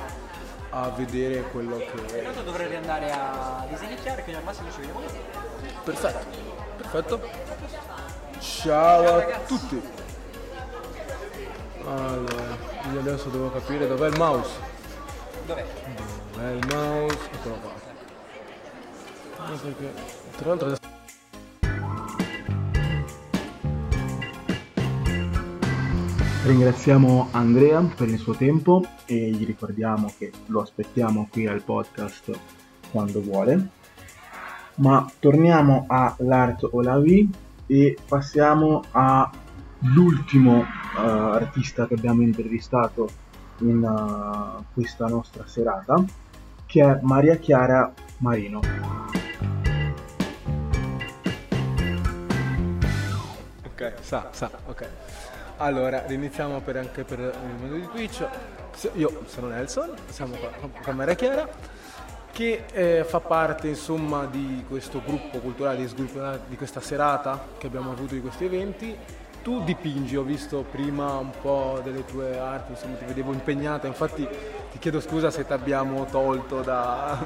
a 0.72 0.90
vedere 0.90 1.44
quello 1.52 1.78
che... 1.78 2.18
Intanto 2.18 2.41
dovrei 2.41 2.68
riandare 2.68 3.11
a 3.11 3.65
disegnare, 3.69 4.23
quindi 4.23 4.41
al 4.41 4.44
massimo 4.44 4.69
ci 4.72 4.82
vediamo. 4.82 4.99
Perfetto, 5.86 6.26
perfetto. 6.78 7.30
Ciao 8.40 9.18
a 9.18 9.40
tutti. 9.48 9.82
Allora, 11.86 12.44
io 12.91 12.99
adesso 12.99 13.30
devo 13.30 13.52
capire 13.52 13.88
dov'è 13.88 14.07
il 14.10 14.18
mouse. 14.18 14.49
Dov'è? 15.45 15.65
Dov'è 15.95 16.20
il 16.50 16.68
mouse? 16.68 17.30
Eccolo 17.32 17.56
qua. 17.56 17.72
No, 19.48 19.56
perché, 19.58 19.94
tra 20.38 20.48
l'altro 20.50 20.68
adesso... 20.68 20.90
Ringraziamo 26.44 27.28
Andrea 27.32 27.82
per 27.82 28.10
il 28.10 28.18
suo 28.18 28.34
tempo 28.34 28.84
e 29.06 29.30
gli 29.30 29.46
ricordiamo 29.46 30.12
che 30.18 30.32
lo 30.48 30.62
aspettiamo 30.62 31.28
qui 31.32 31.46
al 31.46 31.62
podcast 31.62 32.32
quando 32.90 33.22
vuole. 33.22 33.70
Ma 34.76 35.10
torniamo 35.20 35.86
all'Art 35.88 36.68
o 36.72 36.82
la 36.82 36.98
V 36.98 37.28
e 37.68 37.98
passiamo 38.08 38.84
all'ultimo 38.92 40.64
eh, 40.64 41.00
artista 41.00 41.86
che 41.86 41.94
abbiamo 41.94 42.24
intervistato 42.24 43.10
in 43.60 43.84
eh, 43.84 44.64
questa 44.74 45.06
nostra 45.06 45.46
serata, 45.46 46.04
che 46.72 46.81
è 46.81 46.99
Maria 47.02 47.35
Chiara 47.35 47.91
Marino. 48.19 48.61
Ok, 53.65 53.93
sa, 53.99 54.30
sa, 54.31 54.49
ok. 54.68 54.88
Allora, 55.57 56.06
riniziamo 56.07 56.61
per, 56.61 56.77
anche 56.77 57.03
per 57.03 57.19
il 57.19 57.56
mondo 57.60 57.76
di 57.76 57.89
Twitch. 57.89 58.26
Io 58.93 59.23
sono 59.26 59.48
Nelson, 59.48 59.93
siamo 60.07 60.38
qua 60.38 60.49
con 60.81 60.95
Maria 60.95 61.14
Chiara, 61.14 61.45
che 62.31 62.64
eh, 62.72 63.03
fa 63.03 63.19
parte 63.19 63.68
insomma 63.68 64.26
di 64.26 64.64
questo 64.65 65.02
gruppo 65.06 65.39
culturale, 65.39 65.76
di, 65.76 66.10
di 66.48 66.56
questa 66.56 66.80
serata 66.80 67.48
che 67.57 67.68
abbiamo 67.68 67.91
avuto 67.91 68.14
di 68.14 68.22
questi 68.22 68.45
eventi. 68.45 68.98
Tu 69.44 69.64
dipingi, 69.64 70.16
ho 70.16 70.22
visto 70.22 70.64
prima 70.70 71.18
un 71.18 71.32
po' 71.42 71.80
delle 71.84 72.06
tue 72.06 72.38
arti, 72.38 72.74
insomma 72.74 72.96
ti 72.98 73.06
vedevo 73.06 73.34
impegnata, 73.34 73.88
infatti 73.88 74.28
ti 74.72 74.78
chiedo 74.78 75.02
scusa 75.02 75.32
se 75.32 75.48
ti 75.48 75.52
abbiamo 75.52 76.06
tolto 76.06 76.62
da... 76.62 77.18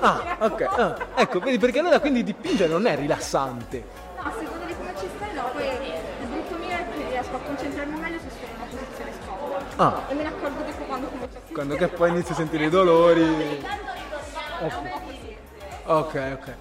Ah, 0.00 0.36
ok, 0.40 0.60
ah, 0.62 0.96
ecco, 1.16 1.38
vedi 1.40 1.58
perché 1.58 1.80
allora 1.80 2.00
quindi 2.00 2.22
dipingere 2.24 2.70
non 2.72 2.86
è 2.86 2.96
rilassante. 2.96 3.84
No, 4.16 4.32
secondo 4.38 4.64
le 4.66 4.74
come 4.74 4.94
ci 4.98 5.06
stai 5.16 5.34
no, 5.34 5.50
poi 5.52 5.66
il 5.66 6.26
brutto 6.26 6.56
mio 6.56 6.70
è 6.70 6.84
che 6.94 7.08
riesco 7.10 7.36
a 7.36 7.38
concentrarmi 7.40 8.00
meglio 8.00 8.18
se 8.18 8.30
sono 8.30 8.46
in 8.46 8.54
una 8.56 8.64
posizione 8.70 9.12
scomoda. 9.22 9.64
Ah. 9.76 10.02
E 10.08 10.14
me 10.14 10.22
ne 10.22 10.28
accorgo 10.28 10.62
dopo 10.62 10.84
quando 10.84 11.06
comincio 11.08 11.36
a 11.36 11.52
Quando 11.52 11.74
che 11.76 11.88
poi 11.88 12.08
inizi 12.08 12.32
a 12.32 12.34
sentire 12.34 12.64
i 12.64 12.70
dolori. 12.70 13.64
Ok, 15.84 16.36
ok. 16.38 16.54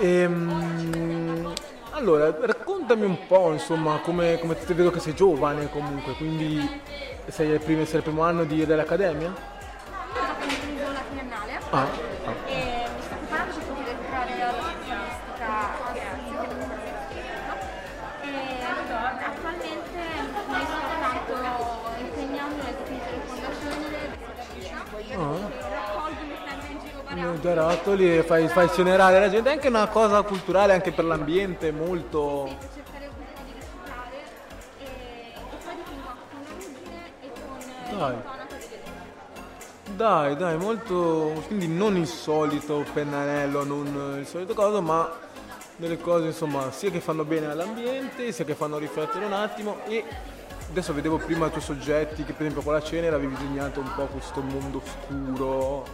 Ehm, 0.00 1.52
allora, 1.94 2.34
raccontami 2.40 3.04
un 3.04 3.26
po', 3.26 3.52
insomma, 3.52 3.98
come, 4.02 4.38
come 4.40 4.58
ti 4.58 4.72
vedo 4.74 4.90
che 4.90 4.98
sei 4.98 5.14
giovane 5.14 5.70
comunque, 5.70 6.12
quindi 6.14 6.68
sei, 7.28 7.52
al 7.52 7.60
primo, 7.60 7.84
sei 7.84 7.96
al 7.98 8.02
primo 8.02 8.22
anno 8.22 8.44
di- 8.44 8.66
dell'accademia? 8.66 9.32
Già 10.12 10.34
concluso 10.40 10.92
la 10.92 11.02
triennale 11.10 11.60
Ah, 11.70 11.86
Barattoli 27.44 28.16
e 28.16 28.22
fai, 28.22 28.48
fai 28.48 28.70
cenerare 28.70 29.20
la 29.20 29.28
gente, 29.28 29.50
è 29.50 29.52
anche 29.52 29.68
una 29.68 29.86
cosa 29.88 30.22
culturale 30.22 30.72
anche 30.72 30.92
per 30.92 31.04
l'ambiente, 31.04 31.72
molto... 31.72 32.48
Dai. 37.98 38.16
Dai, 39.94 40.36
dai, 40.36 40.56
molto... 40.56 41.44
quindi 41.46 41.68
non 41.68 41.98
il 41.98 42.06
solito 42.06 42.82
pennarello, 42.94 43.62
non 43.62 44.16
il 44.20 44.26
solito 44.26 44.54
coso, 44.54 44.80
ma 44.80 45.06
delle 45.76 45.98
cose 45.98 46.28
insomma 46.28 46.70
sia 46.70 46.90
che 46.90 47.00
fanno 47.00 47.26
bene 47.26 47.50
all'ambiente, 47.50 48.32
sia 48.32 48.46
che 48.46 48.54
fanno 48.54 48.78
riflettere 48.78 49.22
un 49.22 49.34
attimo. 49.34 49.84
E 49.84 50.02
adesso 50.70 50.94
vedevo 50.94 51.18
prima 51.18 51.48
i 51.48 51.50
tuoi 51.50 51.62
soggetti 51.62 52.24
che 52.24 52.32
per 52.32 52.46
esempio 52.46 52.62
con 52.62 52.72
la 52.72 52.82
cenere 52.82 53.14
avevi 53.14 53.34
disegnato 53.34 53.80
un 53.80 53.92
po' 53.94 54.06
questo 54.06 54.40
mondo 54.40 54.80
scuro, 54.82 55.84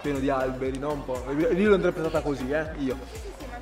pieno 0.00 0.18
di 0.18 0.30
alberi, 0.30 0.78
no? 0.78 0.92
Un 0.92 1.04
po'. 1.04 1.22
Io 1.32 1.68
l'ho 1.68 1.74
interpretata 1.74 2.20
così, 2.20 2.50
eh, 2.50 2.66
io. 2.78 2.96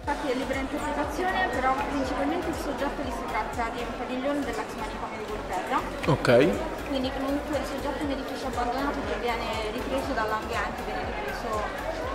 Infatti 0.06 0.30
è 0.30 0.34
libera 0.34 0.60
interpretazione, 0.60 1.48
però 1.50 1.74
principalmente 1.90 2.46
il 2.48 2.54
soggetto 2.54 3.02
lì 3.02 3.10
si 3.10 3.24
tratta 3.26 3.70
di 3.74 3.80
un 3.82 3.92
padiglione 3.98 4.38
dell'ex 4.40 4.70
manicomio 4.78 5.18
di 5.18 5.26
Volterra, 5.26 5.80
Ok. 6.06 6.30
quindi 6.86 7.10
comunque 7.10 7.58
il 7.58 7.66
soggetto 7.66 7.98
è 7.98 8.04
un 8.06 8.10
edificio 8.12 8.46
abbandonato 8.46 8.98
che 9.02 9.18
viene 9.18 9.46
ripreso 9.72 10.12
dall'ambiente, 10.14 10.78
viene 10.86 11.02
ripreso 11.10 11.50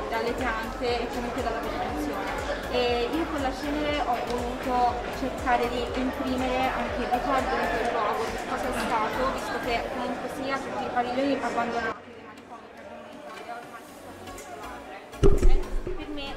dalle 0.07 0.31
piante 0.31 0.88
e 0.88 1.07
comunque 1.11 1.43
dalla 1.43 1.60
vegetazione. 1.60 2.31
E 2.72 3.10
io 3.11 3.26
con 3.27 3.41
la 3.41 3.52
cenere 3.60 3.99
ho 4.07 4.15
voluto 4.23 4.95
cercare 5.19 5.68
di 5.68 5.84
imprimere 5.99 6.72
anche 6.72 6.99
il 7.03 7.11
ricordo 7.11 7.52
di 7.60 7.68
quel 7.76 7.91
luogo, 7.91 8.23
di 8.23 8.39
cosa 8.48 8.68
è 8.72 8.80
stato, 8.88 9.19
visto 9.35 9.57
che 9.68 9.76
comunque 9.91 10.27
sia 10.39 10.56
tutti 10.56 10.84
i 10.84 10.91
padiglioni 10.95 11.35
abbandonati 11.43 12.07
dei 12.07 12.23
manicomi 12.23 12.68
che 12.72 12.80
abbiamo 12.80 13.03
in 13.11 13.19
Italia 13.19 13.52
ormai 13.60 13.84
si 13.84 13.91
stanno 13.99 14.15
dimenticando. 14.23 14.91
E 14.95 15.10
per 15.27 16.07
me 16.10 16.34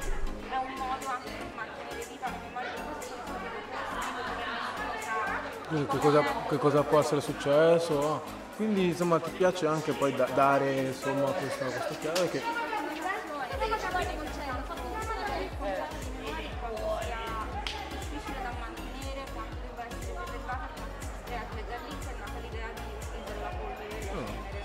è 0.49 0.55
un 0.57 0.73
modo 0.77 1.07
anche 1.07 1.29
per 1.29 1.47
mantenere 1.55 2.05
viva 2.09 2.27
la 2.29 2.37
memoria 2.47 2.71
di 2.71 3.05
sapere 3.09 3.63
Quindi 5.67 5.87
Che 5.87 5.97
cosa, 5.97 6.23
che 6.47 6.57
cosa 6.57 6.83
può 6.83 6.99
essere 6.99 7.21
successo? 7.21 8.21
Quindi 8.55 8.85
insomma 8.85 9.19
ti 9.19 9.31
piace 9.31 9.65
anche 9.67 9.91
poi 9.91 10.15
da- 10.15 10.29
dare 10.33 10.71
insomma 10.73 11.31
questa, 11.31 11.65
questa 11.65 11.95
chiave 11.99 12.29
che 12.29 12.41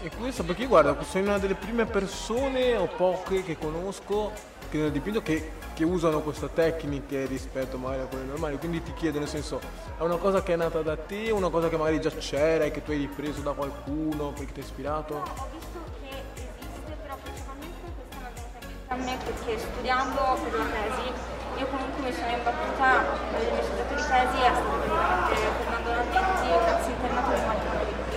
E 0.03 0.11
questo 0.17 0.45
perché 0.45 0.65
guarda, 0.65 0.97
sei 1.03 1.21
una 1.21 1.37
delle 1.37 1.55
prime 1.55 1.85
persone 1.85 2.75
o 2.75 2.87
poche 2.87 3.43
che 3.43 3.59
conosco 3.59 4.33
che 4.71 4.79
nel 4.79 4.93
dipinto 4.93 5.21
che, 5.21 5.51
che 5.75 5.85
usano 5.85 6.21
queste 6.21 6.51
tecniche 6.55 7.27
rispetto 7.27 7.77
magari 7.77 8.03
a 8.03 8.07
quelle 8.07 8.25
normali, 8.25 8.57
quindi 8.57 8.83
ti 8.83 8.95
chiedo 8.95 9.19
nel 9.19 9.29
senso, 9.29 9.61
è 9.99 10.03
una 10.03 10.17
cosa 10.17 10.43
che 10.43 10.55
è 10.55 10.57
nata 10.57 10.81
da 10.81 10.97
te, 10.97 11.31
una 11.31 11.51
cosa 11.51 11.69
che 11.69 11.77
magari 11.77 12.01
già 12.01 12.09
c'era 12.11 12.65
e 12.65 12.71
che 12.71 12.83
tu 12.83 12.93
hai 12.93 12.97
ripreso 12.97 13.43
da 13.43 13.53
qualcuno 13.53 14.31
perché 14.31 14.53
ti 14.53 14.61
ha 14.61 14.63
ispirato? 14.63 15.15
Ho 15.17 15.49
visto 15.53 15.79
che 16.01 16.09
esiste, 16.33 16.97
però 17.03 17.17
principalmente 17.21 17.77
questa 17.93 18.17
è 18.17 18.21
una 18.21 18.31
in 18.31 18.65
mente 18.65 18.89
a 18.89 18.97
me 18.97 19.19
perché 19.23 19.59
studiando 19.59 20.21
per 20.41 20.53
la 20.55 20.65
tesi 20.65 21.13
io 21.59 21.67
comunque 21.67 22.01
mi 22.09 22.13
sono 22.15 22.31
imbattuta, 22.31 23.05
il 23.37 23.53
mio 23.53 23.63
soggetto 23.69 23.95
di 23.95 24.01
tesi 24.01 24.39
è 24.41 24.49
stato 24.49 24.81
Fernando 25.61 25.93
Ravetti, 25.93 26.49
ex 26.57 26.87
internato 26.89 27.31
del 27.37 27.45
manicomio 27.45 27.85
di- 27.85 28.17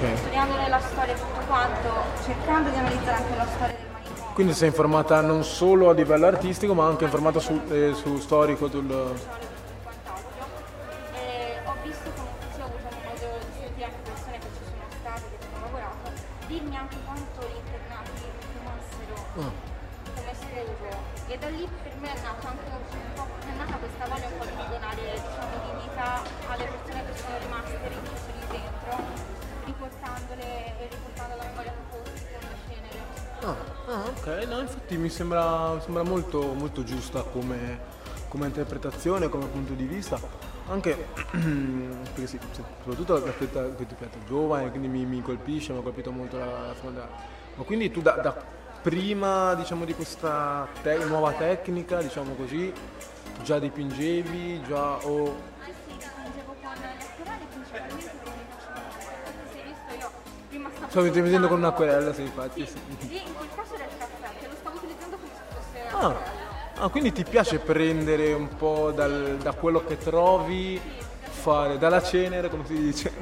Volterra. 0.00 0.12
Ok. 0.12 0.18
Studiandone 0.18 0.68
la 0.68 0.80
storia 0.80 1.14
e 1.14 1.16
tutto 1.16 1.40
quanto, 1.46 1.88
cercando 2.24 2.70
di 2.70 2.76
analizzare 2.76 3.16
anche 3.16 3.36
la 3.36 3.46
storia 3.46 3.74
del 3.76 3.86
manicomio. 3.92 4.34
Quindi 4.34 4.52
sei 4.54 4.68
informata 4.68 5.20
non 5.20 5.44
solo 5.44 5.90
a 5.90 5.92
livello 5.92 6.26
artistico 6.26 6.74
ma 6.74 6.86
anche 6.86 7.04
informata 7.04 7.38
su, 7.38 7.60
eh, 7.70 7.92
su 7.94 8.18
storico 8.18 8.68
sul... 8.70 9.14
infatti 34.90 34.96
mi 34.96 35.08
sembra, 35.08 35.78
sembra 35.80 36.02
molto, 36.02 36.52
molto 36.54 36.82
giusta 36.82 37.22
come, 37.22 37.78
come 38.28 38.46
interpretazione, 38.46 39.28
come 39.28 39.46
punto 39.46 39.74
di 39.74 39.84
vista. 39.84 40.18
Anche 40.68 40.94
perché 41.30 42.26
sì, 42.26 42.38
soprattutto 42.50 43.24
l'aspetto 43.24 43.74
che 43.76 43.86
ti 43.86 43.94
piace 43.94 44.18
giovane, 44.26 44.70
quindi 44.70 44.88
mi, 44.88 45.04
mi 45.04 45.22
colpisce, 45.22 45.72
mi 45.72 45.78
ha 45.78 45.82
colpito 45.82 46.10
molto 46.10 46.38
la, 46.38 46.44
la 46.44 46.74
seconda. 46.74 47.08
Ma 47.54 47.64
quindi 47.64 47.90
tu 47.90 48.00
da, 48.00 48.12
da 48.12 48.34
prima 48.82 49.54
diciamo, 49.54 49.84
di 49.84 49.94
questa 49.94 50.66
te- 50.82 51.04
nuova 51.04 51.32
tecnica, 51.32 52.00
diciamo 52.00 52.34
così, 52.34 52.72
già 53.42 53.58
dipingevi, 53.58 54.62
già 54.66 54.96
o 55.06 55.48
stavo 60.90 61.06
stavo 61.06 61.06
dipingendo 61.06 61.46
con 61.46 61.58
un'acquerella, 61.58 62.12
sì, 62.12 62.22
infatti. 62.22 62.66
Sì, 62.66 62.78
sì. 63.06 63.22
in 63.24 63.34
quel 63.34 63.48
caso 63.54 63.74
era 63.74 63.86
Ah, 66.02 66.16
ah, 66.78 66.88
quindi 66.88 67.12
ti 67.12 67.24
piace 67.24 67.58
prendere 67.58 68.32
un 68.32 68.48
po' 68.56 68.90
dal- 68.90 69.36
da 69.42 69.52
quello 69.52 69.84
che 69.84 69.98
trovi, 69.98 70.80
fare 71.20 71.76
dalla 71.78 72.02
cenere, 72.02 72.48
come 72.48 72.64
si 72.66 72.74
dice. 72.74 73.12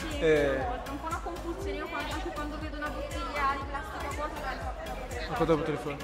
Sì, 0.00 0.18
Eh, 0.18 0.56
un 0.88 0.98
po' 1.00 1.06
una 1.06 1.20
compulsione, 1.22 1.76
io 1.76 1.86
quando, 1.86 2.12
anche 2.14 2.30
quando 2.34 2.56
vedo 2.60 2.76
una 2.76 2.88
bottiglia 2.88 3.56
di 3.56 3.64
plastica 3.68 4.14
vuota 4.16 4.32
A 4.34 5.22
fare. 5.24 5.34
cosa 5.36 5.54
potrei 5.56 5.76
fare? 5.76 5.96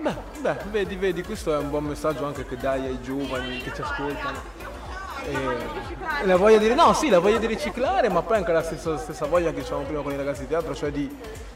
Beh, 0.00 0.16
beh, 0.40 0.56
vedi, 0.70 0.96
vedi, 0.96 1.22
questo 1.22 1.54
è 1.54 1.58
un 1.58 1.70
buon 1.70 1.84
messaggio 1.84 2.24
anche 2.26 2.46
che 2.46 2.56
dai 2.56 2.86
ai 2.86 3.00
giovani 3.02 3.60
che 3.62 3.72
ci 3.74 3.80
ascoltano. 3.80 4.63
Eh, 5.26 6.26
la 6.26 6.36
voglia 6.36 6.58
di 6.58 6.72
no, 6.74 6.92
sì, 6.92 7.08
la 7.08 7.18
voglia 7.18 7.38
di 7.38 7.46
riciclare, 7.46 8.08
ma 8.08 8.22
poi 8.22 8.38
anche 8.38 8.52
la 8.52 8.62
stessa, 8.62 8.96
stessa 8.98 9.26
voglia 9.26 9.50
che 9.50 9.60
dicevamo 9.60 9.84
prima 9.84 10.02
con 10.02 10.12
i 10.12 10.16
ragazzi 10.16 10.42
di 10.42 10.48
teatro, 10.48 10.74
cioè 10.74 10.90
di, 10.90 11.08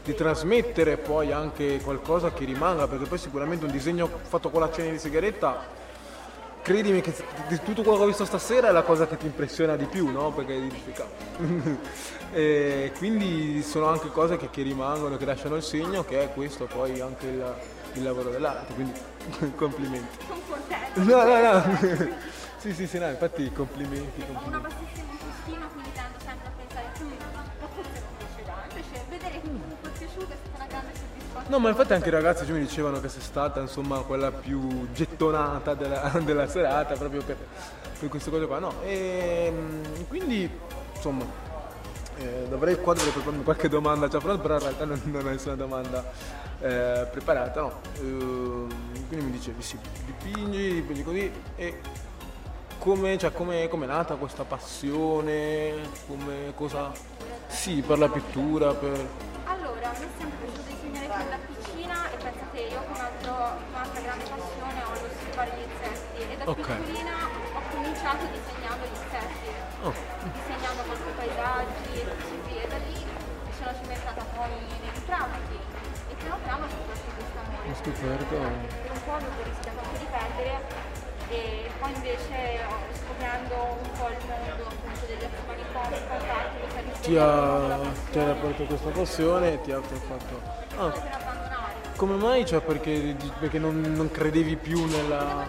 di 0.03 0.13
trasmettere 0.15 0.97
poi 0.97 1.31
anche 1.31 1.79
qualcosa 1.81 2.31
che 2.31 2.45
rimanga, 2.45 2.87
perché 2.87 3.05
poi 3.05 3.17
sicuramente 3.17 3.65
un 3.65 3.71
disegno 3.71 4.09
fatto 4.21 4.49
con 4.49 4.61
la 4.61 4.71
cena 4.71 4.91
di 4.91 4.99
sigaretta, 4.99 5.63
credimi 6.61 7.01
che 7.01 7.13
di 7.47 7.59
tutto 7.63 7.81
quello 7.81 7.97
che 7.97 8.03
ho 8.03 8.07
visto 8.07 8.25
stasera 8.25 8.69
è 8.69 8.71
la 8.71 8.83
cosa 8.83 9.07
che 9.07 9.17
ti 9.17 9.25
impressiona 9.25 9.75
di 9.75 9.85
più, 9.85 10.09
no? 10.09 10.31
Perché. 10.31 10.57
E 12.31 12.91
quindi 12.99 13.63
sono 13.63 13.87
anche 13.87 14.09
cose 14.09 14.37
che, 14.37 14.51
che 14.51 14.61
rimangono, 14.61 15.17
che 15.17 15.25
lasciano 15.25 15.55
il 15.55 15.63
segno, 15.63 16.05
che 16.05 16.21
è 16.21 16.31
questo 16.31 16.65
poi 16.65 17.01
anche 17.01 17.25
il, 17.25 17.55
il 17.93 18.03
lavoro 18.03 18.29
dell'arte, 18.29 18.71
quindi 18.75 18.93
complimenti. 19.57 20.17
Sono 20.27 20.39
contenta. 20.47 21.01
No, 21.01 21.23
no, 21.23 21.41
no. 21.41 22.15
sì, 22.59 22.73
sì, 22.73 22.87
sì, 22.87 22.99
no, 22.99 23.07
infatti 23.09 23.51
complimenti, 23.51 24.21
Ho 24.21 24.25
una 24.31 24.39
complimenti. 24.39 24.67
bassissima 24.67 25.11
autostima, 25.11 25.65
quindi 25.73 25.89
tendo 25.93 26.17
sempre 26.19 26.47
a 26.47 26.51
pensare, 26.57 26.85
"Mm, 27.01 27.11
ma 27.33 27.67
forse 27.73 27.99
non 27.99 28.11
piacerà. 28.17 28.55
Invece 28.69 29.05
vedere 29.09 29.31
che 29.31 29.41
comunque 29.41 29.89
è 29.89 29.97
piaciuto 29.97 30.33
è 30.33 30.37
stata 30.43 30.55
una 30.55 30.65
grande 30.67 30.91
soddisfazione. 30.93 31.45
No, 31.49 31.59
ma 31.59 31.69
infatti 31.69 31.93
anche 31.93 32.07
i 32.07 32.11
ragazzi 32.11 32.45
cioè, 32.45 32.53
mi 32.53 32.59
dicevano 32.59 32.99
che 32.99 33.09
sei 33.09 33.21
stata 33.21 33.59
insomma 33.61 33.99
quella 34.01 34.31
più 34.31 34.87
gettonata 34.91 35.73
della, 35.73 36.09
della 36.23 36.47
serata 36.47 36.95
proprio 36.95 37.23
per, 37.23 37.37
per 37.99 38.09
queste 38.09 38.29
cose 38.29 38.45
qua. 38.45 38.59
No, 38.59 38.73
e 38.83 39.53
quindi 40.07 40.49
insomma 40.95 41.23
eh, 42.17 42.45
dovrei 42.49 42.75
qua 42.81 42.93
dovrei 42.93 43.11
prepararmi 43.13 43.43
qualche 43.43 43.69
domanda 43.69 44.07
già 44.09 44.19
pronta, 44.19 44.41
però 44.41 44.55
in 44.55 44.59
realtà 44.61 44.83
non, 44.85 45.01
non 45.05 45.25
ho 45.25 45.29
nessuna 45.29 45.55
domanda 45.55 46.03
eh, 46.59 47.07
preparata, 47.09 47.61
no. 47.61 47.79
Ehm, 47.99 48.67
quindi 49.07 49.25
mi 49.25 49.31
dicevi 49.31 49.61
sì, 49.61 49.77
dipingi, 50.05 50.73
dipingi 50.73 51.03
così 51.03 51.31
e 51.55 51.79
come, 52.79 53.17
cioè, 53.17 53.31
come, 53.31 53.67
come 53.67 53.85
è 53.85 53.87
nata 53.87 54.15
questa 54.15 54.43
passione? 54.43 55.73
Come 56.07 56.53
cosa? 56.55 56.91
Sì, 57.47 57.81
per 57.81 57.99
la 57.99 58.09
pittura, 58.09 58.73
per. 58.73 59.07
Allora, 59.45 59.91
me 59.99 60.05
è 60.05 60.09
sempre 60.17 60.47
piaciuto 60.47 60.69
disegnare 60.73 61.07
fin 61.11 61.29
da 61.29 61.39
piccina 61.45 62.09
e 62.11 62.15
pensate, 62.17 62.59
io 62.59 62.81
come 62.87 62.99
altro, 62.99 63.33
un'altra 63.69 64.01
grande 64.01 64.23
passione 64.23 64.79
ho 64.83 64.91
l'osservare 64.95 65.51
gli 65.55 65.63
insetti 65.67 66.21
e 66.23 66.37
da 66.37 66.43
Ok. 66.49 66.55
piccolina 66.55 67.15
ho 67.53 67.61
cominciato 67.69 68.23
disegnando 68.31 68.83
gli 68.87 68.97
insetti, 68.97 69.49
Oh. 69.83 69.93
disegnando 70.33 70.81
qualche 70.87 71.11
paesaggi 71.19 71.91
e 71.99 72.03
così 72.15 72.37
via. 72.47 72.63
E 72.63 72.67
da 72.67 72.77
lì 72.77 72.95
mi 72.95 73.53
sono 73.59 73.71
cimentata 73.81 74.23
poi 74.35 74.49
nei 74.55 74.89
ritratti 74.93 75.57
e 76.09 76.13
piano 76.15 76.37
piano 76.43 76.63
ho 76.65 76.69
scoperto 76.69 77.11
questo 77.15 77.37
amore. 77.43 78.68
Ti 87.09 87.17
ha, 87.17 87.79
ti 88.11 88.19
ha 88.19 88.29
aperto 88.29 88.65
questa 88.65 88.89
passione 88.89 89.53
e 89.53 89.61
ti 89.61 89.71
ha 89.71 89.81
fatto. 89.81 90.41
Ah, 90.77 90.89
per 90.91 91.09
abbandonare. 91.11 91.73
come 91.95 92.15
mai? 92.17 92.45
Cioè 92.45 92.61
perché, 92.61 93.15
perché 93.39 93.57
non, 93.57 93.81
non 93.81 94.11
credevi 94.11 94.55
più 94.55 94.85
nella. 94.85 95.47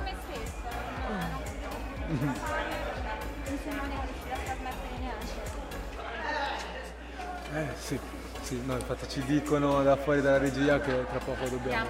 Eh 7.53 7.67
sì, 7.77 8.01
sì, 8.41 8.63
no, 8.65 8.73
infatti 8.73 9.07
ci 9.11 9.23
dicono 9.27 9.83
da 9.83 9.97
fuori 9.97 10.23
dalla 10.23 10.39
regia 10.39 10.81
che 10.81 11.05
tra 11.11 11.19
poco 11.19 11.47
dobbiamo, 11.47 11.89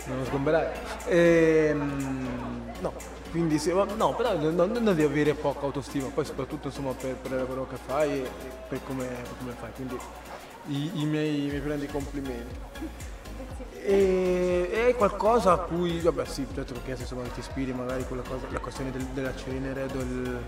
dobbiamo 0.00 0.24
sgomberare. 0.24 0.72
Ehm, 1.06 2.72
no, 2.80 2.92
quindi 3.34 3.60
ma- 3.72 3.84
no, 3.96 4.14
però 4.14 4.36
non, 4.38 4.54
non- 4.54 4.84
devi 4.84 5.02
avere 5.02 5.34
poca 5.34 5.66
autostima, 5.66 6.06
poi 6.06 6.24
soprattutto 6.24 6.68
insomma 6.68 6.92
per, 6.92 7.16
per 7.16 7.32
lavoro 7.32 7.66
che 7.66 7.74
fai 7.84 8.10
e, 8.10 8.22
e 8.22 8.28
per, 8.68 8.78
come, 8.84 9.08
fai, 9.58 9.70
quindi 9.74 9.98
i, 10.66 11.00
i 11.02 11.04
miei, 11.04 11.40
miei 11.48 11.60
grandi 11.60 11.86
complimenti. 11.88 12.54
E, 13.82 14.70
e 14.72 14.94
qualcosa 14.96 15.52
a 15.52 15.58
cui, 15.58 15.98
vabbè 15.98 16.24
sì, 16.26 16.46
certo 16.54 16.74
perché 16.74 16.92
insomma 16.92 17.22
ti 17.24 17.40
ispiri 17.40 17.72
magari 17.72 18.06
con 18.06 18.18
la, 18.18 18.22
cosa, 18.22 18.46
la 18.50 18.60
questione 18.60 18.92
del- 18.92 19.06
della 19.06 19.34
cenere 19.34 19.86
del- 19.88 20.40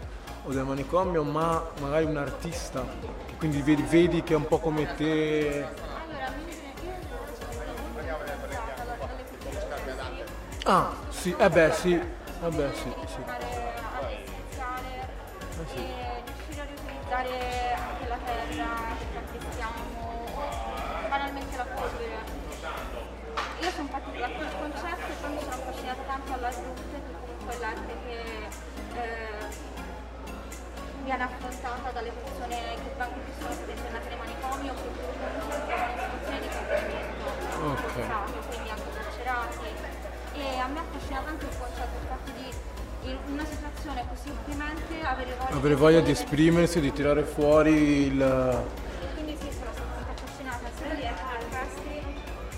o 0.45 0.53
del 0.53 0.63
manicomio, 0.65 1.25
ma 1.25 1.61
magari 1.81 2.05
un 2.05 2.17
artista, 2.19 2.85
che 3.27 3.35
quindi 3.37 3.63
vedi, 3.63 3.83
vedi 3.83 4.23
che 4.23 4.35
è 4.35 4.37
un 4.37 4.47
po' 4.47 4.59
come 4.61 4.95
te. 4.95 5.67
Ah, 10.65 10.93
sì, 11.11 11.35
eh 11.37 11.49
beh 11.51 11.73
sì, 11.73 12.01
eh 12.43 12.49
beh 12.51 12.75
sì, 12.75 12.93
sì. 13.07 13.17
tornare 13.17 13.75
all'essenziale 13.97 14.91
e 15.75 16.23
riuscire 16.25 16.61
a 16.61 16.65
riutilizzare 16.65 17.73
anche 17.75 18.09
la 18.09 18.19
terra 18.25 18.69
che 18.99 19.07
calpestiamo, 19.15 20.27
banalmente 21.09 21.57
la 21.57 21.65
polvere. 21.65 22.19
Io 23.61 23.71
sono 23.71 23.89
partita 23.89 24.19
da 24.19 24.29
quel 24.35 24.49
concetto 24.59 25.07
e 25.07 25.15
poi 25.21 25.31
mi 25.33 25.41
sono 25.41 25.53
affascinata 25.55 26.03
tanto 26.07 26.33
alla 26.35 26.49
che 26.49 27.01
comunque 27.21 27.59
l'arte 27.59 27.95
che 28.07 28.21
eh, 29.01 29.47
viene 31.05 31.23
affrontata 31.23 31.91
dalle 31.91 32.11
persone 32.11 32.57
che, 32.57 32.91
vengono- 32.97 33.23
che 33.25 33.33
sono 33.39 33.71
internate 33.71 34.09
nei 34.09 34.19
manicomi 34.19 34.69
o 34.69 34.75
che 34.75 34.89
comunque 34.93 35.29
trovano 35.67 35.93
situazioni 36.05 36.41
di 36.41 36.49
contenimento 36.53 37.25
Ok. 37.67 37.97
E 40.39 40.59
a 40.59 40.67
me 40.69 40.79
affascina 40.81 41.21
tanto 41.21 41.45
il 41.45 41.57
concetto, 41.59 41.97
il 42.01 42.07
fatto 42.09 42.31
di 42.37 42.75
in 43.07 43.19
una 43.33 43.45
situazione 43.45 44.05
così 44.09 44.31
opprimente 44.31 45.01
avere 45.03 45.37
voglia, 45.39 45.57
Avere 45.57 45.75
voglia 45.77 46.01
di 46.01 46.11
esprimersi, 46.11 46.81
di 46.81 46.93
tirare 46.93 47.23
fuori 47.23 48.07
il... 48.07 48.65
quindi 49.15 49.37
sì, 49.41 49.49
sono 49.53 49.71
stata 49.73 49.95
molto 49.95 50.11
affascinata 50.11 50.67
sia 50.77 50.91
arte 50.91 51.45
rupestri 51.45 52.03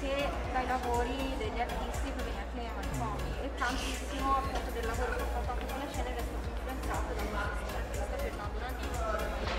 che 0.01 0.29
dai 0.53 0.67
lavori 0.67 1.17
degli 1.37 1.61
artisti 1.61 2.11
provenienti 2.17 2.57
dai 2.57 2.71
manicomi 2.75 3.31
e 3.43 3.51
tantissimo 3.57 4.37
appunto 4.37 4.71
del 4.73 4.87
lavoro 4.87 5.17
che 5.17 5.23
ho 5.23 5.27
fatto 5.37 5.51
anche 5.53 5.67
con 5.69 5.79
le 5.79 5.89
scene 5.93 6.15
che 6.15 6.21
è 6.21 6.25
stato 6.25 6.49
influenzato 6.49 7.13
dall'artista 7.13 8.17
Fernando 8.17 8.59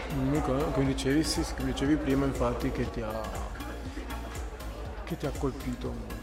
Nannini. 0.09 0.41
Come 0.41 0.71
come 0.71 0.85
dicevi, 0.85 1.23
sì, 1.23 1.45
come 1.55 1.71
dicevi 1.71 1.95
prima 1.97 2.25
infatti 2.25 2.71
che 2.71 2.89
ti 2.89 3.01
ha, 3.01 3.21
che 5.03 5.17
ti 5.17 5.25
ha 5.27 5.31
colpito 5.37 5.87
molto. 5.87 6.18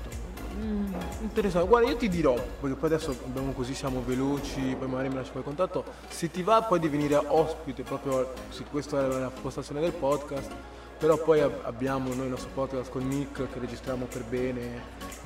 Mm, 0.59 0.95
interessante, 1.21 1.69
guarda 1.69 1.91
io 1.91 1.97
ti 1.97 2.09
dirò, 2.09 2.35
perché 2.35 2.77
poi 2.77 2.93
adesso 2.93 3.15
abbiamo 3.27 3.53
così, 3.53 3.75
siamo 3.75 4.03
veloci, 4.05 4.75
poi 4.79 4.89
magari 4.89 5.09
mi 5.09 5.17
lasci 5.17 5.33
poi 5.33 5.43
contatto, 5.43 5.85
se 6.09 6.31
ti 6.31 6.43
va 6.43 6.63
poi 6.63 6.79
di 6.79 6.89
venire 6.89 7.17
ospite 7.17 7.83
proprio, 7.83 8.33
sì, 8.49 8.65
questa 8.71 9.05
è 9.05 9.19
la 9.19 9.31
postazione 9.31 9.81
del 9.81 9.93
podcast, 9.93 10.51
però 10.99 11.19
poi 11.19 11.41
ab- 11.41 11.61
abbiamo 11.65 12.15
noi 12.15 12.25
il 12.25 12.31
nostro 12.31 12.49
podcast 12.55 12.91
con 12.91 13.07
Nick 13.07 13.53
che 13.53 13.59
registriamo 13.59 14.07
per 14.07 14.25
bene 14.25 14.61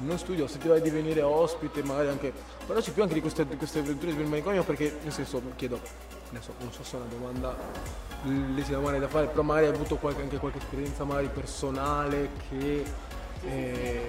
in 0.00 0.06
uno 0.06 0.16
studio, 0.16 0.48
se 0.48 0.58
ti 0.58 0.66
va 0.66 0.78
di 0.80 0.90
venire 0.90 1.22
ospite 1.22 1.82
magari 1.84 2.08
anche, 2.08 2.32
parlarci 2.66 2.90
più 2.90 3.02
anche 3.02 3.14
di 3.14 3.20
queste, 3.20 3.46
di 3.46 3.56
queste 3.56 3.78
avventure 3.78 4.14
del 4.16 4.26
manicomio 4.26 4.64
perché 4.64 4.98
nel 5.04 5.12
senso 5.12 5.40
chiedo, 5.54 5.78
adesso 6.30 6.54
non 6.58 6.72
so 6.72 6.82
se 6.82 6.96
è 6.96 7.00
una 7.00 7.08
domanda 7.08 7.56
l'esima 8.22 8.78
domanda 8.78 8.98
da 8.98 9.08
fare, 9.08 9.26
però 9.26 9.42
magari 9.42 9.66
hai 9.66 9.74
avuto 9.74 9.96
qualche- 9.96 10.22
anche 10.22 10.38
qualche 10.38 10.58
esperienza 10.58 11.04
magari 11.04 11.28
personale 11.28 12.30
che... 12.48 12.84
eh, 13.44 14.08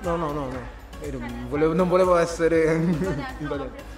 No, 0.00 0.16
no, 0.16 0.32
no, 0.32 0.46
no. 0.50 0.76
E 1.00 1.10
non 1.10 1.46
volevo, 1.48 1.72
non 1.74 1.88
volevo 1.88 2.16
essere 2.16 2.74
invadente. 3.38 3.96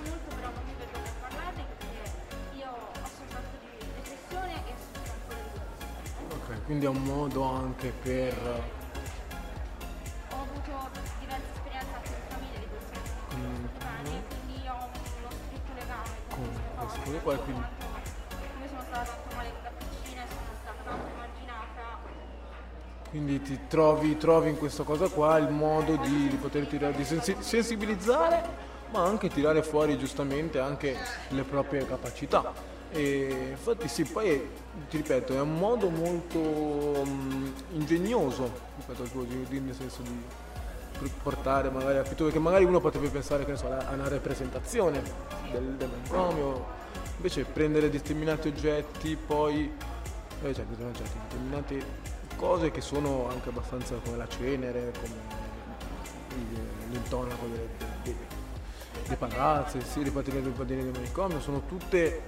e 6.52 6.62
quindi 6.64 6.84
è 6.84 6.88
un 6.88 7.02
modo 7.02 7.44
anche 7.44 7.92
per... 8.02 8.34
Ho 10.30 10.34
avuto 10.42 10.88
diverse 11.20 11.46
esperienze 11.54 11.94
anche 11.94 12.08
in 12.08 12.14
famiglia 12.28 12.58
di 12.58 12.66
persone 12.66 13.08
Mm. 13.32 13.64
bene, 13.78 14.22
quindi 14.26 14.66
ho 14.68 14.74
uno 14.74 15.30
stretto 15.30 15.72
legame 15.78 16.10
con 16.28 16.48
Con 16.76 16.86
queste 16.86 17.00
cose 17.04 17.18
qua, 17.20 17.36
quindi- 17.38 17.62
Come 17.62 18.68
sono 18.68 18.82
stata 18.82 19.04
tanto 19.04 19.36
male 19.36 19.52
Quindi 23.10 23.42
ti 23.42 23.58
trovi, 23.66 24.16
trovi 24.16 24.50
in 24.50 24.56
questa 24.56 24.84
cosa 24.84 25.08
qua 25.08 25.36
il 25.38 25.50
modo 25.50 25.96
di, 25.96 26.28
di 26.28 26.36
poter 26.36 26.66
tirare, 26.66 26.94
di 26.94 27.04
sensi- 27.04 27.36
sensibilizzare, 27.40 28.42
ma 28.92 29.02
anche 29.02 29.28
tirare 29.28 29.62
fuori 29.62 29.98
giustamente 29.98 30.60
anche 30.60 30.96
le 31.28 31.42
proprie 31.42 31.84
capacità. 31.86 32.52
E 32.92 33.48
infatti 33.50 33.88
sì, 33.88 34.04
poi 34.04 34.48
ti 34.88 34.96
ripeto, 34.96 35.34
è 35.34 35.40
un 35.40 35.56
modo 35.58 35.88
molto 35.88 36.38
mm, 37.04 37.46
ingegnoso, 37.72 38.50
ripeto 38.76 39.02
al 39.02 39.10
tuo, 39.10 39.26
nel 39.28 39.74
senso 39.74 40.02
di 40.02 41.10
portare 41.22 41.70
magari 41.70 41.98
a 41.98 42.02
perché 42.02 42.38
magari 42.38 42.64
uno 42.64 42.80
potrebbe 42.80 43.08
pensare 43.08 43.44
che 43.44 43.52
ne 43.52 43.56
so, 43.56 43.66
a 43.66 43.92
una 43.92 44.08
rappresentazione 44.08 45.02
del, 45.50 45.62
del 45.76 45.88
manicomio, 45.88 46.66
invece 47.16 47.44
prendere 47.44 47.90
determinati 47.90 48.48
oggetti, 48.48 49.16
poi 49.16 49.72
eh, 50.42 50.54
cioè, 50.54 50.64
determinati 50.64 51.02
oggetti, 51.02 51.18
determinate 51.28 52.18
cose 52.40 52.70
che 52.70 52.80
sono 52.80 53.28
anche 53.28 53.50
abbastanza 53.50 53.96
come 54.02 54.16
la 54.16 54.26
cenere, 54.26 54.92
come 54.98 55.14
l'intonaco 56.90 57.46
delle, 57.46 57.68
dei, 58.02 58.16
dei 59.06 59.16
palazzi, 59.16 59.78
sì, 59.82 60.02
le 60.02 60.10
patine, 60.10 60.40
le 60.40 60.48
patine 60.48 60.84
del 60.84 60.92
manicomio, 60.92 61.38
sono 61.38 61.60
tutte 61.68 62.22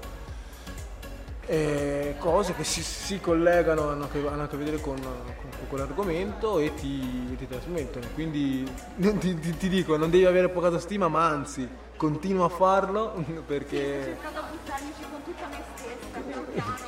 eh, 1.47 2.15
cose 2.19 2.55
che 2.55 2.63
si, 2.63 2.83
si 2.83 3.21
collegano, 3.21 3.89
hanno 3.89 4.05
a 4.05 4.09
che, 4.09 4.19
hanno 4.19 4.43
a 4.43 4.49
che 4.49 4.57
vedere 4.59 4.83
con, 4.83 5.01
con 5.01 5.67
quell'argomento 5.71 6.59
e 6.59 6.75
ti, 6.75 7.35
ti 7.37 7.49
trasmettono. 7.49 8.05
Quindi 8.13 8.71
ti, 9.19 9.39
ti- 9.39 9.57
ti 9.57 9.69
dico, 9.71 9.97
non 9.97 10.11
devi 10.11 10.27
avere 10.27 10.51
poca 10.51 10.79
stima, 10.79 11.09
ma 11.09 11.27
anzi, 11.27 11.67
continua 12.03 12.47
a 12.47 12.49
farlo 12.49 13.25
perché 13.47 14.19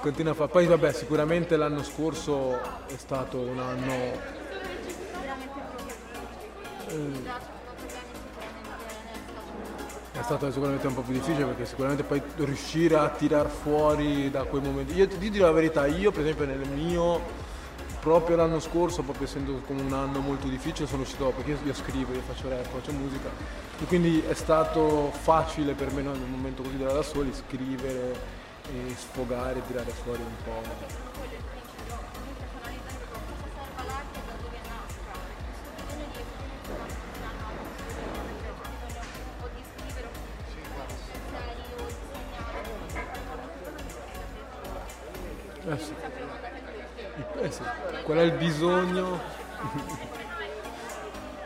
continua 0.00 0.32
a 0.32 0.34
farlo. 0.34 0.52
Poi 0.52 0.66
vabbè, 0.66 0.92
sicuramente 0.92 1.56
l'anno 1.56 1.84
scorso 1.84 2.58
è 2.86 2.96
stato 2.96 3.38
un 3.38 3.60
anno 3.60 3.92
eh, 6.88 7.42
È 10.14 10.22
stato 10.22 10.50
sicuramente 10.50 10.86
un 10.88 10.94
po' 10.94 11.02
più 11.02 11.12
difficile 11.12 11.44
perché 11.44 11.66
sicuramente 11.66 12.02
poi 12.02 12.20
riuscire 12.38 12.96
a 12.96 13.08
tirar 13.08 13.48
fuori 13.48 14.30
da 14.32 14.42
quei 14.44 14.62
momenti. 14.62 14.94
Io 14.94 15.06
ti 15.06 15.30
dirò 15.30 15.46
la 15.46 15.52
verità, 15.52 15.86
io 15.86 16.10
per 16.10 16.22
esempio 16.22 16.44
nel 16.44 16.68
mio, 16.68 17.20
proprio 18.04 18.36
l'anno 18.36 18.60
scorso, 18.60 19.02
proprio 19.02 19.26
essendo 19.26 19.62
come 19.66 19.80
un 19.80 19.94
anno 19.94 20.20
molto 20.20 20.46
difficile, 20.46 20.86
sono 20.86 21.02
uscito 21.02 21.32
perché 21.34 21.52
io, 21.52 21.58
io 21.64 21.72
scrivo, 21.72 22.12
io 22.12 22.20
faccio 22.20 22.50
rap, 22.50 22.66
faccio 22.66 22.92
musica 22.92 23.30
e 23.80 23.84
quindi 23.86 24.20
è 24.20 24.34
stato 24.34 25.10
facile 25.10 25.72
per 25.72 25.90
me 25.90 26.02
no, 26.02 26.14
in 26.14 26.22
un 26.22 26.30
momento 26.30 26.62
così 26.62 26.76
da 26.76 27.02
soli 27.02 27.32
scrivere 27.32 28.42
e 28.70 28.94
sfogare, 28.94 29.62
tirare 29.66 29.90
fuori 29.90 30.20
un 30.20 30.34
po'. 30.44 31.13
Il 48.24 48.32
bisogno? 48.32 49.20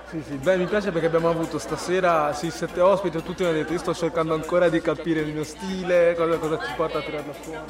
Sì, 0.09 0.23
sì, 0.27 0.37
beh, 0.37 0.57
mi 0.57 0.65
piace 0.65 0.91
perché 0.91 1.07
abbiamo 1.07 1.29
avuto 1.29 1.59
stasera 1.59 2.33
sì, 2.33 2.51
sette 2.51 2.81
ospiti, 2.81 3.23
tutti 3.23 3.43
mi 3.43 3.51
hanno 3.51 3.59
detto 3.59 3.75
io 3.75 3.79
sto 3.79 3.93
cercando 3.93 4.33
ancora 4.33 4.71
di 4.71 4.81
capire 4.81 5.21
il 5.21 5.35
mio 5.35 5.45
stile, 5.45 6.15
cosa, 6.17 6.39
cosa 6.39 6.59
ci 6.65 6.73
porta 6.77 6.99
a 6.99 7.03
tirarla 7.03 7.33
fuori. 7.35 7.61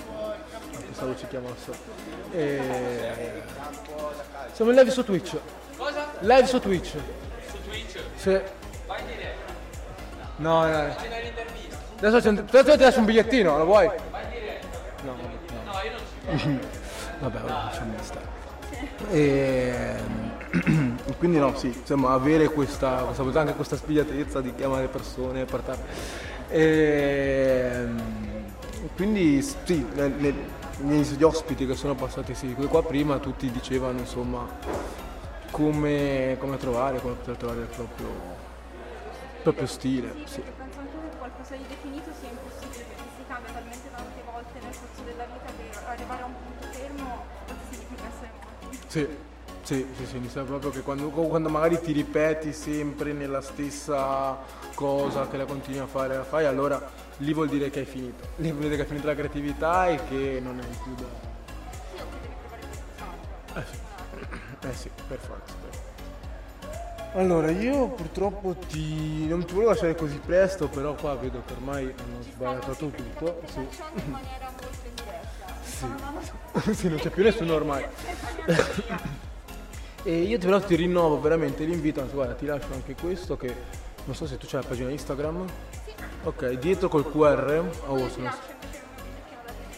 Pensavo 0.71 1.17
ci 1.17 1.27
chiamassero. 1.27 1.77
E... 2.31 3.43
Siamo 4.53 4.71
in 4.71 4.77
live 4.77 4.91
su 4.91 5.03
Twitch. 5.03 5.37
Cosa? 5.77 6.07
Live 6.21 6.47
su 6.47 6.61
Twitch. 6.61 6.97
Su 7.51 7.63
Twitch? 7.65 7.99
Sì. 8.15 8.41
Vai 8.87 9.01
in 9.01 9.07
diretta. 9.07 9.53
No, 10.37 10.65
no. 10.65 10.87
L'intervista. 10.87 11.77
Adesso, 11.99 12.29
adesso 12.29 12.77
ti 12.77 12.83
lascio 12.83 12.99
un 13.01 13.05
bigliettino, 13.05 13.59
lo 13.59 13.65
vuoi? 13.65 13.91
Vai 14.11 14.25
in 14.25 14.31
diretta. 14.31 14.67
No, 15.03 15.17
No, 15.65 15.73
io 15.83 15.91
non 15.91 16.39
ci 16.39 16.59
Vabbè, 17.19 17.39
vabbè, 17.39 17.51
lasciamo 17.51 17.95
stare. 18.01 18.28
E... 19.11 19.97
Quindi 21.19 21.39
no, 21.39 21.57
sì, 21.57 21.67
insomma, 21.69 22.13
avere 22.13 22.49
questa, 22.49 23.05
questa, 23.15 23.41
anche 23.41 23.55
questa 23.55 23.77
spigliatezza 23.77 24.41
di 24.41 24.55
chiamare 24.55 24.87
persone, 24.89 25.45
portarle. 25.45 25.85
E... 26.49 27.87
Quindi 28.95 29.43
sì, 29.43 29.85
ne- 29.95 30.09
ne- 30.09 30.57
negli 30.81 31.23
ospiti 31.23 31.67
che 31.67 31.75
sono 31.75 31.95
passati 31.95 32.35
sì, 32.35 32.55
qua 32.55 32.85
prima 32.85 33.19
tutti 33.19 33.51
dicevano 33.51 33.99
insomma 33.99 34.47
come, 35.51 36.37
come 36.39 36.57
trovare, 36.57 37.01
come 37.01 37.15
poter 37.15 37.37
trovare 37.37 37.61
il 37.61 37.67
proprio, 37.67 38.07
il 38.07 39.43
proprio 39.43 39.67
stile. 39.67 40.15
Sì. 40.25 40.43
Sì, 48.89 49.07
sì, 49.63 49.87
sì, 49.97 50.07
sì, 50.07 50.17
mi 50.17 50.31
sa 50.31 50.43
proprio 50.45 50.71
che 50.71 50.81
quando, 50.81 51.11
quando 51.11 51.51
magari 51.51 51.79
ti 51.79 51.93
ripeti 51.93 52.55
sempre 52.55 53.13
nella 53.13 53.43
stessa 53.43 54.39
cosa 54.75 55.29
che 55.29 55.37
la 55.37 55.45
continui 55.45 55.81
a 55.81 55.87
fare, 55.87 56.17
la 56.17 56.25
fai, 56.25 56.47
allora 56.47 56.83
lì 57.19 57.35
vuol 57.35 57.49
dire 57.49 57.69
che 57.69 57.81
hai 57.81 57.85
finito. 57.85 58.27
Lì 58.37 58.51
vuol 58.51 58.63
dire 58.63 58.77
che 58.77 58.83
hai 58.83 58.89
finito 58.89 59.07
la 59.07 59.15
creatività 59.15 59.89
e 59.89 60.01
che 60.09 60.41
non 60.43 60.59
hai 60.59 60.77
più 60.83 60.95
da... 60.95 61.05
Eh 63.61 63.65
sì, 63.71 63.79
eh 64.69 64.75
sì, 64.75 64.91
per 65.07 65.19
forza. 65.19 65.53
per 65.61 65.71
forza. 65.71 67.19
Allora, 67.19 67.51
io 67.51 67.89
purtroppo 67.89 68.55
ti... 68.69 69.27
non 69.27 69.45
ti 69.45 69.53
volevo 69.53 69.73
lasciare 69.73 69.95
così 69.97 70.19
presto, 70.19 70.69
però 70.69 70.95
qua 70.95 71.15
vedo 71.17 71.43
che 71.45 71.53
ormai 71.53 71.85
hanno 71.85 72.23
sbagliato 72.23 72.73
tutto. 72.73 73.43
Sì. 73.53 73.67
Sì. 75.79 75.87
Sì, 76.75 76.89
non 76.89 76.99
c'è 76.99 77.11
più 77.11 77.23
nessuno 77.23 77.55
ormai. 77.55 77.85
e 80.03 80.23
io 80.23 80.39
ti, 80.39 80.47
però 80.47 80.61
ti 80.61 80.75
rinnovo 80.75 81.21
veramente 81.21 81.65
l'invito, 81.65 82.01
anzi 82.01 82.15
guarda 82.15 82.35
ti 82.35 82.47
lascio 82.47 82.73
anche 82.73 82.95
questo 82.95 83.37
che 83.37 83.55
non 84.05 84.15
so 84.15 84.27
se 84.27 84.39
tu 84.39 84.47
c'hai 84.47 84.63
la 84.63 84.69
pagina 84.69 84.91
Instagram. 84.91 85.45
Ok, 86.25 86.51
dietro 86.55 86.89
col 86.89 87.09
QR. 87.11 87.65
Oh, 87.87 88.09
sono... 88.09 88.31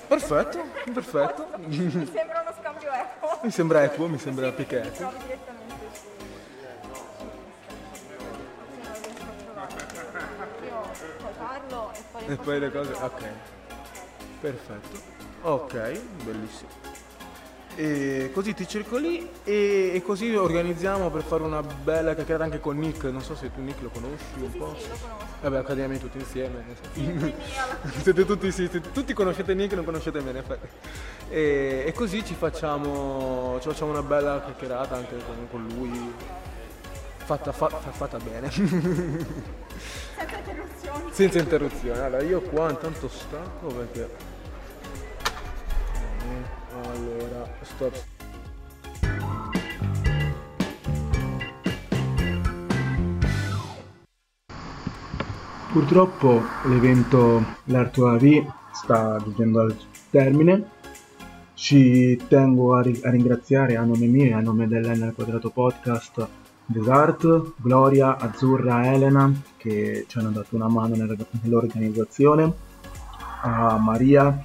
Perfetto, 0.08 0.64
perfetto. 0.92 1.48
Mi 1.66 1.90
sembra 2.12 2.40
uno 2.40 2.54
scambio 2.58 2.90
equo. 2.90 3.38
mi 3.42 3.50
sembra 3.50 3.84
equo, 3.84 4.08
mi 4.08 4.18
sembra 4.18 4.52
Mi 4.56 4.66
equo. 4.68 5.12
e 11.92 12.02
poi 12.10 12.26
le 12.26 12.32
E 12.32 12.36
cose 12.36 12.44
poi 12.44 12.58
le 12.58 12.66
le 12.66 12.72
cose. 12.72 12.90
trovo. 12.92 13.06
Ok. 13.06 13.22
Perfetto. 14.40 15.09
Ok, 15.42 16.00
bellissimo. 16.24 16.68
E 17.76 18.30
così 18.34 18.52
ti 18.52 18.66
cerco 18.68 18.98
lì 18.98 19.26
e, 19.44 19.92
e 19.94 20.02
così 20.02 20.34
organizziamo 20.34 21.08
per 21.08 21.22
fare 21.22 21.44
una 21.44 21.62
bella 21.62 22.14
chiacchierata 22.14 22.44
anche 22.44 22.60
con 22.60 22.76
Nick. 22.76 23.04
Non 23.04 23.22
so 23.22 23.34
se 23.34 23.50
tu 23.54 23.62
Nick 23.62 23.80
lo 23.80 23.88
conosci 23.88 24.24
un 24.38 24.52
po'. 24.52 24.74
Sì, 24.76 24.88
lo 24.88 24.96
conosco. 25.00 25.28
Vabbè, 25.40 25.56
accademia 25.56 25.98
tutti 25.98 26.18
insieme. 26.18 26.64
Siete 28.02 28.26
tutti, 28.26 28.52
sì, 28.52 28.68
sì, 28.70 28.82
tutti 28.92 29.14
conoscete 29.14 29.54
Nick, 29.54 29.72
non 29.74 29.84
conoscete 29.84 30.20
me, 30.20 30.30
in 30.30 30.36
effetti. 30.36 30.66
E, 31.30 31.84
e 31.86 31.92
così 31.92 32.22
ci 32.24 32.34
facciamo, 32.34 33.58
ci 33.62 33.68
facciamo 33.68 33.92
una 33.92 34.02
bella 34.02 34.42
chiacchierata 34.42 34.96
anche 34.96 35.16
con, 35.24 35.48
con 35.50 35.66
lui. 35.74 36.12
Fatta, 37.24 37.52
fa- 37.52 37.68
fa- 37.68 37.92
fatta 37.92 38.18
bene. 38.18 38.50
Senza 38.50 40.36
interruzioni. 40.36 41.04
Senza 41.12 41.38
interruzione. 41.38 42.00
Allora, 42.00 42.22
io 42.22 42.40
qua 42.42 42.68
intanto 42.68 43.08
stacco 43.08 43.68
perché... 43.68 44.29
Allora, 46.72 47.48
stop. 47.62 48.04
Purtroppo 55.72 56.42
l'evento 56.64 57.44
L'Art 57.64 57.98
AV 57.98 58.52
sta 58.72 59.18
giungendo 59.22 59.60
al 59.60 59.76
termine. 60.10 60.78
Ci 61.54 62.20
tengo 62.28 62.74
a, 62.74 62.82
ri- 62.82 63.00
a 63.04 63.10
ringraziare 63.10 63.76
a 63.76 63.84
nome 63.84 64.06
mio 64.06 64.24
e 64.24 64.32
a 64.32 64.40
nome 64.40 64.66
dell'N 64.66 65.02
al 65.02 65.14
Quadrato 65.14 65.50
Podcast 65.50 66.26
Desart, 66.64 67.54
Gloria, 67.56 68.16
Azzurra, 68.16 68.92
Elena 68.92 69.32
che 69.56 70.04
ci 70.08 70.18
hanno 70.18 70.30
dato 70.30 70.54
una 70.54 70.68
mano 70.68 70.94
nell'organizzazione, 70.94 72.52
a 73.42 73.76
Maria, 73.76 74.40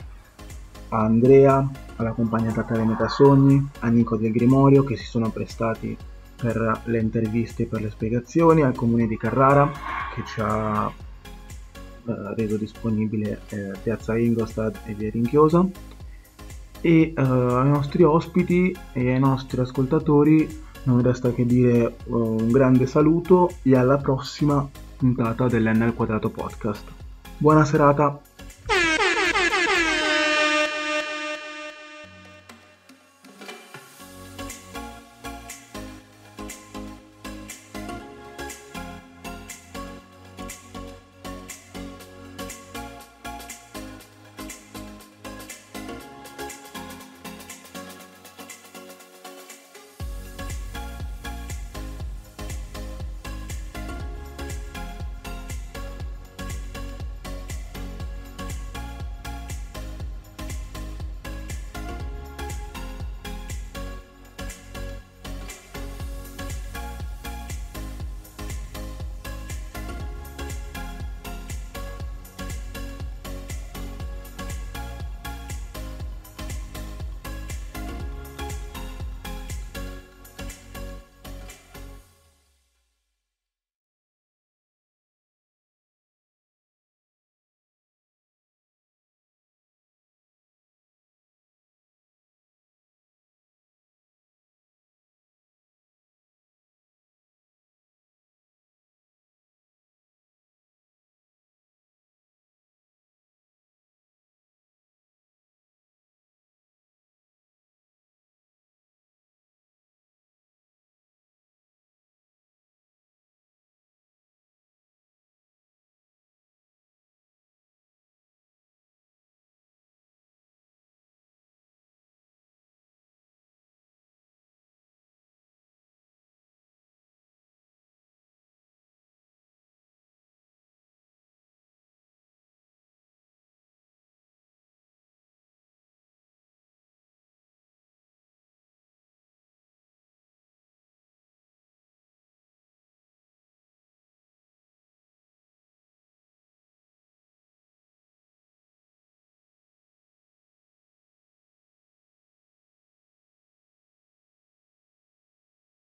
a 0.89 0.99
Andrea, 0.99 1.67
alla 1.95 2.11
compagnia 2.11 2.51
Tatare 2.51 2.83
Metasogni, 2.83 3.69
a 3.79 3.87
Nico 3.87 4.17
Del 4.17 4.31
Grimorio 4.31 4.83
che 4.83 4.97
si 4.97 5.05
sono 5.05 5.29
prestati 5.29 5.97
per 6.35 6.81
le 6.85 6.99
interviste 6.99 7.63
e 7.63 7.65
per 7.65 7.81
le 7.81 7.89
spiegazioni, 7.89 8.61
al 8.61 8.75
comune 8.75 9.07
di 9.07 9.17
Carrara 9.17 9.71
che 10.13 10.23
ci 10.25 10.41
ha 10.41 10.91
eh, 12.07 12.13
reso 12.35 12.57
disponibile 12.57 13.41
eh, 13.49 13.71
Piazza 13.81 14.17
Ingolstadt 14.17 14.79
e 14.85 14.93
Via 14.93 15.09
Rinchiosa 15.09 15.65
e 16.81 17.13
eh, 17.15 17.21
ai 17.21 17.69
nostri 17.69 18.03
ospiti 18.03 18.75
e 18.93 19.11
ai 19.11 19.19
nostri 19.19 19.59
ascoltatori 19.59 20.63
non 20.83 21.01
resta 21.01 21.31
che 21.31 21.45
dire 21.45 21.95
un 22.05 22.51
grande 22.51 22.85
saluto 22.85 23.49
e 23.63 23.75
alla 23.75 23.97
prossima 23.97 24.67
puntata 24.97 25.47
dell'N 25.47 25.93
quadrato 25.95 26.29
podcast. 26.29 26.83
Buona 27.37 27.65
serata! 27.65 28.24